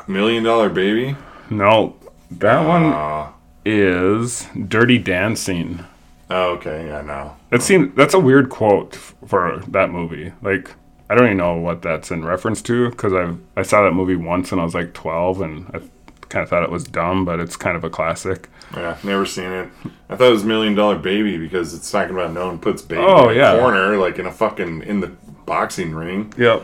Million 0.08 0.44
Dollar 0.44 0.68
Baby. 0.70 1.16
no, 1.50 1.96
that 2.30 2.66
one 2.66 2.84
Uh, 2.92 3.28
is 3.64 4.46
Dirty 4.66 4.98
Dancing. 4.98 5.84
oh, 6.30 6.52
okay. 6.54 6.86
Yeah, 6.86 7.02
no. 7.02 7.36
That 7.50 7.62
seems 7.62 7.94
that's 7.96 8.14
a 8.14 8.18
weird 8.20 8.48
quote 8.48 8.96
for 8.96 9.62
that 9.68 9.90
movie. 9.90 10.32
Like 10.42 10.72
I 11.10 11.14
don't 11.14 11.26
even 11.26 11.36
know 11.36 11.54
what 11.54 11.82
that's 11.82 12.10
in 12.10 12.24
reference 12.24 12.62
to 12.62 12.90
because 12.90 13.12
I 13.12 13.34
I 13.56 13.62
saw 13.62 13.82
that 13.84 13.92
movie 13.92 14.16
once 14.16 14.50
when 14.50 14.58
I 14.60 14.64
was 14.64 14.74
like 14.74 14.94
12 14.94 15.40
and 15.42 15.66
I 15.74 15.80
kind 16.28 16.42
of 16.42 16.48
thought 16.48 16.62
it 16.62 16.70
was 16.70 16.84
dumb, 16.84 17.24
but 17.24 17.40
it's 17.40 17.56
kind 17.56 17.76
of 17.76 17.84
a 17.84 17.90
classic. 17.90 18.48
Yeah, 18.74 18.96
never 19.04 19.26
seen 19.26 19.50
it. 19.50 19.68
I 20.08 20.16
thought 20.16 20.28
it 20.28 20.32
was 20.32 20.44
Million 20.44 20.74
Dollar 20.74 20.98
Baby 20.98 21.38
because 21.38 21.74
it's 21.74 21.90
talking 21.90 22.14
about 22.14 22.32
no 22.32 22.46
one 22.46 22.58
puts 22.58 22.82
baby 22.82 23.02
Oh, 23.02 23.28
in 23.28 23.40
a 23.40 23.58
corner 23.58 23.96
like 23.96 24.18
in 24.18 24.26
a 24.26 24.32
fucking 24.32 24.82
in 24.82 25.00
the 25.00 25.08
boxing 25.46 25.94
ring. 25.94 26.32
Yep, 26.36 26.62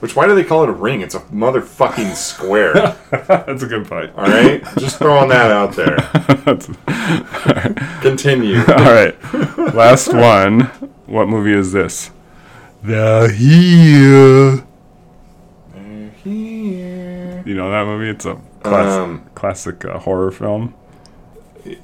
Which 0.00 0.14
why 0.14 0.26
do 0.26 0.34
they 0.34 0.44
call 0.44 0.62
it 0.64 0.68
a 0.68 0.72
ring? 0.72 1.00
It's 1.00 1.14
a 1.14 1.20
motherfucking 1.20 2.14
square. 2.14 2.74
that's 3.10 3.62
a 3.62 3.66
good 3.66 3.86
point. 3.86 4.12
All 4.16 4.24
right, 4.24 4.62
just 4.78 4.98
throwing 4.98 5.30
that 5.30 5.50
out 5.50 5.74
there. 5.74 5.96
Continue. 8.02 8.58
All 8.68 8.92
right, 8.92 9.16
last 9.74 10.12
one. 10.12 10.60
What 11.06 11.28
movie 11.28 11.52
is 11.54 11.72
this? 11.72 12.10
The 12.82 13.32
Here. 13.36 14.66
Here. 16.24 17.42
You 17.44 17.54
know 17.54 17.70
that 17.70 17.84
movie? 17.84 18.10
It's 18.10 18.24
a 18.26 18.40
class- 18.62 18.92
Um, 18.98 19.22
classic 19.34 19.84
uh, 19.84 19.98
horror 19.98 20.30
film. 20.30 20.74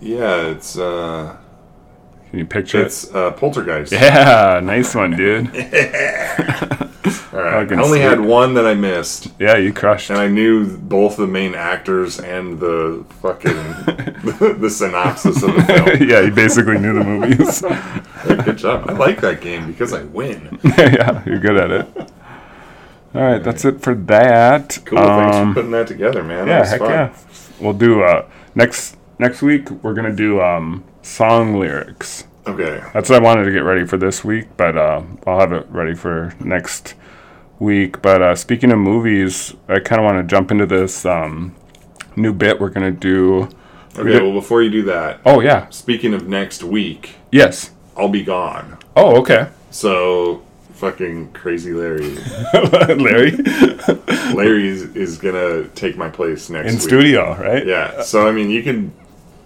Yeah, 0.01 0.47
it's 0.47 0.77
uh, 0.79 1.37
Can 2.31 2.39
you 2.41 2.47
picture 2.47 2.81
it? 2.81 2.87
it's 2.87 3.13
uh, 3.15 3.31
Poltergeist. 3.33 3.93
Yeah, 3.93 4.61
nice 4.63 4.95
one, 4.95 5.13
dude. 5.17 5.47
All 7.33 7.43
right. 7.45 7.71
I 7.73 7.83
only 7.83 8.01
had 8.01 8.21
one 8.21 8.55
that 8.55 8.67
I 8.67 8.75
missed, 8.75 9.29
Yeah, 9.39 9.57
you 9.57 9.73
crushed. 9.73 10.11
and 10.11 10.19
I 10.19 10.27
knew 10.29 10.77
both 10.79 11.17
the 11.17 11.27
main 11.27 11.55
actors 11.55 12.19
and 12.19 12.59
the 12.59 13.05
fucking 13.23 13.53
the, 14.61 14.69
synopsis 14.71 15.43
of 15.43 15.55
the 15.55 15.63
film. 15.63 16.09
yeah, 16.09 16.21
you 16.23 16.31
basically 16.33 16.79
knew 16.79 16.95
the 16.99 17.05
movies. 17.05 17.63
Good 18.45 18.59
job. 18.59 18.89
I 18.91 18.95
like 18.95 19.21
that 19.21 19.41
game 19.41 19.67
because 19.71 19.93
I 19.93 20.03
win. 20.05 20.59
yeah, 20.77 21.23
you're 21.25 21.39
good 21.39 21.57
at 21.57 21.71
it. 21.71 22.13
All 23.15 23.23
right, 23.23 23.43
that's 23.43 23.65
it 23.65 23.81
for 23.81 23.95
that. 23.95 24.79
Cool. 24.85 24.99
thanks 24.99 25.37
Um, 25.37 25.49
for 25.51 25.55
putting 25.61 25.71
that 25.73 25.87
together, 25.87 26.23
man. 26.23 26.47
Yeah, 26.47 26.65
heck 26.67 26.79
fun. 26.81 26.91
yeah. 26.91 27.17
We'll 27.61 27.73
do 27.73 28.03
uh 28.03 28.27
next 28.55 28.97
next 29.19 29.43
week. 29.43 29.71
We're 29.83 29.95
gonna 29.95 30.15
do 30.15 30.41
um 30.41 30.85
song 31.03 31.59
lyrics. 31.59 32.25
Okay. 32.47 32.83
That's 32.95 33.11
what 33.11 33.21
I 33.21 33.25
wanted 33.25 33.45
to 33.45 33.51
get 33.51 33.65
ready 33.65 33.85
for 33.87 33.97
this 33.99 34.25
week, 34.25 34.47
but 34.57 34.77
uh, 34.79 35.03
I'll 35.27 35.39
have 35.41 35.53
it 35.53 35.67
ready 35.69 35.95
for 35.95 36.35
next 36.41 36.95
week. 37.59 38.01
But 38.01 38.23
uh, 38.23 38.35
speaking 38.37 38.73
of 38.73 38.79
movies, 38.79 39.55
I 39.69 39.81
kind 39.81 40.01
of 40.01 40.07
want 40.07 40.17
to 40.17 40.23
jump 40.23 40.51
into 40.51 40.65
this 40.65 41.05
um, 41.05 41.55
new 42.17 42.33
bit 42.33 42.59
we're 42.59 42.71
gonna 42.71 42.91
do. 42.91 43.49
Okay. 43.99 44.23
Well, 44.23 44.33
before 44.33 44.63
you 44.63 44.71
do 44.71 44.83
that, 44.85 45.21
Oh 45.27 45.41
yeah, 45.41 45.69
speaking 45.71 46.15
of 46.15 46.27
next 46.29 46.63
week, 46.63 47.17
yes. 47.33 47.71
I'll 47.97 48.09
be 48.09 48.23
gone. 48.23 48.79
Oh 48.97 49.17
okay, 49.21 49.49
So, 49.71 50.43
fucking 50.79 51.33
crazy 51.33 51.73
Larry. 51.73 52.15
Larry 52.97 53.33
Larry 54.35 54.69
is, 54.69 54.83
is 54.97 55.19
gonna 55.19 55.67
take 55.69 55.97
my 55.97 56.09
place 56.09 56.49
next 56.51 56.69
in 56.69 56.75
week. 56.75 56.83
studio, 56.83 57.37
right? 57.37 57.67
Yeah. 57.67 58.03
So 58.03 58.27
I 58.29 58.33
mean, 58.33 58.49
you 58.51 58.63
can, 58.63 58.93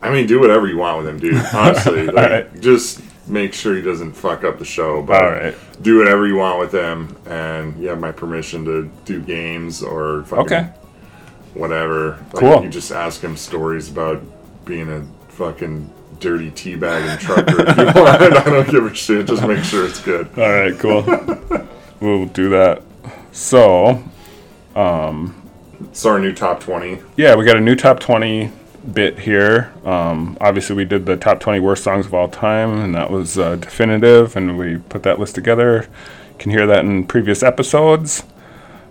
I 0.02 0.10
mean, 0.10 0.26
do 0.26 0.38
whatever 0.40 0.66
you 0.66 0.76
want 0.76 0.98
with 0.98 1.08
him, 1.08 1.18
dude. 1.18 1.34
Honestly, 1.54 2.06
like, 2.06 2.30
right. 2.30 2.60
just 2.60 3.00
make 3.28 3.54
sure 3.54 3.74
he 3.74 3.82
doesn't 3.82 4.12
fuck 4.12 4.44
up 4.44 4.58
the 4.58 4.64
show. 4.64 5.02
But 5.02 5.24
All 5.24 5.30
right. 5.30 5.54
do 5.80 5.98
whatever 5.98 6.26
you 6.26 6.36
want 6.36 6.58
with 6.58 6.72
him, 6.72 7.16
and 7.26 7.80
you 7.80 7.88
have 7.88 7.98
my 8.00 8.12
permission 8.12 8.64
to 8.66 8.90
do 9.04 9.20
games 9.20 9.82
or 9.82 10.24
fucking 10.24 10.44
Okay. 10.44 10.70
whatever. 11.54 12.18
Like, 12.32 12.40
Cool. 12.40 12.62
You 12.64 12.68
just 12.68 12.92
ask 12.92 13.20
him 13.22 13.36
stories 13.36 13.88
about 13.90 14.22
being 14.64 14.90
a 14.90 15.04
fucking 15.32 15.88
dirty 16.22 16.50
teabagging 16.52 17.18
trucker. 17.18 17.62
if 17.68 17.76
you 17.76 17.84
want. 18.02 18.22
I 18.22 18.28
don't 18.44 18.70
give 18.70 18.86
a 18.86 18.94
shit. 18.94 19.26
Just 19.26 19.42
make 19.46 19.64
sure 19.64 19.84
it's 19.86 20.00
good. 20.00 20.28
All 20.38 20.50
right, 20.50 20.78
cool. 20.78 21.02
we'll 22.00 22.26
do 22.26 22.48
that. 22.50 22.82
So 23.32 24.02
It's 25.80 26.06
our 26.06 26.18
new 26.18 26.32
top 26.32 26.60
twenty. 26.60 27.00
yeah, 27.16 27.34
we 27.34 27.44
got 27.44 27.56
a 27.56 27.60
new 27.60 27.74
top 27.74 28.00
20 28.00 28.50
bit 28.92 29.18
here. 29.18 29.72
Um, 29.84 30.36
obviously, 30.40 30.76
we 30.76 30.84
did 30.84 31.06
the 31.06 31.16
top 31.16 31.40
20 31.40 31.60
worst 31.60 31.84
songs 31.84 32.06
of 32.06 32.14
all 32.14 32.28
time, 32.28 32.78
and 32.80 32.94
that 32.94 33.10
was 33.10 33.38
uh, 33.38 33.56
definitive, 33.56 34.36
and 34.36 34.56
we 34.58 34.78
put 34.78 35.02
that 35.02 35.18
list 35.18 35.34
together. 35.34 35.86
You 36.32 36.38
can 36.38 36.50
hear 36.52 36.66
that 36.66 36.84
in 36.84 37.04
previous 37.06 37.42
episodes. 37.42 38.24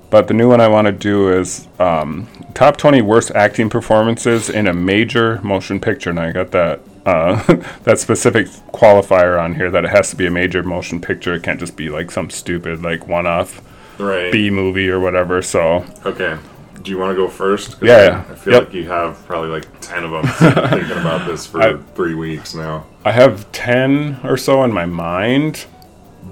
But 0.09 0.27
the 0.27 0.33
new 0.33 0.49
one 0.49 0.59
I 0.59 0.67
want 0.67 0.87
to 0.87 0.91
do 0.91 1.31
is 1.31 1.67
um, 1.79 2.27
top 2.53 2.75
20 2.75 3.01
worst 3.01 3.31
acting 3.31 3.69
performances 3.69 4.49
in 4.49 4.67
a 4.67 4.73
major 4.73 5.39
motion 5.41 5.79
picture, 5.79 6.09
and 6.09 6.19
I 6.19 6.33
got 6.33 6.51
that 6.51 6.81
uh, 7.05 7.41
that 7.83 7.99
specific 7.99 8.47
qualifier 8.73 9.41
on 9.41 9.55
here 9.55 9.69
that 9.71 9.85
it 9.85 9.89
has 9.91 10.09
to 10.11 10.15
be 10.15 10.25
a 10.27 10.31
major 10.31 10.63
motion 10.63 11.01
picture. 11.01 11.33
It 11.33 11.43
can't 11.43 11.59
just 11.59 11.75
be 11.75 11.89
like 11.89 12.11
some 12.11 12.29
stupid 12.29 12.81
like 12.83 13.07
one-off 13.07 13.61
Right. 13.99 14.31
B 14.31 14.49
movie 14.49 14.89
or 14.89 14.99
whatever. 14.99 15.41
So 15.41 15.85
Okay. 16.05 16.37
Do 16.81 16.89
you 16.89 16.97
want 16.97 17.11
to 17.11 17.15
go 17.15 17.27
first? 17.27 17.77
Yeah, 17.81 18.25
I. 18.27 18.31
I 18.31 18.35
feel 18.35 18.53
Yep. 18.53 18.63
like 18.65 18.73
you 18.73 18.87
have 18.87 19.23
probably 19.27 19.49
like 19.49 19.65
10 19.81 20.03
of 20.03 20.09
them. 20.11 20.25
Thinking 20.69 20.97
about 20.97 21.27
this 21.27 21.45
for 21.45 21.61
I- 21.61 21.77
three 21.93 22.15
weeks 22.15 22.55
now. 22.55 22.85
I 23.05 23.11
have 23.11 23.51
10 23.51 24.21
or 24.23 24.35
so 24.37 24.63
in 24.63 24.71
my 24.73 24.85
mind, 24.87 25.65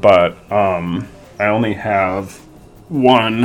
but 0.02 0.36
um, 0.52 1.08
I 1.40 1.46
only 1.48 1.74
have 1.74 2.34
one 2.88 3.42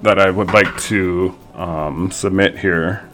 that 0.00 0.18
I 0.18 0.30
would 0.30 0.52
like 0.54 0.78
to 0.82 1.36
um, 1.54 2.10
submit 2.10 2.58
here 2.58 3.06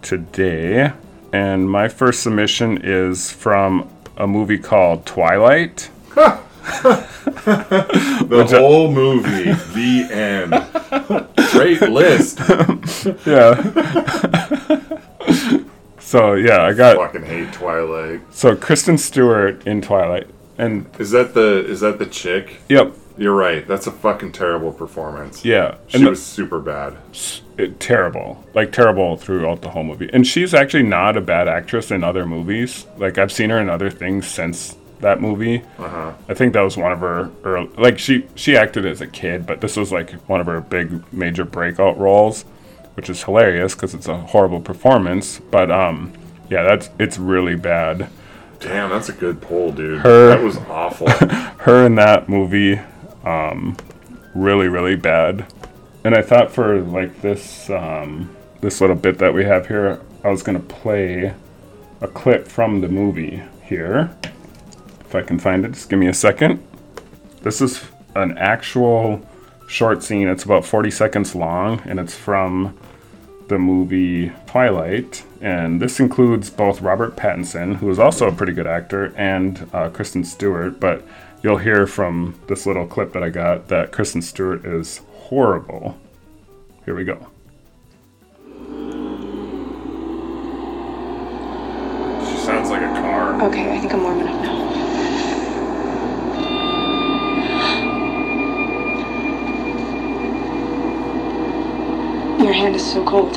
today. 0.00 0.92
And 1.32 1.68
my 1.70 1.88
first 1.88 2.22
submission 2.22 2.78
is 2.82 3.30
from 3.30 3.88
a 4.16 4.26
movie 4.26 4.58
called 4.58 5.06
Twilight. 5.06 5.90
The 6.68 8.46
whole 8.50 8.92
movie, 8.92 9.52
the 9.72 10.12
end. 10.12 10.52
Great 11.52 11.80
list. 11.82 12.38
Yeah. 13.26 13.54
so, 15.98 16.34
yeah, 16.34 16.62
I 16.64 16.72
got. 16.74 16.96
Fucking 16.96 17.24
hate 17.24 17.52
Twilight. 17.52 18.20
So, 18.30 18.54
Kristen 18.56 18.98
Stewart 18.98 19.66
in 19.66 19.80
Twilight. 19.80 20.26
And, 20.58 20.86
Is 20.98 21.10
that 21.12 21.34
the 21.34 21.64
is 21.66 21.80
that 21.80 21.98
the 21.98 22.06
chick? 22.06 22.56
yep, 22.68 22.92
You're 23.18 23.34
right. 23.34 23.66
That's 23.66 23.86
a 23.86 23.90
fucking 23.90 24.32
terrible 24.32 24.72
performance. 24.72 25.44
yeah. 25.44 25.74
She 25.88 25.96
And 25.98 26.06
the- 26.06 26.10
was 26.10 26.24
super 26.24 26.60
bad. 26.60 26.96
it, 27.58 27.80
terrible, 27.80 28.44
like 28.54 28.70
terrible 28.72 29.16
throughout 29.16 29.60
the 29.62 29.70
whole 29.70 29.82
movie. 29.84 30.08
And 30.12 30.24
she's 30.26 30.54
actually 30.54 30.84
not 30.84 31.16
a 31.16 31.20
bad 31.20 31.48
actress 31.48 31.90
in 31.90 32.04
other 32.04 32.24
movies. 32.24 32.86
Like 32.96 33.18
I've 33.18 33.32
seen 33.32 33.50
her 33.50 33.58
in 33.58 33.68
other 33.68 33.90
things 33.90 34.26
since 34.28 34.76
that 35.00 35.20
movie. 35.20 35.62
Uh-huh. 35.78 36.12
I 36.28 36.34
think 36.34 36.52
that 36.52 36.60
was 36.62 36.76
one 36.76 36.92
of 36.92 37.00
her, 37.00 37.30
early, 37.44 37.68
like 37.76 37.98
she 37.98 38.26
she 38.36 38.56
acted 38.56 38.86
as 38.86 39.00
a 39.00 39.06
kid, 39.06 39.46
but 39.46 39.60
this 39.60 39.76
was 39.76 39.90
like 39.92 40.12
one 40.28 40.40
of 40.40 40.46
her 40.46 40.60
big 40.60 41.02
major 41.12 41.44
breakout 41.44 41.98
roles, 41.98 42.42
which 42.94 43.10
is 43.10 43.22
hilarious 43.24 43.74
because 43.74 43.94
it's 43.94 44.06
a 44.08 44.16
horrible 44.16 44.60
performance. 44.60 45.40
But 45.50 45.70
um, 45.72 46.12
yeah, 46.50 46.62
that's 46.62 46.90
it's 47.00 47.18
really 47.18 47.56
bad. 47.56 48.08
Damn, 48.60 48.90
that's 48.90 49.08
a 49.08 49.12
good 49.12 49.40
poll, 49.40 49.70
dude. 49.72 50.00
Her- 50.00 50.28
That 50.30 50.42
was 50.42 50.56
awful. 50.68 51.08
her 51.58 51.86
in 51.86 51.94
that 51.96 52.28
movie 52.28 52.80
um, 53.24 53.76
really 54.34 54.68
really 54.68 54.96
bad. 54.96 55.52
And 56.04 56.14
i 56.14 56.22
thought 56.22 56.50
for 56.50 56.80
like 56.80 57.20
this 57.20 57.68
um, 57.70 58.34
this 58.60 58.80
little 58.80 58.96
bit 58.96 59.18
that 59.18 59.34
we 59.34 59.44
have 59.44 59.68
here 59.68 60.00
i 60.24 60.28
was 60.28 60.42
to 60.42 60.58
play 60.58 61.34
a 62.00 62.08
clip 62.08 62.46
from 62.46 62.80
the 62.80 62.88
movie 62.88 63.42
here. 63.64 64.16
If 65.00 65.14
i 65.14 65.22
can 65.22 65.38
find 65.38 65.64
it 65.64 65.72
just 65.72 65.88
give 65.88 65.98
me 65.98 66.08
a 66.08 66.14
second. 66.14 66.62
This 67.42 67.60
is 67.60 67.84
an 68.14 68.36
actual 68.36 69.24
short 69.68 70.02
scene. 70.02 70.28
It's 70.28 70.44
about 70.44 70.64
40 70.64 70.90
seconds 70.90 71.34
long 71.34 71.80
and 71.84 72.00
it's 72.00 72.16
from 72.16 72.76
the 73.48 73.58
movie 73.58 74.30
Twilight, 74.46 75.24
and 75.40 75.80
this 75.80 75.98
includes 76.00 76.50
both 76.50 76.80
Robert 76.80 77.16
Pattinson, 77.16 77.76
who 77.76 77.90
is 77.90 77.98
also 77.98 78.28
a 78.28 78.32
pretty 78.32 78.52
good 78.52 78.66
actor, 78.66 79.12
and 79.16 79.68
uh, 79.72 79.88
Kristen 79.90 80.24
Stewart. 80.24 80.78
But 80.78 81.06
you'll 81.42 81.58
hear 81.58 81.86
from 81.86 82.38
this 82.46 82.66
little 82.66 82.86
clip 82.86 83.12
that 83.12 83.22
I 83.22 83.28
got 83.28 83.68
that 83.68 83.92
Kristen 83.92 84.22
Stewart 84.22 84.64
is 84.64 85.00
horrible. 85.12 85.98
Here 86.84 86.94
we 86.94 87.04
go. 87.04 87.26
she 92.26 92.36
sounds 92.36 92.70
like 92.70 92.82
a 92.82 93.00
car. 93.00 93.42
Okay, 93.42 93.74
I 93.74 93.78
think 93.78 93.92
I'm 93.92 94.02
warm 94.02 94.20
enough 94.20 94.42
now. 94.42 94.58
Your 102.42 102.52
hand 102.52 102.76
is 102.76 102.92
so 102.92 103.04
cold. 103.04 103.36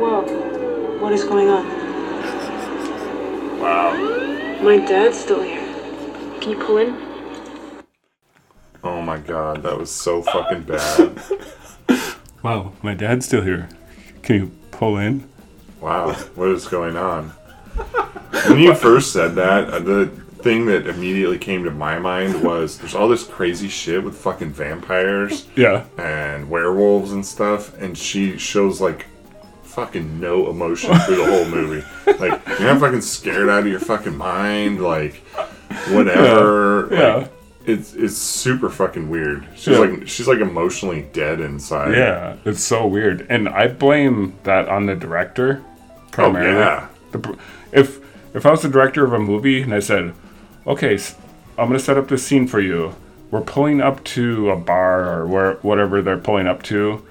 Whoa. 0.00 0.22
What 1.00 1.12
is 1.12 1.24
going 1.24 1.48
on? 1.48 1.66
Wow. 3.60 3.92
My 4.62 4.78
dad's 4.78 5.18
still 5.18 5.42
here. 5.42 5.60
Can 6.72 6.88
you 6.88 6.94
pull 6.96 7.04
in? 7.04 7.84
Oh 8.82 9.02
my 9.02 9.18
god, 9.18 9.62
that 9.62 9.76
was 9.78 9.90
so 9.90 10.22
fucking 10.22 10.62
bad. 10.62 11.20
Wow, 12.42 12.72
my 12.82 12.92
dad's 12.94 13.24
still 13.26 13.42
here. 13.42 13.68
Can 14.22 14.34
you 14.36 14.50
pull 14.72 14.96
in? 14.98 15.28
Wow, 15.80 16.12
what 16.34 16.48
is 16.48 16.66
going 16.66 16.96
on? 16.96 17.28
When 18.48 18.58
you 18.58 18.74
first 18.74 19.12
said 19.12 19.36
that, 19.36 19.68
uh, 19.70 19.78
the 19.78 20.06
thing 20.42 20.66
that 20.66 20.88
immediately 20.88 21.38
came 21.38 21.62
to 21.62 21.70
my 21.70 22.00
mind 22.00 22.42
was 22.42 22.78
there's 22.78 22.96
all 22.96 23.06
this 23.08 23.22
crazy 23.24 23.68
shit 23.68 24.02
with 24.02 24.16
fucking 24.16 24.50
vampires 24.50 25.46
Yeah. 25.54 25.84
and 25.98 26.50
werewolves 26.50 27.12
and 27.12 27.24
stuff, 27.24 27.78
and 27.80 27.96
she 27.96 28.36
shows 28.38 28.80
like 28.80 29.06
fucking 29.62 30.18
no 30.18 30.50
emotion 30.50 30.92
through 31.06 31.16
the 31.16 31.24
whole 31.24 31.44
movie. 31.44 31.86
Like 32.18 32.42
you're 32.58 32.72
not 32.72 32.80
fucking 32.80 33.02
scared 33.02 33.48
out 33.48 33.60
of 33.60 33.66
your 33.68 33.78
fucking 33.78 34.16
mind, 34.16 34.82
like 34.82 35.22
whatever. 35.90 36.88
Yeah. 36.90 37.14
Like, 37.16 37.32
it's 37.64 37.94
it's 37.94 38.16
super 38.16 38.68
fucking 38.68 39.08
weird. 39.08 39.46
She's 39.54 39.68
Yeah. 39.68 39.78
like 39.78 40.08
she's 40.08 40.26
like 40.26 40.38
emotionally 40.40 41.06
dead 41.12 41.38
inside. 41.40 41.94
Yeah, 41.96 42.34
it's 42.44 42.62
so 42.62 42.86
weird, 42.86 43.24
and 43.30 43.48
I 43.48 43.68
blame 43.68 44.34
that 44.42 44.68
on 44.68 44.86
the 44.86 44.96
director 44.96 45.62
primarily. 46.10 46.56
Oh, 46.56 46.58
yeah. 46.58 46.86
The 47.12 47.38
if 47.72 48.00
if 48.34 48.44
I 48.46 48.50
was 48.50 48.62
the 48.62 48.68
director 48.68 49.04
of 49.04 49.12
a 49.12 49.18
movie 49.20 49.62
and 49.62 49.72
I 49.72 49.78
said, 49.78 50.12
"Okay, 50.66 50.98
I'm 51.56 51.68
gonna 51.68 51.78
set 51.78 51.96
up 51.96 52.08
this 52.08 52.26
scene 52.26 52.48
for 52.48 52.58
you. 52.60 52.96
We're 53.30 53.42
pulling 53.42 53.80
up 53.80 54.02
to 54.04 54.50
a 54.50 54.56
bar 54.56 55.04
or 55.20 55.26
where 55.28 55.52
whatever 55.62 56.02
they're 56.02 56.18
pulling 56.18 56.48
up 56.48 56.62
to. 56.64 57.02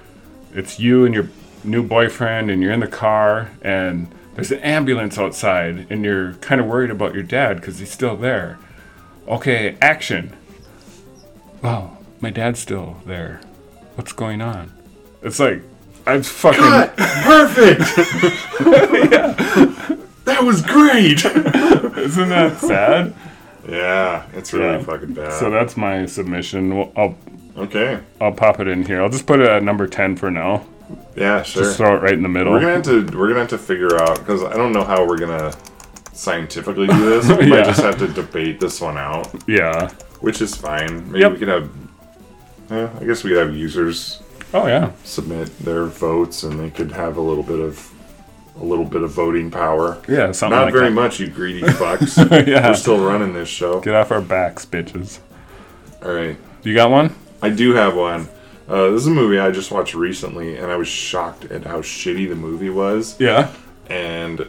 It's 0.54 0.80
you 0.82 1.06
and 1.06 1.14
your 1.16 1.30
new 1.64 1.82
boyfriend, 1.82 2.52
and 2.52 2.62
you're 2.62 2.74
in 2.74 2.82
the 2.82 2.88
car, 2.88 3.52
and 3.62 4.08
there's 4.36 4.52
an 4.52 4.60
ambulance 4.60 5.18
outside, 5.18 5.86
and 5.90 6.04
you're 6.04 6.34
kind 6.42 6.60
of 6.60 6.68
worried 6.68 6.90
about 6.92 7.14
your 7.14 7.24
dad 7.24 7.56
because 7.56 7.80
he's 7.80 7.92
still 7.92 8.18
there. 8.18 8.58
Okay, 9.32 9.78
action. 9.82 10.36
Wow, 11.64 11.98
my 12.20 12.30
dad's 12.30 12.60
still 12.60 12.98
there. 13.06 13.40
What's 13.96 14.12
going 14.12 14.42
on? 14.42 14.72
It's 15.24 15.40
like 15.40 15.62
I'm 16.06 16.22
fucking 16.24 16.60
Cut! 16.60 16.98
Perfect! 16.98 17.82
That 20.24 20.44
was 20.44 20.62
great! 20.62 21.26
isn't 22.06 22.30
that 22.30 22.58
sad? 22.60 23.14
yeah, 23.68 24.26
it's 24.34 24.54
really 24.54 24.78
Yeah. 24.78 24.84
fucking 24.84 25.14
bad. 25.14 25.34
So 25.34 25.50
that's 25.50 25.76
my 25.76 26.06
submission. 26.06 26.78
Well, 26.78 26.92
I'll 26.96 27.18
okay. 27.58 28.00
I'll 28.22 28.32
pop 28.32 28.60
it 28.60 28.68
in 28.68 28.86
here. 28.86 29.02
I'll 29.02 29.10
just 29.10 29.26
put 29.26 29.40
it 29.40 29.48
at 29.48 29.64
number 29.64 29.88
ten 29.88 30.16
for 30.16 30.30
now. 30.32 30.66
Yeah, 31.16 31.42
sure. 31.42 31.64
Just 31.64 31.78
throw 31.78 31.96
it 31.98 32.02
right 32.02 32.14
in 32.14 32.22
the 32.22 32.30
middle. 32.30 32.54
We're 32.54 32.60
gonna 32.62 32.74
have 32.74 32.84
to 32.84 33.18
we're 33.18 33.28
gonna 33.30 33.40
have 33.42 33.50
to 33.50 33.58
figure 33.58 34.00
out 34.02 34.20
because 34.20 34.44
I 34.44 34.54
don't 34.54 34.72
know 34.74 34.84
how 34.84 35.06
we're 35.06 35.18
gonna 35.18 35.52
scientifically 36.14 36.88
do 36.88 37.10
this. 37.10 37.28
We 37.38 37.48
might 37.50 37.66
just 37.66 37.82
have 37.82 37.98
to 38.00 38.08
debate 38.08 38.60
this 38.60 38.82
one 38.82 38.98
out, 38.98 39.30
Yeah. 39.48 39.90
which 40.20 40.42
is 40.42 40.56
fine. 40.56 41.08
Maybe 41.12 41.20
Yep. 41.22 41.32
we 41.34 41.38
could 41.40 41.48
have. 41.48 41.70
eh, 42.72 42.88
I 43.00 43.04
guess 43.06 43.24
we 43.24 43.32
could 43.32 43.40
have 43.40 43.56
users 43.56 44.22
Oh 44.54 44.68
yeah. 44.68 44.92
submit 45.04 45.58
their 45.60 45.86
votes, 45.86 46.44
and 46.44 46.60
they 46.60 46.70
could 46.70 46.92
have 46.92 47.18
a 47.18 47.22
little 47.22 47.44
bit 47.44 47.60
of 47.60 47.90
a 48.60 48.64
little 48.66 48.86
bit 48.86 49.02
of 49.02 49.10
voting 49.12 49.50
power. 49.50 49.98
Yeah. 50.10 50.32
Something 50.34 50.58
Not 50.60 50.66
like 50.66 50.74
very 50.74 50.90
that. 50.90 50.92
much, 50.92 51.20
you 51.20 51.28
greedy 51.28 51.62
fucks. 51.82 52.18
Yeah. 52.46 52.68
We're 52.68 52.76
still 52.76 53.00
running 53.04 53.34
this 53.34 53.48
show. 53.50 53.80
Get 53.80 53.96
off 53.96 54.12
our 54.12 54.22
backs, 54.22 54.66
bitches. 54.66 55.20
All 56.04 56.12
right. 56.12 56.38
You 56.62 56.76
got 56.76 56.92
one? 56.92 57.16
I 57.42 57.50
do 57.50 57.74
have 57.74 57.96
one. 57.96 58.28
Uh, 58.70 58.90
this 58.92 59.02
is 59.02 59.08
a 59.08 59.12
movie 59.12 59.40
I 59.40 59.50
just 59.52 59.72
watched 59.72 59.96
recently, 59.96 60.58
and 60.58 60.72
I 60.72 60.76
was 60.76 60.88
shocked 60.88 61.46
at 61.46 61.66
how 61.66 61.80
shitty 61.82 62.30
the 62.30 62.36
movie 62.36 62.70
was. 62.70 63.20
Yeah. 63.20 63.52
And 63.90 64.46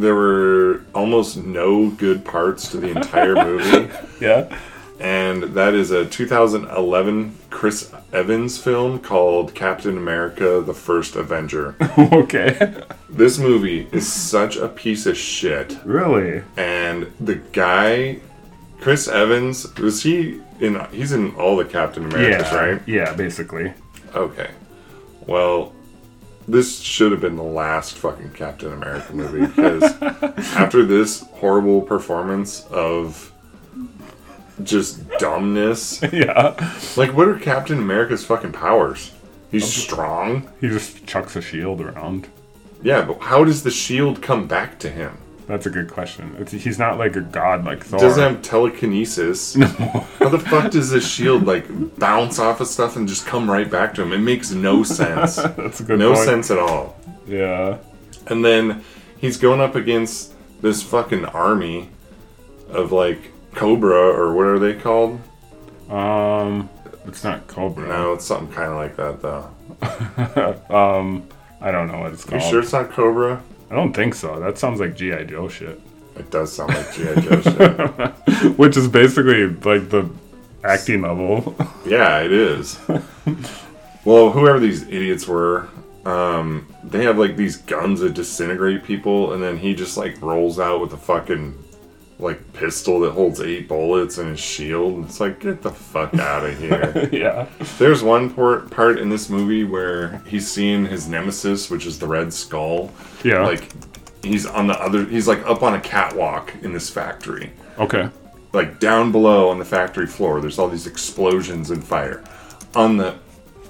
there 0.00 0.14
were 0.14 0.82
almost 0.94 1.36
no 1.36 1.90
good 1.90 2.24
parts 2.24 2.70
to 2.70 2.76
the 2.78 2.88
entire 2.90 3.34
movie. 3.44 3.92
Yeah. 4.20 4.56
And 4.98 5.42
that 5.54 5.74
is 5.74 5.90
a 5.90 6.06
2011 6.06 7.36
Chris 7.50 7.92
Evans 8.14 8.56
film 8.58 8.98
called 8.98 9.54
Captain 9.54 9.96
America 9.96 10.62
the 10.64 10.72
First 10.72 11.16
Avenger. 11.16 11.76
okay. 11.98 12.82
this 13.10 13.38
movie 13.38 13.88
is 13.92 14.10
such 14.10 14.56
a 14.56 14.68
piece 14.68 15.04
of 15.04 15.16
shit. 15.16 15.76
really? 15.84 16.42
And 16.56 17.12
the 17.20 17.34
guy, 17.52 18.20
Chris 18.80 19.06
Evans, 19.06 19.72
was 19.76 20.02
he 20.02 20.40
in? 20.60 20.80
He's 20.92 21.12
in 21.12 21.34
all 21.34 21.56
the 21.56 21.66
Captain 21.66 22.04
Americas, 22.06 22.50
Yeah. 22.50 22.56
right? 22.56 22.82
Yeah. 22.86 23.12
Basically. 23.14 23.74
Okay. 24.14 24.48
Well, 25.26 25.74
this 26.48 26.80
should 26.80 27.12
have 27.12 27.20
been 27.20 27.36
the 27.36 27.42
last 27.42 27.98
fucking 27.98 28.30
Captain 28.30 28.72
America 28.72 29.12
movie 29.12 29.46
because 29.46 29.82
after 30.54 30.84
this 30.84 31.22
horrible 31.32 31.82
performance 31.82 32.64
of 32.66 33.32
just 34.62 35.06
dumbness, 35.18 36.02
yeah. 36.12 36.54
like 36.96 37.12
what 37.14 37.28
are 37.28 37.38
Captain 37.38 37.78
America's 37.78 38.24
fucking 38.24 38.52
powers? 38.52 39.12
He's 39.50 39.72
strong. 39.72 40.48
He 40.60 40.68
just 40.68 41.06
chucks 41.06 41.36
a 41.36 41.40
shield 41.40 41.80
around. 41.80 42.28
Yeah, 42.82 43.02
but 43.02 43.20
how 43.20 43.44
does 43.44 43.62
the 43.62 43.70
shield 43.70 44.22
come 44.22 44.46
back 44.46 44.78
to 44.80 44.90
him? 44.90 45.18
That's 45.46 45.66
a 45.66 45.70
good 45.70 45.88
question. 45.90 46.34
It's, 46.40 46.50
he's 46.50 46.78
not 46.78 46.98
like 46.98 47.14
a 47.14 47.20
god 47.20 47.64
like 47.64 47.84
Thor. 47.84 48.00
Doesn't 48.00 48.20
have 48.22 48.42
telekinesis. 48.42 49.56
No. 49.56 49.66
How 50.18 50.28
the 50.28 50.40
fuck 50.40 50.72
does 50.72 50.90
this 50.90 51.08
shield 51.08 51.46
like 51.46 51.66
bounce 51.98 52.38
off 52.40 52.60
of 52.60 52.66
stuff 52.66 52.96
and 52.96 53.06
just 53.06 53.26
come 53.26 53.48
right 53.48 53.70
back 53.70 53.94
to 53.94 54.02
him? 54.02 54.12
It 54.12 54.18
makes 54.18 54.50
no 54.50 54.82
sense. 55.00 55.36
That's 55.36 55.80
a 55.80 55.84
good 55.84 55.98
no 56.00 56.14
point. 56.14 56.24
sense 56.24 56.50
at 56.50 56.58
all. 56.58 56.96
Yeah. 57.28 57.78
And 58.26 58.44
then 58.44 58.82
he's 59.18 59.36
going 59.36 59.60
up 59.60 59.76
against 59.76 60.32
this 60.62 60.82
fucking 60.82 61.24
army 61.26 61.90
of 62.68 62.90
like 62.90 63.30
Cobra 63.54 63.94
or 64.12 64.34
what 64.34 64.46
are 64.46 64.58
they 64.58 64.74
called? 64.74 65.20
Um. 65.88 66.68
It's 67.06 67.22
not 67.22 67.46
Cobra. 67.46 67.86
No, 67.86 68.14
it's 68.14 68.24
something 68.24 68.52
kind 68.52 68.72
of 68.72 68.76
like 68.78 68.96
that 68.96 69.22
though. 69.22 69.50
Um, 70.74 71.28
I 71.60 71.70
don't 71.70 71.86
know 71.90 72.00
what 72.00 72.12
it's 72.12 72.24
called. 72.24 72.34
You 72.34 72.38
called. 72.40 72.50
sure 72.50 72.60
it's 72.62 72.72
not 72.72 72.90
Cobra? 72.90 73.40
I 73.70 73.74
don't 73.74 73.92
think 73.92 74.14
so. 74.14 74.38
That 74.40 74.58
sounds 74.58 74.80
like 74.80 74.96
GI 74.96 75.26
Joe 75.26 75.48
shit. 75.48 75.80
It 76.16 76.30
does 76.30 76.52
sound 76.52 76.74
like 76.74 76.92
GI 76.92 77.20
Joe 77.20 77.40
shit. 77.40 78.12
Which 78.58 78.76
is 78.76 78.88
basically 78.88 79.46
like 79.46 79.90
the 79.90 80.08
acting 80.64 81.02
level. 81.02 81.54
Yeah, 81.84 82.20
it 82.20 82.32
is. 82.32 82.78
well, 84.04 84.30
whoever 84.30 84.58
these 84.58 84.82
idiots 84.84 85.26
were, 85.26 85.68
um, 86.04 86.66
they 86.84 87.04
have 87.04 87.18
like 87.18 87.36
these 87.36 87.56
guns 87.56 88.00
that 88.00 88.14
disintegrate 88.14 88.84
people, 88.84 89.32
and 89.32 89.42
then 89.42 89.58
he 89.58 89.74
just 89.74 89.96
like 89.96 90.20
rolls 90.22 90.58
out 90.58 90.80
with 90.80 90.92
a 90.92 90.96
fucking 90.96 91.56
like 92.18 92.52
pistol 92.54 93.00
that 93.00 93.10
holds 93.12 93.40
eight 93.40 93.68
bullets 93.68 94.18
and 94.18 94.30
a 94.32 94.36
shield. 94.36 95.04
It's 95.04 95.20
like 95.20 95.40
get 95.40 95.62
the 95.62 95.70
fuck 95.70 96.14
out 96.14 96.46
of 96.46 96.58
here. 96.58 97.08
yeah. 97.12 97.46
There's 97.78 98.02
one 98.02 98.32
part 98.32 98.70
part 98.70 98.98
in 98.98 99.08
this 99.10 99.28
movie 99.28 99.64
where 99.64 100.22
he's 100.26 100.50
seeing 100.50 100.86
his 100.86 101.08
nemesis, 101.08 101.70
which 101.70 101.84
is 101.86 101.98
the 101.98 102.06
Red 102.06 102.32
Skull. 102.32 102.90
Yeah. 103.22 103.42
Like 103.44 103.70
he's 104.24 104.46
on 104.46 104.66
the 104.66 104.80
other. 104.80 105.04
He's 105.04 105.28
like 105.28 105.44
up 105.46 105.62
on 105.62 105.74
a 105.74 105.80
catwalk 105.80 106.54
in 106.62 106.72
this 106.72 106.88
factory 106.90 107.50
Okay. 107.78 108.08
like 108.54 108.80
down 108.80 109.12
below 109.12 109.50
on 109.50 109.58
the 109.58 109.64
factory 109.64 110.06
floor 110.06 110.40
there's 110.40 110.58
all 110.58 110.68
these 110.68 110.86
explosions 110.86 111.70
and 111.70 111.84
fire 111.84 112.24
on 112.74 112.96
the 112.96 113.14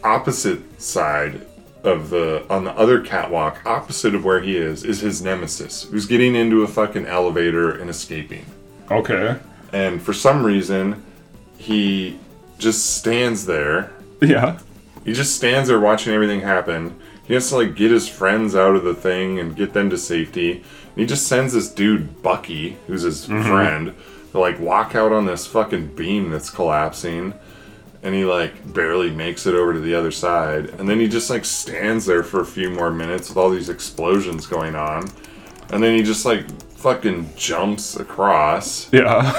opposite 0.05 0.81
side 0.81 1.45
of 1.87 2.11
the 2.11 2.45
on 2.51 2.65
the 2.65 2.73
other 2.73 3.01
catwalk 3.01 3.61
opposite 3.65 4.15
of 4.15 4.25
where 4.25 4.41
he 4.41 4.57
is 4.57 4.85
is 4.85 5.01
his 5.01 5.23
nemesis 5.23 5.85
who's 5.85 6.07
getting 6.07 6.35
into 6.35 6.63
a 6.63 6.69
fucking 6.69 7.07
elevator 7.07 7.71
and 7.71 7.89
escaping 7.89 8.45
Okay. 8.91 9.37
and 9.73 10.03
for 10.03 10.13
some 10.13 10.45
reason 10.45 11.03
he 11.59 12.19
just 12.59 12.97
stands 12.97 13.47
there 13.47 13.93
Yeah. 14.21 14.59
he 15.05 15.13
just 15.13 15.37
stands 15.37 15.69
there 15.69 15.81
watching 15.81 16.13
everything 16.13 16.41
happen. 16.41 16.99
He 17.27 17.35
has 17.35 17.49
to 17.51 17.57
like 17.57 17.75
get 17.75 17.91
his 17.91 18.09
friends 18.09 18.55
out 18.55 18.77
of 18.77 18.85
the 18.85 18.95
thing 18.95 19.39
and 19.41 19.57
get 19.57 19.73
them 19.73 19.91
to 19.91 19.99
safety. 19.99 20.53
And 20.53 20.63
he 20.97 21.07
just 21.07 21.27
sends 21.27 21.53
this 21.55 21.69
dude 21.69 22.23
Bucky, 22.23 22.77
who's 22.87 23.03
his 23.03 23.27
mm-hmm. 23.27 23.49
friend, 23.49 23.95
to 24.33 24.39
like 24.39 24.61
walk 24.61 24.95
out 24.95 25.13
on 25.13 25.27
this 25.27 25.45
fucking 25.47 25.97
beam 25.97 26.31
that's 26.31 26.51
collapsing. 26.51 27.35
And 28.03 28.15
he 28.15 28.25
like 28.25 28.73
barely 28.73 29.11
makes 29.11 29.47
it 29.47 29.55
over 29.55 29.73
to 29.73 29.81
the 29.81 29.95
other 29.95 30.11
side. 30.11 30.71
And 30.79 30.89
then 30.89 31.01
he 31.01 31.09
just 31.09 31.29
like 31.31 31.45
stands 31.45 32.07
there 32.07 32.23
for 32.23 32.41
a 32.41 32.47
few 32.47 32.71
more 32.71 32.91
minutes 32.91 33.29
with 33.29 33.37
all 33.39 33.51
these 33.51 33.69
explosions 33.69 34.47
going 34.47 34.75
on. 34.77 35.11
And 35.71 35.83
then 35.83 35.97
he 35.97 36.03
just 36.03 36.25
like 36.25 36.49
fucking 36.73 37.31
jumps 37.37 37.97
across. 37.97 38.93
Yeah. 38.93 39.33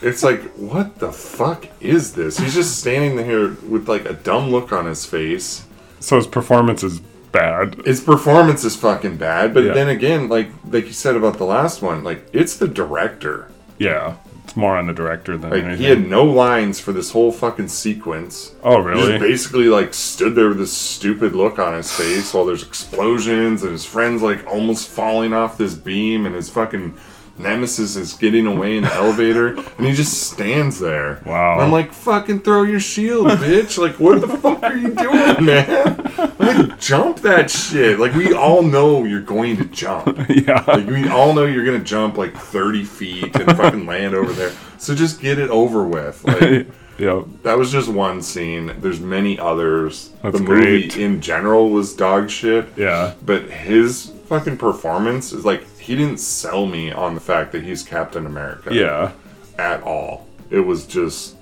It's 0.00 0.22
like, 0.22 0.40
what 0.54 1.00
the 1.00 1.10
fuck 1.10 1.66
is 1.80 2.14
this? 2.14 2.38
He's 2.38 2.54
just 2.54 2.78
standing 2.78 3.16
there 3.16 3.48
with 3.68 3.88
like 3.88 4.04
a 4.04 4.12
dumb 4.14 4.50
look 4.50 4.72
on 4.72 4.86
his 4.86 5.04
face. 5.04 5.64
so 6.00 6.16
his 6.16 6.26
performance 6.28 6.84
is 6.84 7.00
bad. 7.32 7.74
His 7.84 8.00
performance 8.00 8.62
is 8.64 8.76
fucking 8.76 9.16
bad, 9.16 9.52
but 9.52 9.64
Yeah. 9.64 9.74
then 9.74 9.88
again, 9.88 10.28
like 10.28 10.50
like 10.70 10.86
you 10.86 10.92
said 10.92 11.16
about 11.16 11.36
the 11.38 11.44
last 11.44 11.82
one, 11.82 12.04
like 12.04 12.26
it's 12.32 12.56
the 12.56 12.68
director. 12.68 13.48
Yeah. 13.78 14.14
More 14.58 14.76
on 14.76 14.88
the 14.88 14.92
director 14.92 15.38
than 15.38 15.50
Like 15.50 15.62
anything. 15.62 15.78
he 15.78 15.84
had 15.88 16.04
no 16.08 16.24
lines 16.24 16.80
for 16.80 16.92
this 16.92 17.12
whole 17.12 17.30
fucking 17.30 17.68
sequence. 17.68 18.52
oh, 18.64 18.80
really? 18.80 19.12
He 19.12 19.18
basically 19.18 19.68
like 19.68 19.94
stood 19.94 20.34
there 20.34 20.48
with 20.48 20.58
this 20.58 20.72
stupid 20.72 21.32
look 21.36 21.60
on 21.60 21.74
his 21.74 21.92
face 21.92 22.34
while 22.34 22.44
there's 22.44 22.64
explosions 22.64 23.62
and 23.62 23.70
his 23.70 23.84
friends 23.84 24.20
like 24.20 24.44
almost 24.48 24.88
falling 24.88 25.32
off 25.32 25.56
this 25.58 25.74
beam 25.74 26.26
and 26.26 26.34
his 26.34 26.50
fucking 26.50 26.96
Nemesis 27.38 27.96
is 27.96 28.14
getting 28.14 28.46
away 28.46 28.76
in 28.76 28.84
the 28.84 28.94
elevator, 28.94 29.56
and 29.56 29.86
he 29.86 29.92
just 29.92 30.30
stands 30.30 30.78
there. 30.78 31.22
Wow. 31.24 31.54
And 31.54 31.62
I'm 31.62 31.72
like, 31.72 31.92
fucking 31.92 32.40
throw 32.40 32.62
your 32.62 32.80
shield, 32.80 33.28
bitch! 33.28 33.78
Like, 33.78 33.98
what 34.00 34.20
the 34.20 34.28
fuck 34.28 34.62
are 34.62 34.76
you 34.76 34.94
doing, 34.94 35.44
man? 35.44 36.12
Like, 36.38 36.78
jump 36.78 37.18
that 37.18 37.50
shit. 37.50 37.98
Like, 37.98 38.14
we 38.14 38.32
all 38.32 38.62
know 38.62 39.04
you're 39.04 39.20
going 39.20 39.56
to 39.58 39.64
jump. 39.66 40.18
yeah. 40.28 40.64
Like, 40.66 40.86
we 40.86 41.08
all 41.08 41.34
know 41.34 41.44
you're 41.44 41.64
gonna 41.64 41.78
jump 41.78 42.16
like 42.16 42.36
30 42.36 42.84
feet 42.84 43.34
and 43.36 43.56
fucking 43.56 43.86
land 43.86 44.14
over 44.14 44.32
there. 44.32 44.52
So 44.78 44.94
just 44.94 45.20
get 45.20 45.38
it 45.38 45.50
over 45.50 45.84
with. 45.86 46.24
Like, 46.24 46.66
yep. 46.98 47.24
that 47.42 47.58
was 47.58 47.72
just 47.72 47.88
one 47.88 48.22
scene. 48.22 48.72
There's 48.78 49.00
many 49.00 49.38
others. 49.38 50.10
That's 50.22 50.38
the 50.38 50.42
movie 50.42 50.88
great. 50.88 50.96
in 50.96 51.20
general 51.20 51.70
was 51.70 51.94
dog 51.94 52.30
shit. 52.30 52.68
Yeah. 52.76 53.14
But 53.24 53.50
his 53.50 54.12
fucking 54.26 54.58
performance 54.58 55.32
is 55.32 55.44
like 55.44 55.66
he 55.88 55.96
didn't 55.96 56.20
sell 56.20 56.66
me 56.66 56.92
on 56.92 57.14
the 57.14 57.20
fact 57.20 57.52
that 57.52 57.62
he's 57.62 57.82
Captain 57.82 58.26
America. 58.26 58.74
Yeah. 58.74 59.12
At 59.58 59.82
all. 59.82 60.26
It 60.50 60.60
was 60.60 60.86
just 60.86 61.34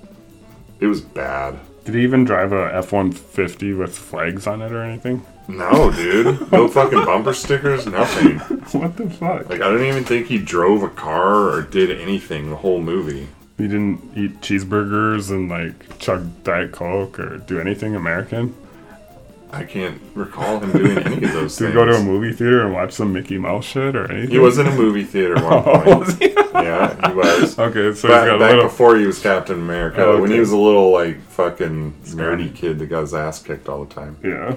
it 0.79 0.87
was 0.87 1.01
bad. 1.01 1.59
Did 1.85 1.97
he 1.97 2.03
even 2.05 2.25
drive 2.25 2.53
a 2.53 2.73
F 2.73 2.93
one 2.93 3.11
fifty 3.11 3.73
with 3.73 3.99
flags 3.99 4.47
on 4.47 4.63
it 4.63 4.71
or 4.71 4.83
anything? 4.85 5.27
No, 5.49 5.91
dude. 5.91 6.51
No 6.53 6.69
fucking 6.77 7.05
bumper 7.05 7.35
stickers, 7.35 7.87
nothing. 7.87 8.39
What 8.81 8.97
the 8.97 9.11
fuck? 9.11 9.49
Like 9.49 9.61
I 9.61 9.69
don't 9.69 9.85
even 9.85 10.05
think 10.05 10.29
he 10.29 10.39
drove 10.39 10.85
a 10.85 10.89
car 10.91 11.51
or 11.51 11.63
did 11.63 11.91
anything 12.01 12.51
the 12.51 12.57
whole 12.57 12.81
movie. 12.81 13.27
He 13.59 13.67
didn't 13.67 14.17
eat 14.17 14.41
cheeseburgers 14.43 15.31
and 15.31 15.49
like 15.49 15.99
chug 15.99 16.45
Diet 16.45 16.71
Coke 16.71 17.19
or 17.19 17.39
do 17.39 17.59
anything 17.59 17.97
American. 17.97 18.55
I 19.53 19.65
can't 19.65 20.01
recall 20.15 20.59
him 20.61 20.73
doing 20.73 20.99
any 20.99 21.25
of 21.25 21.33
those 21.33 21.57
Did 21.59 21.67
things. 21.67 21.69
he 21.69 21.73
go 21.73 21.85
to 21.85 21.95
a 21.97 22.03
movie 22.03 22.33
theater 22.33 22.63
and 22.65 22.75
watch 22.75 22.93
some 22.93 23.13
Mickey 23.13 23.39
Mouse 23.39 23.65
shit 23.65 23.95
or 23.97 24.11
anything? 24.11 24.31
He 24.31 24.39
was 24.39 24.59
in 24.59 24.67
a 24.67 24.75
movie 24.75 25.05
theater 25.05 25.37
at 25.39 25.45
one 25.45 25.53
Oh, 25.67 25.83
point. 25.85 25.99
was 26.01 26.17
he? 26.19 26.33
Yeah, 26.33 27.09
he 27.09 27.15
was. 27.15 27.59
Okay, 27.59 27.75
so 27.75 27.91
he's 27.93 28.03
back, 28.03 28.27
back 28.39 28.41
little. 28.41 28.65
before 28.65 28.97
he 28.97 29.07
was 29.07 29.19
Captain 29.21 29.57
America, 29.59 30.03
Oh, 30.05 30.21
when 30.21 30.31
he 30.31 30.41
was 30.41 30.51
a 30.53 30.57
little 30.57 30.91
like 30.91 31.21
fucking 31.31 31.93
nerdy 32.07 32.55
kid 32.55 32.79
that 32.81 32.87
got 32.87 33.03
his 33.03 33.15
ass 33.15 33.41
kicked 33.43 33.69
all 33.69 33.85
the 33.85 33.95
time. 33.95 34.17
Yeah. 34.23 34.57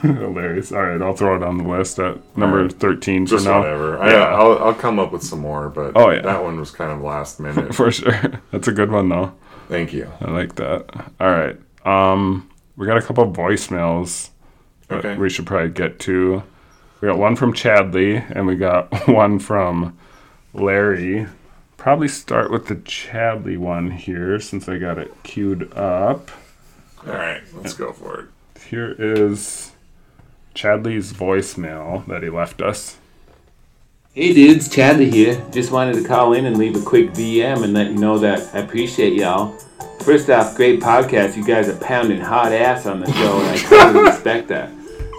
Hilarious. 0.00 0.70
All 0.72 0.82
right, 0.82 1.02
I'll 1.02 1.16
throw 1.16 1.34
it 1.36 1.42
on 1.42 1.58
the 1.58 1.64
list 1.64 1.98
at 1.98 2.18
number. 2.36 2.68
13 2.68 3.26
for 3.26 3.30
Just 3.30 3.46
now. 3.46 3.58
whatever. 3.60 3.98
I, 3.98 4.12
Yeah, 4.12 4.24
I'll, 4.26 4.58
I'll 4.58 4.74
come 4.74 4.98
up 5.00 5.12
with 5.12 5.22
some 5.24 5.40
more, 5.40 5.68
but 5.68 5.92
Oh, 5.96 6.10
yeah. 6.10 6.22
that 6.22 6.42
one 6.42 6.58
was 6.58 6.70
kind 6.70 6.92
of 6.92 7.00
last 7.00 7.40
minute. 7.40 7.74
for 7.74 7.90
sure. 7.90 8.40
That's 8.52 8.68
a 8.68 8.72
good 8.72 8.92
one, 8.92 9.08
though. 9.08 9.32
Thank 9.68 9.92
you. 9.92 10.10
I 10.20 10.30
like 10.30 10.54
that. 10.56 10.84
All 11.18 11.30
right. 11.30 11.56
Um, 11.84 12.48
we 12.76 12.86
got 12.86 12.96
a 12.98 13.02
couple 13.02 13.30
voicemails 13.30 14.30
that 14.88 14.98
Okay. 15.04 15.16
we 15.16 15.28
should 15.30 15.46
probably 15.46 15.70
get 15.70 15.98
to. 16.00 16.42
We 17.00 17.08
got 17.08 17.18
one 17.18 17.36
from 17.36 17.52
Chadley, 17.52 18.24
and 18.34 18.46
we 18.46 18.56
got 18.56 19.08
one 19.08 19.38
from 19.38 19.96
Larry. 20.54 21.26
Probably 21.76 22.08
start 22.08 22.50
with 22.50 22.66
the 22.66 22.76
Chadley 22.76 23.56
one 23.58 23.90
here 23.90 24.40
since 24.40 24.68
I 24.68 24.78
got 24.78 24.98
it 24.98 25.12
queued 25.22 25.72
up. 25.74 26.30
All 27.06 27.12
right, 27.12 27.42
let's 27.54 27.74
go 27.74 27.92
for 27.92 28.20
it. 28.20 28.26
Here 28.68 28.94
is 28.98 29.72
Chadley's 30.54 31.12
voicemail 31.12 32.04
that 32.06 32.22
he 32.22 32.30
left 32.30 32.60
us. 32.62 32.96
Hey 34.16 34.32
dudes, 34.32 34.66
Chadley 34.70 35.12
here. 35.12 35.44
Just 35.50 35.70
wanted 35.70 35.96
to 35.96 36.02
call 36.02 36.32
in 36.32 36.46
and 36.46 36.56
leave 36.56 36.74
a 36.74 36.80
quick 36.80 37.10
DM 37.10 37.62
and 37.62 37.74
let 37.74 37.90
you 37.90 37.98
know 37.98 38.16
that 38.20 38.54
I 38.54 38.60
appreciate 38.60 39.12
y'all. 39.12 39.54
First 40.00 40.30
off, 40.30 40.54
great 40.54 40.80
podcast. 40.80 41.36
You 41.36 41.44
guys 41.44 41.68
are 41.68 41.76
pounding 41.76 42.22
hot 42.22 42.50
ass 42.50 42.86
on 42.86 43.00
the 43.00 43.12
show, 43.12 43.38
and 43.40 43.48
I 43.48 43.56
totally 43.58 44.04
respect 44.08 44.48
that. 44.48 44.72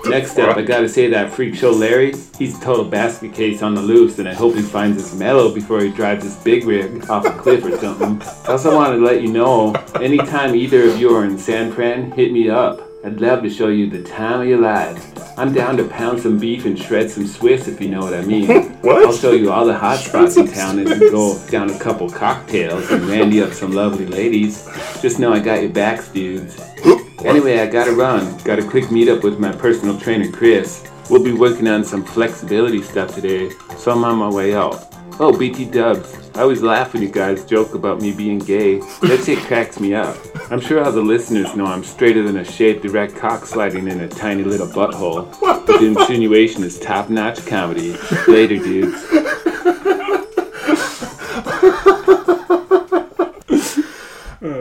Next 0.06 0.40
up, 0.40 0.58
I 0.58 0.64
gotta 0.64 0.90
say 0.90 1.10
that 1.10 1.32
freak 1.32 1.54
show 1.54 1.70
Larry, 1.70 2.16
he's 2.40 2.58
a 2.58 2.62
total 2.62 2.86
basket 2.86 3.36
case 3.36 3.62
on 3.62 3.76
the 3.76 3.84
loose, 3.84 4.18
and 4.18 4.28
I 4.28 4.34
hope 4.34 4.56
he 4.56 4.64
finds 4.64 5.00
his 5.00 5.14
mellow 5.14 5.54
before 5.54 5.82
he 5.82 5.92
drives 5.92 6.24
his 6.24 6.36
big 6.38 6.66
rig 6.66 7.08
off 7.08 7.24
a 7.24 7.30
cliff 7.30 7.64
or 7.66 7.78
something. 7.78 8.20
I 8.48 8.54
also 8.54 8.74
wanted 8.74 8.98
to 8.98 9.06
let 9.06 9.22
you 9.22 9.28
know, 9.28 9.74
anytime 10.02 10.56
either 10.56 10.90
of 10.90 11.00
you 11.00 11.16
are 11.16 11.24
in 11.24 11.38
San 11.38 11.72
Fran, 11.72 12.10
hit 12.14 12.32
me 12.32 12.50
up. 12.50 12.87
I'd 13.08 13.22
love 13.22 13.42
to 13.44 13.50
show 13.50 13.70
you 13.70 13.90
the 13.90 14.04
time 14.04 14.42
of 14.42 14.48
your 14.50 14.60
lives. 14.60 15.02
I'm 15.38 15.54
down 15.54 15.78
to 15.78 15.86
pound 15.88 16.20
some 16.20 16.38
beef 16.38 16.66
and 16.66 16.78
shred 16.78 17.10
some 17.10 17.26
Swiss 17.26 17.70
if 17.70 17.80
you 17.80 17.88
know 17.88 18.02
what 18.02 18.14
I 18.14 18.22
mean. 18.24 18.74
What? 18.82 19.06
I'll 19.06 19.14
show 19.14 19.32
you 19.32 19.50
all 19.50 19.66
the 19.66 19.78
hot 19.78 20.00
spots 20.08 20.36
in 20.36 20.48
town 20.48 20.80
and 20.80 20.88
go 20.88 21.42
down 21.48 21.70
a 21.70 21.80
couple 21.80 22.10
cocktails 22.10 22.92
and 22.92 23.06
randy 23.06 23.42
up 23.42 23.54
some 23.54 23.72
lovely 23.72 24.06
ladies. 24.06 24.68
Just 25.02 25.20
know 25.20 25.32
I 25.32 25.40
got 25.40 25.62
your 25.62 25.72
backs, 25.72 26.10
dudes. 26.10 26.60
Anyway, 27.26 27.60
I 27.60 27.66
gotta 27.66 27.94
run. 27.94 28.38
Got 28.44 28.60
a 28.60 28.64
quick 28.64 28.86
meetup 28.86 29.24
with 29.24 29.40
my 29.40 29.52
personal 29.52 30.00
trainer, 30.00 30.32
Chris. 30.32 30.88
We'll 31.10 31.24
be 31.24 31.34
working 31.34 31.68
on 31.68 31.84
some 31.84 32.06
flexibility 32.06 32.84
stuff 32.84 33.16
today, 33.16 33.50
so 33.78 33.92
I'm 33.92 34.04
on 34.04 34.20
my 34.20 34.30
way 34.30 34.54
out. 34.54 34.87
Oh, 35.20 35.36
BT 35.36 35.66
dubs. 35.66 36.16
I 36.36 36.42
always 36.42 36.62
laugh 36.62 36.94
when 36.94 37.02
you 37.02 37.10
guys 37.10 37.44
joke 37.44 37.74
about 37.74 38.00
me 38.00 38.12
being 38.12 38.38
gay. 38.38 38.78
That 39.02 39.24
shit 39.26 39.40
cracks 39.40 39.80
me 39.80 39.96
up. 39.96 40.16
I'm 40.52 40.60
sure 40.60 40.84
all 40.84 40.92
the 40.92 41.02
listeners 41.02 41.56
know 41.56 41.66
I'm 41.66 41.84
straighter 41.84 42.22
than 42.22 42.38
a 42.38 42.46
shaved 42.46 42.86
erect 42.86 43.16
cock 43.16 43.46
sliding 43.48 43.88
in 43.88 44.02
a 44.02 44.08
tiny 44.08 44.44
little 44.44 44.68
butthole. 44.68 45.36
But 45.42 45.66
the 45.66 45.88
insinuation 45.88 46.64
is 46.64 46.80
top 46.80 47.10
notch 47.10 47.44
comedy. 47.48 47.98
Later, 48.28 48.58
dudes. 48.58 49.04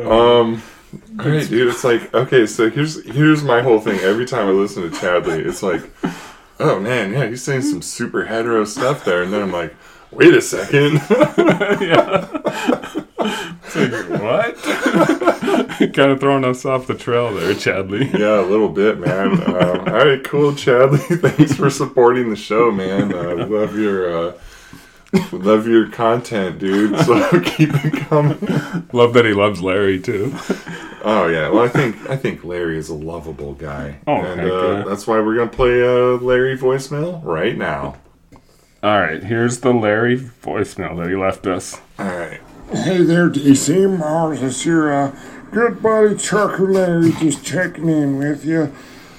Um, 0.08 0.62
right, 1.16 1.48
dude. 1.48 1.68
It's 1.68 1.84
like 1.84 2.14
okay, 2.14 2.46
so 2.46 2.70
here's 2.70 3.04
here's 3.04 3.42
my 3.42 3.60
whole 3.60 3.80
thing. 3.80 3.98
Every 4.00 4.24
time 4.24 4.46
I 4.48 4.52
listen 4.52 4.84
to 4.84 4.96
Chadley, 4.96 5.44
it's 5.44 5.62
like, 5.62 5.82
oh 6.60 6.80
man, 6.80 7.12
yeah, 7.12 7.26
he's 7.26 7.42
saying 7.42 7.62
some 7.62 7.82
super 7.82 8.24
hetero 8.24 8.64
stuff 8.64 9.04
there, 9.04 9.22
and 9.22 9.32
then 9.32 9.42
I'm 9.42 9.52
like, 9.52 9.74
wait 10.10 10.34
a 10.34 10.40
second. 10.42 11.00
Yeah, 11.80 12.26
What? 14.18 14.56
kind 15.94 16.10
of 16.10 16.20
throwing 16.20 16.44
us 16.44 16.64
off 16.64 16.86
the 16.86 16.94
trail 16.94 17.34
there, 17.34 17.52
Chadley. 17.54 18.12
Yeah, 18.18 18.40
a 18.40 18.46
little 18.46 18.68
bit, 18.68 18.98
man. 18.98 19.32
Um, 19.42 19.80
all 19.88 20.04
right, 20.04 20.22
cool, 20.24 20.52
Chadley. 20.52 21.20
Thanks 21.20 21.54
for 21.54 21.68
supporting 21.70 22.30
the 22.30 22.36
show, 22.36 22.70
man. 22.70 23.12
Uh, 23.12 23.46
love 23.46 23.76
your 23.76 24.28
uh, 24.28 24.32
love 25.32 25.66
your 25.66 25.88
content, 25.90 26.58
dude. 26.58 26.98
So 27.00 27.40
keep 27.40 27.70
it 27.84 27.94
coming. 28.06 28.38
Love 28.92 29.12
that 29.14 29.24
he 29.24 29.32
loves 29.32 29.60
Larry 29.60 30.00
too. 30.00 30.32
Oh 31.04 31.26
yeah, 31.28 31.48
well 31.50 31.64
I 31.64 31.68
think 31.68 32.08
I 32.08 32.16
think 32.16 32.44
Larry 32.44 32.78
is 32.78 32.88
a 32.88 32.94
lovable 32.94 33.54
guy, 33.54 33.98
Oh, 34.06 34.16
and 34.22 34.40
uh, 34.40 34.44
yeah. 34.78 34.84
that's 34.86 35.06
why 35.06 35.20
we're 35.20 35.36
gonna 35.36 35.50
play 35.50 35.82
uh, 35.82 36.16
Larry 36.18 36.56
voicemail 36.56 37.20
right 37.24 37.56
now. 37.56 37.96
All 38.82 39.00
right, 39.00 39.22
here's 39.22 39.60
the 39.60 39.72
Larry 39.72 40.18
voicemail 40.18 40.98
that 40.98 41.08
he 41.08 41.16
left 41.16 41.46
us. 41.46 41.80
All 41.98 42.06
right. 42.06 42.40
Hey 42.70 43.02
there, 43.02 43.30
DC 43.30 43.98
Mars. 43.98 44.42
It's 44.42 44.66
your 44.66 44.92
uh, 44.92 45.18
good 45.50 45.82
buddy 45.82 46.14
Trucker 46.16 46.70
Larry 46.70 47.12
just 47.12 47.44
checking 47.44 47.88
in 47.88 48.18
with 48.18 48.44
you. 48.44 48.70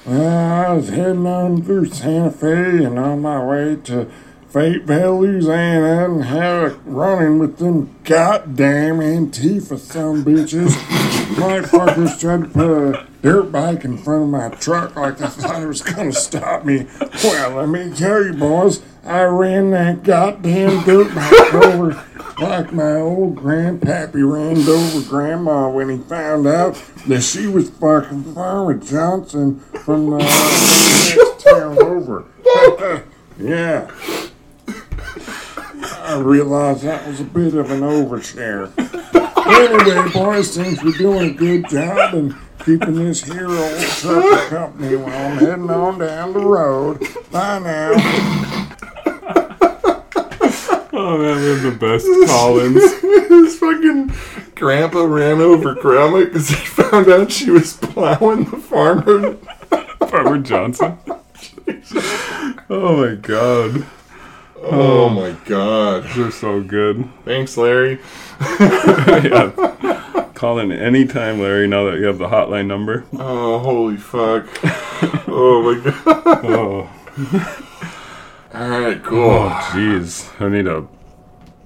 Uh, 0.08 0.12
I 0.12 0.74
was 0.74 0.90
heading 0.90 1.26
on 1.26 1.64
through 1.64 1.86
Santa 1.88 2.30
Fe 2.30 2.84
and 2.84 3.00
on 3.00 3.24
my 3.24 3.44
way 3.44 3.78
to 3.86 4.10
Fayetteville, 4.48 5.22
Louisiana, 5.22 6.06
and 6.06 6.26
had 6.26 6.44
a 6.44 6.70
running 6.86 7.40
with 7.40 7.58
them 7.58 7.96
goddamn 8.04 9.00
Antifa 9.00 9.80
some 9.80 10.24
bitches. 10.24 10.70
Motherfuckers 11.36 12.20
tried 12.20 12.44
to 12.44 12.48
put 12.48 12.96
a 12.96 13.08
dirt 13.28 13.52
bike 13.52 13.84
in 13.84 13.98
front 13.98 14.24
of 14.24 14.30
my 14.30 14.48
truck 14.58 14.96
like 14.96 15.20
I 15.20 15.28
thought 15.28 15.62
it 15.62 15.68
was 15.68 15.82
gonna 15.82 16.14
stop 16.14 16.64
me. 16.64 16.88
Well, 17.26 17.58
let 17.58 17.68
me 17.68 17.94
tell 17.94 18.24
you, 18.24 18.32
boys, 18.32 18.82
I 19.04 19.24
ran 19.24 19.72
that 19.72 20.04
goddamn 20.04 20.86
dirt 20.86 21.14
bike 21.14 21.54
over 21.54 22.06
like 22.40 22.72
my 22.72 22.94
old 22.94 23.36
grandpappy 23.36 24.14
ran 24.14 24.66
over 24.66 25.10
grandma 25.10 25.70
when 25.70 25.90
he 25.90 25.98
found 25.98 26.48
out 26.48 26.82
that 27.08 27.22
she 27.22 27.48
was 27.48 27.70
fucking 27.70 28.34
Farmer 28.34 28.76
Johnson 28.76 29.60
from 29.84 30.10
the 30.12 30.20
next 30.20 31.44
town 31.44 31.84
over. 31.84 32.24
yeah. 33.38 33.92
I 35.84 36.18
realized 36.20 36.84
that 36.84 37.06
was 37.06 37.20
a 37.20 37.26
bit 37.26 37.56
of 37.56 37.72
an 37.72 37.82
overshare. 37.82 38.72
Anyway, 39.46 40.12
boys, 40.14 40.54
seems 40.54 40.82
we're 40.82 40.98
doing 40.98 41.32
a 41.32 41.34
good 41.34 41.68
job 41.68 42.14
and 42.14 42.34
keeping 42.68 42.96
this 42.96 43.24
here 43.24 43.50
old 43.50 43.80
truck 43.80 44.50
company 44.50 44.98
while 44.98 45.32
I'm 45.32 45.38
heading 45.38 45.70
on 45.70 46.00
down 46.00 46.34
the 46.34 46.42
road. 46.42 47.00
Bye 47.32 47.60
now. 47.60 47.92
Oh 50.92 51.18
man, 51.18 51.36
we're 51.38 51.60
the 51.60 51.78
best 51.80 52.06
Collins. 52.30 52.84
His 53.30 53.58
fucking 53.58 54.12
grandpa 54.56 55.06
ran 55.06 55.40
over 55.40 55.76
grandma 55.76 56.26
because 56.26 56.50
he 56.50 56.56
found 56.56 57.08
out 57.08 57.32
she 57.32 57.52
was 57.52 57.72
plowing 57.78 58.44
the 58.44 58.58
farmer. 58.58 59.36
Farmer 60.10 60.38
Johnson. 60.40 60.98
oh 62.70 62.98
my 62.98 63.16
god. 63.16 63.86
Oh, 64.64 65.06
oh 65.06 65.10
my 65.10 65.32
god. 65.46 66.04
They're 66.16 66.32
so 66.32 66.62
good. 66.62 67.08
Thanks, 67.26 67.58
Larry. 67.58 68.00
yeah. 68.60 70.30
Call 70.34 70.60
in 70.60 70.72
anytime, 70.72 71.40
Larry, 71.40 71.68
now 71.68 71.86
that 71.86 71.98
you 72.00 72.06
have 72.06 72.18
the 72.20 72.28
hotline 72.28 72.68
number. 72.68 73.06
Oh, 73.18 73.60
holy 73.60 73.98
fuck. 73.98 74.48
Oh 75.30 75.62
my 75.62 75.80
god. 75.92 76.46
Oh, 76.46 76.90
All 78.56 78.70
right, 78.70 79.04
cool. 79.04 79.30
oh 79.30 79.50
jeez. 79.72 80.30
I 80.42 80.50
need 80.50 80.66
a 80.66 80.88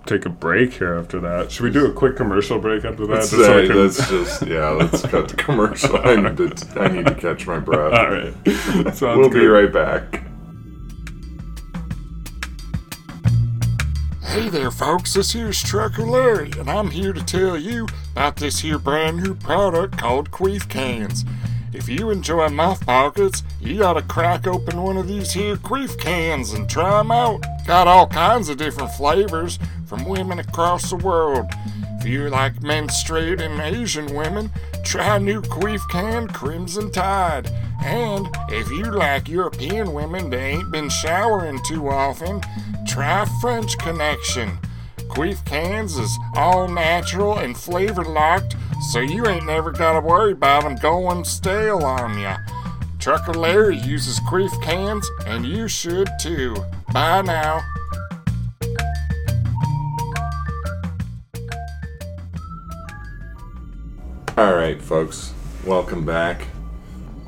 take 0.05 0.25
a 0.25 0.29
break 0.29 0.73
here 0.73 0.95
after 0.95 1.21
that. 1.21 1.49
Should 1.51 1.63
we 1.63 1.71
do 1.71 1.85
a 1.85 1.93
quick 1.93 2.17
commercial 2.17 2.59
break 2.59 2.83
after 2.83 3.07
that? 3.07 3.13
Let's, 3.13 3.29
Just 3.31 3.45
so 3.45 3.61
say, 3.61 3.67
can- 3.67 3.77
let's 3.77 4.09
just 4.09 4.45
yeah. 4.47 4.69
Let's 4.69 5.01
cut 5.03 5.29
the 5.29 5.35
commercial. 5.37 5.95
I 6.05 6.15
need 6.17 6.35
to, 6.57 6.67
I 6.81 6.87
need 6.89 7.05
to 7.05 7.15
catch 7.15 7.47
my 7.47 7.59
breath. 7.59 7.93
All 7.93 8.11
right. 8.11 8.33
Sounds 8.93 9.01
we'll 9.01 9.29
good. 9.29 9.39
be 9.39 9.45
right 9.47 9.71
back. 9.71 10.23
Hey 14.31 14.47
there, 14.47 14.71
folks. 14.71 15.13
This 15.13 15.33
here's 15.33 15.61
Trucker 15.61 16.05
Larry, 16.05 16.51
and 16.57 16.69
I'm 16.69 16.89
here 16.89 17.11
to 17.11 17.21
tell 17.21 17.57
you 17.57 17.85
about 18.13 18.37
this 18.37 18.59
here 18.59 18.79
brand 18.79 19.21
new 19.21 19.35
product 19.35 19.97
called 19.97 20.31
Queef 20.31 20.69
Cans. 20.69 21.25
If 21.73 21.89
you 21.89 22.11
enjoy 22.11 22.47
mouth 22.47 22.85
pockets, 22.85 23.43
you 23.59 23.79
to 23.79 24.01
crack 24.01 24.47
open 24.47 24.81
one 24.81 24.95
of 24.95 25.09
these 25.09 25.33
here 25.33 25.57
Queef 25.57 25.99
Cans 25.99 26.53
and 26.53 26.69
try 26.69 27.01
'em 27.01 27.11
out. 27.11 27.45
Got 27.67 27.89
all 27.89 28.07
kinds 28.07 28.47
of 28.47 28.55
different 28.55 28.93
flavors 28.93 29.59
from 29.85 30.05
women 30.05 30.39
across 30.39 30.89
the 30.89 30.95
world. 30.95 31.47
If 31.99 32.05
you 32.05 32.29
like 32.29 32.61
menstruating 32.61 33.59
Asian 33.59 34.15
women, 34.15 34.49
try 34.85 35.17
new 35.17 35.41
Queef 35.41 35.85
Can 35.89 36.29
Crimson 36.29 36.89
Tide. 36.89 37.51
And 37.83 38.29
if 38.47 38.71
you 38.71 38.85
like 38.85 39.27
European 39.27 39.91
women 39.93 40.29
that 40.29 40.39
ain't 40.39 40.71
been 40.71 40.87
showering 40.87 41.59
too 41.67 41.89
often, 41.89 42.41
try 42.91 43.25
French 43.39 43.77
Connection. 43.77 44.59
Queef 45.11 45.45
Cans 45.45 45.97
is 45.97 46.19
all 46.35 46.67
natural 46.67 47.37
and 47.37 47.55
flavor 47.57 48.03
locked, 48.03 48.57
so 48.91 48.99
you 48.99 49.25
ain't 49.27 49.45
never 49.45 49.71
gotta 49.71 50.01
worry 50.01 50.33
about 50.33 50.65
'em 50.65 50.75
going 50.75 51.23
stale 51.23 51.85
on 51.85 52.19
ya. 52.19 52.35
Trucker 52.99 53.33
Larry 53.33 53.77
uses 53.77 54.19
Queef 54.19 54.51
Cans, 54.61 55.09
and 55.25 55.45
you 55.45 55.69
should 55.69 56.09
too. 56.19 56.53
Bye 56.91 57.21
now. 57.21 57.61
All 64.37 64.53
right, 64.53 64.81
folks, 64.81 65.33
welcome 65.65 66.05
back. 66.05 66.47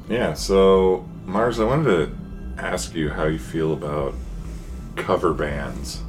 Yeah, 0.10 0.34
so 0.34 1.06
Mars, 1.26 1.62
I 1.62 1.64
wanted 1.64 1.86
to 1.86 2.62
ask 2.62 2.94
you 2.94 3.12
how 3.12 3.28
you 3.28 3.40
feel 3.40 3.72
about 3.72 4.14
cover 4.96 5.34
bands. 5.34 6.02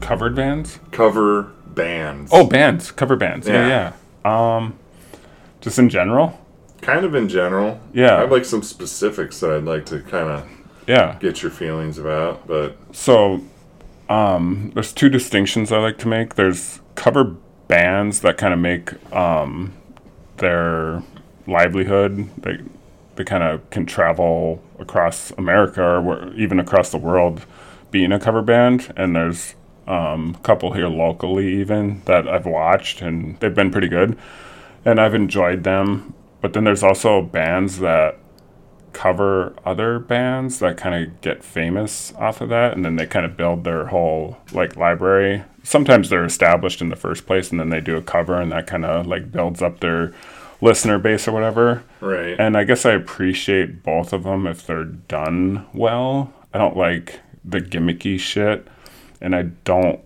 covered 0.00 0.34
bands. 0.36 0.78
Cover 0.92 1.50
bands. 1.66 2.30
Oh, 2.32 2.46
bands, 2.46 2.90
cover 2.92 3.16
bands. 3.16 3.48
Yeah, 3.48 3.66
Yeah. 3.68 3.92
yeah. 4.24 4.56
Um, 4.56 4.78
just 5.60 5.78
in 5.78 5.88
general. 5.88 6.38
kind 6.80 7.04
of 7.04 7.12
in 7.16 7.28
general. 7.28 7.80
Yeah. 7.92 8.16
I 8.16 8.20
have 8.20 8.30
like 8.30 8.44
some 8.44 8.62
specifics 8.62 9.40
that 9.40 9.50
I'd 9.50 9.64
like 9.64 9.84
to 9.86 9.98
kind 10.00 10.28
of 10.30 10.48
Yeah. 10.86 11.16
get 11.18 11.42
your 11.42 11.50
feelings 11.50 11.98
about, 11.98 12.46
but 12.46 12.76
So, 12.92 13.40
um, 14.08 14.70
there's 14.74 14.92
two 14.92 15.08
distinctions 15.08 15.72
I 15.72 15.78
like 15.78 15.98
to 15.98 16.08
make. 16.08 16.36
There's 16.36 16.80
cover 16.94 17.34
bands 17.66 18.20
that 18.20 18.38
kind 18.38 18.54
of 18.54 18.60
make 18.60 18.92
um, 19.12 19.72
their 20.36 21.02
livelihood. 21.48 22.28
They 22.42 22.58
they 23.16 23.24
kind 23.24 23.42
of 23.42 23.68
can 23.70 23.84
travel 23.84 24.62
across 24.78 25.32
America 25.36 25.82
or 25.82 26.32
even 26.34 26.60
across 26.60 26.90
the 26.90 26.98
world 26.98 27.44
being 27.90 28.12
a 28.12 28.20
cover 28.20 28.42
band. 28.42 28.92
And 28.96 29.14
there's 29.14 29.54
um, 29.86 30.36
a 30.38 30.42
couple 30.42 30.72
here 30.72 30.88
locally 30.88 31.60
even 31.60 32.02
that 32.04 32.28
I've 32.28 32.46
watched 32.46 33.00
and 33.00 33.38
they've 33.40 33.54
been 33.54 33.70
pretty 33.70 33.88
good, 33.88 34.18
and 34.84 35.00
I've 35.00 35.14
enjoyed 35.14 35.64
them. 35.64 36.14
But 36.40 36.52
then 36.52 36.64
there's 36.64 36.82
also 36.82 37.22
bands 37.22 37.78
that 37.78 38.18
cover 38.92 39.54
other 39.64 39.98
bands 39.98 40.58
that 40.58 40.76
kind 40.76 40.94
of 40.94 41.20
get 41.20 41.44
famous 41.44 42.12
off 42.14 42.40
of 42.40 42.48
that 42.48 42.74
and 42.74 42.84
then 42.84 42.96
they 42.96 43.06
kind 43.06 43.26
of 43.26 43.36
build 43.36 43.62
their 43.64 43.86
whole 43.86 44.36
like 44.52 44.76
library 44.76 45.44
sometimes 45.62 46.08
they're 46.08 46.24
established 46.24 46.80
in 46.80 46.88
the 46.88 46.96
first 46.96 47.26
place 47.26 47.50
and 47.50 47.60
then 47.60 47.68
they 47.68 47.80
do 47.80 47.96
a 47.96 48.02
cover 48.02 48.40
and 48.40 48.50
that 48.50 48.66
kind 48.66 48.84
of 48.84 49.06
like 49.06 49.30
builds 49.30 49.62
up 49.62 49.80
their 49.80 50.12
listener 50.60 50.98
base 50.98 51.28
or 51.28 51.32
whatever 51.32 51.82
right. 52.00 52.40
and 52.40 52.56
i 52.56 52.64
guess 52.64 52.84
i 52.84 52.92
appreciate 52.92 53.82
both 53.82 54.12
of 54.12 54.24
them 54.24 54.46
if 54.46 54.66
they're 54.66 54.84
done 54.84 55.64
well 55.72 56.32
i 56.52 56.58
don't 56.58 56.76
like 56.76 57.20
the 57.48 57.60
gimmicky 57.60 58.18
shit 58.18 58.66
and 59.20 59.34
i 59.34 59.42
don't 59.64 60.00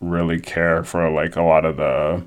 really 0.00 0.40
care 0.40 0.84
for 0.84 1.10
like 1.10 1.36
a 1.36 1.42
lot 1.42 1.64
of 1.64 1.76
the 1.76 2.22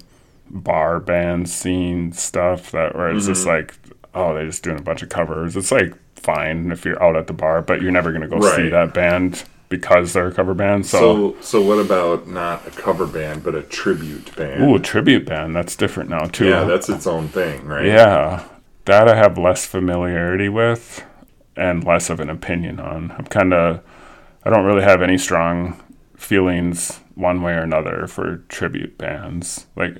bar 0.50 1.00
band 1.00 1.50
scene 1.50 2.12
stuff 2.12 2.72
that 2.72 2.96
where 2.96 3.10
it's 3.10 3.26
just 3.26 3.42
mm-hmm. 3.42 3.50
like 3.50 3.74
oh 4.14 4.34
they're 4.34 4.46
just 4.46 4.64
doing 4.64 4.78
a 4.78 4.82
bunch 4.82 5.02
of 5.02 5.10
covers. 5.10 5.56
It's 5.56 5.72
like 5.72 5.94
fine 6.16 6.72
if 6.72 6.86
you're 6.86 7.02
out 7.02 7.16
at 7.16 7.28
the 7.28 7.34
bar 7.34 7.62
but 7.62 7.82
you're 7.82 7.92
never 7.92 8.12
going 8.12 8.22
to 8.22 8.28
go 8.28 8.42
see 8.56 8.70
that 8.70 8.94
band 8.94 9.44
because 9.70 10.14
they're 10.14 10.28
a 10.28 10.34
cover 10.34 10.54
band 10.54 10.86
so, 10.86 11.34
so, 11.34 11.42
so 11.42 11.62
what 11.62 11.80
about 11.80 12.28
not 12.28 12.68
a 12.68 12.72
cover 12.72 13.08
band, 13.08 13.42
but 13.42 13.56
a 13.56 13.64
tribute 13.64 14.36
band? 14.36 14.62
ooh 14.62 14.76
a 14.76 14.80
tribute 14.80 15.26
band 15.26 15.56
that's 15.56 15.76
different 15.76 16.10
now 16.10 16.26
too. 16.26 16.50
Yeah, 16.50 16.66
that's 16.66 16.90
its 16.90 17.08
own 17.08 17.30
thing, 17.30 17.66
right? 17.66 17.86
yeah 17.86 18.44
that 18.86 19.08
i 19.08 19.16
have 19.16 19.38
less 19.38 19.66
familiarity 19.66 20.50
with 20.50 21.04
and 21.56 21.84
less 21.84 22.10
of 22.10 22.20
an 22.20 22.30
opinion 22.30 22.80
on. 22.80 23.12
I'm 23.12 23.26
kind 23.26 23.54
of 23.54 23.84
i 24.44 24.50
don't 24.50 24.66
really 24.66 24.84
have 24.84 25.02
any 25.02 25.18
strong 25.18 25.82
feelings 26.16 27.00
one 27.16 27.42
way 27.42 27.54
or 27.54 27.62
another 27.62 28.08
for 28.08 28.38
tribute 28.50 28.98
bands 28.98 29.68
like 29.76 29.98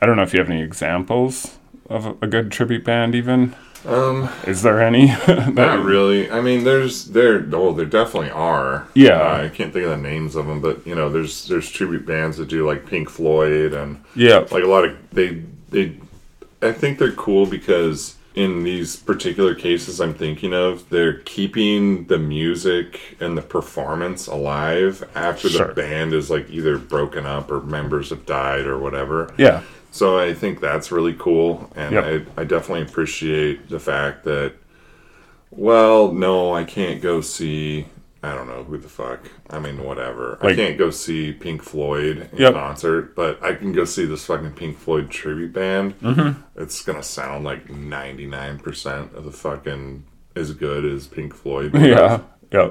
i 0.00 0.06
don't 0.06 0.16
know 0.16 0.22
if 0.22 0.32
you 0.32 0.40
have 0.40 0.50
any 0.50 0.62
examples 0.62 1.58
of 1.88 2.20
a, 2.22 2.26
good 2.26 2.50
tribute 2.50 2.84
band 2.84 3.14
even 3.14 3.54
Um, 3.84 4.28
is 4.46 4.62
there 4.62 4.82
any 4.82 5.06
not 5.52 5.84
really. 5.84 6.28
I 6.28 6.40
mean, 6.40 6.64
there's 6.64 7.04
there. 7.04 7.46
Oh, 7.52 7.72
there 7.72 7.86
definitely 7.86 8.30
are. 8.30 8.88
Yeah. 8.94 9.20
Uh, 9.20 9.44
I 9.44 9.48
can't 9.48 9.72
think 9.72 9.84
of 9.84 9.90
the 9.90 9.96
names 9.96 10.34
of 10.34 10.46
them, 10.48 10.60
but 10.60 10.84
you 10.84 10.96
know, 10.96 11.08
there's 11.08 11.46
there's 11.46 11.70
tribute 11.70 12.04
bands 12.04 12.36
that 12.38 12.48
do 12.48 12.66
like 12.66 12.84
Pink 12.86 13.08
Floyd 13.08 13.72
and 13.74 14.02
yeah 14.16 14.38
like 14.50 14.64
a 14.64 14.66
lot 14.66 14.84
of 14.86 14.96
they 15.12 15.44
they. 15.68 15.96
I 16.62 16.72
think 16.72 16.98
they're 16.98 17.12
cool 17.12 17.46
because 17.46 18.16
in 18.36 18.62
these 18.62 18.94
particular 18.96 19.54
cases 19.54 20.00
I'm 20.00 20.14
thinking 20.14 20.52
of, 20.52 20.88
they're 20.90 21.20
keeping 21.20 22.04
the 22.06 22.18
music 22.18 23.16
and 23.18 23.36
the 23.36 23.42
performance 23.42 24.26
alive 24.28 25.02
after 25.14 25.48
Sure. 25.48 25.68
the 25.68 25.74
band 25.74 26.12
is 26.14 26.30
like 26.30 26.48
either 26.50 26.78
broken 26.78 27.26
up 27.26 27.50
or 27.50 27.60
members 27.62 28.10
have 28.10 28.26
died 28.26 28.66
or 28.66 28.78
whatever. 28.78 29.32
yeah 29.38 29.62
So 29.90 30.18
I 30.18 30.34
think 30.34 30.60
that's 30.60 30.92
really 30.92 31.14
cool, 31.18 31.70
and 31.74 31.94
Yep. 31.94 32.04
I, 32.36 32.40
I 32.42 32.44
definitely 32.44 32.82
appreciate 32.82 33.68
the 33.70 33.80
fact 33.80 34.24
that. 34.24 34.52
Well, 35.50 36.12
no, 36.12 36.54
I 36.54 36.64
can't 36.64 37.00
go 37.00 37.22
see. 37.22 37.86
I 38.26 38.34
don't 38.34 38.48
know 38.48 38.64
who 38.64 38.76
the 38.78 38.88
fuck. 38.88 39.20
I 39.50 39.58
mean, 39.58 39.82
whatever. 39.84 40.38
I 40.42 40.54
can't 40.54 40.76
go 40.78 40.90
see 40.90 41.32
Pink 41.32 41.62
Floyd 41.62 42.28
in 42.32 42.38
Yep. 42.38 42.54
concert, 42.54 43.14
but 43.16 43.42
I 43.42 43.54
can 43.54 43.72
go 43.72 43.84
see 43.84 44.04
this 44.04 44.24
fucking 44.26 44.52
Pink 44.52 44.78
Floyd 44.78 45.10
tribute 45.10 45.52
band. 45.52 45.98
Mm-hmm. 46.00 46.40
It's 46.62 46.82
gonna 46.82 47.02
sound 47.02 47.44
like 47.44 47.70
ninety 47.70 48.26
nine 48.26 48.58
percent 48.58 49.14
of 49.14 49.24
the 49.24 49.32
fucking 49.32 50.04
as 50.34 50.52
good 50.52 50.84
as 50.84 51.06
Pink 51.06 51.34
Floyd. 51.34 51.74
yeah 51.80 52.20
yeah 52.52 52.70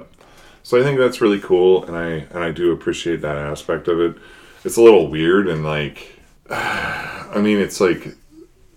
So 0.64 0.80
I 0.80 0.84
think 0.84 0.99
that's 0.99 1.22
really 1.22 1.40
cool, 1.40 1.84
and 1.86 1.95
I 1.95 2.07
and 2.34 2.44
I 2.44 2.52
do 2.52 2.72
appreciate 2.72 3.22
that 3.22 3.38
aspect 3.38 3.88
of 3.88 3.99
it. 3.99 4.15
It's 4.64 4.77
a 4.77 4.82
little 4.82 5.07
weird, 5.10 5.48
and 5.48 5.64
like, 5.64 6.19
I 6.49 7.40
mean, 7.41 7.57
it's 7.60 7.80
like 7.80 8.15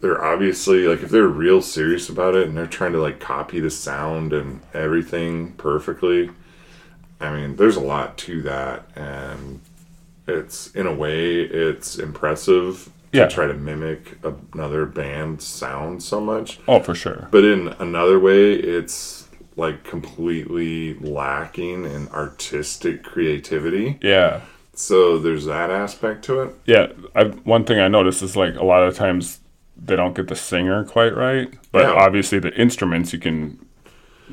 they're 0.01 0.23
obviously 0.25 0.87
like 0.87 1.03
if 1.03 1.11
they're 1.11 1.27
real 1.27 1.61
serious 1.61 2.09
about 2.09 2.35
it, 2.35 2.47
and 2.47 2.57
they're 2.57 2.67
trying 2.67 2.93
to 2.93 3.01
like 3.01 3.21
copy 3.21 3.59
the 3.61 3.71
sound 3.71 4.33
and 4.33 4.61
everything 4.75 5.53
perfectly. 5.55 6.31
I 7.21 7.35
mean, 7.35 7.57
there's 7.57 7.77
a 7.77 7.81
lot 7.81 8.17
to 8.19 8.43
that, 8.43 8.85
and 8.97 9.61
it's 10.27 10.69
in 10.75 10.87
a 10.87 10.95
way 10.95 11.41
it's 11.41 11.99
impressive 11.99 12.89
Yeah. 13.13 13.27
to 13.27 13.35
try 13.35 13.47
to 13.47 13.55
mimic 13.55 14.19
another 14.55 14.85
band's 14.87 15.45
sound 15.45 16.03
so 16.03 16.21
much. 16.21 16.61
oh 16.69 16.81
for 16.81 16.95
sure 16.95 17.29
But 17.31 17.45
in 17.45 17.69
another 17.79 18.19
way, 18.21 18.53
it's 18.53 19.27
like 19.57 19.83
completely 19.85 20.95
lacking 21.01 21.85
in 21.85 22.09
artistic 22.09 23.03
creativity. 23.03 23.99
yeah 24.03 24.43
So 24.75 25.19
there's 25.19 25.47
that 25.47 25.71
aspect 25.71 26.25
to 26.27 26.41
it. 26.43 26.55
Yeah, 26.67 26.89
I, 27.17 27.25
one 27.25 27.65
thing 27.65 27.81
I 27.81 27.89
noticed 27.89 28.23
is 28.23 28.37
like 28.37 28.55
a 28.55 28.65
lot 28.65 28.83
of 28.85 28.95
times 28.95 29.41
they 29.77 29.97
don't 29.97 30.15
get 30.15 30.29
the 30.29 30.37
singer 30.37 30.85
quite 30.85 31.17
right, 31.17 31.53
but 31.73 31.83
Yeah. 31.85 31.93
obviously 31.95 32.39
the 32.39 32.55
instruments 32.55 33.13
you 33.13 33.19
can 33.19 33.59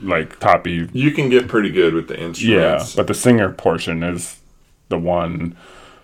like 0.01 0.39
copy. 0.39 0.89
You 0.93 1.11
can 1.11 1.30
get 1.30 1.47
pretty 1.47 1.69
good 1.72 1.93
with 1.93 2.07
the 2.07 2.19
instruments. 2.19 2.91
Yeah, 2.91 2.95
but 2.97 3.07
the 3.07 3.13
singer 3.13 3.51
portion 3.51 4.03
is 4.03 4.39
the 4.89 4.97
one 4.97 5.55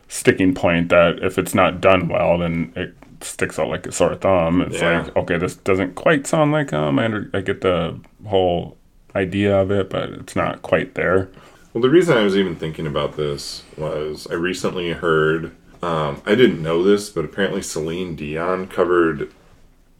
sticking 0.07 0.53
point 0.53 0.89
that 0.89 1.19
if 1.23 1.37
it's 1.37 1.53
not 1.55 1.81
done 1.81 2.07
well, 2.07 2.37
then 2.39 2.73
it 2.75 2.95
sticks 3.21 3.59
out 3.59 3.69
like 3.69 3.85
a 3.85 3.91
sore 3.91 4.15
thumb. 4.15 4.61
It's 4.61 4.81
Yeah. 4.81 5.03
like 5.03 5.15
okay, 5.15 5.37
this 5.37 5.55
doesn't 5.55 5.95
quite 5.95 6.25
sound 6.27 6.51
like 6.51 6.73
um. 6.73 6.99
I, 6.99 7.05
under, 7.05 7.29
I 7.33 7.41
get 7.41 7.61
the 7.61 7.99
whole 8.27 8.77
idea 9.15 9.55
of 9.59 9.71
it, 9.71 9.89
but 9.89 10.09
it's 10.09 10.35
not 10.35 10.61
quite 10.61 10.95
there. 10.95 11.29
Well, 11.73 11.81
the 11.81 11.89
reason 11.89 12.17
I 12.17 12.23
was 12.23 12.35
even 12.35 12.55
thinking 12.55 12.85
about 12.87 13.15
this 13.17 13.63
was 13.77 14.27
I 14.29 14.33
recently 14.33 14.91
heard. 14.91 15.51
Um, 15.83 16.21
I 16.25 16.35
didn't 16.35 16.61
know 16.61 16.83
this, 16.83 17.09
but 17.09 17.25
apparently 17.25 17.61
Celine 17.61 18.15
Dion 18.15 18.67
covered 18.67 19.31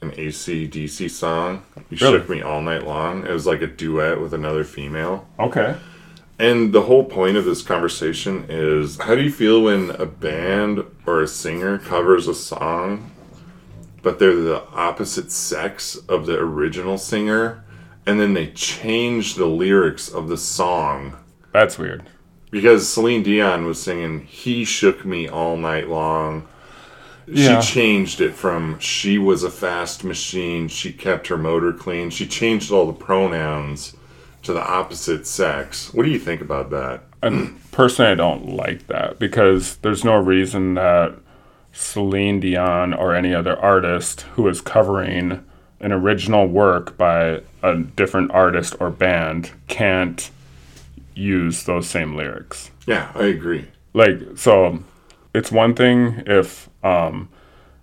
an 0.02 0.14
AC/DC 0.18 1.10
song. 1.10 1.62
You 1.90 1.98
Really? 2.02 2.20
shook 2.20 2.30
me 2.30 2.42
all 2.42 2.62
night 2.62 2.86
long. 2.86 3.26
It 3.26 3.32
was 3.32 3.46
like 3.46 3.62
a 3.62 3.68
duet 3.68 4.20
with 4.20 4.34
another 4.34 4.64
female. 4.64 5.28
Okay. 5.40 5.76
And 6.40 6.74
the 6.74 6.82
whole 6.82 7.04
point 7.04 7.38
of 7.38 7.46
this 7.46 7.62
conversation 7.62 8.46
is 8.50 8.98
how 9.00 9.14
do 9.14 9.22
you 9.22 9.32
feel 9.32 9.62
when 9.62 9.92
a 9.92 10.08
band 10.08 10.84
or 11.06 11.22
a 11.22 11.28
singer 11.28 11.78
covers 11.78 12.28
a 12.28 12.34
song, 12.34 13.12
but 14.02 14.18
they're 14.18 14.34
the 14.36 14.64
opposite 14.74 15.32
sex 15.32 15.98
of 16.10 16.26
the 16.26 16.40
original 16.40 16.98
singer, 16.98 17.64
and 18.08 18.20
then 18.20 18.34
they 18.34 18.48
change 18.48 19.36
the 19.36 19.46
lyrics 19.46 20.10
of 20.10 20.30
the 20.30 20.38
song? 20.38 21.14
That's 21.54 21.78
weird. 21.78 22.04
Because 22.50 22.90
Celine 22.90 23.22
Dion 23.22 23.66
was 23.66 23.82
singing 23.82 24.22
He 24.22 24.66
Shook 24.66 25.06
Me 25.06 25.28
All 25.30 25.56
Night 25.58 25.90
Long. 25.90 26.48
Yeah. 27.28 27.62
She 27.62 27.74
changed 27.74 28.22
it 28.22 28.34
from 28.34 28.80
she 28.80 29.18
was 29.18 29.44
a 29.44 29.52
fast 29.52 30.04
machine, 30.04 30.68
she 30.68 30.92
kept 30.92 31.28
her 31.28 31.38
motor 31.38 31.74
clean. 31.74 32.10
She 32.10 32.28
changed 32.28 32.72
all 32.72 32.86
the 32.86 32.94
pronouns 32.94 33.96
to 34.44 34.54
the 34.54 34.62
opposite 34.62 35.28
sex. 35.28 35.94
What 35.94 36.04
do 36.04 36.10
you 36.10 36.20
think 36.20 36.42
about 36.42 36.70
that? 36.72 37.04
And 37.22 37.60
personally, 37.72 38.12
I 38.12 38.16
don't 38.16 38.56
like 38.56 38.88
that 38.88 39.20
because 39.20 39.76
there's 39.78 40.04
no 40.04 40.16
reason 40.18 40.74
that 40.76 41.16
Celine 41.72 42.40
Dion 42.40 42.94
or 42.94 43.16
any 43.16 43.34
other 43.34 43.58
artist 43.58 44.22
who 44.34 44.48
is 44.48 44.60
covering 44.60 45.44
an 45.80 45.92
original 45.92 46.48
work 46.48 46.98
by 46.98 47.42
a 47.64 47.78
different 47.78 48.32
artist 48.32 48.76
or 48.80 48.90
band 48.90 49.52
can't 49.68 50.32
use 51.16 51.64
those 51.64 51.88
same 51.88 52.16
lyrics. 52.16 52.72
Yeah, 52.88 53.12
I 53.16 53.26
agree. 53.26 53.68
Like, 53.94 54.20
so 54.36 54.84
it's 55.34 55.52
one 55.52 55.74
thing 55.76 56.24
if 56.26 56.70
um, 56.84 57.30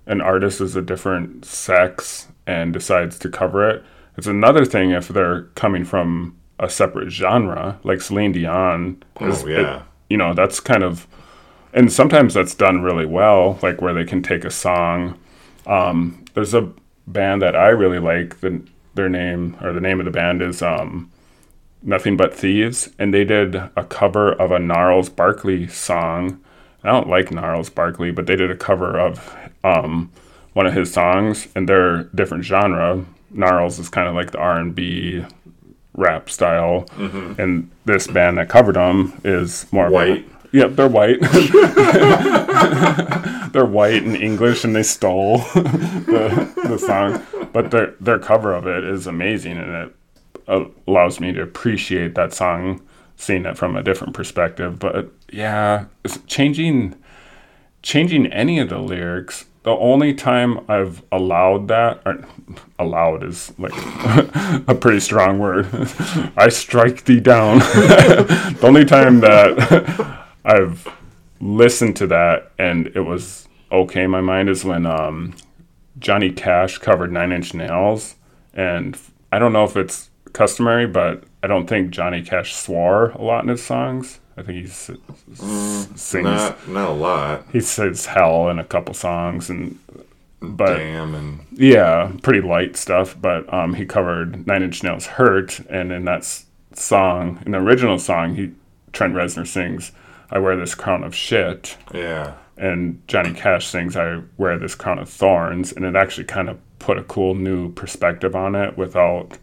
an 0.07 0.21
artist 0.21 0.61
is 0.61 0.77
a 0.77 0.83
different 0.83 1.45
sex 1.45 2.29
and 2.47 2.73
decides 2.73 3.19
to 3.21 3.29
cover 3.29 3.69
it. 3.69 3.85
It's 4.17 4.27
another 4.27 4.65
thing 4.65 4.91
if 4.91 5.09
they're 5.09 5.43
coming 5.55 5.85
from 5.85 6.37
a 6.59 6.69
separate 6.69 7.11
genre, 7.11 7.79
like 7.85 8.01
Celine 8.01 8.33
Dion. 8.33 9.03
is- 9.21 9.45
Oh, 9.45 9.47
yeah. 9.49 9.83
you 10.11 10.17
know, 10.17 10.35
that's 10.35 10.59
kind 10.61 10.83
of, 10.83 11.07
and 11.73 11.93
sometimes 11.93 12.35
that's 12.35 12.55
done 12.55 12.83
really 12.83 13.07
well, 13.07 13.59
like 13.63 13.81
where 13.81 13.95
they 13.95 14.05
can 14.05 14.23
take 14.23 14.45
a 14.45 14.51
song. 14.51 15.19
Um, 15.67 16.25
there's 16.35 16.55
a 16.55 16.73
band 17.07 17.43
that 17.43 17.55
I 17.55 17.69
really 17.69 17.99
like. 17.99 18.41
The, 18.41 18.61
their 18.95 19.09
name 19.09 19.57
or 19.63 19.73
the 19.73 19.81
name 19.81 20.01
of 20.01 20.05
the 20.07 20.11
band 20.11 20.43
is 20.43 20.63
um, 20.63 21.13
Nothing 21.83 22.17
But 22.17 22.35
Thieves, 22.35 22.91
and 22.99 23.15
they 23.15 23.25
did 23.25 23.55
a 23.55 23.85
cover 23.89 24.33
of 24.33 24.51
a 24.51 24.59
Gnarls 24.59 25.09
Barkley 25.11 25.69
song. 25.69 26.41
I 26.85 26.93
don't 26.93 27.09
like 27.09 27.31
Gnarls 27.31 27.71
Barkley, 27.71 28.11
but 28.11 28.27
they 28.27 28.37
did 28.37 28.51
a 28.51 28.57
cover 28.57 28.99
of 28.99 29.35
um, 29.65 30.11
one 30.53 30.67
of 30.67 30.75
his 30.75 30.93
songs, 30.93 31.49
and 31.55 31.69
they're 31.69 32.05
different 32.15 32.45
genre. 32.45 33.05
Gnarls 33.31 33.79
is 33.79 33.89
kind 33.89 34.09
of 34.09 34.15
like 34.15 34.31
the 34.31 34.39
R 34.39 34.59
and 34.59 34.75
B 34.75 35.25
rap 35.95 36.31
style, 36.31 36.87
and 36.97 37.71
this 37.85 38.07
band 38.07 38.39
that 38.39 38.49
covered 38.49 38.77
them 38.77 39.21
is 39.25 39.71
more 39.73 39.87
of 39.87 39.93
a- 39.93 39.95
White. 39.95 40.29
Yep, 40.53 40.77
they're 40.77 40.89
white. 40.89 41.21
they're 43.53 43.65
white 43.67 44.03
and 44.03 44.17
English, 44.17 44.65
and 44.65 44.75
they 44.75 44.83
stole 44.83 45.39
the, 45.55 46.53
the 46.65 46.79
song. 46.79 47.23
But 47.53 47.71
their 47.71 47.95
their 48.01 48.19
cover 48.19 48.55
of 48.55 48.67
it 48.67 48.85
is 48.85 49.07
amazing, 49.07 49.59
and 49.59 49.75
it 49.75 49.95
uh, 50.47 50.65
allows 50.87 51.21
me 51.21 51.33
to 51.33 51.43
appreciate 51.43 52.15
that 52.15 52.33
song, 52.33 52.81
seeing 53.17 53.45
it 53.47 53.59
from 53.59 53.77
a 53.77 53.83
different 53.83 54.15
perspective. 54.15 54.79
But 54.79 55.11
yeah, 55.33 55.87
changing 56.27 56.95
changing 57.83 58.27
any 58.33 58.59
of 58.59 58.69
the 58.69 58.79
lyrics. 58.79 59.47
The 59.63 59.71
only 59.71 60.15
time 60.15 60.65
I've 60.69 61.03
allowed 61.13 61.69
that, 61.69 62.03
allowed 62.79 63.23
is 63.23 63.53
like 63.59 63.73
a 64.69 64.75
pretty 64.75 65.01
strong 65.01 65.39
word. 65.39 65.67
I 66.37 66.49
strike 66.49 67.05
thee 67.05 67.21
down. 67.21 67.59
the 67.59 68.61
only 68.63 68.85
time 68.85 69.21
that 69.21 70.27
I've 70.45 70.89
listened 71.41 71.97
to 71.97 72.07
that 72.09 72.51
and 72.59 72.89
it 72.89 73.01
was 73.01 73.49
okay 73.71 74.05
in 74.05 74.11
my 74.11 74.21
mind 74.21 74.49
is 74.49 74.65
when 74.65 74.87
um, 74.87 75.35
Johnny 75.99 76.33
Cash 76.33 76.79
covered 76.79 77.13
Nine 77.13 77.33
Inch 77.33 77.55
Nails, 77.55 78.15
and 78.55 78.99
I 79.33 79.39
don't 79.39 79.53
know 79.53 79.65
if 79.65 79.77
it's 79.77 80.11
customary, 80.33 80.87
but 80.87 81.25
I 81.43 81.47
don't 81.47 81.67
think 81.67 81.91
Johnny 81.91 82.23
Cash 82.23 82.55
swore 82.55 83.11
a 83.11 83.23
lot 83.23 83.43
in 83.43 83.49
his 83.49 83.63
songs. 83.63 84.21
I 84.39 84.43
think 84.43 84.59
he 84.59 84.71
s- 84.71 84.91
sings. 85.97 86.25
Not 86.25 86.69
not 86.69 86.89
a 86.91 86.93
lot. 86.93 87.45
he 87.53 87.61
says 87.61 88.07
hell 88.07 88.49
in 88.49 88.59
a 88.59 88.65
couple 88.65 88.95
songs, 88.95 89.51
and 89.51 89.79
but 90.41 90.77
Damn 90.77 91.15
and 91.15 91.41
yeah, 91.53 92.13
pretty 92.23 92.41
light 92.41 92.77
stuff. 92.77 93.17
But 93.21 93.53
um, 93.53 93.75
he 93.75 93.85
covered 93.85 94.47
Nine 94.47 94.63
Inch 94.63 94.83
Nails 94.83 95.07
"Hurt," 95.07 95.61
and 95.69 95.93
in 95.93 96.05
that 96.05 96.25
song, 96.75 97.43
in 97.45 97.53
the 97.53 97.59
original 97.59 97.99
song, 97.99 98.35
he 98.37 98.53
Trent 98.93 99.15
Reznor 99.15 99.47
sings, 99.47 99.93
"I 100.31 100.39
wear 100.39 100.57
this 100.57 100.75
crown 100.75 101.03
of 101.05 101.15
shit." 101.15 101.77
yeah. 101.93 102.35
and 102.57 103.01
Johnny 103.07 103.33
Cash 103.33 103.67
sings 103.69 103.97
I 103.97 104.21
wear 104.37 104.59
this 104.59 104.75
crown 104.75 104.99
of 104.99 105.09
thorns 105.09 105.71
and 105.73 105.85
it 105.85 105.95
actually 105.95 106.25
kind 106.25 106.49
of 106.49 106.59
put 106.81 106.99
a 106.99 107.05
cool 107.05 107.37
new 107.37 107.71
perspective 107.73 108.35
on 108.35 108.57
it 108.57 108.77
without 108.77 109.39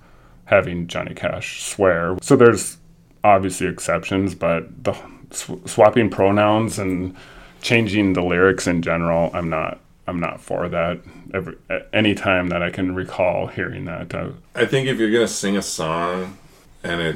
having 0.46 0.86
Johnny 0.88 1.14
Cash 1.14 1.64
swear. 1.64 2.18
So 2.22 2.36
there's 2.36 2.78
obviously 3.26 3.68
exceptions, 3.68 4.36
but 4.36 4.84
the 4.84 4.94
sw- 5.32 5.66
swapping 5.66 6.10
pronouns 6.10 6.78
and 6.80 7.16
changing 7.62 8.14
the 8.14 8.22
lyrics 8.22 8.68
in 8.68 8.82
general, 8.82 9.32
I'm 9.34 9.50
not 9.50 9.80
I'm 10.08 10.20
not 10.20 10.40
for 10.40 10.70
that. 10.70 11.00
Every 11.34 11.56
any 11.92 12.14
time 12.14 12.50
that 12.50 12.62
I 12.62 12.70
can 12.70 12.94
recall 12.94 13.48
hearing 13.48 13.86
that, 13.86 14.14
uh, 14.14 14.30
I 14.54 14.66
think 14.66 14.88
if 14.88 15.00
you're 15.00 15.12
gonna 15.12 15.28
sing 15.28 15.58
a 15.58 15.62
song, 15.62 16.38
and 16.84 17.02
it, 17.02 17.16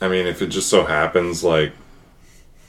I 0.00 0.08
mean, 0.08 0.26
if 0.26 0.42
it 0.42 0.48
just 0.48 0.68
so 0.68 0.84
happens 0.84 1.42
like 1.42 1.72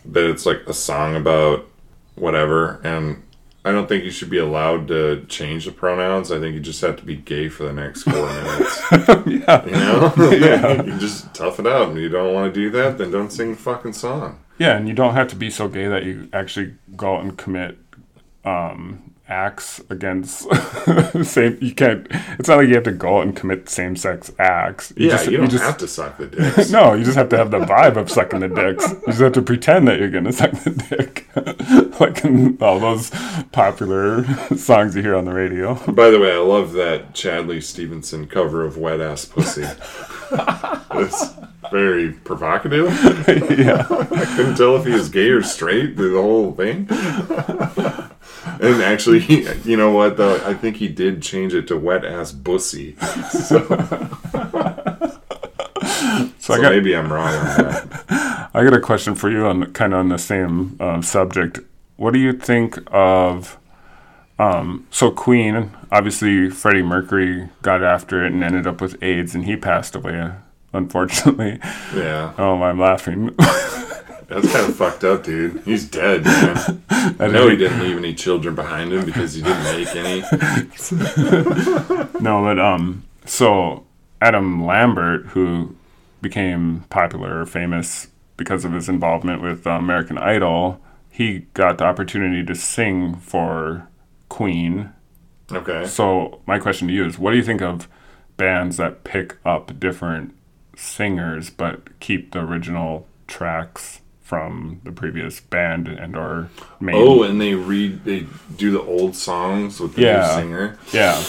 that, 0.05 0.29
it's 0.29 0.45
like 0.45 0.61
a 0.67 0.73
song 0.73 1.15
about 1.15 1.67
whatever, 2.15 2.79
and 2.83 3.21
I 3.63 3.71
don't 3.71 3.87
think 3.87 4.03
you 4.03 4.09
should 4.11 4.29
be 4.31 4.39
allowed 4.39 4.87
to 4.87 5.23
change 5.27 5.65
the 5.65 5.71
pronouns. 5.71 6.31
I 6.31 6.39
think 6.39 6.55
you 6.55 6.59
just 6.61 6.81
have 6.81 6.97
to 6.97 7.03
be 7.05 7.15
gay 7.15 7.47
for 7.47 7.63
the 7.63 7.73
next 7.73 8.03
four 8.03 8.13
minutes. 8.25 8.81
yeah, 8.91 9.65
You 9.65 9.71
know, 9.71 10.13
yeah. 10.31 10.81
you 10.83 10.97
just 10.97 11.31
tough 11.35 11.59
it 11.59 11.67
out. 11.67 11.89
And 11.89 11.97
you 11.99 12.09
don't 12.09 12.33
want 12.33 12.51
to 12.53 12.59
do 12.59 12.71
that, 12.71 12.97
then 12.97 13.11
don't 13.11 13.31
sing 13.31 13.51
the 13.51 13.57
fucking 13.57 13.93
song. 13.93 14.39
Yeah, 14.57 14.77
and 14.77 14.87
you 14.87 14.93
don't 14.95 15.13
have 15.13 15.27
to 15.29 15.35
be 15.35 15.49
so 15.51 15.67
gay 15.67 15.87
that 15.87 16.05
you 16.05 16.27
actually 16.33 16.73
go 16.95 17.15
out 17.17 17.23
and 17.23 17.37
commit 17.37 17.77
um, 18.45 19.10
acts 19.31 19.81
against 19.89 20.41
same. 21.25 21.57
You 21.61 21.73
can't. 21.73 22.05
It's 22.37 22.49
not 22.49 22.57
like 22.57 22.67
you 22.67 22.75
have 22.75 22.83
to 22.83 22.91
go 22.91 23.17
out 23.19 23.23
and 23.23 23.35
commit 23.35 23.69
same-sex 23.69 24.31
acts. 24.37 24.91
yeah, 24.97 25.11
just- 25.11 25.27
you 25.31 25.37
don't 25.37 25.49
just- 25.49 25.63
have 25.63 25.77
to 25.77 25.87
suck 25.87 26.17
the 26.17 26.27
dicks. 26.27 26.69
No, 26.71 26.93
you 26.93 27.03
just 27.05 27.17
have 27.17 27.29
to 27.29 27.37
have 27.37 27.49
the 27.51 27.59
vibe 27.59 27.95
of 27.97 28.11
sucking 28.11 28.41
the 28.41 28.49
dicks. 28.49 28.89
You 28.91 29.01
just 29.07 29.21
have 29.21 29.31
to 29.33 29.41
pretend 29.41 29.87
that 29.87 29.99
you're 29.99 30.09
gonna 30.09 30.31
suck 30.33 30.51
the 30.51 30.71
dick, 30.71 31.27
like 31.99 32.23
in 32.25 32.57
all 32.61 32.79
those 32.79 33.09
popular 33.51 34.25
songs 34.55 34.95
you 34.95 35.01
hear 35.01 35.15
on 35.15 35.25
the 35.25 35.33
radio. 35.33 35.75
By 35.91 36.09
the 36.09 36.19
way, 36.19 36.33
I 36.33 36.37
love 36.39 36.73
that 36.73 37.13
Chadley 37.13 37.61
Stevenson 37.63 38.27
cover 38.27 38.65
of 38.65 38.77
"Wet 38.77 38.99
Ass 39.01 39.25
Pussy." 39.25 39.63
it's 40.93 41.29
very 41.71 42.11
provocative. 42.11 42.87
yeah, 43.57 43.85
I 43.89 44.25
couldn't 44.35 44.55
tell 44.55 44.75
if 44.77 44.85
he 44.85 44.91
was 44.91 45.09
gay 45.09 45.29
or 45.29 45.41
straight 45.43 45.95
through 45.95 46.13
the 46.13 46.21
whole 46.21 46.51
thing. 46.53 46.85
and 48.61 48.81
actually, 48.81 49.19
he, 49.19 49.47
you 49.63 49.77
know 49.77 49.91
what? 49.91 50.17
Though 50.17 50.35
I 50.45 50.53
think 50.53 50.77
he 50.77 50.87
did 50.87 51.21
change 51.21 51.53
it 51.53 51.67
to 51.67 51.77
"Wet 51.77 52.05
Ass 52.05 52.31
Bussy." 52.31 52.95
So, 53.31 53.65
so 53.67 53.67
so 56.39 56.53
I 56.53 56.61
got 56.61 56.71
maybe 56.71 56.95
I'm 56.95 57.11
wrong 57.11 57.33
on 57.33 57.45
that. 57.45 58.49
I 58.53 58.63
got 58.63 58.73
a 58.73 58.79
question 58.79 59.15
for 59.15 59.29
you 59.29 59.45
on 59.45 59.71
kind 59.73 59.93
of 59.93 59.99
on 59.99 60.09
the 60.09 60.17
same 60.17 60.77
um, 60.79 61.03
subject. 61.03 61.59
What 61.97 62.13
do 62.13 62.19
you 62.19 62.33
think 62.33 62.77
of? 62.91 63.57
Um, 64.39 64.87
so 64.89 65.11
Queen, 65.11 65.71
obviously 65.91 66.49
Freddie 66.49 66.81
Mercury 66.81 67.49
got 67.61 67.83
after 67.83 68.25
it 68.25 68.31
and 68.31 68.43
ended 68.43 68.65
up 68.65 68.81
with 68.81 69.01
AIDS, 69.03 69.35
and 69.35 69.45
he 69.45 69.55
passed 69.55 69.95
away. 69.95 70.31
Unfortunately, 70.73 71.59
Yeah, 71.93 72.33
oh, 72.37 72.61
I'm 72.63 72.79
laughing. 72.79 73.35
That's 74.31 74.51
kind 74.51 74.69
of 74.69 74.75
fucked 74.75 75.03
up, 75.03 75.23
dude. 75.23 75.61
He's 75.65 75.87
dead, 75.87 76.23
man. 76.23 76.83
I 77.19 77.27
know 77.27 77.49
he 77.49 77.57
didn't 77.57 77.81
leave 77.81 77.97
any 77.97 78.13
children 78.13 78.55
behind 78.55 78.93
him 78.93 79.05
because 79.05 79.33
he 79.33 79.41
didn't 79.41 79.63
make 79.63 79.95
any. 79.95 80.21
No, 82.21 82.43
but 82.43 82.59
um, 82.59 83.03
so 83.25 83.85
Adam 84.21 84.63
Lambert, 84.63 85.25
who 85.27 85.75
became 86.21 86.85
popular 86.89 87.41
or 87.41 87.45
famous 87.47 88.07
because 88.37 88.63
of 88.63 88.73
his 88.73 88.87
involvement 88.87 89.41
with 89.41 89.65
uh, 89.65 89.71
American 89.71 90.19
Idol, 90.19 90.79
he 91.09 91.47
got 91.55 91.79
the 91.79 91.85
opportunity 91.85 92.45
to 92.45 92.53
sing 92.53 93.15
for 93.15 93.87
Queen. 94.29 94.93
Okay. 95.51 95.87
So 95.87 96.41
my 96.45 96.59
question 96.59 96.87
to 96.87 96.93
you 96.93 97.05
is, 97.05 97.17
what 97.17 97.31
do 97.31 97.37
you 97.37 97.43
think 97.43 97.61
of 97.61 97.87
bands 98.37 98.77
that 98.77 99.03
pick 99.03 99.37
up 99.43 99.79
different 99.79 100.35
singers 100.75 101.49
but 101.49 101.99
keep 101.99 102.31
the 102.31 102.39
original 102.39 103.07
tracks 103.27 104.00
from 104.31 104.79
the 104.85 104.93
previous 104.93 105.41
band 105.41 105.89
and 105.89 106.15
or 106.15 106.47
main? 106.79 106.95
Oh, 106.95 107.21
and 107.23 107.41
they 107.41 107.53
read, 107.53 108.05
they 108.05 108.27
do 108.55 108.71
the 108.71 108.81
old 108.81 109.13
songs 109.13 109.81
with 109.81 109.95
the 109.95 110.03
Yeah. 110.03 110.21
new 110.21 110.41
singer. 110.41 110.77
yeah, 110.93 111.21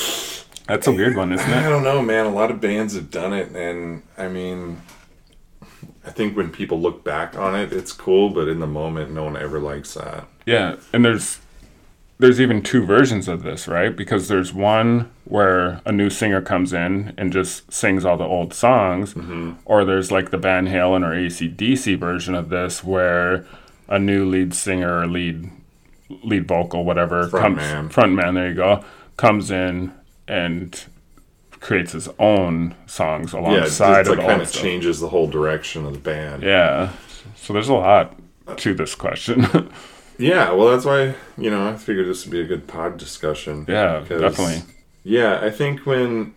that's 0.69 0.87
a 0.87 0.93
weird 0.93 1.17
one, 1.17 1.33
isn't 1.33 1.51
it? 1.51 1.57
I 1.57 1.69
don't 1.69 1.83
know, 1.83 2.01
man. 2.01 2.27
A 2.27 2.31
lot 2.31 2.53
of 2.53 2.61
bands 2.61 2.95
have 2.95 3.11
done 3.11 3.33
it, 3.33 3.49
and 3.57 4.05
I 4.17 4.29
mean, 4.29 4.83
I 6.07 6.11
think 6.13 6.37
when 6.37 6.51
people 6.51 6.81
look 6.81 7.03
back 7.03 7.37
on 7.37 7.57
it, 7.57 7.73
it's 7.73 7.93
cool, 7.93 8.31
but 8.31 8.47
in 8.47 8.61
the 8.61 8.69
moment, 8.69 9.11
no 9.11 9.25
one 9.25 9.37
ever 9.37 9.59
likes 9.59 9.95
that. 9.95 10.29
Yeah, 10.47 10.77
and 10.93 11.05
there's 11.05 11.41
there's 12.23 12.41
even 12.41 12.63
two 12.63 12.87
versions 12.87 13.27
of 13.27 13.43
this, 13.43 13.67
right? 13.67 13.97
Because 13.97 14.29
there's 14.29 14.55
one 14.55 15.11
where 15.25 15.81
a 15.85 15.91
new 15.91 16.09
singer 16.09 16.41
comes 16.41 16.73
in 16.73 17.13
and 17.19 17.33
just 17.33 17.73
sings 17.73 18.05
all 18.05 18.17
the 18.17 18.23
old 18.25 18.55
songs, 18.55 19.13
mm-hmm. 19.15 19.55
or 19.65 19.85
there's 19.85 20.13
like 20.13 20.31
the 20.31 20.39
Van 20.39 20.69
Halen 20.69 21.05
or 21.05 21.11
ACDC 21.17 21.99
version 21.99 22.37
of 22.37 22.49
this 22.49 22.85
where 22.85 23.45
a 23.89 23.99
new 23.99 24.25
lead 24.25 24.55
singer 24.55 25.01
or 25.01 25.07
lead 25.09 25.51
lead 26.23 26.47
vocal, 26.47 26.85
whatever, 26.85 27.29
comes 27.29 27.59
Frontman. 27.59 27.91
front 27.93 28.13
man, 28.13 28.35
there 28.35 28.51
you 28.51 28.55
go, 28.55 28.85
comes 29.17 29.51
in 29.51 29.93
and 30.29 30.85
creates 31.59 31.91
his 31.91 32.09
own 32.21 32.77
songs 32.87 33.33
Yeah, 33.33 33.41
alongside 33.41 34.01
it's 34.03 34.09
of 34.09 34.17
like 34.17 34.25
the 34.25 34.31
kind 34.31 34.43
of 34.43 34.49
stuff. 34.49 34.63
changes 34.63 35.01
the 35.01 35.09
whole 35.09 35.27
direction 35.27 35.85
of 35.87 35.93
the 35.93 35.99
band. 35.99 36.45
Yeah. 36.45 36.93
So 37.35 37.53
there's 37.53 37.69
a 37.69 37.75
lot 37.75 38.15
to 38.59 38.75
this 38.75 38.95
question. 38.95 39.73
Yeah, 40.19 40.53
well, 40.53 40.71
that's 40.71 40.85
why 40.85 41.15
you 41.37 41.51
know 41.51 41.69
I 41.69 41.77
figured 41.77 42.07
this 42.07 42.25
would 42.25 42.33
be 42.33 42.41
a 42.41 42.47
good 42.47 42.67
pod 42.67 42.97
discussion. 42.99 43.65
Yeah, 43.69 44.05
definitely. 44.09 44.63
Yeah, 45.05 45.41
I 45.43 45.51
think 45.51 45.85
when 45.87 46.35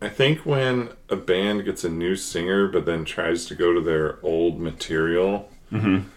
I 0.00 0.08
think 0.08 0.40
when 0.46 0.90
a 1.08 1.16
band 1.16 1.64
gets 1.64 1.82
a 1.84 1.88
new 1.88 2.14
singer, 2.16 2.68
but 2.68 2.84
then 2.86 3.04
tries 3.04 3.46
to 3.46 3.54
go 3.54 3.72
to 3.72 3.80
their 3.80 4.18
old 4.22 4.60
material, 4.60 5.48
Mm-hmm. 5.72 6.08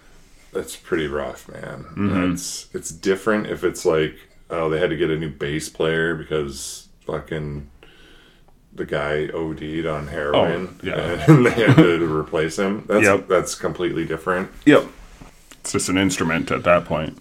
that's 0.53 0.75
pretty 0.75 1.07
rough, 1.07 1.47
man. 1.49 2.31
It's 2.33 2.67
it's 2.73 2.91
different 2.91 3.47
if 3.47 3.63
it's 3.63 3.85
like 3.85 4.15
oh 4.51 4.69
they 4.69 4.79
had 4.79 4.89
to 4.91 4.97
get 4.97 5.09
a 5.09 5.17
new 5.17 5.29
bass 5.31 5.69
player 5.69 6.13
because 6.15 6.87
fucking 7.05 7.69
the 8.73 8.85
guy 8.85 9.27
OD'd 9.33 9.87
on 9.87 10.07
heroin, 10.07 10.77
Oh, 10.83 10.85
yeah. 10.85 11.25
and 11.27 11.45
they 11.45 11.49
had 11.51 11.75
to 11.75 12.15
replace 12.19 12.59
him. 12.59 12.85
That's 12.87 13.03
Yep. 13.05 13.27
that's 13.27 13.55
completely 13.55 14.05
different. 14.05 14.51
yep. 14.65 14.85
It's 15.61 15.71
just 15.73 15.89
an 15.89 15.97
instrument 15.97 16.51
at 16.51 16.63
that 16.63 16.85
point. 16.85 17.17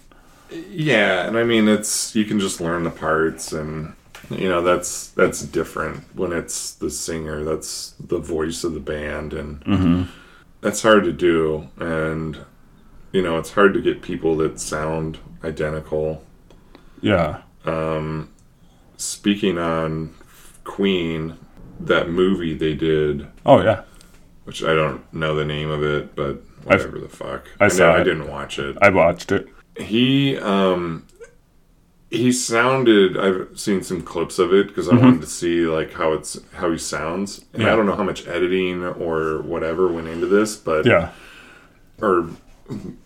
Yeah, 0.69 1.27
and 1.27 1.37
I 1.37 1.43
mean 1.43 1.67
it's 1.67 2.15
you 2.15 2.25
can 2.25 2.39
just 2.39 2.59
learn 2.59 2.83
the 2.83 2.89
parts 2.89 3.51
and 3.51 3.93
you 4.29 4.49
know 4.49 4.61
that's 4.61 5.07
that's 5.09 5.41
different 5.43 6.03
when 6.15 6.31
it's 6.33 6.73
the 6.73 6.89
singer 6.89 7.43
that's 7.43 7.93
the 7.99 8.17
voice 8.19 8.63
of 8.63 8.73
the 8.73 8.79
band 8.79 9.33
and 9.33 10.07
that's 10.61 10.81
hard 10.81 11.03
to 11.05 11.11
do 11.11 11.67
and 11.77 12.37
you 13.11 13.21
know 13.21 13.37
it's 13.37 13.51
hard 13.51 13.73
to 13.75 13.81
get 13.81 14.01
people 14.01 14.35
that 14.37 14.59
sound 14.59 15.19
identical. 15.43 16.23
Yeah. 17.01 17.41
um 17.65 18.29
Speaking 18.97 19.57
on 19.57 20.13
Queen, 20.65 21.37
that 21.79 22.09
movie 22.09 22.53
they 22.53 22.73
did, 22.73 23.27
Oh 23.45 23.61
yeah. 23.61 23.83
which 24.43 24.61
I 24.63 24.73
don't 24.73 25.11
know 25.13 25.35
the 25.35 25.45
name 25.45 25.69
of 25.69 25.83
it, 25.83 26.15
but 26.15 26.41
I've- 26.67 26.83
whatever 26.83 26.99
the 26.99 27.09
fuck. 27.09 27.47
I 27.59 27.65
know- 27.65 27.69
saw 27.69 27.93
I 27.95 28.01
it. 28.01 28.03
didn't 28.05 28.27
watch 28.29 28.59
it. 28.59 28.77
I 28.81 28.89
watched 28.89 29.31
it. 29.31 29.47
he 29.77 30.37
um 30.37 31.05
he 32.09 32.31
sounded 32.31 33.15
i've 33.17 33.47
seen 33.57 33.81
some 33.83 34.01
clips 34.01 34.39
of 34.39 34.51
it 34.53 34.67
because 34.67 34.89
i 34.89 34.93
Mm-hmm. 34.93 35.03
wanted 35.05 35.21
to 35.21 35.27
see 35.27 35.61
like 35.67 35.93
how 35.93 36.11
it's 36.13 36.37
how 36.55 36.69
he 36.71 36.77
sounds 36.77 37.45
and 37.53 37.61
Yeah. 37.61 37.71
i 37.71 37.75
don't 37.77 37.85
know 37.85 37.95
how 37.95 38.03
much 38.03 38.27
editing 38.27 38.83
or 38.83 39.41
whatever 39.43 39.87
went 39.87 40.07
into 40.07 40.25
this 40.25 40.55
but 40.57 40.85
Yeah. 40.85 41.11
or 42.01 42.27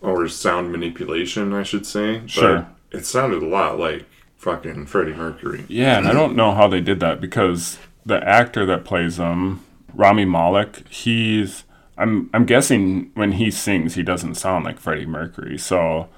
or 0.00 0.26
sound 0.28 0.72
manipulation 0.72 1.52
i 1.52 1.62
should 1.62 1.86
say 1.86 2.20
but 2.20 2.30
Sure. 2.30 2.66
it 2.90 3.04
sounded 3.06 3.42
a 3.42 3.46
lot 3.46 3.78
like 3.78 4.06
fucking 4.36 4.86
freddie 4.86 5.12
mercury 5.14 5.64
Yeah, 5.68 5.98
and 5.98 6.08
I 6.08 6.12
don't 6.12 6.34
know 6.34 6.52
how 6.52 6.66
they 6.66 6.80
did 6.80 6.98
that 7.00 7.20
because 7.20 7.78
the 8.04 8.26
actor 8.26 8.66
that 8.66 8.84
plays 8.84 9.16
him, 9.18 9.60
Rami 9.94 10.24
Malek, 10.26 10.86
he's 10.88 11.64
I'm 11.96 12.30
I'm 12.34 12.44
guessing 12.46 13.10
when 13.14 13.32
he 13.32 13.50
sings 13.50 13.94
he 13.94 14.02
doesn't 14.02 14.34
sound 14.34 14.64
like 14.64 14.78
Freddie 14.80 15.06
Mercury. 15.06 15.58
So 15.58 16.08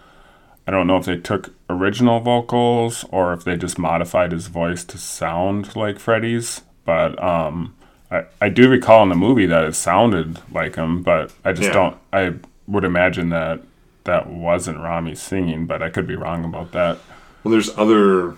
I 0.66 0.70
don't 0.70 0.86
know 0.86 0.96
if 0.96 1.04
they 1.06 1.16
took 1.16 1.54
original 1.70 2.20
vocals 2.20 3.04
or 3.10 3.32
if 3.32 3.44
they 3.44 3.56
just 3.56 3.78
modified 3.78 4.32
his 4.32 4.46
voice 4.48 4.84
to 4.84 4.98
sound 4.98 5.76
like 5.76 5.98
Freddie's. 5.98 6.62
But 6.84 7.22
um 7.22 7.74
I, 8.10 8.24
I 8.40 8.48
do 8.48 8.68
recall 8.70 9.02
in 9.02 9.08
the 9.08 9.16
movie 9.16 9.46
that 9.46 9.64
it 9.64 9.74
sounded 9.74 10.40
like 10.52 10.76
him, 10.76 11.02
but 11.02 11.32
I 11.44 11.52
just 11.52 11.68
Yeah. 11.68 11.72
don't 11.74 11.96
I 12.12 12.34
would 12.66 12.84
imagine 12.84 13.28
that 13.30 13.60
that 14.04 14.28
wasn't 14.28 14.78
Rami 14.78 15.14
singing, 15.16 15.66
but 15.66 15.82
I 15.82 15.90
could 15.90 16.06
be 16.06 16.16
wrong 16.16 16.44
about 16.44 16.72
that. 16.72 16.98
well 17.44 17.52
there's 17.52 17.76
other 17.76 18.36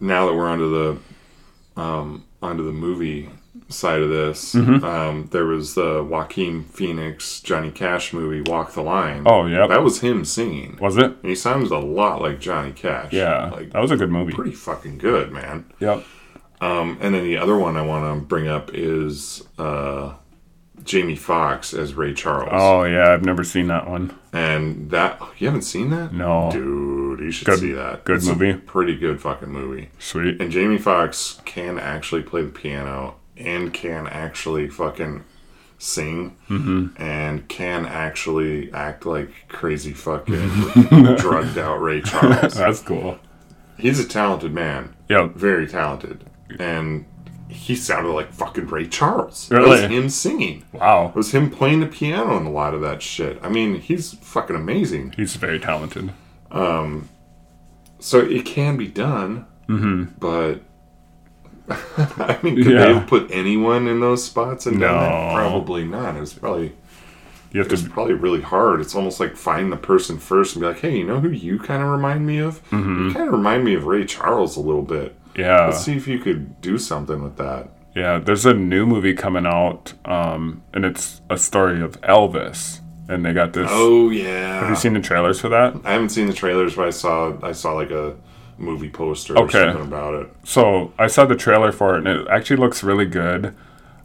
now 0.00 0.26
that 0.26 0.34
we're 0.34 0.48
onto 0.48 0.70
the 1.76 1.80
um 1.80 2.24
onto 2.42 2.64
the 2.64 2.72
movie 2.72 3.28
side 3.70 4.02
of 4.02 4.08
this 4.10 4.54
Mm-hmm. 4.54 4.84
um 4.84 5.28
there 5.32 5.44
was 5.46 5.74
the 5.74 6.02
joaquin 6.02 6.64
phoenix 6.64 7.40
johnny 7.40 7.70
cash 7.70 8.12
movie 8.12 8.42
walk 8.50 8.72
the 8.74 8.82
line 8.82 9.22
Oh, 9.26 9.46
yeah. 9.46 9.66
that 9.66 9.82
was 9.82 10.00
him 10.00 10.24
singing 10.24 10.76
Was 10.80 10.96
it? 10.96 11.04
And 11.04 11.24
he 11.26 11.34
sounds 11.34 11.70
a 11.70 11.78
lot 11.78 12.20
like 12.20 12.40
Johnny 12.40 12.72
Cash. 12.72 13.12
Yeah. 13.12 13.50
Like, 13.50 13.70
that 13.72 13.80
was 13.80 13.90
a 13.90 13.96
good 13.96 14.10
movie. 14.10 14.32
pretty 14.32 14.52
fucking 14.52 14.98
good, 14.98 15.30
man. 15.32 15.64
Yep. 15.80 16.04
Um, 16.60 16.98
and 17.00 17.14
then 17.14 17.24
the 17.24 17.36
other 17.38 17.56
one 17.56 17.76
I 17.76 17.82
want 17.82 18.04
to 18.20 18.26
bring 18.26 18.46
up 18.48 18.70
is 18.74 19.42
uh, 19.58 20.14
Jamie 20.84 21.16
Foxx 21.16 21.72
as 21.74 21.94
Ray 21.94 22.12
Charles. 22.14 22.50
Oh 22.52 22.84
yeah, 22.84 23.12
I've 23.12 23.24
never 23.24 23.44
seen 23.44 23.66
that 23.68 23.88
one. 23.88 24.14
And 24.32 24.90
that, 24.90 25.20
you 25.38 25.46
haven't 25.46 25.62
seen 25.62 25.90
that? 25.90 26.12
No. 26.12 26.50
Dude, 26.52 27.20
you 27.20 27.30
should 27.30 27.46
Good- 27.46 27.58
see 27.60 27.72
that. 27.72 28.04
good 28.04 28.16
It's 28.16 28.26
movie. 28.26 28.54
pretty 28.54 28.96
good 28.96 29.20
fucking 29.20 29.48
movie. 29.50 29.90
Sweet. 29.98 30.40
And 30.40 30.50
Jamie 30.50 30.78
Foxx 30.78 31.40
can 31.44 31.78
actually 31.78 32.22
play 32.22 32.42
the 32.42 32.50
piano 32.50 33.16
and 33.36 33.72
can 33.72 34.06
actually 34.06 34.68
fucking 34.68 35.24
sing 35.78 36.36
Mm-hmm. 36.48 37.02
and 37.02 37.48
can 37.48 37.86
actually 37.86 38.70
act 38.72 39.06
like 39.06 39.30
crazy 39.48 39.92
fucking 39.92 40.36
drugged 41.16 41.56
out 41.58 41.80
Ray 41.80 42.00
Charles. 42.02 42.54
That's 42.54 42.80
cool. 42.82 43.18
He's 43.78 43.98
a 43.98 44.06
talented 44.06 44.52
man. 44.52 44.94
Yeah. 45.08 45.28
Very 45.34 45.66
talented. 45.66 46.28
And 46.58 47.06
he 47.48 47.74
sounded 47.74 48.10
like 48.12 48.30
fucking 48.32 48.66
Ray 48.66 48.86
Charles. 48.86 49.50
It 49.50 49.54
Really? 49.56 49.70
was 49.70 49.80
him 49.82 50.08
singing. 50.10 50.64
Wow. 50.72 51.08
It 51.08 51.14
was 51.16 51.32
him 51.32 51.50
playing 51.50 51.80
the 51.80 51.86
piano 51.86 52.36
and 52.36 52.46
a 52.46 52.50
lot 52.50 52.74
of 52.74 52.82
that 52.82 53.00
shit. 53.00 53.38
I 53.42 53.48
mean, 53.48 53.80
he's 53.80 54.12
fucking 54.14 54.54
amazing. 54.54 55.14
He's 55.16 55.36
very 55.36 55.58
talented. 55.58 56.12
Um, 56.50 57.08
So 58.00 58.18
it 58.20 58.44
can 58.44 58.76
be 58.76 58.86
done, 58.86 59.46
mm-hmm. 59.68 60.12
but 60.18 60.60
I 61.96 62.38
mean, 62.42 62.56
could 62.56 62.66
Yeah. 62.72 62.86
they 62.86 62.94
have 62.94 63.06
put 63.06 63.30
anyone 63.30 63.86
in 63.86 64.00
those 64.00 64.24
spots 64.24 64.66
and 64.66 64.80
done 64.80 64.94
that? 64.94 65.10
No. 65.10 65.34
Probably 65.34 65.84
not. 65.84 66.16
It 66.16 66.20
was 66.20 66.34
probably 66.34 66.72
You 67.52 67.62
have 67.62 67.72
it's 67.72 67.82
to. 67.82 67.90
probably 67.90 68.14
really 68.14 68.40
hard. 68.42 68.80
It's 68.80 68.94
almost 68.94 69.20
like 69.20 69.36
find 69.36 69.70
the 69.72 69.76
person 69.76 70.18
first 70.18 70.54
and 70.56 70.62
be 70.62 70.66
like, 70.68 70.80
hey, 70.80 70.96
you 70.98 71.04
know 71.06 71.20
who 71.20 71.30
you 71.30 71.58
kind 71.58 71.82
of 71.82 71.88
remind 71.88 72.26
me 72.26 72.38
of? 72.38 72.62
Mm-hmm. 72.70 73.08
You 73.08 73.14
kind 73.14 73.26
of 73.28 73.32
remind 73.34 73.64
me 73.64 73.74
of 73.74 73.84
Ray 73.84 74.04
Charles 74.04 74.56
a 74.56 74.60
little 74.60 74.82
bit. 74.82 75.14
Yeah. 75.36 75.66
Let's 75.66 75.84
see 75.84 75.96
if 75.96 76.08
you 76.08 76.18
could 76.18 76.60
do 76.60 76.76
something 76.78 77.22
with 77.22 77.36
that. 77.36 77.68
Yeah. 77.94 78.18
There's 78.18 78.46
a 78.46 78.54
new 78.54 78.86
movie 78.86 79.14
coming 79.14 79.46
out, 79.46 79.92
um, 80.04 80.62
and 80.74 80.84
it's 80.84 81.20
a 81.30 81.36
story 81.38 81.80
of 81.80 82.00
Elvis, 82.02 82.80
and 83.08 83.24
they 83.24 83.32
got 83.32 83.52
this. 83.52 83.68
Oh 83.70 84.10
yeah. 84.10 84.60
Have 84.60 84.68
you 84.70 84.76
seen 84.76 84.94
the 84.94 85.00
trailers 85.00 85.40
for 85.40 85.48
that? 85.48 85.74
I 85.84 85.92
haven't 85.92 86.10
seen 86.10 86.26
the 86.28 86.32
trailers, 86.32 86.74
but 86.76 86.86
I 86.86 86.90
saw 86.90 87.36
I 87.42 87.52
saw 87.52 87.72
like 87.74 87.90
a 87.90 88.14
movie 88.60 88.90
poster 88.90 89.36
Okay. 89.38 89.58
or 89.68 89.72
something 89.72 89.86
about 89.88 90.14
it. 90.14 90.28
So 90.44 90.92
I 90.98 91.06
saw 91.06 91.24
the 91.24 91.34
trailer 91.36 91.72
for 91.72 91.94
it, 91.94 92.06
and 92.06 92.08
it 92.08 92.28
actually 92.28 92.56
looks 92.58 92.82
really 92.82 93.06
good. 93.06 93.54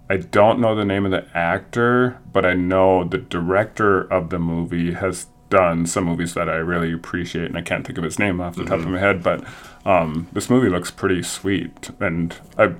I 0.09 0.17
don't 0.17 0.59
know 0.59 0.75
the 0.75 0.85
name 0.85 1.05
of 1.05 1.11
the 1.11 1.25
actor, 1.37 2.19
but 2.31 2.45
I 2.45 2.53
know 2.53 3.03
the 3.03 3.17
director 3.17 4.01
of 4.01 4.29
the 4.29 4.39
movie 4.39 4.93
has 4.93 5.27
done 5.49 5.85
some 5.85 6.05
movies 6.05 6.33
that 6.35 6.47
I 6.49 6.55
really 6.55 6.91
appreciate, 6.93 7.45
and 7.45 7.57
I 7.57 7.61
can't 7.61 7.85
think 7.85 7.97
of 7.97 8.03
his 8.03 8.17
name 8.19 8.39
off 8.41 8.55
the 8.55 8.65
top 8.65 8.79
of 8.79 8.87
my 8.87 8.99
head. 8.99 9.21
But 9.23 9.43
um, 9.85 10.27
this 10.33 10.49
movie 10.49 10.69
looks 10.69 10.91
pretty 10.91 11.21
sweet, 11.23 11.89
and 11.99 12.35
I 12.57 12.73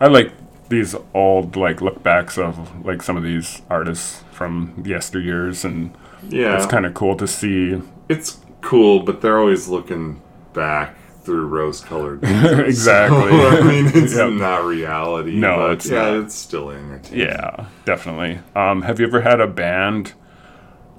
I 0.00 0.06
like 0.08 0.32
these 0.68 0.94
old 1.14 1.56
like 1.56 1.80
look 1.82 2.02
backs 2.02 2.38
of 2.38 2.84
like 2.84 3.02
some 3.02 3.16
of 3.16 3.22
these 3.22 3.60
artists 3.68 4.24
from 4.32 4.72
yesteryears, 4.82 5.64
and 5.64 5.94
Yeah, 6.28 6.56
it's 6.56 6.66
kind 6.66 6.86
of 6.86 6.94
cool 6.94 7.16
to 7.16 7.26
see. 7.26 7.80
it's 8.08 8.38
cool, 8.62 9.00
but 9.00 9.20
they're 9.20 9.38
always 9.38 9.68
looking 9.68 10.20
back 10.54 10.94
through 11.24 11.46
rose-colored. 11.46 12.20
exactly. 12.24 13.30
I 13.30 13.60
mean, 13.62 13.86
it's 13.94 14.16
Yep. 14.16 14.32
not 14.34 14.64
reality. 14.64 15.36
No, 15.36 15.56
but 15.58 15.70
it's 15.72 15.88
yeah, 15.90 16.10
not. 16.10 16.16
it's 16.24 16.34
still 16.34 16.70
entertaining. 16.70 17.26
Yeah, 17.28 17.66
definitely. 17.84 18.40
Um, 18.56 18.82
have 18.82 18.98
you 19.00 19.06
ever 19.06 19.20
had 19.22 19.40
a 19.40 19.46
band 19.46 20.14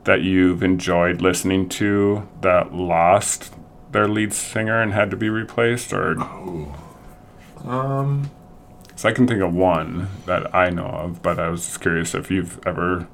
that 0.05 0.21
you've 0.21 0.63
enjoyed 0.63 1.21
listening 1.21 1.67
to 1.69 2.27
that 2.41 2.73
lost 2.73 3.53
their 3.91 4.07
lead 4.07 4.33
singer 4.33 4.81
and 4.81 4.93
had 4.93 5.11
to 5.11 5.17
be 5.17 5.29
replaced, 5.29 5.93
or? 5.93 6.15
Um, 7.65 8.29
So 8.95 9.09
I 9.09 9.13
can 9.13 9.27
think 9.27 9.41
of 9.41 9.53
one 9.53 10.07
that 10.25 10.53
I 10.55 10.69
know 10.69 10.85
of, 10.87 11.21
but 11.21 11.39
I 11.39 11.49
was 11.49 11.65
just 11.65 11.81
curious 11.81 12.15
if 12.15 12.31
you've 12.31 12.59
ever. 12.65 13.07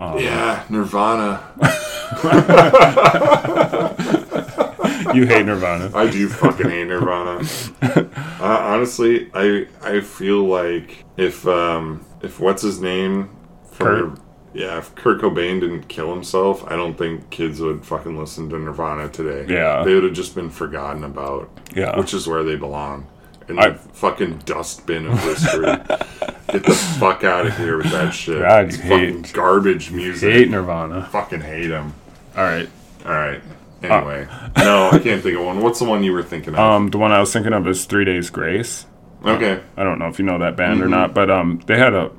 yeah, 0.00 0.64
Nirvana. 0.68 1.40
You 5.14 5.26
hate 5.26 5.46
Nirvana. 5.46 5.90
I 5.94 6.10
do 6.10 6.28
fucking 6.28 6.68
hate 6.70 6.86
Nirvana. 6.86 7.42
uh, 7.82 8.04
honestly, 8.40 9.30
I 9.34 9.66
I 9.82 10.00
feel 10.00 10.44
like 10.44 11.04
if 11.16 11.46
um 11.46 12.04
if 12.22 12.38
what's 12.40 12.62
his 12.62 12.80
name 12.80 13.30
from 13.70 14.10
Kurt? 14.16 14.18
Yeah, 14.52 14.78
if 14.78 14.94
Kurt 14.96 15.20
Cobain 15.20 15.60
didn't 15.60 15.86
kill 15.88 16.12
himself, 16.12 16.64
I 16.66 16.74
don't 16.74 16.98
think 16.98 17.30
kids 17.30 17.60
would 17.60 17.84
fucking 17.84 18.18
listen 18.18 18.48
to 18.50 18.58
Nirvana 18.58 19.08
today. 19.08 19.52
Yeah. 19.52 19.84
They 19.84 19.94
would 19.94 20.02
have 20.02 20.12
just 20.12 20.34
been 20.34 20.50
forgotten 20.50 21.04
about. 21.04 21.48
Yeah. 21.74 21.96
Which 21.96 22.12
is 22.14 22.26
where 22.26 22.42
they 22.42 22.56
belong. 22.56 23.06
In 23.48 23.58
I- 23.60 23.70
the 23.70 23.74
fucking 23.78 24.38
dustbin 24.46 25.06
of 25.06 25.22
history. 25.22 25.66
Get 25.66 26.64
the 26.64 26.74
fuck 26.98 27.22
out 27.22 27.46
of 27.46 27.56
here 27.56 27.76
with 27.76 27.92
that 27.92 28.10
shit. 28.12 28.40
God, 28.40 28.66
it's 28.66 28.76
you 28.78 28.82
fucking 28.82 29.22
hate- 29.24 29.32
garbage 29.32 29.92
music. 29.92 30.32
Hate 30.32 30.50
Nirvana. 30.50 31.06
Fucking 31.12 31.42
hate 31.42 31.68
them. 31.68 31.94
All 32.36 32.42
right. 32.42 32.68
All 33.06 33.12
right. 33.12 33.40
Anyway. 33.82 34.26
no, 34.58 34.90
I 34.92 34.98
can't 34.98 35.22
think 35.22 35.38
of 35.38 35.44
one. 35.44 35.60
What's 35.62 35.78
the 35.78 35.84
one 35.86 36.02
you 36.04 36.12
were 36.12 36.22
thinking 36.22 36.54
of? 36.54 36.60
Um, 36.60 36.88
the 36.90 36.98
one 36.98 37.12
I 37.12 37.20
was 37.20 37.32
thinking 37.32 37.52
of 37.52 37.66
is 37.66 37.84
Three 37.86 38.04
Days 38.04 38.28
Grace. 38.30 38.86
okay. 39.24 39.62
I 39.76 39.84
don't 39.84 39.98
know 39.98 40.08
if 40.08 40.18
you 40.18 40.24
know 40.24 40.38
that 40.38 40.56
band 40.56 40.80
or 40.80 40.84
Mm-hmm. 40.84 40.90
not, 40.92 41.14
but 41.14 41.30
um, 41.30 41.60
they 41.66 41.78
had 41.78 41.94
a 41.94 42.10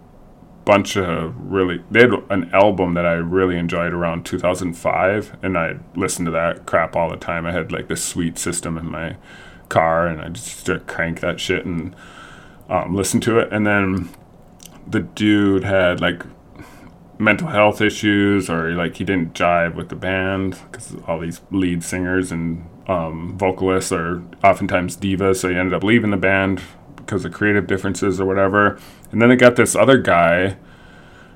bunch 0.66 0.96
of 0.98 1.34
really. 1.38 1.84
They 1.92 2.02
had 2.02 2.12
an 2.30 2.50
album 2.54 2.94
that 2.96 3.06
I 3.06 3.14
really 3.14 3.58
enjoyed 3.58 3.94
around 3.94 4.26
2005, 4.26 5.38
and 5.44 5.58
I 5.58 5.78
listened 5.96 6.26
to 6.28 6.32
that 6.32 6.66
crap 6.66 6.96
all 6.96 7.10
the 7.10 7.18
time. 7.18 7.46
I 7.46 7.52
had 7.52 7.72
like 7.72 7.88
this 7.88 8.04
sweet 8.04 8.38
system 8.38 8.78
in 8.78 8.90
my 8.90 9.18
car, 9.70 10.08
and 10.08 10.22
I 10.22 10.30
just 10.30 10.68
crank 10.88 11.20
that 11.22 11.40
shit 11.40 11.66
and 11.66 11.96
um, 12.70 12.96
listen 12.96 13.20
to 13.22 13.40
it. 13.40 13.52
And 13.52 13.66
then 13.68 14.10
the 14.88 15.00
dude 15.02 15.64
had 15.64 16.02
like 16.02 16.24
mental 17.22 17.48
health 17.48 17.82
issues, 17.82 18.50
or 18.50 18.72
like 18.72 18.96
he 18.98 19.04
didn't 19.04 19.34
jive 19.34 19.76
with 19.76 19.90
the 19.90 19.96
band 19.96 20.58
because 20.72 20.96
all 21.08 21.20
these 21.20 21.42
lead 21.52 21.84
singers 21.84 22.32
and 22.32 22.68
um, 22.88 23.38
vocalists 23.38 23.92
are 23.92 24.22
oftentimes 24.44 24.98
divas, 24.98 25.38
so 25.38 25.50
he 25.50 25.56
ended 25.56 25.74
up 25.74 25.84
leaving 25.84 26.12
the 26.12 26.18
band 26.18 26.62
because 26.98 27.24
of 27.26 27.32
creative 27.32 27.68
differences 27.68 28.20
or 28.20 28.26
whatever. 28.26 28.80
And 29.12 29.22
then 29.22 29.30
they 29.30 29.36
got 29.36 29.56
this 29.56 29.76
other 29.76 29.98
guy. 29.98 30.58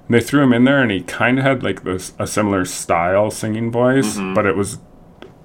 And 0.07 0.13
they 0.13 0.21
threw 0.21 0.43
him 0.43 0.53
in 0.53 0.65
there, 0.65 0.81
and 0.81 0.91
he 0.91 1.01
kind 1.01 1.39
of 1.39 1.45
had 1.45 1.63
like 1.63 1.83
this 1.83 2.13
a 2.19 2.27
similar 2.27 2.63
style 2.65 3.31
singing 3.31 3.71
voice, 3.71 4.17
but 4.35 4.45
it 4.45 4.55
was 4.55 4.77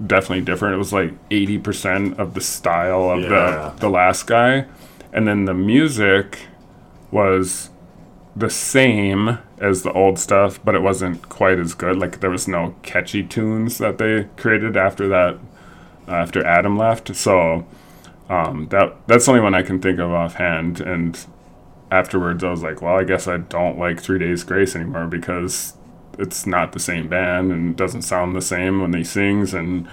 definitely 0.07 0.43
different. 0.43 0.75
It 0.75 0.79
was 0.79 0.93
like 0.93 1.13
eighty 1.31 1.57
percent 1.59 2.19
of 2.19 2.35
the 2.35 2.41
style 2.43 3.09
of 3.11 3.21
Yeah. 3.23 3.29
the 3.29 3.81
the 3.81 3.89
last 3.91 4.27
guy, 4.27 4.67
and 5.15 5.27
then 5.27 5.47
the 5.47 5.55
music 5.55 6.41
was 7.11 7.71
the 8.37 8.51
same 8.51 9.39
as 9.59 9.83
the 9.83 9.93
old 9.93 10.19
stuff, 10.19 10.61
but 10.65 10.75
it 10.75 10.83
wasn't 10.83 11.29
quite 11.29 11.59
as 11.59 11.75
good. 11.75 11.99
Like 11.99 12.21
there 12.21 12.31
was 12.31 12.49
no 12.49 12.75
catchy 12.83 13.23
tunes 13.23 13.79
that 13.79 13.99
they 13.99 14.29
created 14.37 14.77
after 14.77 15.09
that, 15.09 15.39
after 16.07 16.45
Adam 16.45 16.77
left. 16.79 17.15
So 17.15 17.67
um, 18.29 18.69
that 18.69 18.97
that's 19.07 19.27
the 19.27 19.33
only 19.33 19.43
one 19.43 19.55
I 19.55 19.63
can 19.63 19.81
think 19.81 19.99
of 19.99 20.11
offhand. 20.11 20.81
And 20.81 21.19
afterwards, 21.91 22.45
I 22.45 22.51
was 22.51 22.63
like, 22.63 22.81
well, 22.81 22.97
I 22.97 23.05
guess 23.05 23.27
I 23.27 23.39
don't 23.39 23.79
like 23.79 24.01
Three 24.01 24.19
Days 24.19 24.45
Grace 24.45 24.77
anymore 24.77 25.07
because 25.07 25.75
it's 26.19 26.47
not 26.47 26.73
the 26.73 26.81
same 26.81 27.09
band 27.09 27.51
and 27.51 27.71
it 27.71 27.77
doesn't 27.77 28.03
sound 28.03 28.37
the 28.37 28.43
same 28.43 28.81
when 28.81 28.93
he 28.93 29.05
sings, 29.05 29.55
and 29.55 29.89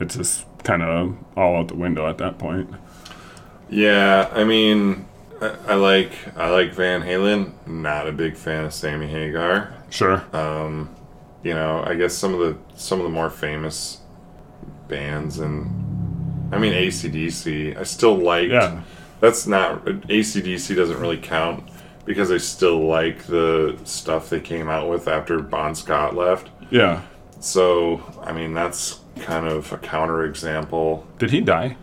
it's 0.00 0.16
just 0.16 0.46
kind 0.64 0.82
of 0.82 1.16
all 1.36 1.56
out 1.56 1.68
the 1.68 1.74
window 1.74 2.08
at 2.08 2.18
that 2.18 2.38
point. 2.38 2.70
Yeah, 3.68 4.30
I 4.32 4.44
mean, 4.44 5.06
I, 5.40 5.56
I 5.68 5.74
like 5.74 6.12
I 6.36 6.50
like 6.50 6.72
Van 6.72 7.02
Halen. 7.02 7.52
Not 7.66 8.08
a 8.08 8.12
big 8.12 8.36
fan 8.36 8.64
of 8.64 8.72
Sammy 8.74 9.06
Hagar. 9.08 9.74
Sure. 9.90 10.24
Um, 10.34 10.94
you 11.42 11.54
know, 11.54 11.82
I 11.86 11.94
guess 11.94 12.14
some 12.14 12.34
of 12.34 12.40
the 12.40 12.56
some 12.78 12.98
of 13.00 13.04
the 13.04 13.10
more 13.10 13.30
famous 13.30 14.00
bands 14.88 15.38
and 15.38 16.54
I 16.54 16.58
mean 16.58 16.72
ACDC. 16.72 17.76
I 17.78 17.82
still 17.82 18.16
like. 18.16 18.50
Yeah. 18.50 18.82
That's 19.20 19.46
not 19.46 19.84
ACDC 19.84 20.76
doesn't 20.76 21.00
really 21.00 21.16
count 21.18 21.64
because 22.04 22.30
I 22.30 22.36
still 22.36 22.86
like 22.86 23.24
the 23.24 23.78
stuff 23.84 24.28
they 24.28 24.40
came 24.40 24.68
out 24.68 24.90
with 24.90 25.08
after 25.08 25.40
Bon 25.40 25.74
Scott 25.74 26.14
left. 26.14 26.50
yeah. 26.70 27.02
So 27.40 28.02
I 28.22 28.32
mean, 28.32 28.54
that's 28.54 29.00
kind 29.20 29.46
of 29.46 29.70
a 29.72 29.78
counterexample. 29.78 31.04
Did 31.18 31.30
he 31.30 31.40
die? 31.40 31.76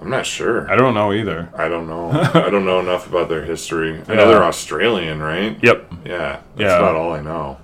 I'm 0.00 0.10
not 0.10 0.26
sure. 0.26 0.70
I 0.70 0.76
don't 0.76 0.94
know 0.94 1.12
either. 1.12 1.48
I 1.56 1.68
don't 1.68 1.86
know. 1.88 2.10
I 2.34 2.50
don't 2.50 2.64
know 2.64 2.80
enough 2.80 3.06
about 3.06 3.28
their 3.28 3.44
history. 3.44 4.00
I 4.08 4.14
know 4.14 4.28
they're 4.28 4.42
Australian, 4.44 5.20
right? 5.22 5.58
Yep. 5.62 5.92
Yeah, 6.04 6.40
that's 6.56 6.60
Yeah. 6.60 6.78
about 6.78 6.96
all 6.96 7.12
I 7.12 7.20
know. 7.20 7.58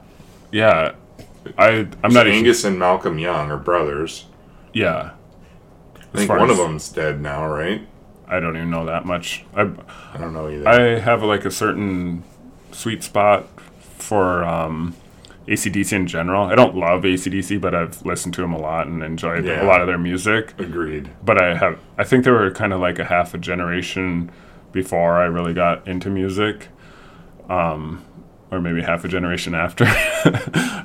Yeah. 0.52 0.93
I 1.59 1.86
I'm 2.02 2.12
not 2.12 2.27
even, 2.27 2.39
Angus 2.39 2.65
and 2.65 2.78
Malcolm 2.78 3.19
Young 3.19 3.51
are 3.51 3.57
brothers. 3.57 4.27
Yeah. 4.73 5.11
I 5.97 6.16
think 6.19 6.31
one 6.31 6.51
of 6.51 6.57
them's 6.57 6.89
dead 6.89 7.20
now, 7.20 7.47
right? 7.47 7.86
I 8.27 8.40
don't 8.40 8.57
even 8.57 8.70
know 8.70 8.86
that 8.86 9.05
much. 9.05 9.44
I 9.55 9.62
I 10.15 10.19
don't 10.19 10.32
know 10.32 10.48
either. 10.48 10.69
I 10.69 10.98
have 10.98 11.23
like 11.23 11.44
a 11.44 11.51
certain 11.51 12.23
sweet 12.73 13.02
spot 13.02 13.47
for 13.98 14.44
um, 14.44 14.94
ACDC 15.51 15.93
in 15.93 16.06
general. 16.06 16.44
I 16.47 16.55
don't 16.55 16.77
love 16.77 17.02
ACDC, 17.02 17.60
but 17.60 17.74
I've 17.74 18.01
listened 18.06 18.32
to 18.35 18.40
them 18.40 18.52
a 18.55 18.59
lot 18.59 18.86
and 18.86 19.02
enjoyed 19.02 19.44
Yeah. 19.44 19.64
a 19.64 19.66
lot 19.66 19.81
of 19.81 19.89
their 19.89 19.98
music. 19.98 20.55
Agreed. 20.59 21.10
But 21.24 21.43
I 21.43 21.56
have 21.56 21.78
I 21.98 22.05
think 22.05 22.24
they 22.24 22.31
were 22.31 22.51
kind 22.52 22.72
of 22.72 22.81
like 22.81 22.98
a 22.98 23.05
half 23.05 23.35
a 23.35 23.39
generation 23.39 24.31
before 24.72 25.18
I 25.18 25.24
really 25.24 25.52
got 25.52 25.86
into 25.89 26.09
music. 26.09 26.68
Um, 27.48 28.05
or 28.52 28.60
maybe 28.60 28.82
half 28.82 29.05
a 29.05 29.09
generation 29.09 29.55
after. 29.55 29.85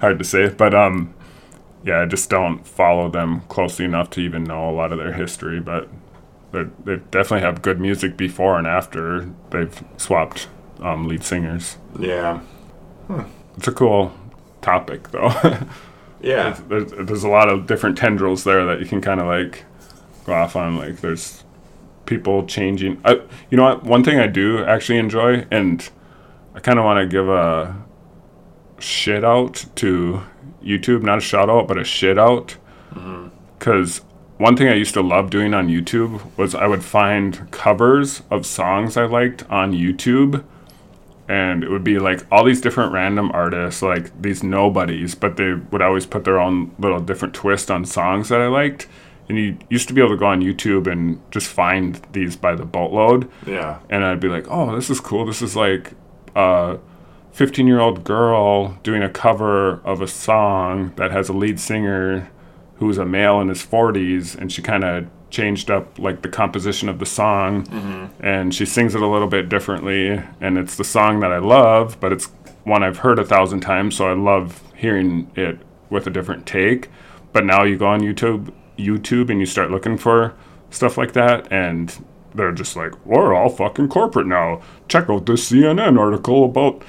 Hard 0.01 0.17
to 0.19 0.25
say, 0.25 0.49
but 0.49 0.73
um, 0.73 1.13
yeah, 1.83 2.01
I 2.01 2.05
just 2.05 2.29
don't 2.29 2.65
follow 2.65 3.09
them 3.09 3.41
closely 3.41 3.85
enough 3.85 4.09
to 4.11 4.19
even 4.21 4.43
know 4.43 4.69
a 4.69 4.71
lot 4.73 4.91
of 4.91 4.97
their 4.97 5.13
history. 5.13 5.59
But 5.59 5.87
they're- 6.51 6.71
they 6.83 6.97
definitely 7.11 7.41
have 7.41 7.61
good 7.61 7.79
music 7.79 8.17
before 8.17 8.57
and 8.57 8.65
after 8.67 9.29
they've 9.51 9.83
swapped 9.97 10.47
um, 10.81 11.07
lead 11.07 11.23
singers. 11.23 11.77
Yeah. 11.99 12.39
It's 13.57 13.67
a 13.67 13.71
cool 13.71 14.11
topic, 14.65 15.11
though. 15.11 15.31
Yeah. 16.21 16.59
there's, 16.67 16.91
there's 16.91 17.23
a 17.23 17.29
lot 17.29 17.49
of 17.49 17.67
different 17.67 17.99
tendrils 17.99 18.45
there 18.45 18.65
that 18.65 18.79
you 18.79 18.87
can 18.87 18.99
kind 18.99 19.19
of 19.19 19.27
like 19.27 19.63
go 20.25 20.33
off 20.33 20.55
on. 20.55 20.75
Like 20.75 21.01
there's 21.01 21.43
people 22.07 22.47
changing. 22.47 22.99
I, 23.05 23.21
you 23.51 23.57
know 23.57 23.63
what? 23.63 23.83
One 23.83 24.03
thing 24.03 24.17
I 24.19 24.25
do 24.25 24.63
actually 24.63 24.97
enjoy, 24.97 25.45
and 25.51 25.87
I 26.55 26.61
kind 26.61 26.79
of 26.79 26.85
want 26.85 26.99
to 26.99 27.05
give 27.05 27.29
a 27.29 27.75
shit 28.79 29.23
out 29.23 29.65
to 29.75 30.23
YouTube. 30.63 31.03
Not 31.03 31.19
a 31.19 31.21
shout 31.21 31.47
out, 31.49 31.67
but 31.67 31.77
a 31.77 31.83
shit 31.83 32.17
out. 32.17 32.57
Mm-hmm. 32.91 33.27
Because 33.59 34.01
one 34.37 34.57
thing 34.57 34.67
I 34.67 34.73
used 34.73 34.95
to 34.95 35.01
love 35.01 35.29
doing 35.29 35.53
on 35.53 35.67
YouTube 35.67 36.21
was 36.37 36.55
I 36.55 36.65
would 36.65 36.83
find 36.83 37.51
covers 37.51 38.23
of 38.31 38.47
songs 38.47 38.97
I 38.97 39.05
liked 39.05 39.47
on 39.49 39.73
YouTube 39.73 40.43
and 41.27 41.63
it 41.63 41.69
would 41.69 41.83
be 41.83 41.97
like 41.97 42.25
all 42.31 42.43
these 42.43 42.61
different 42.61 42.93
random 42.93 43.31
artists, 43.33 43.81
like 43.81 44.21
these 44.21 44.43
nobodies, 44.43 45.15
but 45.15 45.37
they 45.37 45.53
would 45.53 45.81
always 45.81 46.05
put 46.05 46.23
their 46.23 46.39
own 46.39 46.75
little 46.77 46.99
different 46.99 47.33
twist 47.33 47.71
on 47.71 47.85
songs 47.85 48.29
that 48.29 48.41
I 48.41 48.47
liked. 48.47 48.87
And 49.27 49.37
you 49.39 49.57
used 49.69 49.87
to 49.87 49.93
be 49.95 50.01
able 50.01 50.11
to 50.11 50.17
go 50.17 50.27
on 50.27 50.41
YouTube 50.41 50.85
and 50.85 51.19
just 51.31 51.47
find 51.47 51.99
these 52.11 52.35
by 52.35 52.53
the 52.53 52.65
boatload. 52.65 53.29
Yeah. 53.47 53.79
And 53.89 54.05
I'd 54.05 54.19
be 54.19 54.27
like, 54.27 54.45
oh, 54.49 54.75
this 54.75 54.91
is 54.91 54.99
cool. 54.99 55.25
This 55.25 55.41
is 55.41 55.55
like 55.55 55.93
a 56.35 56.77
15 57.31 57.65
year 57.65 57.79
old 57.79 58.03
girl 58.03 58.77
doing 58.83 59.01
a 59.01 59.09
cover 59.09 59.81
of 59.81 60.01
a 60.01 60.07
song 60.07 60.93
that 60.97 61.09
has 61.09 61.27
a 61.27 61.33
lead 61.33 61.59
singer 61.59 62.29
who's 62.75 62.99
a 62.99 63.05
male 63.05 63.41
in 63.41 63.47
his 63.47 63.65
40s. 63.65 64.37
And 64.37 64.51
she 64.51 64.61
kind 64.61 64.83
of 64.83 65.07
changed 65.35 65.69
up 65.69 65.99
like 65.99 66.21
the 66.21 66.29
composition 66.29 66.87
of 66.87 66.99
the 66.99 67.05
song 67.05 67.65
mm-hmm. 67.65 68.25
and 68.25 68.55
she 68.55 68.65
sings 68.65 68.95
it 68.95 69.01
a 69.01 69.07
little 69.07 69.27
bit 69.27 69.49
differently 69.49 70.21
and 70.39 70.57
it's 70.57 70.77
the 70.77 70.83
song 70.83 71.19
that 71.19 71.31
I 71.33 71.39
love 71.39 71.99
but 71.99 72.13
it's 72.13 72.27
one 72.63 72.83
I've 72.83 72.99
heard 72.99 73.19
a 73.19 73.25
thousand 73.25 73.59
times 73.59 73.97
so 73.97 74.07
I 74.07 74.13
love 74.13 74.63
hearing 74.75 75.29
it 75.35 75.59
with 75.89 76.07
a 76.07 76.09
different 76.09 76.45
take 76.45 76.87
but 77.33 77.43
now 77.43 77.63
you 77.63 77.77
go 77.77 77.87
on 77.87 77.99
YouTube 77.99 78.53
YouTube 78.77 79.29
and 79.29 79.41
you 79.41 79.45
start 79.45 79.71
looking 79.71 79.97
for 79.97 80.33
stuff 80.69 80.97
like 80.97 81.11
that 81.11 81.51
and 81.51 82.05
they're 82.33 82.53
just 82.53 82.77
like 82.77 83.05
we're 83.05 83.33
all 83.33 83.49
fucking 83.49 83.89
corporate 83.89 84.27
now 84.27 84.61
check 84.87 85.09
out 85.09 85.25
this 85.25 85.51
CNN 85.51 85.99
article 85.99 86.45
about 86.45 86.81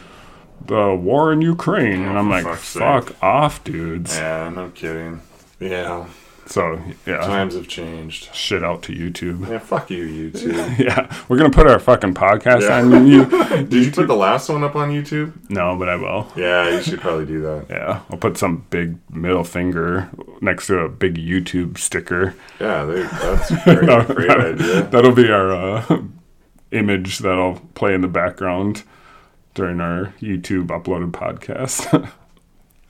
the 0.64 0.94
war 0.94 1.32
in 1.32 1.42
Ukraine 1.42 2.04
oh, 2.04 2.10
and 2.10 2.18
I'm 2.18 2.30
like 2.30 2.44
fuck's 2.44 2.68
sake. 2.68 2.80
fuck 2.80 3.22
off 3.22 3.64
dudes 3.64 4.16
Yeah, 4.16 4.52
no 4.54 4.70
kidding. 4.70 5.20
Yeah. 5.58 6.06
So 6.46 6.80
yeah 7.06 7.18
Times 7.18 7.54
have 7.54 7.66
changed. 7.68 8.34
shit 8.34 8.62
out 8.64 8.82
to 8.84 8.92
YouTube 8.92 9.48
Yeah, 9.48 9.58
fuck 9.58 9.90
you, 9.90 10.06
YouTube. 10.30 10.78
yeah 10.78 11.12
we're 11.28 11.36
gonna 11.38 11.50
put 11.50 11.66
our 11.66 11.78
fucking 11.78 12.14
podcast 12.14 12.62
Yeah. 12.62 12.80
on 12.82 13.06
you 13.06 13.24
Did 13.66 13.84
you 13.84 13.90
put 13.90 14.06
the 14.06 14.14
last 14.16 14.48
one 14.48 14.62
up 14.62 14.76
on 14.76 14.90
YouTube? 14.90 15.32
no 15.50 15.76
but 15.76 15.88
I 15.88 15.96
will 15.96 16.30
Yeah, 16.36 16.70
you 16.70 16.82
should 16.82 17.00
probably 17.00 17.26
do 17.26 17.40
that. 17.42 17.66
Yeah, 17.70 18.00
I'll 18.10 18.18
put 18.18 18.38
some 18.38 18.64
big 18.70 18.96
middle 19.10 19.44
finger 19.44 20.08
next 20.40 20.68
to 20.68 20.78
a 20.78 20.88
big 20.88 21.16
YouTube 21.16 21.78
sticker. 21.78 22.34
Yeah, 22.60 22.84
they, 22.84 23.02
that's 23.02 23.50
great, 23.64 24.06
great 24.16 24.30
idea. 24.30 24.82
That'll 24.84 25.12
be 25.14 25.28
our 25.30 25.50
uh, 25.52 26.02
image 26.70 27.18
that'll 27.18 27.60
play 27.74 27.94
in 27.94 28.00
the 28.02 28.08
background 28.08 28.82
during 29.54 29.80
our 29.80 30.12
YouTube 30.20 30.66
uploaded 30.68 31.10
podcast. 31.12 31.92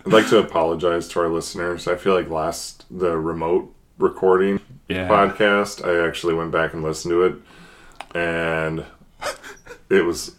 I'd 0.05 0.13
like 0.13 0.29
to 0.29 0.39
apologize 0.39 1.09
to 1.09 1.21
our 1.21 1.29
listeners. 1.29 1.89
I 1.89 1.97
feel 1.97 2.15
like 2.15 2.29
last 2.29 2.76
the 2.91 3.17
remote 3.17 3.75
recording 3.99 4.61
Yeah. 4.89 5.09
podcast, 5.09 5.85
I 5.87 6.07
actually 6.07 6.35
went 6.35 6.51
back 6.53 6.73
and 6.75 6.83
listened 6.83 7.13
to 7.13 7.23
it, 7.25 7.35
and 8.15 8.85
it 9.91 10.05
was 10.05 10.35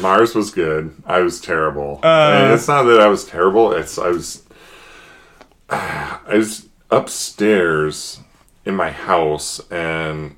Mars 0.00 0.34
was 0.34 0.50
good. 0.50 0.94
I 1.06 1.20
was 1.20 1.40
terrible. 1.40 2.00
Uh. 2.02 2.50
it's 2.54 2.68
not 2.68 2.82
that 2.84 3.00
I 3.00 3.06
was 3.08 3.24
terrible. 3.24 3.72
It's 3.72 3.98
I 3.98 4.08
was. 4.08 4.42
I 5.70 6.18
was 6.34 6.68
upstairs 6.90 8.20
in 8.66 8.76
my 8.76 8.90
house 8.90 9.60
and 9.70 10.36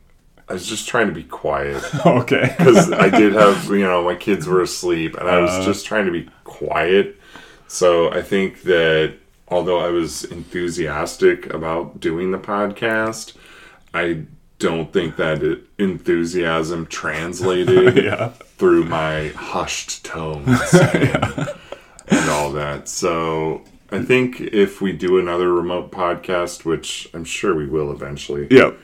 I 0.49 0.53
was 0.53 0.67
just 0.67 0.87
trying 0.89 1.09
to 1.09 1.13
be 1.13 1.25
quiet 1.25 1.83
okay. 2.07 2.55
because 2.57 2.93
I 3.07 3.09
did 3.09 3.33
have 3.33 3.67
you 3.71 3.81
know 3.85 4.05
my 4.05 4.15
kids 4.15 4.47
were 4.47 4.63
asleep 4.63 5.17
and 5.17 5.29
I 5.29 5.41
was 5.41 5.51
Uh. 5.51 5.65
just 5.65 5.85
trying 5.87 6.07
to 6.07 6.13
be 6.13 6.29
quiet. 6.45 7.21
So 7.67 8.11
I 8.13 8.23
think 8.23 8.63
that 8.63 9.17
although 9.55 9.79
I 9.79 9.91
was 9.91 10.25
enthusiastic 10.25 11.53
about 11.55 12.01
doing 12.01 12.33
the 12.33 12.39
podcast, 12.39 13.35
I 13.93 14.25
don't 14.59 14.93
think 14.93 15.15
that 15.17 15.43
it, 15.43 15.61
enthusiasm 15.79 16.87
translated 16.87 17.97
Yeah. 18.05 18.29
through 18.59 18.85
my 18.85 19.29
hushed 19.29 20.05
tones 20.05 20.59
and, 20.75 21.49
and 22.09 22.31
all 22.31 22.51
that. 22.53 22.89
So 22.89 23.63
I 23.93 24.03
think 24.03 24.41
if 24.41 24.81
we 24.81 24.91
do 24.93 25.19
another 25.19 25.53
remote 25.53 25.93
podcast, 25.93 26.65
which 26.65 27.09
I'm 27.15 27.25
sure 27.25 27.55
we 27.55 27.67
will 27.67 27.93
eventually, 27.93 28.49
Yep. 28.51 28.77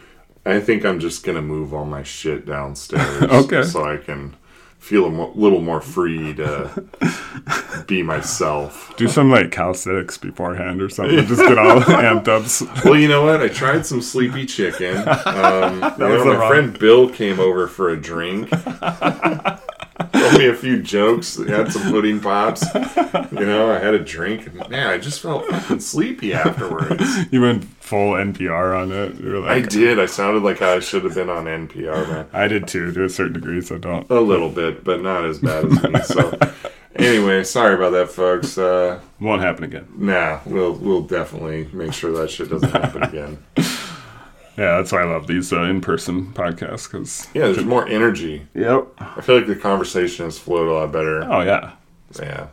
I 0.46 0.60
think 0.60 0.84
I'm 0.86 1.00
just 1.00 1.24
gonna 1.24 1.42
move 1.42 1.74
all 1.74 1.84
my 1.84 2.02
shit 2.04 2.46
downstairs. 2.46 3.22
Okay. 3.40 3.62
So 3.64 3.84
I 3.84 3.96
can 3.96 4.36
feel 4.80 5.04
a 5.06 5.10
mo- 5.10 5.32
little 5.36 5.60
more 5.60 5.80
free 5.80 6.34
to 6.34 6.84
be 7.86 8.02
myself. 8.02 8.92
Do 8.96 9.06
some 9.06 9.30
like 9.30 9.52
calisthenics 9.52 10.18
beforehand 10.18 10.82
or 10.82 10.88
something. 10.88 11.24
Just 11.26 11.40
get 11.42 11.58
all 11.58 11.80
amped 11.82 12.26
up. 12.28 12.84
Well, 12.84 12.96
you 12.98 13.06
know 13.06 13.22
what? 13.24 13.40
I 13.40 13.48
tried 13.48 13.86
some 13.86 14.02
sleepy 14.02 14.46
chicken. 14.46 14.96
Um, 15.30 15.74
you 15.74 15.80
know, 15.98 16.08
was 16.16 16.24
my 16.24 16.36
wrong- 16.36 16.48
friend 16.50 16.78
Bill 16.78 17.08
came 17.08 17.38
over 17.40 17.66
for 17.68 17.90
a 17.90 17.96
drink. 18.00 18.48
Told 18.50 20.38
me 20.38 20.48
a 20.48 20.54
few 20.54 20.82
jokes. 20.82 21.36
Had 21.36 21.72
some 21.72 21.90
pudding 21.92 22.20
pops. 22.20 22.64
You 22.74 23.46
know, 23.46 23.70
I 23.70 23.78
had 23.78 23.94
a 23.94 23.98
drink, 23.98 24.46
and 24.46 24.68
man, 24.70 24.86
I 24.88 24.98
just 24.98 25.20
felt 25.20 25.46
fucking 25.46 25.80
sleepy 25.80 26.32
afterwards. 26.32 27.04
You 27.30 27.42
went 27.42 27.64
full 27.90 28.12
NPR 28.12 28.80
on 28.80 28.92
it. 28.92 29.20
Were 29.20 29.44
I 29.48 29.60
did. 29.62 29.98
I 29.98 30.06
sounded 30.06 30.44
like 30.44 30.62
I 30.62 30.78
should 30.78 31.02
have 31.02 31.16
been 31.16 31.28
on 31.28 31.46
NPR, 31.46 32.08
man. 32.08 32.26
I 32.32 32.46
did 32.46 32.68
too, 32.68 32.92
to 32.92 33.04
a 33.04 33.08
certain 33.08 33.32
degree. 33.32 33.60
So 33.60 33.78
don't. 33.78 34.08
A 34.08 34.20
little 34.20 34.48
bit, 34.48 34.84
but 34.84 35.02
not 35.02 35.24
as 35.24 35.40
bad 35.40 35.64
as 35.64 35.82
me. 35.82 36.00
So, 36.04 36.38
anyway, 36.94 37.42
sorry 37.42 37.74
about 37.74 37.90
that, 37.90 38.08
folks. 38.10 38.56
Uh, 38.56 39.00
Won't 39.20 39.42
happen 39.42 39.64
again. 39.64 39.88
nah, 39.96 40.38
we'll 40.46 40.72
we'll 40.74 41.02
definitely 41.02 41.68
make 41.72 41.92
sure 41.92 42.12
that 42.12 42.30
shit 42.30 42.48
doesn't 42.48 42.70
happen 42.70 43.02
again. 43.12 43.42
Yeah, 43.56 44.76
that's 44.76 44.92
why 44.92 45.00
I 45.02 45.04
love 45.04 45.26
these 45.26 45.52
uh, 45.52 45.62
in-person 45.62 46.32
podcasts 46.32 46.88
because. 46.90 47.26
Yeah, 47.34 47.46
there's 47.46 47.64
more 47.64 47.88
energy. 47.88 48.46
Yep. 48.54 48.86
I 48.98 49.20
feel 49.20 49.36
like 49.36 49.46
the 49.48 49.56
conversation 49.56 50.26
has 50.26 50.38
flowed 50.38 50.68
a 50.68 50.72
lot 50.72 50.92
better. 50.92 51.24
Oh 51.24 51.40
yeah. 51.40 51.72
Yeah, 52.20 52.48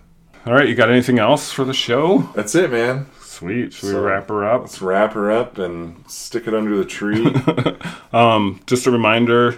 All 0.46 0.54
right, 0.54 0.68
you 0.70 0.74
got 0.76 0.90
anything 0.92 1.20
else 1.20 1.52
for 1.52 1.64
the 1.66 1.74
show? 1.74 2.20
that's 2.36 2.54
it, 2.56 2.72
man. 2.72 3.08
Sweet. 3.38 3.74
Should 3.74 3.90
So- 3.90 4.02
we 4.02 4.08
wrap 4.08 4.30
her 4.30 4.44
up? 4.44 4.62
Let's 4.62 4.82
wrap 4.82 5.14
her 5.14 5.32
up 5.32 5.58
and 5.60 6.04
stick 6.08 6.48
it 6.48 6.54
under 6.56 6.76
the 6.76 6.86
tree. 6.86 7.24
Just 8.66 8.88
a 8.88 8.92
reminder. 8.92 9.56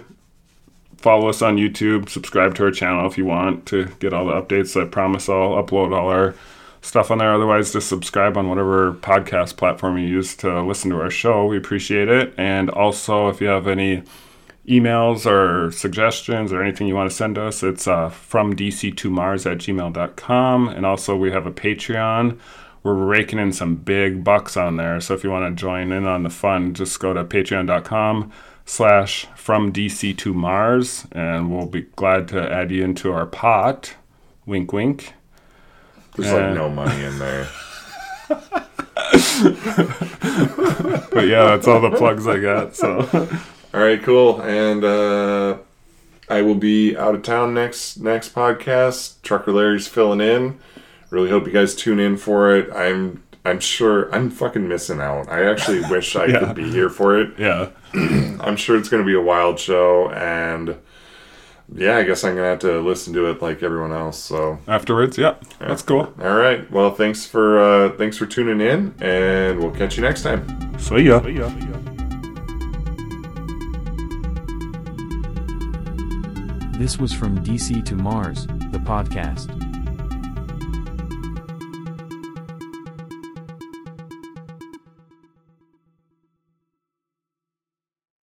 Follow 0.98 1.28
us 1.30 1.40
on 1.40 1.56
YouTube. 1.56 2.10
Subscribe 2.10 2.54
to 2.56 2.64
our 2.64 2.70
channel 2.70 3.06
if 3.06 3.16
you 3.16 3.24
want 3.24 3.64
to 3.66 3.86
get 4.00 4.12
all 4.12 4.26
the 4.26 4.32
updates. 4.34 4.78
I 4.80 4.84
promise 4.86 5.30
I'll 5.30 5.52
upload 5.62 5.96
all 5.96 6.08
our 6.10 6.34
stuff 6.82 7.10
on 7.10 7.18
there. 7.18 7.32
Otherwise, 7.32 7.72
just 7.72 7.88
subscribe 7.88 8.36
on 8.36 8.50
whatever 8.50 8.92
podcast 8.92 9.56
platform 9.56 9.96
you 9.96 10.06
use 10.06 10.34
to 10.36 10.60
listen 10.62 10.90
to 10.90 11.00
our 11.00 11.10
show. 11.10 11.46
We 11.46 11.56
appreciate 11.56 12.08
it. 12.08 12.34
And 12.36 12.68
also, 12.68 13.28
if 13.28 13.40
you 13.40 13.46
have 13.46 13.66
any 13.66 14.02
emails 14.68 15.24
or 15.24 15.72
suggestions 15.72 16.52
or 16.52 16.62
anything 16.62 16.86
you 16.86 16.94
want 16.94 17.10
to 17.10 17.16
send 17.16 17.38
us, 17.38 17.62
it's 17.62 17.88
uh, 17.88 18.10
from 18.10 18.54
dc2mars 18.54 19.50
at 19.50 19.56
gmail.com. 19.58 20.68
And 20.68 20.84
also, 20.84 21.16
we 21.16 21.30
have 21.32 21.46
a 21.46 21.50
Patreon. 21.50 22.38
We're 22.82 22.94
raking 22.94 23.38
in 23.38 23.52
some 23.52 23.76
big 23.76 24.24
bucks 24.24 24.56
on 24.56 24.76
there. 24.76 25.00
So 25.00 25.14
if 25.14 25.22
you 25.22 25.30
want 25.30 25.54
to 25.54 25.60
join 25.60 25.92
in 25.92 26.06
on 26.06 26.22
the 26.22 26.30
fun, 26.30 26.72
just 26.72 26.98
go 26.98 27.12
to 27.12 27.24
patreon.com 27.24 28.32
slash 28.64 29.26
from 29.36 29.72
DC 29.72 30.16
to 30.18 30.32
Mars, 30.32 31.06
and 31.12 31.54
we'll 31.54 31.66
be 31.66 31.82
glad 31.96 32.28
to 32.28 32.50
add 32.52 32.70
you 32.70 32.82
into 32.84 33.12
our 33.12 33.26
pot. 33.26 33.96
Wink, 34.46 34.72
wink. 34.72 35.12
There's 36.16 36.32
like 36.32 36.54
no 36.54 36.68
money 36.68 37.04
in 37.04 37.18
there. 37.18 37.48
But 41.10 41.26
yeah, 41.26 41.44
that's 41.44 41.66
all 41.66 41.80
the 41.80 41.90
plugs 41.90 42.26
I 42.26 42.38
got. 42.38 42.76
So 42.76 43.00
All 43.74 43.80
right, 43.80 44.02
cool. 44.02 44.40
And 44.42 44.82
uh, 44.82 45.58
I 46.28 46.42
will 46.42 46.54
be 46.54 46.96
out 46.96 47.14
of 47.14 47.22
town 47.22 47.54
next 47.54 47.98
next 47.98 48.34
podcast. 48.34 49.20
Trucker 49.22 49.52
Larry's 49.52 49.86
filling 49.86 50.20
in. 50.20 50.58
Really 51.10 51.30
hope 51.30 51.46
you 51.46 51.52
guys 51.52 51.74
tune 51.74 51.98
in 52.00 52.16
for 52.16 52.54
it. 52.56 52.70
I'm 52.72 53.22
I'm 53.44 53.58
sure 53.60 54.14
I'm 54.14 54.30
fucking 54.30 54.68
missing 54.68 55.00
out. 55.00 55.28
I 55.28 55.44
actually 55.50 55.80
wish 55.90 56.14
I 56.14 56.26
Yeah. 56.26 56.38
could 56.40 56.54
be 56.54 56.70
here 56.70 56.88
for 56.90 57.18
it. 57.20 57.38
yeah, 57.38 57.70
I'm 57.94 58.56
sure 58.56 58.76
it's 58.76 58.88
going 58.88 59.02
to 59.02 59.06
be 59.06 59.14
a 59.14 59.20
wild 59.20 59.58
show, 59.58 60.10
and 60.10 60.76
yeah, 61.74 61.96
I 61.96 62.02
guess 62.02 62.22
I'm 62.24 62.34
gonna 62.34 62.48
have 62.48 62.58
to 62.60 62.80
listen 62.80 63.12
to 63.14 63.26
it 63.30 63.40
like 63.42 63.62
everyone 63.62 63.92
else. 63.92 64.18
So, 64.18 64.58
afterwards, 64.68 65.16
yeah, 65.18 65.34
that's 65.58 65.82
cool. 65.82 66.12
all 66.20 66.34
right. 66.36 66.70
Well, 66.70 66.92
thanks 66.94 67.24
for 67.26 67.58
uh, 67.60 67.96
thanks 67.96 68.16
for 68.16 68.26
tuning 68.26 68.60
in, 68.60 68.94
and 69.00 69.58
we'll 69.58 69.70
catch 69.72 69.96
you 69.96 70.02
next 70.02 70.22
time. 70.22 70.78
See 70.78 71.02
ya. 71.02 71.20
See 71.22 71.32
ya. 71.32 71.48
This 76.78 76.98
was 76.98 77.12
from 77.12 77.38
DC 77.44 77.84
to 77.84 77.94
Mars, 77.94 78.46
the 78.72 78.78
podcast. 78.78 79.54